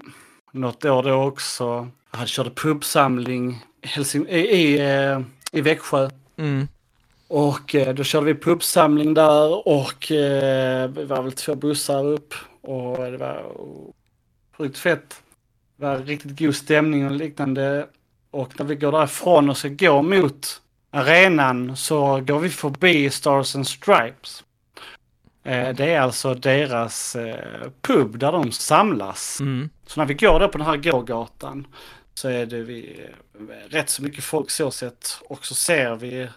något 0.53 0.85
år 0.85 1.03
då 1.03 1.13
också. 1.15 1.89
Han 2.11 2.27
körde 2.27 2.51
pubsamling 2.51 3.59
Helsing- 3.83 4.29
i, 4.29 4.39
i, 4.39 4.81
eh, 4.81 5.21
i 5.53 5.61
Växjö. 5.61 6.11
Mm. 6.37 6.69
Och 7.29 7.75
eh, 7.75 7.95
då 7.95 8.05
körde 8.05 8.27
vi 8.27 8.35
pubsamling 8.35 9.15
där 9.15 9.69
och 9.69 10.13
eh, 10.13 10.89
vi 10.91 11.05
var 11.05 11.23
väl 11.23 11.33
två 11.33 11.55
bussar 11.55 12.05
upp. 12.07 12.35
Och 12.61 12.97
det 13.11 13.17
var 13.17 13.43
sjukt 14.63 14.79
fett. 14.79 15.23
Det 15.77 15.87
var 15.87 15.99
riktigt 15.99 16.39
god 16.39 16.57
stämning 16.57 17.07
och 17.07 17.13
liknande. 17.13 17.87
Och 18.31 18.53
när 18.59 18.67
vi 18.67 18.75
går 18.75 18.93
därifrån 18.93 19.51
och 19.51 19.57
ska 19.57 19.69
gå 19.69 20.03
mot 20.03 20.63
arenan 20.91 21.77
så 21.77 22.21
går 22.21 22.39
vi 22.39 22.49
förbi 22.49 23.11
Stars 23.11 23.57
and 23.57 23.67
Stripes. 23.67 24.45
Eh, 25.45 25.75
det 25.75 25.95
är 25.95 26.01
alltså 26.01 26.35
deras 26.35 27.17
eh, 27.17 27.71
pub 27.81 28.19
där 28.19 28.33
de 28.33 28.53
samlas. 28.53 29.41
Mm. 29.41 29.71
Så 29.87 30.01
när 30.01 30.07
vi 30.07 30.15
går 30.15 30.41
där 30.41 30.49
på 30.49 30.59
den 30.59 30.67
här 30.67 30.77
gågatan 30.77 31.67
så 32.15 32.29
är 32.29 32.47
det 32.47 32.63
vi, 32.63 33.01
eh, 33.39 33.71
rätt 33.71 33.91
så 33.91 34.03
mycket 34.03 34.25
folk 34.25 34.51
så 34.51 34.71
sett. 34.71 35.21
Och 35.29 35.47
så 35.47 35.55
ser 35.55 35.97
vi 35.97 36.29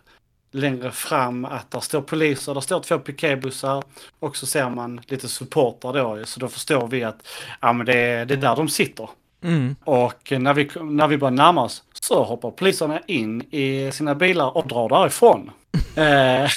längre 0.56 0.92
fram 0.92 1.46
att 1.46 1.72
där 1.72 1.80
står 1.80 2.02
poliser, 2.02 2.54
där 2.54 2.62
står 2.62 2.80
två 2.80 3.00
piketbussar 3.00 3.84
och 4.20 4.38
så 4.38 4.46
ser 4.46 4.70
man 4.70 5.02
lite 5.08 5.28
supportrar 5.28 5.94
då. 5.94 6.26
Så 6.26 6.40
då 6.40 6.48
förstår 6.48 6.88
vi 6.88 7.04
att 7.04 7.28
ja, 7.62 7.74
men 7.74 7.86
det, 7.86 7.94
är, 7.98 8.26
det 8.26 8.34
är 8.34 8.38
där 8.38 8.56
de 8.56 8.70
sitter. 8.70 9.10
Mm. 9.44 9.76
Och 9.84 10.32
när 10.32 10.54
vi, 10.54 10.70
när 10.82 11.08
vi 11.08 11.18
börjar 11.18 11.32
närma 11.32 11.64
oss 11.64 11.84
så 12.02 12.24
hoppar 12.24 12.52
poliserna 12.52 13.00
in 13.08 13.42
i 13.42 13.92
sina 13.94 14.16
bilar 14.16 14.58
och 14.58 14.68
drar 14.68 14.90
därifrån. 14.90 15.52
eh, 15.96 16.50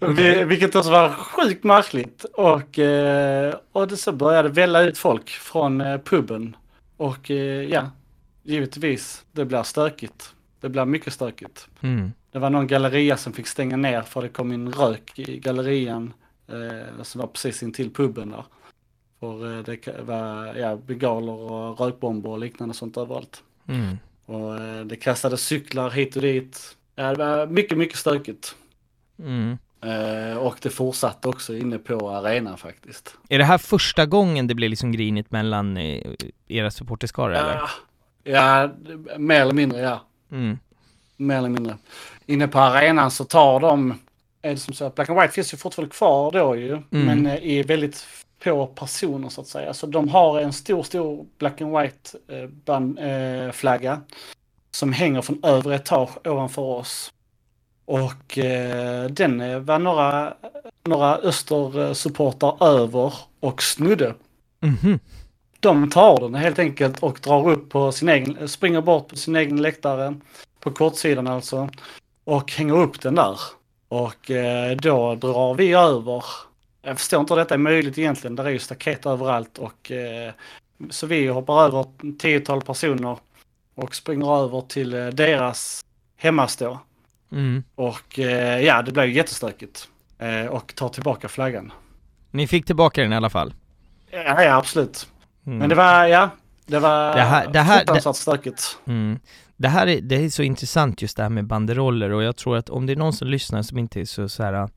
Vi- 0.00 0.44
Vilket 0.44 0.74
också 0.74 0.90
var 0.90 1.08
sjukt 1.08 1.64
märkligt. 1.64 2.24
Och, 2.24 2.78
eh, 2.78 3.54
och 3.72 3.88
det 3.88 3.96
så 3.96 4.12
började 4.12 4.48
välla 4.48 4.82
ut 4.82 4.98
folk 4.98 5.30
från 5.30 5.80
eh, 5.80 5.98
puben. 5.98 6.56
Och 6.96 7.30
eh, 7.30 7.36
ja, 7.64 7.90
givetvis, 8.42 9.24
det 9.32 9.44
blir 9.44 9.62
stökigt. 9.62 10.34
Det 10.60 10.68
blir 10.68 10.84
mycket 10.84 11.12
stökigt. 11.12 11.66
Mm. 11.80 12.12
Det 12.32 12.38
var 12.38 12.50
någon 12.50 12.66
galleria 12.66 13.16
som 13.16 13.32
fick 13.32 13.46
stänga 13.46 13.76
ner 13.76 14.02
för 14.02 14.22
det 14.22 14.28
kom 14.28 14.52
in 14.52 14.72
rök 14.72 15.18
i 15.18 15.38
gallerian. 15.38 16.12
Eh, 16.48 17.02
som 17.02 17.20
var 17.20 17.28
precis 17.28 17.62
intill 17.62 17.90
puben 17.90 18.30
där. 18.30 18.44
För 19.20 19.56
eh, 19.56 19.62
det 19.62 20.02
var 20.02 20.54
ja, 20.54 20.76
bengaler 20.76 21.32
och 21.32 21.80
rökbomber 21.80 22.30
och 22.30 22.38
liknande 22.38 22.74
sånt 22.74 22.96
överallt. 22.96 23.42
Mm. 23.68 23.98
Och 24.26 24.60
eh, 24.60 24.84
det 24.84 24.96
kastades 24.96 25.40
cyklar 25.40 25.90
hit 25.90 26.16
och 26.16 26.22
dit. 26.22 26.76
Ja, 26.94 27.14
det 27.14 27.24
var 27.24 27.46
mycket, 27.46 27.78
mycket 27.78 27.98
stökigt. 27.98 28.56
Mm. 29.18 29.58
Eh, 29.80 30.36
och 30.36 30.56
det 30.62 30.70
fortsatte 30.70 31.28
också 31.28 31.56
inne 31.56 31.78
på 31.78 32.10
arenan 32.10 32.58
faktiskt. 32.58 33.16
Är 33.28 33.38
det 33.38 33.44
här 33.44 33.58
första 33.58 34.06
gången 34.06 34.46
det 34.46 34.54
blir 34.54 34.68
liksom 34.68 34.92
grinigt 34.92 35.30
mellan 35.30 35.76
eh, 35.76 36.14
era 36.48 36.70
supporterskaror 36.70 37.34
eller? 37.34 37.54
Ja, 37.54 37.68
ja, 38.24 38.70
mer 39.18 39.40
eller 39.40 39.54
mindre 39.54 39.80
ja. 39.80 40.06
Mm. 40.30 40.58
Mer 41.26 41.38
eller 41.38 41.48
mindre. 41.48 41.76
Inne 42.26 42.48
på 42.48 42.58
arenan 42.58 43.10
så 43.10 43.24
tar 43.24 43.60
de, 43.60 43.98
är 44.42 44.50
det 44.50 44.56
som 44.56 44.74
så 44.74 44.84
att 44.84 44.94
Black 44.94 45.08
and 45.08 45.20
White 45.20 45.32
finns 45.32 45.52
ju 45.52 45.56
fortfarande 45.56 45.94
kvar 45.94 46.32
då 46.32 46.56
ju, 46.56 46.82
men 46.90 47.26
eh, 47.26 47.58
är 47.58 47.64
väldigt 47.64 48.06
få 48.44 48.66
personer 48.66 49.28
så 49.28 49.40
att 49.40 49.46
säga. 49.46 49.74
Så 49.74 49.86
de 49.86 50.08
har 50.08 50.40
en 50.40 50.52
stor, 50.52 50.82
stor 50.82 51.26
Black 51.38 51.60
and 51.60 51.78
White 51.78 52.18
eh, 52.28 53.06
eh, 53.06 53.52
flagga 53.52 54.00
som 54.70 54.92
hänger 54.92 55.22
från 55.22 55.44
övre 55.44 55.74
etage 55.74 56.26
ovanför 56.26 56.62
oss. 56.62 57.12
Och 57.84 58.38
eh, 58.38 59.04
den 59.04 59.40
eh, 59.40 59.58
var 59.58 59.78
några, 59.78 60.34
några 60.84 61.16
östersupportrar 61.16 62.66
över 62.66 63.14
och 63.40 63.62
snudde. 63.62 64.14
Mhm. 64.60 64.98
De 65.60 65.90
tar 65.90 66.20
den 66.20 66.34
helt 66.34 66.58
enkelt 66.58 66.98
och 67.02 67.18
drar 67.22 67.50
upp 67.50 67.70
på 67.70 67.92
sin 67.92 68.08
egen, 68.08 68.48
springer 68.48 68.80
bort 68.80 69.08
på 69.08 69.16
sin 69.16 69.36
egen 69.36 69.62
läktare, 69.62 70.14
på 70.62 70.70
kortsidan 70.70 71.26
alltså, 71.26 71.68
och 72.24 72.52
hänger 72.52 72.74
upp 72.78 73.00
den 73.00 73.14
där. 73.14 73.40
Och 73.88 74.30
eh, 74.30 74.76
då 74.76 75.14
drar 75.14 75.54
vi 75.54 75.72
över. 75.72 76.24
Jag 76.82 76.98
förstår 76.98 77.20
inte 77.20 77.34
hur 77.34 77.38
detta 77.38 77.54
är 77.54 77.58
möjligt 77.58 77.98
egentligen, 77.98 78.36
där 78.36 78.44
är 78.44 78.50
ju 78.50 78.58
staket 78.58 79.06
överallt 79.06 79.58
och 79.58 79.90
eh, 79.90 80.32
så 80.90 81.06
vi 81.06 81.26
hoppar 81.26 81.64
över 81.64 81.80
ett 81.80 82.18
tiotal 82.20 82.60
personer 82.62 83.18
och 83.74 83.94
springer 83.94 84.36
över 84.44 84.60
till 84.60 84.94
eh, 84.94 85.06
deras 85.06 85.84
hemmastå. 86.16 86.78
Mm. 87.32 87.64
Och 87.74 88.18
eh, 88.18 88.60
ja, 88.60 88.82
det 88.82 88.92
blev 88.92 89.06
ju 89.06 89.12
jättestökigt. 89.14 89.88
Eh, 90.18 90.46
och 90.46 90.74
tar 90.74 90.88
tillbaka 90.88 91.28
flaggan. 91.28 91.72
Ni 92.30 92.46
fick 92.46 92.66
tillbaka 92.66 93.02
den 93.02 93.12
i 93.12 93.16
alla 93.16 93.30
fall? 93.30 93.54
Ja, 94.10 94.42
ja 94.44 94.56
absolut. 94.56 95.08
Mm. 95.46 95.58
Men 95.58 95.68
det 95.68 95.74
var, 95.74 96.06
ja, 96.06 96.30
det 96.66 96.78
var 96.78 97.14
Det 97.14 97.22
här- 97.22 97.48
det 97.52 97.58
här- 97.60 97.76
fruktansvärt 97.78 98.16
stökigt. 98.16 98.78
Mm. 98.86 99.18
Det 99.62 99.68
här 99.68 99.86
är, 99.86 100.00
det 100.00 100.16
är 100.16 100.30
så 100.30 100.42
intressant 100.42 101.02
just 101.02 101.16
det 101.16 101.22
här 101.22 101.30
med 101.30 101.46
banderoller 101.46 102.10
och 102.10 102.22
jag 102.22 102.36
tror 102.36 102.56
att 102.56 102.70
om 102.70 102.86
det 102.86 102.92
är 102.92 102.96
någon 102.96 103.12
som 103.12 103.28
lyssnar 103.28 103.62
som 103.62 103.78
inte 103.78 104.00
är 104.00 104.04
så, 104.04 104.28
så 104.28 104.42
här, 104.42 104.68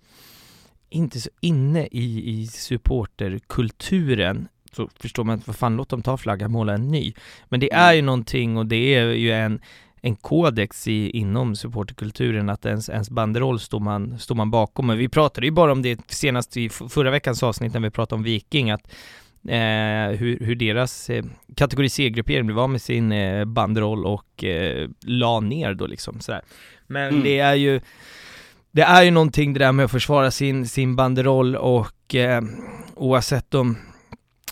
inte 0.90 1.20
så 1.20 1.30
inne 1.42 1.88
i, 1.92 2.32
i 2.32 2.48
supporterkulturen 2.48 4.48
så 4.72 4.90
förstår 5.00 5.24
man 5.24 5.40
att 5.40 5.48
vad 5.48 5.56
fan 5.56 5.76
låt 5.76 5.90
dem 5.90 6.02
ta 6.02 6.18
flaggan, 6.18 6.52
måla 6.52 6.74
en 6.74 6.92
ny. 6.92 7.14
Men 7.50 7.60
det 7.60 7.74
är 7.74 7.94
ju 7.94 8.02
någonting 8.02 8.58
och 8.58 8.66
det 8.66 8.96
är 8.96 9.06
ju 9.06 9.32
en, 9.32 9.62
en 10.02 10.16
kodex 10.16 10.88
i, 10.88 11.10
inom 11.10 11.56
supporterkulturen 11.56 12.50
att 12.50 12.66
ens, 12.66 12.90
ens 12.90 13.10
banderoll 13.10 13.60
står 13.60 13.80
man, 13.80 14.20
står 14.20 14.36
man 14.36 14.52
bakom. 14.52 14.88
Men 14.88 14.98
vi 14.98 15.10
pratade 15.10 15.48
ju 15.48 15.52
bara 15.52 15.72
om 15.72 15.82
det 15.82 16.12
senast 16.12 16.58
i 16.58 16.70
förra 16.70 17.12
veckans 17.12 17.44
avsnitt 17.44 17.74
när 17.74 17.80
vi 17.80 17.90
pratade 17.90 18.18
om 18.18 18.24
Viking, 18.24 18.72
att 18.72 18.92
eh, 19.50 20.18
hur, 20.20 20.40
hur 20.46 20.56
deras 20.56 21.10
eh, 21.10 21.24
kategori 21.56 21.90
C-gruppering 21.90 22.46
blev 22.46 22.60
av 22.60 22.70
med 22.70 22.82
sin 22.82 23.12
eh, 23.12 23.46
banderoll 23.46 24.06
och 24.06 24.44
eh, 24.44 24.90
la 25.02 25.40
ner 25.40 25.74
då 25.74 25.88
liksom 25.88 26.20
sådär. 26.20 26.42
Men 26.88 27.08
Mm. 27.10 27.24
det 27.24 27.40
är 27.40 27.54
ju 27.56 27.82
det 28.72 28.82
är 28.82 29.04
ju 29.04 29.12
någonting 29.12 29.54
det 29.54 29.60
där 29.60 29.72
med 29.72 29.86
att 29.86 29.92
försvara 29.92 30.32
sin, 30.32 30.68
sin 30.68 30.96
banderoll 30.96 31.56
och 31.56 32.16
eh, 32.16 32.42
oavsett 32.96 33.54
om 33.54 33.78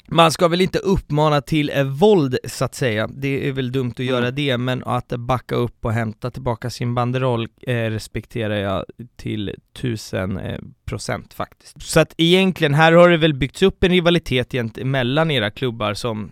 man 0.08 0.32
ska 0.32 0.48
väl 0.48 0.62
inte 0.62 0.80
uppmana 0.80 1.42
till 1.42 1.70
eh, 1.74 1.84
våld 1.84 2.38
så 2.44 2.66
att 2.66 2.76
säga, 2.76 3.08
det 3.08 3.48
är 3.48 3.52
väl 3.52 3.72
dumt 3.72 3.92
att 3.92 4.00
göra 4.06 4.18
Mm. 4.28 4.36
det, 4.36 4.58
men 4.58 4.84
att 4.84 5.08
backa 5.08 5.56
upp 5.56 5.86
och 5.86 5.94
hämta 5.94 6.32
tillbaka 6.32 6.70
sin 6.70 6.96
banderoll 6.96 7.48
eh, 7.62 7.76
respekterar 7.76 8.56
jag 8.56 8.86
till 9.16 9.56
tusen 9.74 10.38
eh, 10.38 10.60
procent 10.86 11.34
faktiskt. 11.34 11.82
Så 11.82 12.00
att 12.00 12.14
egentligen, 12.18 12.74
här 12.74 12.92
har 12.92 13.10
det 13.10 13.18
väl 13.18 13.34
byggts 13.34 13.62
upp 13.62 13.84
en 13.84 13.92
rivalitet 13.92 14.54
mellan 14.86 15.32
era 15.32 15.52
klubbar 15.52 15.94
som, 15.94 16.32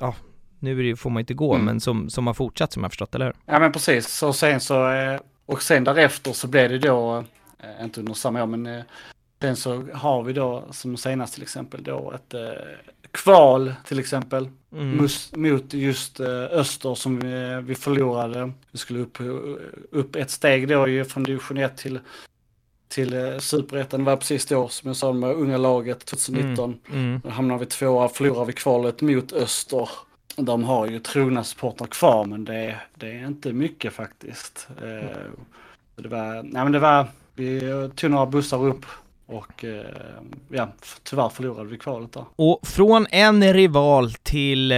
ja, 0.00 0.14
nu 0.58 0.96
får 0.96 1.10
man 1.10 1.20
inte 1.20 1.34
gå, 1.34 1.54
Mm. 1.54 1.66
men 1.66 1.80
som, 1.80 2.10
som 2.10 2.26
har 2.26 2.34
fortsatt 2.34 2.72
som 2.72 2.82
jag 2.82 2.92
förstått, 2.92 3.14
eller 3.14 3.24
hur? 3.26 3.34
Ja 3.46 3.58
men 3.58 3.72
precis, 3.72 4.06
så 4.08 4.32
sen 4.32 4.60
så, 4.60 4.90
eh, 4.92 5.20
och 5.46 5.62
sen 5.62 5.84
därefter 5.84 6.32
så 6.32 6.46
blev 6.48 6.70
det 6.70 6.78
då, 6.78 7.24
eh, 7.62 7.84
inte 7.84 8.00
under 8.00 8.14
samma 8.14 8.42
år 8.42 8.46
men 8.46 8.66
eh, 8.66 8.82
sen 9.40 9.56
så 9.56 9.82
har 9.94 10.22
vi 10.22 10.32
då 10.32 10.64
som 10.70 10.96
senast 10.96 11.34
till 11.34 11.42
exempel 11.42 11.82
då 11.82 12.12
ett 12.14 12.34
eh, 12.34 12.40
kval 13.12 13.74
till 13.84 13.98
exempel 13.98 14.48
Mm. 14.72 14.96
mus, 14.96 15.36
mot 15.36 15.74
just 15.74 16.20
eh, 16.20 16.44
Öster 16.44 16.94
som 16.94 17.20
vi, 17.20 17.60
vi 17.62 17.74
förlorade. 17.74 18.52
Vi 18.70 18.78
skulle 18.78 19.00
upp, 19.00 19.18
upp 19.90 20.16
ett 20.16 20.30
steg 20.30 20.68
då 20.68 20.88
ju 20.88 21.04
från 21.04 21.22
division 21.22 21.58
1 21.58 21.76
till, 21.76 22.00
till 22.88 23.14
eh, 23.14 23.38
superettan. 23.38 24.00
Det 24.00 24.10
var 24.10 24.16
precis 24.16 24.46
då 24.46 24.68
som 24.68 24.86
jag 24.88 24.96
sa 24.96 25.12
med 25.12 25.30
unga 25.30 25.56
laget 25.56 26.06
2019. 26.06 26.80
Mm. 26.92 27.20
Då 27.24 27.30
hamnar 27.30 27.58
vi 27.58 27.66
tvåa, 27.66 28.08
förlorar 28.08 28.44
vi 28.44 28.52
kvalet 28.52 29.00
mot 29.00 29.32
Öster. 29.32 29.88
De 30.36 30.64
har 30.64 30.86
ju 30.86 30.98
trogna 30.98 31.44
supportrar 31.44 31.86
kvar 31.86 32.24
men 32.24 32.44
det, 32.44 32.76
det 32.94 33.06
är 33.06 33.26
inte 33.26 33.52
mycket 33.52 33.92
faktiskt. 33.92 34.68
Eh, 34.82 35.16
så 35.96 36.02
det 36.02 36.08
var, 36.08 36.42
nej 36.42 36.62
men 36.62 36.72
det 36.72 36.78
var, 36.78 37.06
vi 37.34 37.60
tog 37.96 38.10
några 38.10 38.26
bussar 38.26 38.66
upp 38.66 38.86
och 39.28 39.64
eh, 39.64 39.84
ja, 40.48 40.72
tyvärr 41.02 41.28
förlorade 41.28 41.68
vi 41.68 41.78
kvalet 41.78 42.12
där. 42.12 42.24
Och 42.36 42.60
från 42.62 43.06
en 43.10 43.52
rival 43.54 44.12
till, 44.12 44.72
eh, 44.72 44.76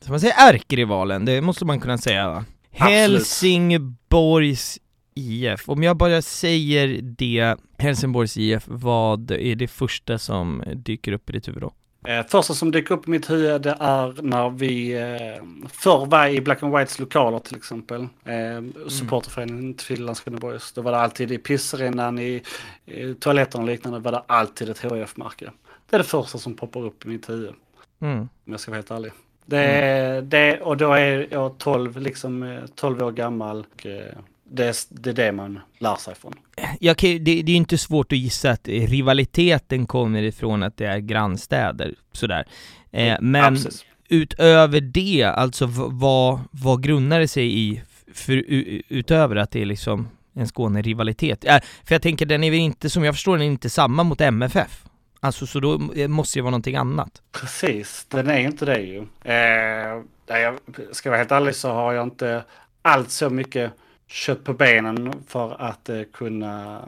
ska 0.00 0.10
man 0.10 0.20
säga 0.20 0.34
ärkerivalen, 0.34 1.24
det 1.24 1.40
måste 1.40 1.64
man 1.64 1.80
kunna 1.80 1.98
säga 1.98 2.28
va? 2.28 2.44
Absolut. 2.72 2.92
Helsingborgs 2.92 4.78
IF, 5.14 5.68
om 5.68 5.82
jag 5.82 5.96
bara 5.96 6.22
säger 6.22 7.00
det, 7.02 7.56
Helsingborgs 7.78 8.36
IF, 8.36 8.64
vad 8.66 9.30
är 9.30 9.54
det 9.54 9.68
första 9.68 10.18
som 10.18 10.62
dyker 10.74 11.12
upp 11.12 11.30
i 11.30 11.32
ditt 11.32 11.48
huvud 11.48 11.62
då? 11.62 11.72
Eh, 12.04 12.26
första 12.26 12.54
som 12.54 12.70
dyker 12.70 12.94
upp 12.94 13.08
i 13.08 13.10
mitt 13.10 13.30
huvud 13.30 13.62
det 13.62 13.76
är 13.80 14.22
när 14.22 14.50
vi 14.50 14.92
eh, 14.92 15.44
förr 15.68 16.06
var 16.06 16.26
i 16.26 16.40
Black 16.40 16.62
and 16.62 16.76
Whites 16.76 16.98
lokaler 16.98 17.38
till 17.38 17.56
exempel. 17.56 18.00
Eh, 18.24 18.88
supporterföreningen 18.88 19.74
till 19.74 20.04
Landskrona 20.04 20.38
Boys. 20.38 20.72
Då 20.72 20.82
var 20.82 20.92
det 20.92 20.98
alltid 20.98 21.32
i 21.32 21.38
pissarenan, 21.38 22.18
i, 22.18 22.42
i 22.86 23.14
toaletterna 23.14 23.62
och 23.62 23.70
liknande 23.70 23.98
var 23.98 24.12
det 24.12 24.22
alltid 24.26 24.68
ett 24.68 24.84
HIF-märke. 24.84 25.50
Det 25.90 25.96
är 25.96 25.98
det 25.98 26.04
första 26.04 26.38
som 26.38 26.54
poppar 26.54 26.84
upp 26.84 27.04
i 27.04 27.08
mitt 27.08 27.28
huvud. 27.28 27.54
Mm. 28.00 28.18
Om 28.18 28.28
jag 28.44 28.60
ska 28.60 28.70
vara 28.70 28.78
helt 28.78 28.90
ärlig. 28.90 29.12
Det, 29.44 30.20
det, 30.20 30.60
och 30.60 30.76
då 30.76 30.92
är 30.92 31.26
jag 31.30 31.58
12, 31.58 32.00
liksom, 32.00 32.42
eh, 32.42 32.64
12 32.74 33.02
år 33.02 33.12
gammal. 33.12 33.66
Och, 33.74 33.86
eh, 33.86 34.14
det, 34.50 34.64
är- 34.64 34.74
det 35.02 35.10
är 35.10 35.14
det 35.14 35.32
man 35.32 35.58
lär 35.78 35.96
sig 35.96 36.14
från. 36.14 36.34
Ju- 36.80 36.94
det, 37.00 37.18
det 37.18 37.30
är 37.40 37.42
ju 37.50 37.54
inte 37.54 37.78
svårt 37.78 38.12
att 38.12 38.18
gissa 38.18 38.50
att 38.50 38.68
eh, 38.68 38.72
rivaliteten 38.72 39.86
kommer 39.86 40.22
ifrån 40.22 40.62
att 40.62 40.76
det 40.76 40.86
är 40.86 40.98
grannstäder, 40.98 41.94
sådär. 42.12 42.44
Eh, 42.92 43.16
men 43.20 43.54
Ja, 43.64 43.70
utöver 44.08 44.80
det, 44.80 45.22
alltså 45.24 45.66
vad, 45.90 46.40
vad 46.50 46.82
grundar 46.82 47.20
det 47.20 47.28
sig 47.28 47.58
i, 47.58 47.82
för, 48.14 48.44
utöver 48.88 49.36
att 49.36 49.50
det 49.50 49.62
är 49.62 49.66
liksom 49.66 50.08
en 50.34 50.46
Skåne-rivalitet? 50.48 51.44
Äh, 51.44 51.58
för 51.84 51.94
jag 51.94 52.02
tänker, 52.02 52.26
den 52.26 52.44
är 52.44 52.50
väl 52.50 52.60
inte, 52.60 52.90
som 52.90 53.04
jag 53.04 53.14
förstår 53.14 53.32
den 53.36 53.42
är 53.46 53.50
inte 53.50 53.70
samma 53.70 54.02
mot 54.04 54.20
MFF? 54.20 54.84
Alltså 55.20 55.46
så 55.46 55.60
då 55.60 55.80
eh, 55.96 56.08
måste 56.08 56.38
det 56.38 56.42
vara 56.42 56.50
någonting 56.50 56.76
annat? 56.76 57.22
Precis, 57.32 58.06
den 58.08 58.28
är 58.28 58.38
ju 58.38 58.46
inte 58.46 58.64
det 58.64 58.78
ju. 58.80 59.06
Eh, 59.24 60.02
jag 60.26 60.58
ska 60.92 61.10
vara 61.10 61.18
helt 61.18 61.32
ärlig 61.32 61.54
så 61.54 61.70
har 61.72 61.92
jag 61.92 62.06
inte 62.06 62.44
allt 62.82 63.10
så 63.10 63.30
mycket 63.30 63.72
kött 64.10 64.44
på 64.44 64.52
benen 64.52 65.12
för 65.26 65.62
att 65.62 65.88
eh, 65.88 66.02
kunna 66.12 66.82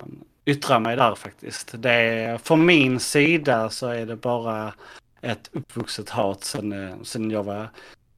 yttra 0.44 0.78
mig 0.78 0.96
där 0.96 1.14
faktiskt. 1.14 1.74
Det 1.78 1.90
är, 1.92 2.38
från 2.38 2.66
min 2.66 3.00
sida 3.00 3.70
så 3.70 3.86
är 3.88 4.06
det 4.06 4.16
bara 4.16 4.72
ett 5.20 5.50
uppvuxet 5.52 6.08
hat 6.10 6.44
sen, 6.44 6.72
eh, 6.72 6.94
sen, 7.02 7.30
jag, 7.30 7.42
var, 7.44 7.68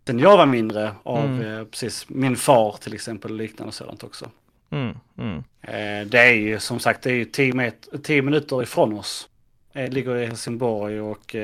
sen 0.07 0.19
jag 0.19 0.37
var 0.37 0.47
mindre 0.47 0.93
av 1.03 1.25
Mm. 1.25 1.59
eh, 1.59 1.65
precis 1.65 2.07
min 2.09 2.37
far 2.37 2.77
till 2.81 2.95
exempel 2.95 3.31
och 3.31 3.37
liknande 3.37 3.69
och 3.69 3.75
sådant 3.75 4.05
också. 4.05 4.31
Mm, 4.71 4.97
mm. 5.19 5.45
Det 6.09 6.19
är 6.19 6.33
ju 6.33 6.59
som 6.59 6.79
sagt 6.79 7.03
det 7.03 7.11
är 7.11 7.15
ju 7.15 7.25
10, 7.25 7.53
met- 7.53 8.03
10 8.03 8.23
minuter 8.23 8.63
ifrån 8.63 8.93
oss. 8.99 9.29
Eh, 9.73 9.91
ligger 9.91 10.17
i 10.17 10.27
Helsingborg 10.27 11.01
och 11.01 11.35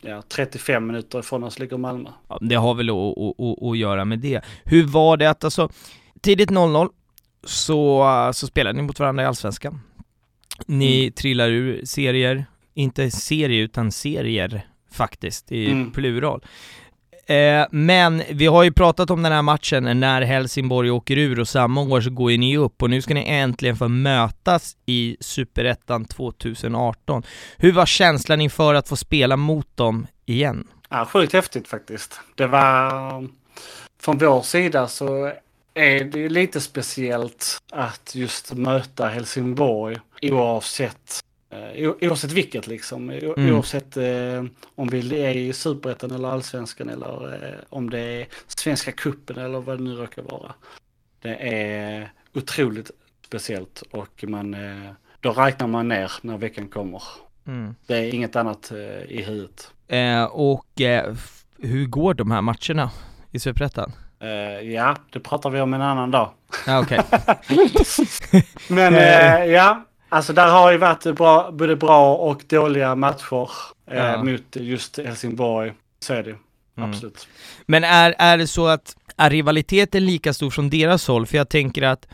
ja, 0.00 0.22
35 0.28 0.86
minuter 0.86 1.18
ifrån 1.18 1.44
oss 1.44 1.58
ligger 1.58 1.76
Malmö. 1.76 2.10
Ja, 2.28 2.38
det 2.40 2.54
har 2.54 2.74
väl 2.74 2.90
att, 2.90 2.96
att, 3.18 3.40
att, 3.40 3.62
att 3.70 3.78
göra 3.78 4.04
med 4.04 4.18
det. 4.18 4.40
Hur 4.64 4.86
var 4.86 5.16
det 5.16 5.30
att 5.30 5.44
alltså, 5.44 5.68
tidigt 6.20 6.50
00 6.50 6.88
så, 7.44 8.06
så 8.34 8.46
spelade 8.46 8.76
ni 8.76 8.82
mot 8.82 8.98
varandra 9.00 9.22
i 9.22 9.26
Allsvenskan. 9.26 9.80
Ni 10.66 11.00
Mm. 11.02 11.12
trillar 11.12 11.48
ur 11.50 11.84
serier, 11.84 12.44
inte 12.74 13.10
serie 13.10 13.62
utan 13.62 13.92
serier 13.92 14.66
faktiskt, 14.92 15.52
i 15.52 15.70
Mm. 15.70 15.90
plural. 15.92 16.44
Eh, 17.26 17.66
men 17.70 18.22
vi 18.30 18.46
har 18.46 18.62
ju 18.62 18.72
pratat 18.72 19.10
om 19.10 19.22
den 19.22 19.32
här 19.32 19.42
matchen 19.42 20.00
när 20.00 20.22
Helsingborg 20.22 20.90
åker 20.90 21.18
ur 21.18 21.40
och 21.40 21.48
samma 21.48 21.80
år 21.80 22.00
så 22.00 22.10
går 22.10 22.30
ju 22.30 22.38
ni 22.38 22.56
upp 22.56 22.82
och 22.82 22.90
nu 22.90 23.02
ska 23.02 23.14
ni 23.14 23.24
äntligen 23.28 23.76
få 23.76 23.88
mötas 23.88 24.76
i 24.86 25.16
Superettan 25.20 26.04
2018. 26.04 27.22
Hur 27.56 27.72
var 27.72 27.86
känslan 27.86 28.40
inför 28.40 28.74
att 28.74 28.88
få 28.88 28.96
spela 28.96 29.36
mot 29.36 29.76
dem 29.76 30.06
igen? 30.26 30.66
Ja, 30.88 31.04
sjukt 31.06 31.32
häftigt 31.32 31.68
faktiskt. 31.68 32.20
Det 32.34 32.46
var... 32.46 33.28
Från 34.02 34.18
vår 34.18 34.42
sida 34.42 34.88
så 34.88 35.32
är 35.80 36.04
det 36.04 36.28
lite 36.28 36.60
speciellt 36.60 37.58
att 37.72 38.14
just 38.14 38.52
möta 38.52 39.08
Helsingborg 39.08 39.96
oavsett, 40.22 41.20
eh, 41.50 41.90
oavsett 42.00 42.32
vilket 42.32 42.66
liksom. 42.66 43.10
O- 43.10 43.34
Mm. 43.36 43.54
Oavsett 43.54 43.96
eh, 43.96 44.44
om 44.74 44.88
vi 44.88 45.22
är 45.22 45.36
i 45.36 45.52
Superettan 45.52 46.10
eller 46.10 46.28
Allsvenskan 46.28 46.88
eller 46.88 47.44
eh, 47.48 47.58
om 47.68 47.90
det 47.90 47.98
är 48.00 48.26
Svenska 48.46 48.92
Cupen 48.92 49.38
eller 49.38 49.60
vad 49.60 49.78
det 49.78 49.84
nu 49.84 49.94
råkar 49.94 50.22
vara. 50.22 50.54
Det 51.22 51.34
är 51.54 52.12
otroligt 52.34 52.90
speciellt 53.26 53.82
och 53.90 54.24
man, 54.28 54.54
eh, 54.54 54.90
då 55.20 55.32
räknar 55.32 55.66
man 55.66 55.88
ner 55.88 56.12
när 56.22 56.38
veckan 56.38 56.68
kommer. 56.68 57.02
Det 57.86 57.96
är 57.96 58.14
inget 58.14 58.36
annat 58.36 58.70
eh, 58.70 59.02
i 59.18 59.22
huvudet. 59.22 59.70
Eh, 59.88 60.24
och 60.24 60.80
eh, 60.80 61.14
hur 61.58 61.86
går 61.86 62.14
de 62.14 62.30
här 62.30 62.42
matcherna 62.42 62.90
i 63.30 63.38
Superettan? 63.40 63.92
Eh, 64.22 64.70
ja, 64.72 64.96
det 65.12 65.20
pratar 65.20 65.50
vi 65.50 65.60
om 65.60 65.74
en 65.74 65.82
annan 65.82 66.10
dag. 66.10 66.30
Ja, 66.66 66.80
okej. 66.80 67.00
Men 68.68 68.94
eh, 68.94 69.44
ja, 69.44 69.84
alltså 70.08 70.32
där 70.32 70.48
har 70.50 70.72
ju 70.72 70.78
varit 70.78 71.16
bra, 71.16 71.50
både 71.52 71.76
bra 71.76 72.14
och 72.16 72.42
dåliga 72.48 72.94
matcher 72.94 73.48
eh, 73.90 73.96
Ja. 73.98 74.24
mot 74.24 74.56
just 74.56 74.96
Helsingborg. 74.98 75.72
Så 76.00 76.14
är 76.14 76.22
det 76.22 76.34
Mm. 76.76 76.90
absolut. 76.90 77.28
Men 77.66 77.84
är, 77.84 78.14
är 78.18 78.38
det 78.38 78.46
så 78.46 78.66
att, 78.66 78.96
är 79.16 79.30
rivaliteten 79.30 80.06
lika 80.06 80.32
stor 80.32 80.50
från 80.50 80.70
deras 80.70 81.08
håll? 81.08 81.26
För 81.26 81.36
jag 81.36 81.48
tänker 81.48 81.82
att 81.82 82.08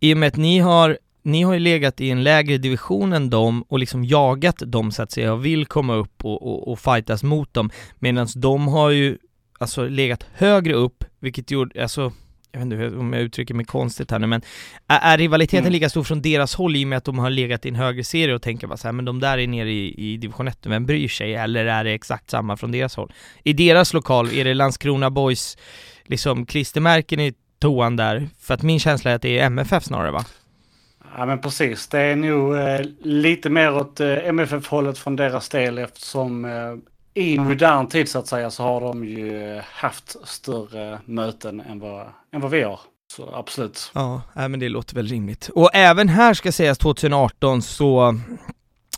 i 0.00 0.14
och 0.14 0.18
med 0.18 0.26
att 0.26 0.36
ni 0.36 0.58
har, 0.58 0.98
ni 1.22 1.42
har 1.42 1.52
ju 1.52 1.58
legat 1.58 2.00
i 2.00 2.10
en 2.10 2.22
lägre 2.22 2.58
division 2.58 3.12
än 3.12 3.30
dem 3.30 3.64
och 3.68 3.78
liksom 3.78 4.04
jagat 4.04 4.56
dem 4.58 4.92
så 4.92 5.02
att 5.02 5.12
säga 5.12 5.32
och 5.32 5.44
vill 5.44 5.66
komma 5.66 5.94
upp 5.94 6.24
och, 6.24 6.42
och, 6.46 6.72
och 6.72 6.78
fightas 6.78 7.22
mot 7.22 7.54
dem 7.54 7.70
medan 7.98 8.26
de 8.36 8.68
har 8.68 8.90
ju 8.90 9.18
alltså 9.62 9.88
legat 9.88 10.26
högre 10.34 10.74
upp 10.74 11.04
vilket 11.20 11.50
gjorde, 11.50 11.82
alltså 11.82 12.12
jag 12.52 12.60
vet 12.60 12.64
inte 12.64 12.76
hur- 12.76 12.98
om 12.98 13.12
jag 13.12 13.22
uttrycker 13.22 13.54
mig 13.54 13.64
konstigt 13.66 14.10
här 14.10 14.18
nu 14.18 14.26
men 14.26 14.42
är, 14.88 15.12
är 15.14 15.18
rivaliteten 15.18 15.60
Mm. 15.60 15.72
lika 15.72 15.88
stor 15.90 16.04
från 16.04 16.22
deras 16.22 16.54
håll 16.54 16.76
i 16.76 16.84
och 16.84 16.88
med 16.88 16.96
att 16.98 17.04
de 17.04 17.18
har 17.18 17.30
legat 17.30 17.66
i 17.66 17.68
en 17.68 17.74
högre 17.74 18.04
serie 18.04 18.34
och 18.34 18.42
tänker 18.42 18.66
bara 18.66 18.76
så 18.76 18.88
här, 18.88 18.92
men 18.92 19.04
de 19.04 19.20
där 19.20 19.38
är 19.38 19.46
nere 19.46 19.70
i, 19.70 19.94
i 20.12 20.16
division 20.16 20.48
1, 20.48 20.58
vem 20.66 20.86
bryr 20.86 21.08
sig? 21.08 21.34
Eller 21.34 21.66
är 21.66 21.84
det 21.84 21.90
exakt 21.92 22.30
samma 22.30 22.56
från 22.56 22.72
deras 22.72 22.96
håll? 22.96 23.12
I 23.44 23.52
deras 23.52 23.92
lokal, 23.94 24.28
är 24.32 24.44
det 24.44 24.54
Landskrona 24.54 25.10
Boys 25.10 25.56
liksom 26.04 26.46
klistermärken 26.46 27.20
i 27.20 27.34
toan 27.58 27.96
där? 27.96 28.28
För 28.40 28.54
att 28.54 28.62
min 28.62 28.80
känsla 28.80 29.10
är 29.10 29.14
att 29.14 29.22
det 29.22 29.38
är 29.38 29.46
MFF 29.46 29.84
snarare 29.84 30.10
va? 30.10 30.24
Ja 31.16 31.26
men 31.26 31.40
precis, 31.40 31.88
det 31.88 31.98
är 32.00 32.16
nog 32.16 32.56
eh, 32.56 32.80
lite 33.02 33.50
mer 33.50 33.74
åt 33.74 34.00
eh, 34.00 34.08
MFF-hållet 34.28 34.98
från 34.98 35.16
deras 35.16 35.48
del 35.48 35.78
eftersom 35.78 36.44
eh, 36.44 36.50
i 37.14 37.38
modern 37.38 37.86
tid 37.86 38.08
så 38.08 38.18
att 38.18 38.26
säga 38.26 38.50
så 38.50 38.62
har 38.62 38.80
de 38.80 39.04
ju 39.04 39.60
haft 39.72 40.16
större 40.28 41.00
möten 41.04 41.60
än 41.60 41.78
vad, 41.78 42.06
än 42.32 42.40
vad 42.40 42.50
vi 42.50 42.62
har. 42.62 42.80
Så 43.16 43.34
absolut. 43.34 43.90
Ja, 43.94 44.22
men 44.34 44.60
det 44.60 44.68
låter 44.68 44.94
väl 44.94 45.06
rimligt. 45.06 45.50
Och 45.54 45.70
även 45.74 46.08
här 46.08 46.34
ska 46.34 46.52
sägas 46.52 46.78
2018 46.78 47.62
så, 47.62 48.18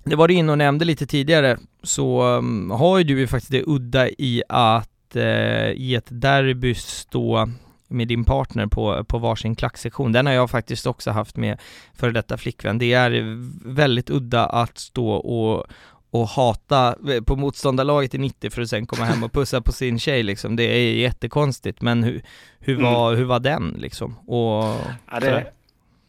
det 0.05 0.17
var 0.17 0.29
du 0.29 0.35
inne 0.35 0.53
och 0.53 0.59
nämnde 0.59 0.85
lite 0.85 1.07
tidigare, 1.07 1.59
så 1.83 2.23
um, 2.23 2.71
har 2.71 2.99
ju 2.99 3.05
du 3.05 3.19
ju 3.19 3.27
faktiskt 3.27 3.53
det 3.53 3.63
udda 3.67 4.09
i 4.09 4.43
att 4.49 5.17
eh, 5.17 5.71
i 5.71 5.95
ett 5.95 6.07
derby 6.09 6.75
stå 6.75 7.49
med 7.89 8.09
din 8.09 8.25
partner 8.25 8.67
på, 8.67 9.05
på 9.05 9.19
varsin 9.19 9.57
klacksektion. 9.57 10.13
Den 10.13 10.27
har 10.27 10.33
jag 10.33 10.51
faktiskt 10.51 10.87
också 10.87 11.11
haft 11.11 11.37
med 11.37 11.61
före 11.95 12.13
detta 12.13 12.37
flickvän. 12.37 12.79
Det 12.79 12.93
är 12.93 13.37
väldigt 13.75 14.11
udda 14.11 14.47
att 14.47 14.79
stå 14.79 15.11
och 15.11 15.67
och 16.15 16.29
hata 16.29 16.95
på 17.27 17.37
motståndarlaget 17.37 18.15
i 18.15 18.19
90 18.19 18.51
för 18.51 18.63
att 18.63 18.69
sen 18.69 18.87
komma 18.87 19.05
hem 19.05 19.25
och 19.25 19.33
pussa 19.33 19.61
på 19.61 19.73
sin 19.73 19.99
tjej 19.99 20.23
liksom. 20.23 20.57
Det 20.57 20.63
är 20.65 20.95
jättekonstigt 20.95 21.83
men 21.83 22.03
hur, 22.05 22.23
hur, 22.61 22.79
Mm. 22.79 22.93
var, 22.93 23.15
hur 23.15 23.25
var 23.25 23.41
den 23.41 23.75
liksom? 23.79 24.19
Och 24.29 24.65
Ja, 25.11 25.21
det, 25.21 25.47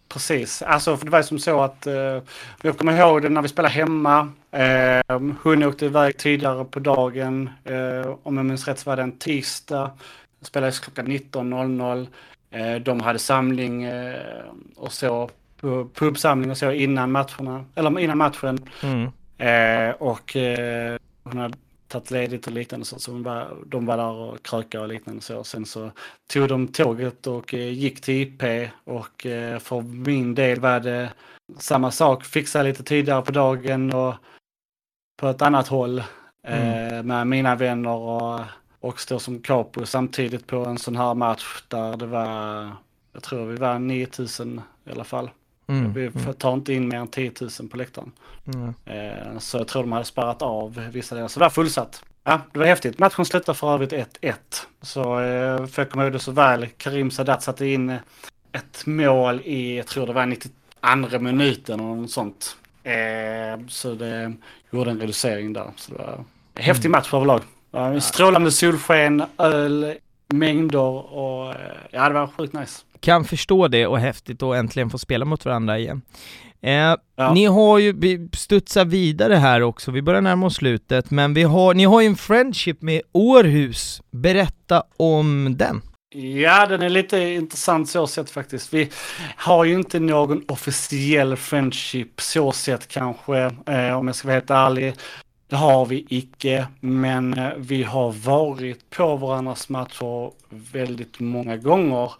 precis. 0.09 0.61
Alltså, 0.61 0.97
för 0.97 1.05
det 1.05 1.11
var 1.11 1.19
ju 1.19 1.23
som 1.23 1.39
så 1.39 1.61
att 1.61 1.87
eh, 1.87 1.93
jag 2.61 2.77
kommer 2.77 2.97
ihåg 2.99 3.21
det 3.21 3.29
när 3.29 3.41
vi 3.41 3.47
spelade 3.47 3.73
hemma. 3.73 4.29
Eh, 4.51 5.19
hon 5.43 5.63
åkte 5.63 5.85
iväg 5.85 6.17
tidigare 6.17 6.65
på 6.65 6.79
dagen. 6.79 7.49
Eh, 7.63 8.15
om 8.23 8.37
jag 8.37 8.45
minns 8.45 8.67
rätt 8.67 8.79
så 8.79 8.89
var 8.89 8.97
det 8.97 9.03
en 9.03 9.17
tisdag. 9.17 9.91
Det 10.39 10.45
spelades 10.45 10.79
klockan 10.79 11.07
19.00. 11.07 12.07
Eh, 12.51 12.75
de 12.81 12.99
hade 13.01 13.19
samling 13.19 13.83
eh, 13.83 14.15
och 14.75 14.91
så, 14.93 15.29
pu- 15.61 15.89
pubsamling 15.93 16.51
och 16.51 16.57
så 16.57 16.71
innan 16.71 17.11
matcherna, 17.11 17.65
eller 17.75 17.99
innan 17.99 18.17
matchen. 18.17 18.59
Mm. 18.83 19.11
Eh, 19.38 19.89
och 19.89 20.36
eh, 20.36 20.97
hon 21.23 21.38
hade 21.38 21.57
tagit 21.88 22.11
ledigt 22.11 22.47
och 22.47 22.53
liknande 22.53 22.86
så, 22.86 22.99
så 22.99 23.11
hon 23.11 23.23
var, 23.23 23.57
de 23.65 23.86
var 23.86 23.97
där 23.97 24.11
och 24.11 24.43
krökade 24.43 24.83
och 24.83 24.89
liknande 24.89 25.21
så. 25.21 25.43
Sen 25.43 25.65
så 25.65 25.91
tog 26.27 26.47
de 26.47 26.67
tåget 26.67 27.27
och 27.27 27.53
eh, 27.53 27.73
gick 27.73 28.01
till 28.01 28.21
IP 28.21 28.69
och 28.83 29.25
eh, 29.25 29.59
för 29.59 29.81
min 29.81 30.36
del 30.36 30.59
var 30.59 30.79
det 30.79 31.11
samma 31.59 31.91
sak. 31.91 32.23
Fixa 32.23 32.63
lite 32.63 32.83
tidigare 32.83 33.21
på 33.21 33.31
dagen 33.31 33.93
och 33.93 34.15
på 35.17 35.27
ett 35.27 35.41
annat 35.41 35.67
håll 35.67 35.99
eh, 36.43 37.03
med 37.03 37.27
mina 37.27 37.55
vänner 37.55 37.89
och, 37.89 38.41
och 38.79 38.99
stå 38.99 39.19
som 39.19 39.41
capo 39.41 39.86
samtidigt 39.86 40.47
på 40.47 40.57
en 40.57 40.77
sån 40.77 40.95
här 40.95 41.13
match 41.13 41.63
där 41.67 41.97
det 41.97 42.05
var, 42.05 42.69
jag 43.13 43.23
tror 43.23 43.45
vi 43.45 43.55
var 43.55 43.79
9000 43.79 44.61
i 44.86 44.91
alla 44.91 45.03
fall. 45.03 45.29
Mm. 45.68 45.93
Vi 45.93 46.11
tar 46.38 46.53
inte 46.53 46.74
in 46.74 46.88
mer 46.88 46.97
än 46.97 47.07
10 47.07 47.32
000 47.59 47.70
på 47.70 47.78
läktaren. 47.78 48.11
Mm. 48.53 48.74
Eh, 48.86 49.39
Så 49.39 49.57
jag 49.57 49.68
tror 49.68 49.82
de 49.84 49.91
hade 49.91 50.05
sparat 50.05 50.41
av 50.41 50.89
vissa 50.93 51.16
delar. 51.16 51.28
Så 51.28 51.39
det 51.39 51.45
var 51.45 51.49
fullsatt. 51.49 52.03
Ja, 52.24 52.41
det 52.53 52.59
var 52.59 52.66
häftigt. 52.66 52.99
Matchen 52.99 53.26
slutade 53.26 53.57
för 53.57 53.74
övrigt 53.74 53.91
1-1. 54.22 54.34
Så 54.82 55.20
eh, 55.20 55.66
för 55.66 55.82
jag 55.82 55.89
kommer 55.89 56.03
ihåg 56.03 56.13
det 56.13 56.20
så 56.20 56.32
väl. 56.32 56.68
Karim 56.78 57.11
Sadat 57.11 57.43
satte 57.43 57.66
in 57.68 57.97
ett 58.51 58.86
mål 58.86 59.41
i, 59.45 59.78
jag 59.78 59.88
tror 59.88 60.07
det 60.07 60.13
var 60.13 60.26
92 60.26 61.20
minuten 61.20 61.80
och 61.80 61.97
något 61.97 62.11
sånt. 62.11 62.57
Eh, 62.84 63.66
Så 63.68 63.93
det 63.93 64.34
gjorde 64.72 64.91
en 64.91 64.99
reducering 64.99 65.53
där. 65.53 65.72
Så 65.76 65.91
det 65.91 65.97
var 65.97 66.24
en 66.55 66.63
häftig 66.63 66.89
match 66.91 67.13
överlag. 67.13 67.41
Det 67.72 67.78
var 67.80 67.88
en 67.88 68.01
Strålande 68.01 68.51
solsken, 68.51 69.24
öl, 69.38 69.93
mängder 70.28 71.13
och 71.13 71.49
eh, 71.51 71.57
ja, 71.91 72.07
det 72.07 72.13
var 72.13 72.28
sjukt 72.28 72.53
nice. 72.53 72.82
Kan 73.05 73.25
förstå 73.25 73.67
det 73.67 73.87
och 73.87 73.99
häftigt 73.99 74.43
att 74.43 74.55
äntligen 74.55 74.89
få 74.89 74.97
spela 74.97 75.25
mot 75.25 75.45
varandra 75.45 75.79
igen. 75.79 76.01
Eh, 76.61 76.95
Ja. 77.17 77.33
Ni 77.33 77.45
har 77.45 77.79
ju, 77.79 77.93
vi 77.93 78.29
studsar 78.33 78.85
vidare 78.85 79.35
här 79.35 79.61
också, 79.61 79.91
vi 79.91 80.01
börjar 80.01 80.21
närma 80.21 80.45
oss 80.45 80.55
slutet, 80.55 81.11
men 81.11 81.33
vi 81.33 81.43
har, 81.43 81.73
ni 81.73 81.83
har 81.83 82.01
ju 82.01 82.07
en 82.07 82.15
friendship 82.15 82.81
med 82.81 83.01
Århus. 83.11 84.01
Berätta 84.11 84.83
om 84.97 85.55
den. 85.57 85.81
Ja, 86.15 86.65
den 86.65 86.81
är 86.81 86.89
lite 86.89 87.17
intressant 87.19 87.89
så 87.89 88.07
sett 88.07 88.29
faktiskt. 88.29 88.73
Vi 88.73 88.89
har 89.35 89.65
ju 89.65 89.73
inte 89.73 89.99
någon 89.99 90.41
officiell 90.47 91.35
friendship 91.35 92.21
så 92.21 92.51
sett 92.51 92.87
kanske, 92.87 93.37
eh, 93.67 93.97
om 93.97 94.07
jag 94.07 94.15
ska 94.15 94.27
vara 94.27 94.36
helt 94.36 94.49
ärlig. 94.49 94.93
Det 95.49 95.55
har 95.55 95.86
vi 95.86 96.05
icke, 96.09 96.67
men 96.79 97.33
eh, 97.33 97.49
vi 97.57 97.83
har 97.83 98.11
varit 98.11 98.89
på 98.89 99.15
varandras 99.15 99.69
matcher 99.69 100.32
väldigt 100.49 101.19
många 101.19 101.57
gånger. 101.57 102.11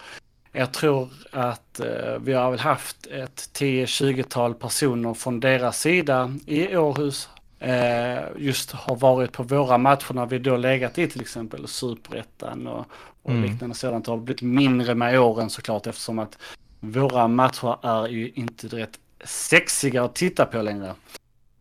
Jag 0.58 0.72
tror 0.74 1.10
att 1.32 1.80
eh, 1.80 2.20
vi 2.20 2.34
har 2.34 2.52
väl 2.52 2.60
haft 2.60 3.08
ett 3.08 3.50
10-20-tal 3.54 4.54
personer 4.54 5.14
från 5.14 5.40
deras 5.40 5.80
sida 5.80 6.34
i 6.46 6.78
Århus 6.78 7.30
eh, 7.60 8.20
just 8.38 8.72
har 8.72 8.96
varit 8.96 9.32
på 9.32 9.44
våra 9.44 9.78
matcher 9.78 10.14
när 10.14 10.26
vi 10.26 10.40
då 10.40 10.58
legat 10.58 10.98
i 10.98 11.08
till 11.08 11.22
exempel 11.22 11.68
Superettan 11.68 12.68
och, 12.68 12.86
och 13.24 13.32
Mm. 13.32 13.44
liknande 13.44 13.76
sådant. 13.76 14.06
Det 14.06 14.12
har 14.12 14.18
blivit 14.18 14.42
mindre 14.42 14.96
med 14.96 15.20
åren 15.20 15.50
såklart 15.50 15.88
eftersom 15.88 16.20
att 16.20 16.38
våra 16.80 17.28
matcher 17.28 17.78
är 17.86 18.08
ju 18.08 18.32
inte 18.36 18.68
direkt 18.68 19.00
sexiga 19.24 20.04
att 20.04 20.16
titta 20.16 20.46
på 20.46 20.62
längre. 20.62 20.94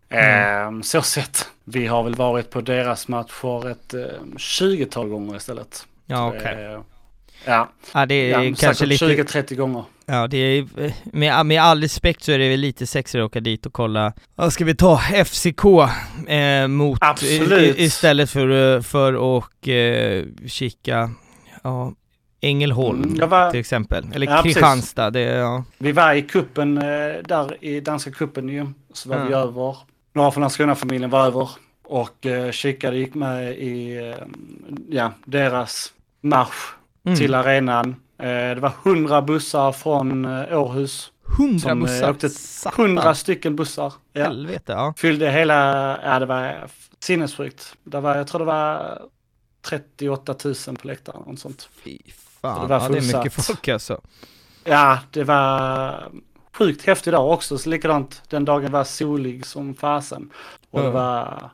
Mm. 0.09 0.77
Eh, 0.79 0.83
så 0.83 1.03
sett. 1.03 1.49
Vi 1.65 1.87
har 1.87 2.03
väl 2.03 2.15
varit 2.15 2.51
på 2.51 2.61
deras 2.61 3.09
matcher 3.09 3.69
ett 3.69 3.95
eh, 3.95 4.01
20-tal 4.37 5.09
gånger 5.09 5.37
istället. 5.37 5.87
Ja, 6.07 6.29
okej. 6.29 6.65
eh, 6.65 6.81
Ja, 7.45 7.69
Ja, 7.95 8.07
det 8.07 8.15
är 8.15 8.45
ja 8.45 8.55
kanske 8.59 8.87
lite... 8.87 9.05
20-30 9.07 9.55
gånger. 9.55 9.85
Ja, 10.07 10.27
det 10.27 10.37
är, 10.39 10.67
med, 11.17 11.47
med 11.47 11.63
all 11.63 11.81
respekt 11.83 12.23
så 12.23 12.33
är 12.33 12.39
det 12.39 12.49
väl 12.49 12.61
lite 12.61 12.87
sexigare 12.87 13.25
att 13.25 13.31
åka 13.31 13.41
dit 13.41 13.67
och 13.67 13.73
kolla, 13.73 14.13
vad 14.35 14.53
ska 14.53 14.65
vi 14.65 14.75
ta, 14.75 14.99
FCK 15.25 15.65
eh, 16.29 16.67
mot, 16.69 16.99
Absolut. 17.01 17.79
i, 17.79 17.83
istället 17.85 18.31
för, 18.31 18.75
eh, 18.77 18.83
för 18.83 19.37
att 19.39 19.45
eh, 19.69 20.47
kika, 20.49 21.11
ja, 21.63 21.93
Ängelholm 22.41 23.03
Mm, 23.03 23.29
var- 23.29 23.51
till 23.51 23.61
exempel. 23.61 24.07
Eller 24.15 24.27
Ja. 24.27 24.43
Kristianstad. 24.43 25.11
Det, 25.11 25.21
ja. 25.21 25.65
Vi 25.79 25.93
var 25.93 26.15
i 26.15 26.23
kuppen 26.23 26.79
eh, 26.79 26.85
där 27.29 27.65
i 27.65 27.81
danska 27.81 28.11
kuppen 28.11 28.49
ju. 28.49 28.67
Så 28.93 29.09
var 29.09 29.25
vi 29.27 29.33
Ja. 29.33 29.39
över. 29.39 29.77
Några 30.13 30.31
från 30.31 30.41
Landskrona-familjen 30.41 31.11
var 31.11 31.27
över. 31.27 31.49
Och 31.85 32.27
eh, 32.27 32.51
kikade, 32.51 32.97
gick 32.97 33.15
med 33.15 33.53
i 33.59 33.97
eh, 33.97 34.25
ja, 34.91 35.13
deras 35.25 35.93
marsch 36.21 36.75
Mm. 37.07 37.19
till 37.19 37.35
arenan. 37.35 37.89
Eh, 38.19 38.27
det 38.27 38.61
var 38.61 38.73
hundra 38.83 39.23
bussar 39.23 39.73
från 39.73 40.25
eh, 40.25 40.59
Århus. 40.63 41.11
100 41.39 41.59
som, 41.59 41.71
eh, 41.71 41.77
bussar. 41.87 42.11
åkte 42.11 42.29
Satan. 42.31 42.85
Hundra 42.87 43.15
stycken 43.15 43.57
bussar. 43.57 43.93
Ja. 44.13 44.25
Helvete, 44.25 44.73
ja. 44.73 44.95
Fyllde 44.97 45.31
hela, 45.31 45.55
ja 46.03 46.19
det 46.19 46.27
var 46.27 46.67
sinnessjukt. 47.01 47.75
Det 47.85 48.01
var, 48.01 48.17
jag 48.17 48.27
tror 48.27 48.39
det 48.39 48.45
var 48.45 49.03
38 49.69 50.35
000 50.45 50.55
på 50.77 50.87
läktaren 50.89 51.23
och 51.23 51.39
sånt. 51.39 51.69
Fy 51.85 51.99
Det 52.05 52.13
fan. 52.41 52.69
var 52.69 52.81
Ja, 52.81 52.89
det 52.89 52.99
är 52.99 53.17
mycket 53.19 53.33
folk 53.47 53.69
alltså. 53.69 54.01
Ja, 54.65 54.99
det 55.11 55.25
var 55.25 56.09
sjukt 56.53 56.87
häftig 56.87 57.13
dag 57.13 57.31
också. 57.33 57.59
Så 57.59 57.69
likadant, 57.71 58.23
den 58.29 58.45
dagen 58.45 58.73
var 58.73 58.85
solig 58.85 59.47
som 59.47 59.75
fasen. 59.75 60.31
Och 60.71 60.81
det 60.81 60.87
Ja. 60.87 60.93
var 60.93 61.51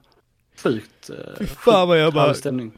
sjukt. 0.62 1.10
Fy 1.39 1.47
fan 1.47 1.89
vad 1.89 1.98
jag 2.01 2.12
bara- 2.12 2.35
stämning. 2.35 2.72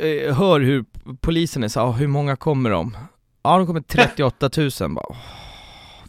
Eh, 0.00 0.34
Hör 0.36 0.60
hur 0.60 0.84
polisen 1.20 1.64
är 1.64 1.68
så, 1.68 1.80
ah, 1.80 1.90
hur 1.90 2.06
många 2.06 2.36
kommer 2.36 2.70
de? 2.70 2.96
Ja, 3.42 3.56
de 3.58 3.66
kommer 3.66 3.80
38 3.80 4.50
000. 4.56 4.70
Bara, 4.94 5.04
åh, 5.08 5.16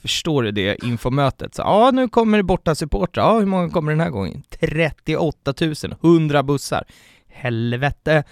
förstår 0.01 0.43
du 0.43 0.51
det 0.51 0.83
infomötet? 0.83 1.55
Så, 1.55 1.61
Ja, 1.61 1.91
nu 1.93 2.07
kommer 2.07 2.37
det 2.37 2.43
borta 2.43 2.75
supportrar. 2.75 3.23
Ja, 3.23 3.39
hur 3.39 3.45
många 3.45 3.69
kommer 3.69 3.91
den 3.91 3.99
här 4.01 4.09
gången? 4.09 4.43
38 4.59 5.53
000, 5.61 5.73
100 6.03 6.43
bussar. 6.43 6.83
Helvete. 7.35 8.23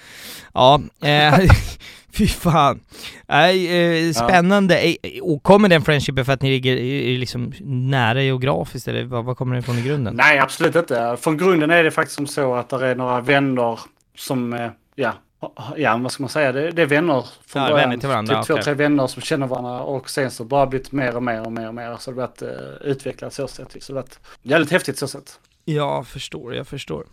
Ja, 0.53 0.81
eh, 1.03 1.39
fy 2.13 2.27
fan. 2.27 2.79
Eh, 3.27 4.11
spännande. 4.13 4.77
Eh, 4.81 4.95
Och 5.21 5.43
kommer 5.43 5.69
den 5.69 5.81
friendshipen 5.81 6.25
för 6.25 6.33
att 6.33 6.41
ni 6.41 6.49
ligger 6.49 6.75
liksom 7.19 7.53
nära 7.65 8.23
geografiskt 8.23 8.87
eller 8.87 9.03
vad, 9.03 9.25
vad 9.25 9.37
kommer 9.37 9.55
den 9.55 9.63
ifrån 9.63 9.77
i 9.77 9.81
grunden? 9.81 10.15
Nej, 10.15 10.39
absolut 10.39 10.75
inte. 10.75 11.17
Från 11.19 11.37
grunden 11.37 11.71
är 11.71 11.83
det 11.83 11.91
faktiskt 11.91 12.15
som 12.15 12.27
så 12.27 12.55
att 12.55 12.69
det 12.69 12.87
är 12.87 12.95
några 12.95 13.21
vänner 13.21 13.79
som, 14.17 14.53
eh, 14.53 14.69
ja, 14.95 15.13
ja 15.77 15.97
vad 15.97 16.11
ska 16.11 16.23
man 16.23 16.29
säga, 16.29 16.51
det, 16.51 16.71
det 16.71 16.81
är 16.81 16.85
vänner 16.85 17.25
från 17.45 17.61
Ja, 17.61 17.69
början. 17.69 17.89
vänner 17.89 17.97
till 17.99 18.09
varandra, 18.09 18.43
Typ 18.43 18.55
två, 18.57 18.63
tre 18.63 18.73
vänner 18.73 19.07
som 19.07 19.21
känner 19.21 19.47
varandra 19.47 19.81
och 19.81 20.09
sen 20.09 20.31
så 20.31 20.43
bara 20.43 20.65
blivit 20.67 20.91
mer 20.91 21.15
och 21.15 21.23
mer 21.23 21.45
och 21.45 21.51
mer 21.51 21.67
och 21.67 21.75
mer. 21.75 21.97
Så 21.99 22.11
det 22.11 22.21
har 22.21 22.27
varit 22.27 22.41
eh, 22.41 22.87
utvecklat 22.91 23.33
så 23.33 23.47
sätt. 23.47 23.75
Så 23.79 23.93
det 23.93 23.99
har 23.99 24.03
varit 24.03 24.19
jävligt 24.41 24.71
häftigt 24.71 24.97
så 24.97 25.07
sätt. 25.07 25.39
Jag 25.65 26.07
förstår, 26.07 26.55
jag 26.55 26.67
förstår. 26.67 27.05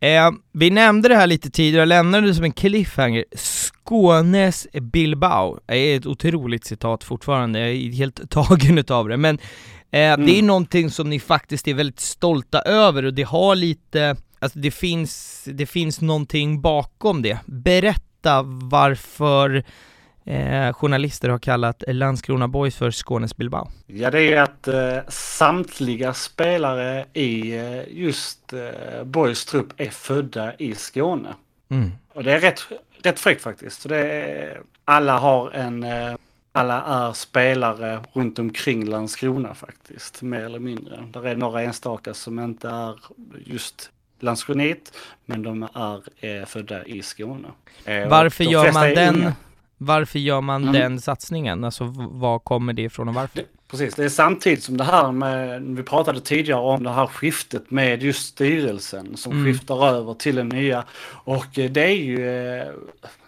Eh, 0.00 0.30
vi 0.52 0.70
nämnde 0.70 1.08
det 1.08 1.14
här 1.16 1.26
lite 1.26 1.50
tidigare, 1.50 1.80
jag 1.80 1.88
lämnade 1.88 2.26
det 2.26 2.34
som 2.34 2.44
en 2.44 2.52
cliffhanger. 2.52 3.24
Skånes 3.36 4.66
Bilbao 4.72 5.60
är 5.66 5.96
ett 5.96 6.06
otroligt 6.06 6.64
citat 6.64 7.04
fortfarande, 7.04 7.58
jag 7.58 7.68
är 7.68 7.92
helt 7.92 8.30
tagen 8.30 8.78
utav 8.78 9.08
det, 9.08 9.16
men 9.16 9.34
eh, 9.90 10.16
det 10.16 10.38
är 10.38 10.42
någonting 10.42 10.90
som 10.90 11.10
ni 11.10 11.20
faktiskt 11.20 11.68
är 11.68 11.74
väldigt 11.74 12.00
stolta 12.00 12.62
över 12.62 13.04
och 13.04 13.14
det 13.14 13.22
har 13.22 13.54
lite, 13.56 14.16
alltså 14.40 14.58
det 14.58 14.70
finns, 14.70 15.44
det 15.52 15.66
finns 15.66 16.00
någonting 16.00 16.60
bakom 16.60 17.22
det. 17.22 17.38
Berätta 17.46 18.42
varför 18.44 19.64
eh, 20.24 20.72
journalister 20.72 21.28
har 21.28 21.38
kallat 21.38 21.84
Landskrona 21.88 22.48
Boys 22.48 22.76
för 22.76 22.90
Skånes 22.90 23.36
Bilbao. 23.36 23.70
Ja, 23.86 24.10
det 24.10 24.32
är 24.32 24.42
att 24.42 24.68
eh, 24.68 24.98
samtliga 25.08 26.14
spelare 26.14 27.06
i 27.12 27.56
eh, 27.56 27.82
just 27.88 28.52
eh, 28.52 29.04
Borgs 29.04 29.44
trupp 29.44 29.72
är 29.76 29.90
födda 29.90 30.54
i 30.54 30.74
Skåne. 30.74 31.34
Mm. 31.68 31.90
Och 32.12 32.24
det 32.24 32.32
är 32.32 32.40
rätt, 32.40 32.62
rätt 33.02 33.20
fräckt 33.20 33.42
faktiskt. 33.42 33.82
Så 33.82 33.88
det 33.88 33.98
är, 33.98 34.60
alla 34.84 35.18
har 35.18 35.50
en, 35.50 35.84
eh, 35.84 36.14
alla 36.52 36.82
är 36.82 37.12
spelare 37.12 38.00
runt 38.12 38.38
omkring 38.38 38.84
Landskrona 38.84 39.54
faktiskt, 39.54 40.22
mer 40.22 40.40
eller 40.40 40.58
mindre. 40.58 41.08
Där 41.12 41.26
är 41.26 41.36
några 41.36 41.62
enstaka 41.62 42.14
som 42.14 42.38
inte 42.38 42.68
är 42.68 42.98
just 43.44 43.90
Landskronit, 44.22 44.92
men 45.26 45.42
de 45.42 45.62
är 45.74 46.02
eh, 46.40 46.46
födda 46.46 46.84
i 46.84 47.02
Skåne. 47.02 47.48
Eh, 47.84 48.08
Varför 48.08 48.44
gör 48.44 48.72
man 48.72 48.94
den, 48.94 49.32
varför 49.78 50.18
gör 50.18 50.40
man 50.40 50.62
Mm. 50.62 50.72
den 50.72 51.00
satsningen? 51.00 51.64
Alltså 51.64 51.84
var 51.96 52.38
kommer 52.38 52.72
det 52.72 52.82
ifrån 52.82 53.08
och 53.08 53.14
varför? 53.14 53.42
Precis, 53.70 53.94
det 53.94 54.04
är 54.04 54.08
samtidigt 54.08 54.62
som 54.62 54.76
det 54.76 54.84
här 54.84 55.12
med, 55.12 55.62
vi 55.62 55.82
pratade 55.82 56.20
tidigare 56.20 56.60
om 56.60 56.82
det 56.82 56.90
här 56.90 57.06
skiftet 57.06 57.70
med 57.70 58.02
just 58.02 58.26
styrelsen 58.28 59.16
som 59.16 59.32
Mm. 59.32 59.44
skiftar 59.44 59.86
över 59.88 60.14
till 60.14 60.36
den 60.36 60.48
nya. 60.48 60.84
Och 61.10 61.58
eh, 61.58 61.70
det 61.70 61.82
är 61.84 61.88
ju, 61.96 62.20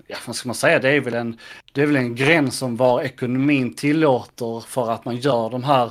ja 0.06 0.16
vad 0.26 0.36
ska 0.36 0.48
man 0.48 0.54
säga, 0.54 0.78
det 0.78 0.90
är 0.90 1.00
väl 1.00 1.14
en, 1.14 1.38
det 1.72 1.82
är 1.82 1.86
väl 1.86 1.96
en 1.96 2.14
gräns 2.14 2.56
som 2.58 2.76
var 2.76 3.02
ekonomin 3.02 3.74
tillåter 3.74 4.60
för 4.60 4.90
att 4.90 5.04
man 5.04 5.16
gör 5.16 5.50
de 5.50 5.64
här, 5.64 5.90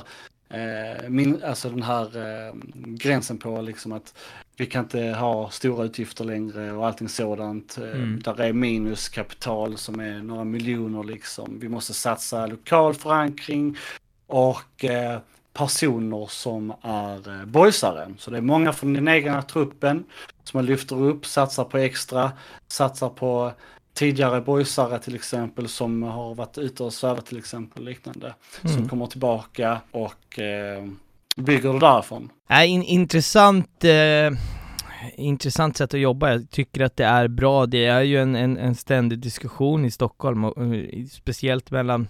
min, 1.08 1.42
alltså 1.44 1.70
den 1.70 1.82
här 1.82 2.04
eh, 2.16 2.54
gränsen 2.74 3.38
på 3.38 3.60
liksom 3.60 3.92
att 3.92 4.14
vi 4.56 4.66
kan 4.66 4.84
inte 4.84 5.00
ha 5.00 5.50
stora 5.50 5.84
utgifter 5.84 6.24
längre 6.24 6.72
och 6.72 6.86
allting 6.86 7.08
sådant. 7.08 7.78
Eh, 7.78 7.84
Mm. 7.84 8.20
Där 8.24 8.40
är 8.40 8.52
minuskapital 8.52 9.78
som 9.78 10.00
är 10.00 10.22
några 10.22 10.44
miljoner 10.44 11.04
liksom. 11.04 11.58
Vi 11.60 11.68
måste 11.68 11.94
satsa 11.94 12.46
lokal 12.46 12.94
förankring 12.94 13.76
och 14.26 14.84
eh, 14.84 15.18
personer 15.52 16.26
som 16.30 16.74
är 16.82 17.40
eh, 17.40 17.46
boysare. 17.46 18.14
Så 18.18 18.30
det 18.30 18.36
är 18.36 18.40
många 18.42 18.72
från 18.72 18.92
den 18.92 19.08
egna 19.08 19.42
truppen 19.42 20.04
som 20.44 20.58
man 20.58 20.66
lyfter 20.66 21.02
upp, 21.02 21.26
satsar 21.26 21.64
på 21.64 21.78
extra, 21.78 22.32
satsar 22.68 23.08
på 23.08 23.52
tidigare 23.94 24.40
boysare 24.40 24.98
till 24.98 25.14
exempel 25.14 25.68
som 25.68 26.02
har 26.02 26.34
varit 26.34 26.58
ute 26.58 26.84
och 26.84 26.92
svävat 26.92 27.26
till 27.26 27.38
exempel 27.38 27.84
liknande. 27.84 28.34
Mm. 28.62 28.76
Som 28.76 28.88
kommer 28.88 29.06
tillbaka 29.06 29.80
och 29.90 30.38
eh, 30.38 30.84
bygger 31.36 31.72
det 31.72 31.78
därifrån. 31.78 32.30
Nej, 32.50 32.68
in, 32.68 32.82
intressant, 32.82 33.84
eh, 33.84 34.30
intressant 35.16 35.76
sätt 35.76 35.94
att 35.94 36.00
jobba. 36.00 36.30
Jag 36.30 36.50
tycker 36.50 36.80
att 36.80 36.96
det 36.96 37.04
är 37.04 37.28
bra. 37.28 37.66
Det 37.66 37.84
är 37.84 38.02
ju 38.02 38.22
en, 38.22 38.36
en, 38.36 38.58
en 38.58 38.74
ständig 38.74 39.18
diskussion 39.18 39.84
i 39.84 39.90
Stockholm, 39.90 40.44
och, 40.44 40.62
eh, 40.62 41.02
och, 41.02 41.08
speciellt 41.10 41.70
mellan 41.70 42.08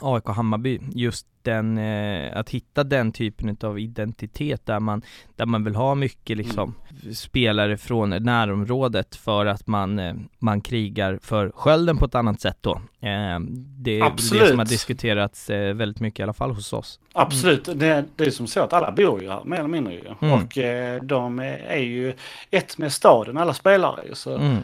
AIK 0.00 0.28
och 0.28 0.34
Hammarby, 0.34 0.80
just 0.94 1.26
den, 1.42 1.78
eh, 1.78 2.36
att 2.38 2.50
hitta 2.50 2.84
den 2.84 3.12
typen 3.12 3.56
av 3.62 3.78
identitet 3.78 4.66
där 4.66 4.80
man, 4.80 5.02
där 5.36 5.46
man 5.46 5.64
vill 5.64 5.74
ha 5.74 5.94
mycket 5.94 6.36
liksom 6.36 6.74
spelare 7.14 7.76
från 7.76 8.10
närområdet 8.10 9.16
för 9.16 9.46
att 9.46 9.66
man, 9.66 9.98
eh, 9.98 10.14
man 10.38 10.60
krigar 10.60 11.18
för 11.22 11.50
skölden 11.54 11.96
på 11.96 12.04
ett 12.04 12.14
annat 12.14 12.40
sätt 12.40 12.58
då. 12.60 12.72
Eh, 12.74 12.80
det 13.00 13.10
är 13.10 13.38
väl 13.38 13.84
det 13.84 14.02
Absolut. 14.02 14.48
som 14.48 14.58
har 14.58 14.66
diskuterats 14.66 15.50
eh, 15.50 15.74
väldigt 15.74 16.00
mycket 16.00 16.20
i 16.20 16.22
alla 16.22 16.32
fall 16.32 16.50
hos 16.50 16.72
oss. 16.72 17.00
Absolut, 17.12 17.64
det, 17.64 18.04
det 18.16 18.24
är 18.24 18.30
som 18.30 18.46
så 18.46 18.60
att 18.60 18.72
alla 18.72 18.92
bor 18.92 19.22
ju 19.22 19.30
här, 19.30 19.44
mer 19.44 19.56
eller 19.58 19.68
mindre 19.68 19.94
ju. 19.94 20.14
Mm. 20.20 20.32
Och 20.34 20.58
eh, 20.58 21.02
de 21.02 21.38
är, 21.38 21.76
ju 21.76 22.14
ett 22.50 22.78
med 22.78 22.92
staden, 22.92 23.36
alla 23.36 23.54
spelare 23.54 24.00
ju. 24.08 24.14
Så 24.14 24.36
Mm. 24.36 24.62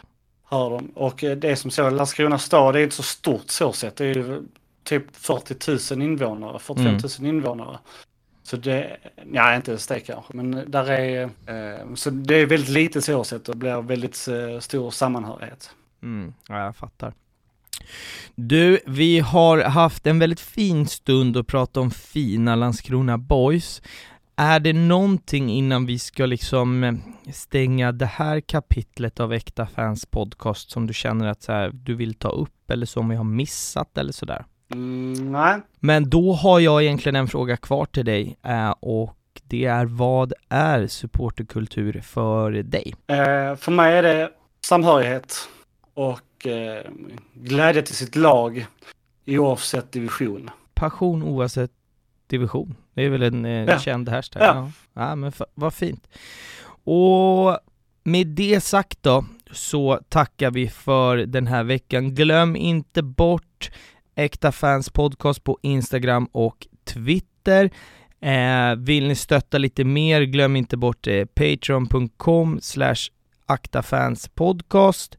de. 0.51 0.91
Och 0.95 1.25
eh, 1.25 1.37
det 1.37 1.51
är 1.51 1.55
som 1.55 1.71
så, 1.71 1.91
Landskrona 1.91 2.39
stad 2.39 2.77
är 2.77 2.81
inte 2.81 2.97
så 2.97 3.03
stort 3.03 3.51
så 3.51 3.73
sett. 3.73 3.97
Det 3.97 4.05
är 4.05 4.15
ju 4.15 4.43
typ 4.87 5.17
40 5.17 5.95
000 5.95 6.03
invånare, 6.03 6.59
45 6.59 6.87
Mm. 6.87 7.01
000 7.21 7.29
invånare. 7.37 7.79
Så 8.43 8.57
det, 8.57 8.97
ja 9.33 9.57
inte 9.57 9.71
ens 9.71 9.87
det 9.87 10.01
kanske, 10.01 10.37
men 10.37 10.65
där 10.71 10.91
är, 10.91 11.23
eh, 11.23 11.95
så 11.95 12.11
det 12.11 12.35
är 12.35 12.47
väldigt 12.47 12.69
litet 12.71 13.05
så 13.05 13.25
sett 13.25 13.49
och 13.49 13.57
blir 13.57 13.83
väldigt 13.83 14.29
eh, 14.29 14.61
stor 14.61 14.91
sammanhörighet. 14.91 15.71
Mm, 16.03 16.35
ja, 16.49 16.65
jag 16.65 16.77
fattar. 16.77 17.15
Du, 18.35 18.81
vi 18.87 19.19
har 19.21 19.63
haft 19.63 20.07
en 20.07 20.19
väldigt 20.19 20.41
fin 20.41 20.87
stund 20.87 21.37
och 21.37 21.47
prata 21.47 21.81
om 21.81 21.91
fina 21.91 22.55
Landskrona 22.57 23.19
Boys. 23.19 23.83
Är 24.37 24.61
det 24.61 24.73
någonting 24.73 25.51
innan 25.51 25.87
vi 25.87 25.99
ska 25.99 26.27
liksom 26.27 26.85
eh, 26.85 26.95
stänga 27.33 27.93
det 27.93 28.07
här 28.07 28.41
kapitlet 28.41 29.21
av 29.21 29.33
Äkta 29.33 29.67
Fans 29.67 30.07
podcast 30.07 30.71
som 30.71 30.87
du 30.87 30.95
känner 30.95 31.27
att 31.27 31.43
så 31.43 31.53
här, 31.53 31.71
du 31.75 31.95
vill 31.95 32.15
ta 32.15 32.29
upp 32.29 32.71
eller 32.71 32.87
som 32.87 33.09
vi 33.09 33.17
har 33.17 33.25
missat 33.25 33.99
eller 33.99 34.13
sådär? 34.13 34.45
Mm, 34.73 35.33
nej, 35.33 35.61
Men 35.81 36.11
då 36.11 36.33
har 36.33 36.61
jag 36.61 36.83
egentligen 36.83 37.17
en 37.17 37.29
fråga 37.29 37.57
kvar 37.57 37.87
till 37.87 38.05
dig 38.05 38.37
eh, 38.43 38.71
och 38.81 39.17
det 39.43 39.65
är 39.65 39.85
vad 39.87 40.33
är 40.49 40.87
supporterkultur 40.87 42.01
för 42.01 42.51
dig? 42.51 42.95
Eh, 43.07 43.57
för 43.57 43.71
mig 43.71 43.97
är 43.99 44.03
det 44.03 44.31
samhörighet 44.65 45.49
och 45.95 46.47
eh, 46.47 46.83
glädje 47.35 47.83
till 47.83 47.95
sitt 47.97 48.17
lag 48.17 48.67
oavsett 49.27 49.93
division. 49.93 50.51
Passion 50.75 51.23
oavsett 51.23 51.71
division. 52.27 52.77
Det 52.95 53.03
är 53.05 53.09
väl 53.11 53.23
en 53.23 53.45
eh, 53.45 53.65
Ja. 53.65 53.79
känd 53.79 54.09
hashtag? 54.09 54.43
Ja. 54.43 54.71
Ja. 54.95 55.09
ja, 55.09 55.15
men 55.15 55.33
vad 55.55 55.75
fint. 55.75 56.09
Och 56.85 57.59
med 58.05 58.27
det 58.27 58.61
sagt 58.61 59.03
då, 59.03 59.25
så 59.53 60.01
tackar 60.09 60.51
vi 60.51 60.69
för 60.69 61.17
den 61.17 61.47
här 61.47 61.65
veckan. 61.65 62.15
Glöm 62.15 62.57
inte 62.57 63.03
bort 63.03 63.71
Äkta 64.17 64.53
Fans 64.53 64.91
Podcast 64.91 65.45
på 65.45 65.59
Instagram 65.63 66.29
och 66.33 66.67
Twitter. 66.85 67.71
Eh, 68.23 68.77
vill 68.79 69.09
ni 69.09 69.15
stötta 69.15 69.59
lite 69.59 69.85
mer, 69.85 70.23
glöm 70.23 70.57
inte 70.57 70.77
bort 70.77 71.07
eh, 71.07 71.25
patreon.com 71.25 72.59
slash 72.63 72.95
aktafanspodcast. 73.47 75.19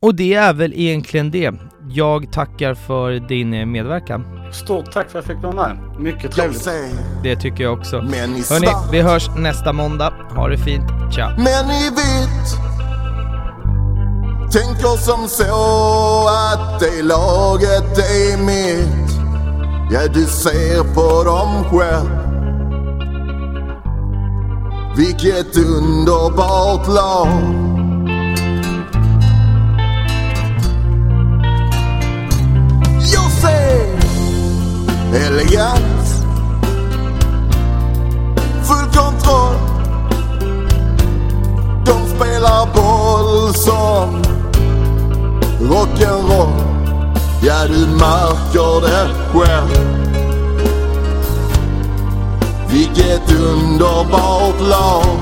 Och 0.00 0.14
det 0.14 0.34
är 0.34 0.52
väl 0.52 0.72
egentligen 0.76 1.30
det. 1.30 1.54
Jag 1.90 2.32
tackar 2.32 2.74
för 2.74 3.28
din 3.28 3.54
eh, 3.54 3.66
medverkan. 3.66 4.24
Stort 4.52 4.92
tack 4.92 5.10
för 5.10 5.18
att 5.18 5.28
jag 5.28 5.36
fick 5.36 5.44
vara 5.44 5.68
med. 5.68 6.00
Mycket 6.00 6.22
Jag 6.24 6.32
trevligt. 6.32 6.62
säger, 6.62 6.94
Det 7.22 7.36
tycker 7.36 7.64
jag 7.64 7.78
också. 7.78 7.96
Hörni, 8.00 8.90
vi 8.92 9.00
hörs 9.00 9.28
nästa 9.36 9.72
måndag. 9.72 10.14
Ha 10.34 10.48
det 10.48 10.58
fint. 10.58 10.84
Tja! 11.14 11.36
Tänker 14.52 14.96
som 14.96 15.28
så 15.28 16.28
att 16.28 16.80
det 16.80 17.02
laget 17.02 17.98
är 17.98 18.36
mitt. 18.36 19.10
Ja, 19.90 20.00
du 20.14 20.26
ser 20.26 20.94
på 20.94 21.24
dem 21.24 21.64
själv. 21.70 22.28
Vilket 24.96 25.56
underbart 25.56 26.88
lag. 26.88 27.28
Jag 33.12 33.30
ser 33.32 33.98
full 38.64 39.02
kontroll. 39.02 39.56
De 41.86 42.16
spelar 42.16 42.66
boll 42.74 43.54
som 43.54 44.37
rock'n'roll. 45.60 46.52
Ja, 47.42 47.66
du 47.68 47.86
märker 47.86 48.80
det 48.80 49.08
själv. 49.32 49.98
Vilket 52.68 53.32
underbart 53.32 54.60
lag. 54.60 55.18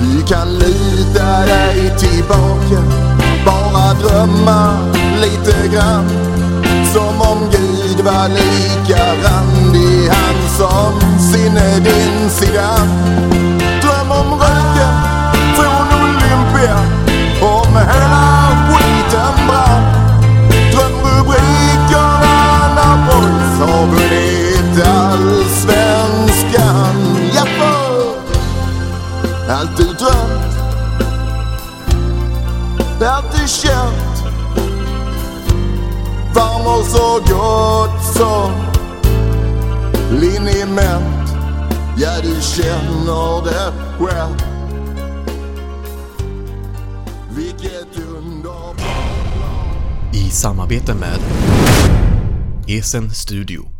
Du 0.00 0.22
kan 0.26 0.48
luta 0.58 1.46
dig 1.46 1.94
tillbaka, 1.98 2.82
bara 3.46 3.94
drömma 3.94 4.78
lite 5.22 5.68
grann. 5.68 6.08
Som 6.92 7.20
om 7.20 7.38
Gud 7.50 8.04
var 8.04 8.28
lika 8.28 9.04
randig, 9.06 10.08
han 10.08 10.48
som 10.56 11.20
sinne 11.20 11.78
din 11.78 12.30
sida. 12.30 12.78
Allt 33.04 33.32
du 33.32 33.48
känt 33.48 34.14
så 36.94 37.20
gott 37.34 38.04
som 38.16 38.52
liniment. 40.10 41.36
Ja, 41.96 42.10
du 42.22 42.40
känner 42.42 43.44
det 43.44 43.72
själv. 43.98 44.36
Vilket 47.30 47.98
underbart 48.16 48.80
I 50.12 50.30
samarbete 50.30 50.94
med 50.94 51.18
Esen 52.68 53.10
Studio. 53.10 53.73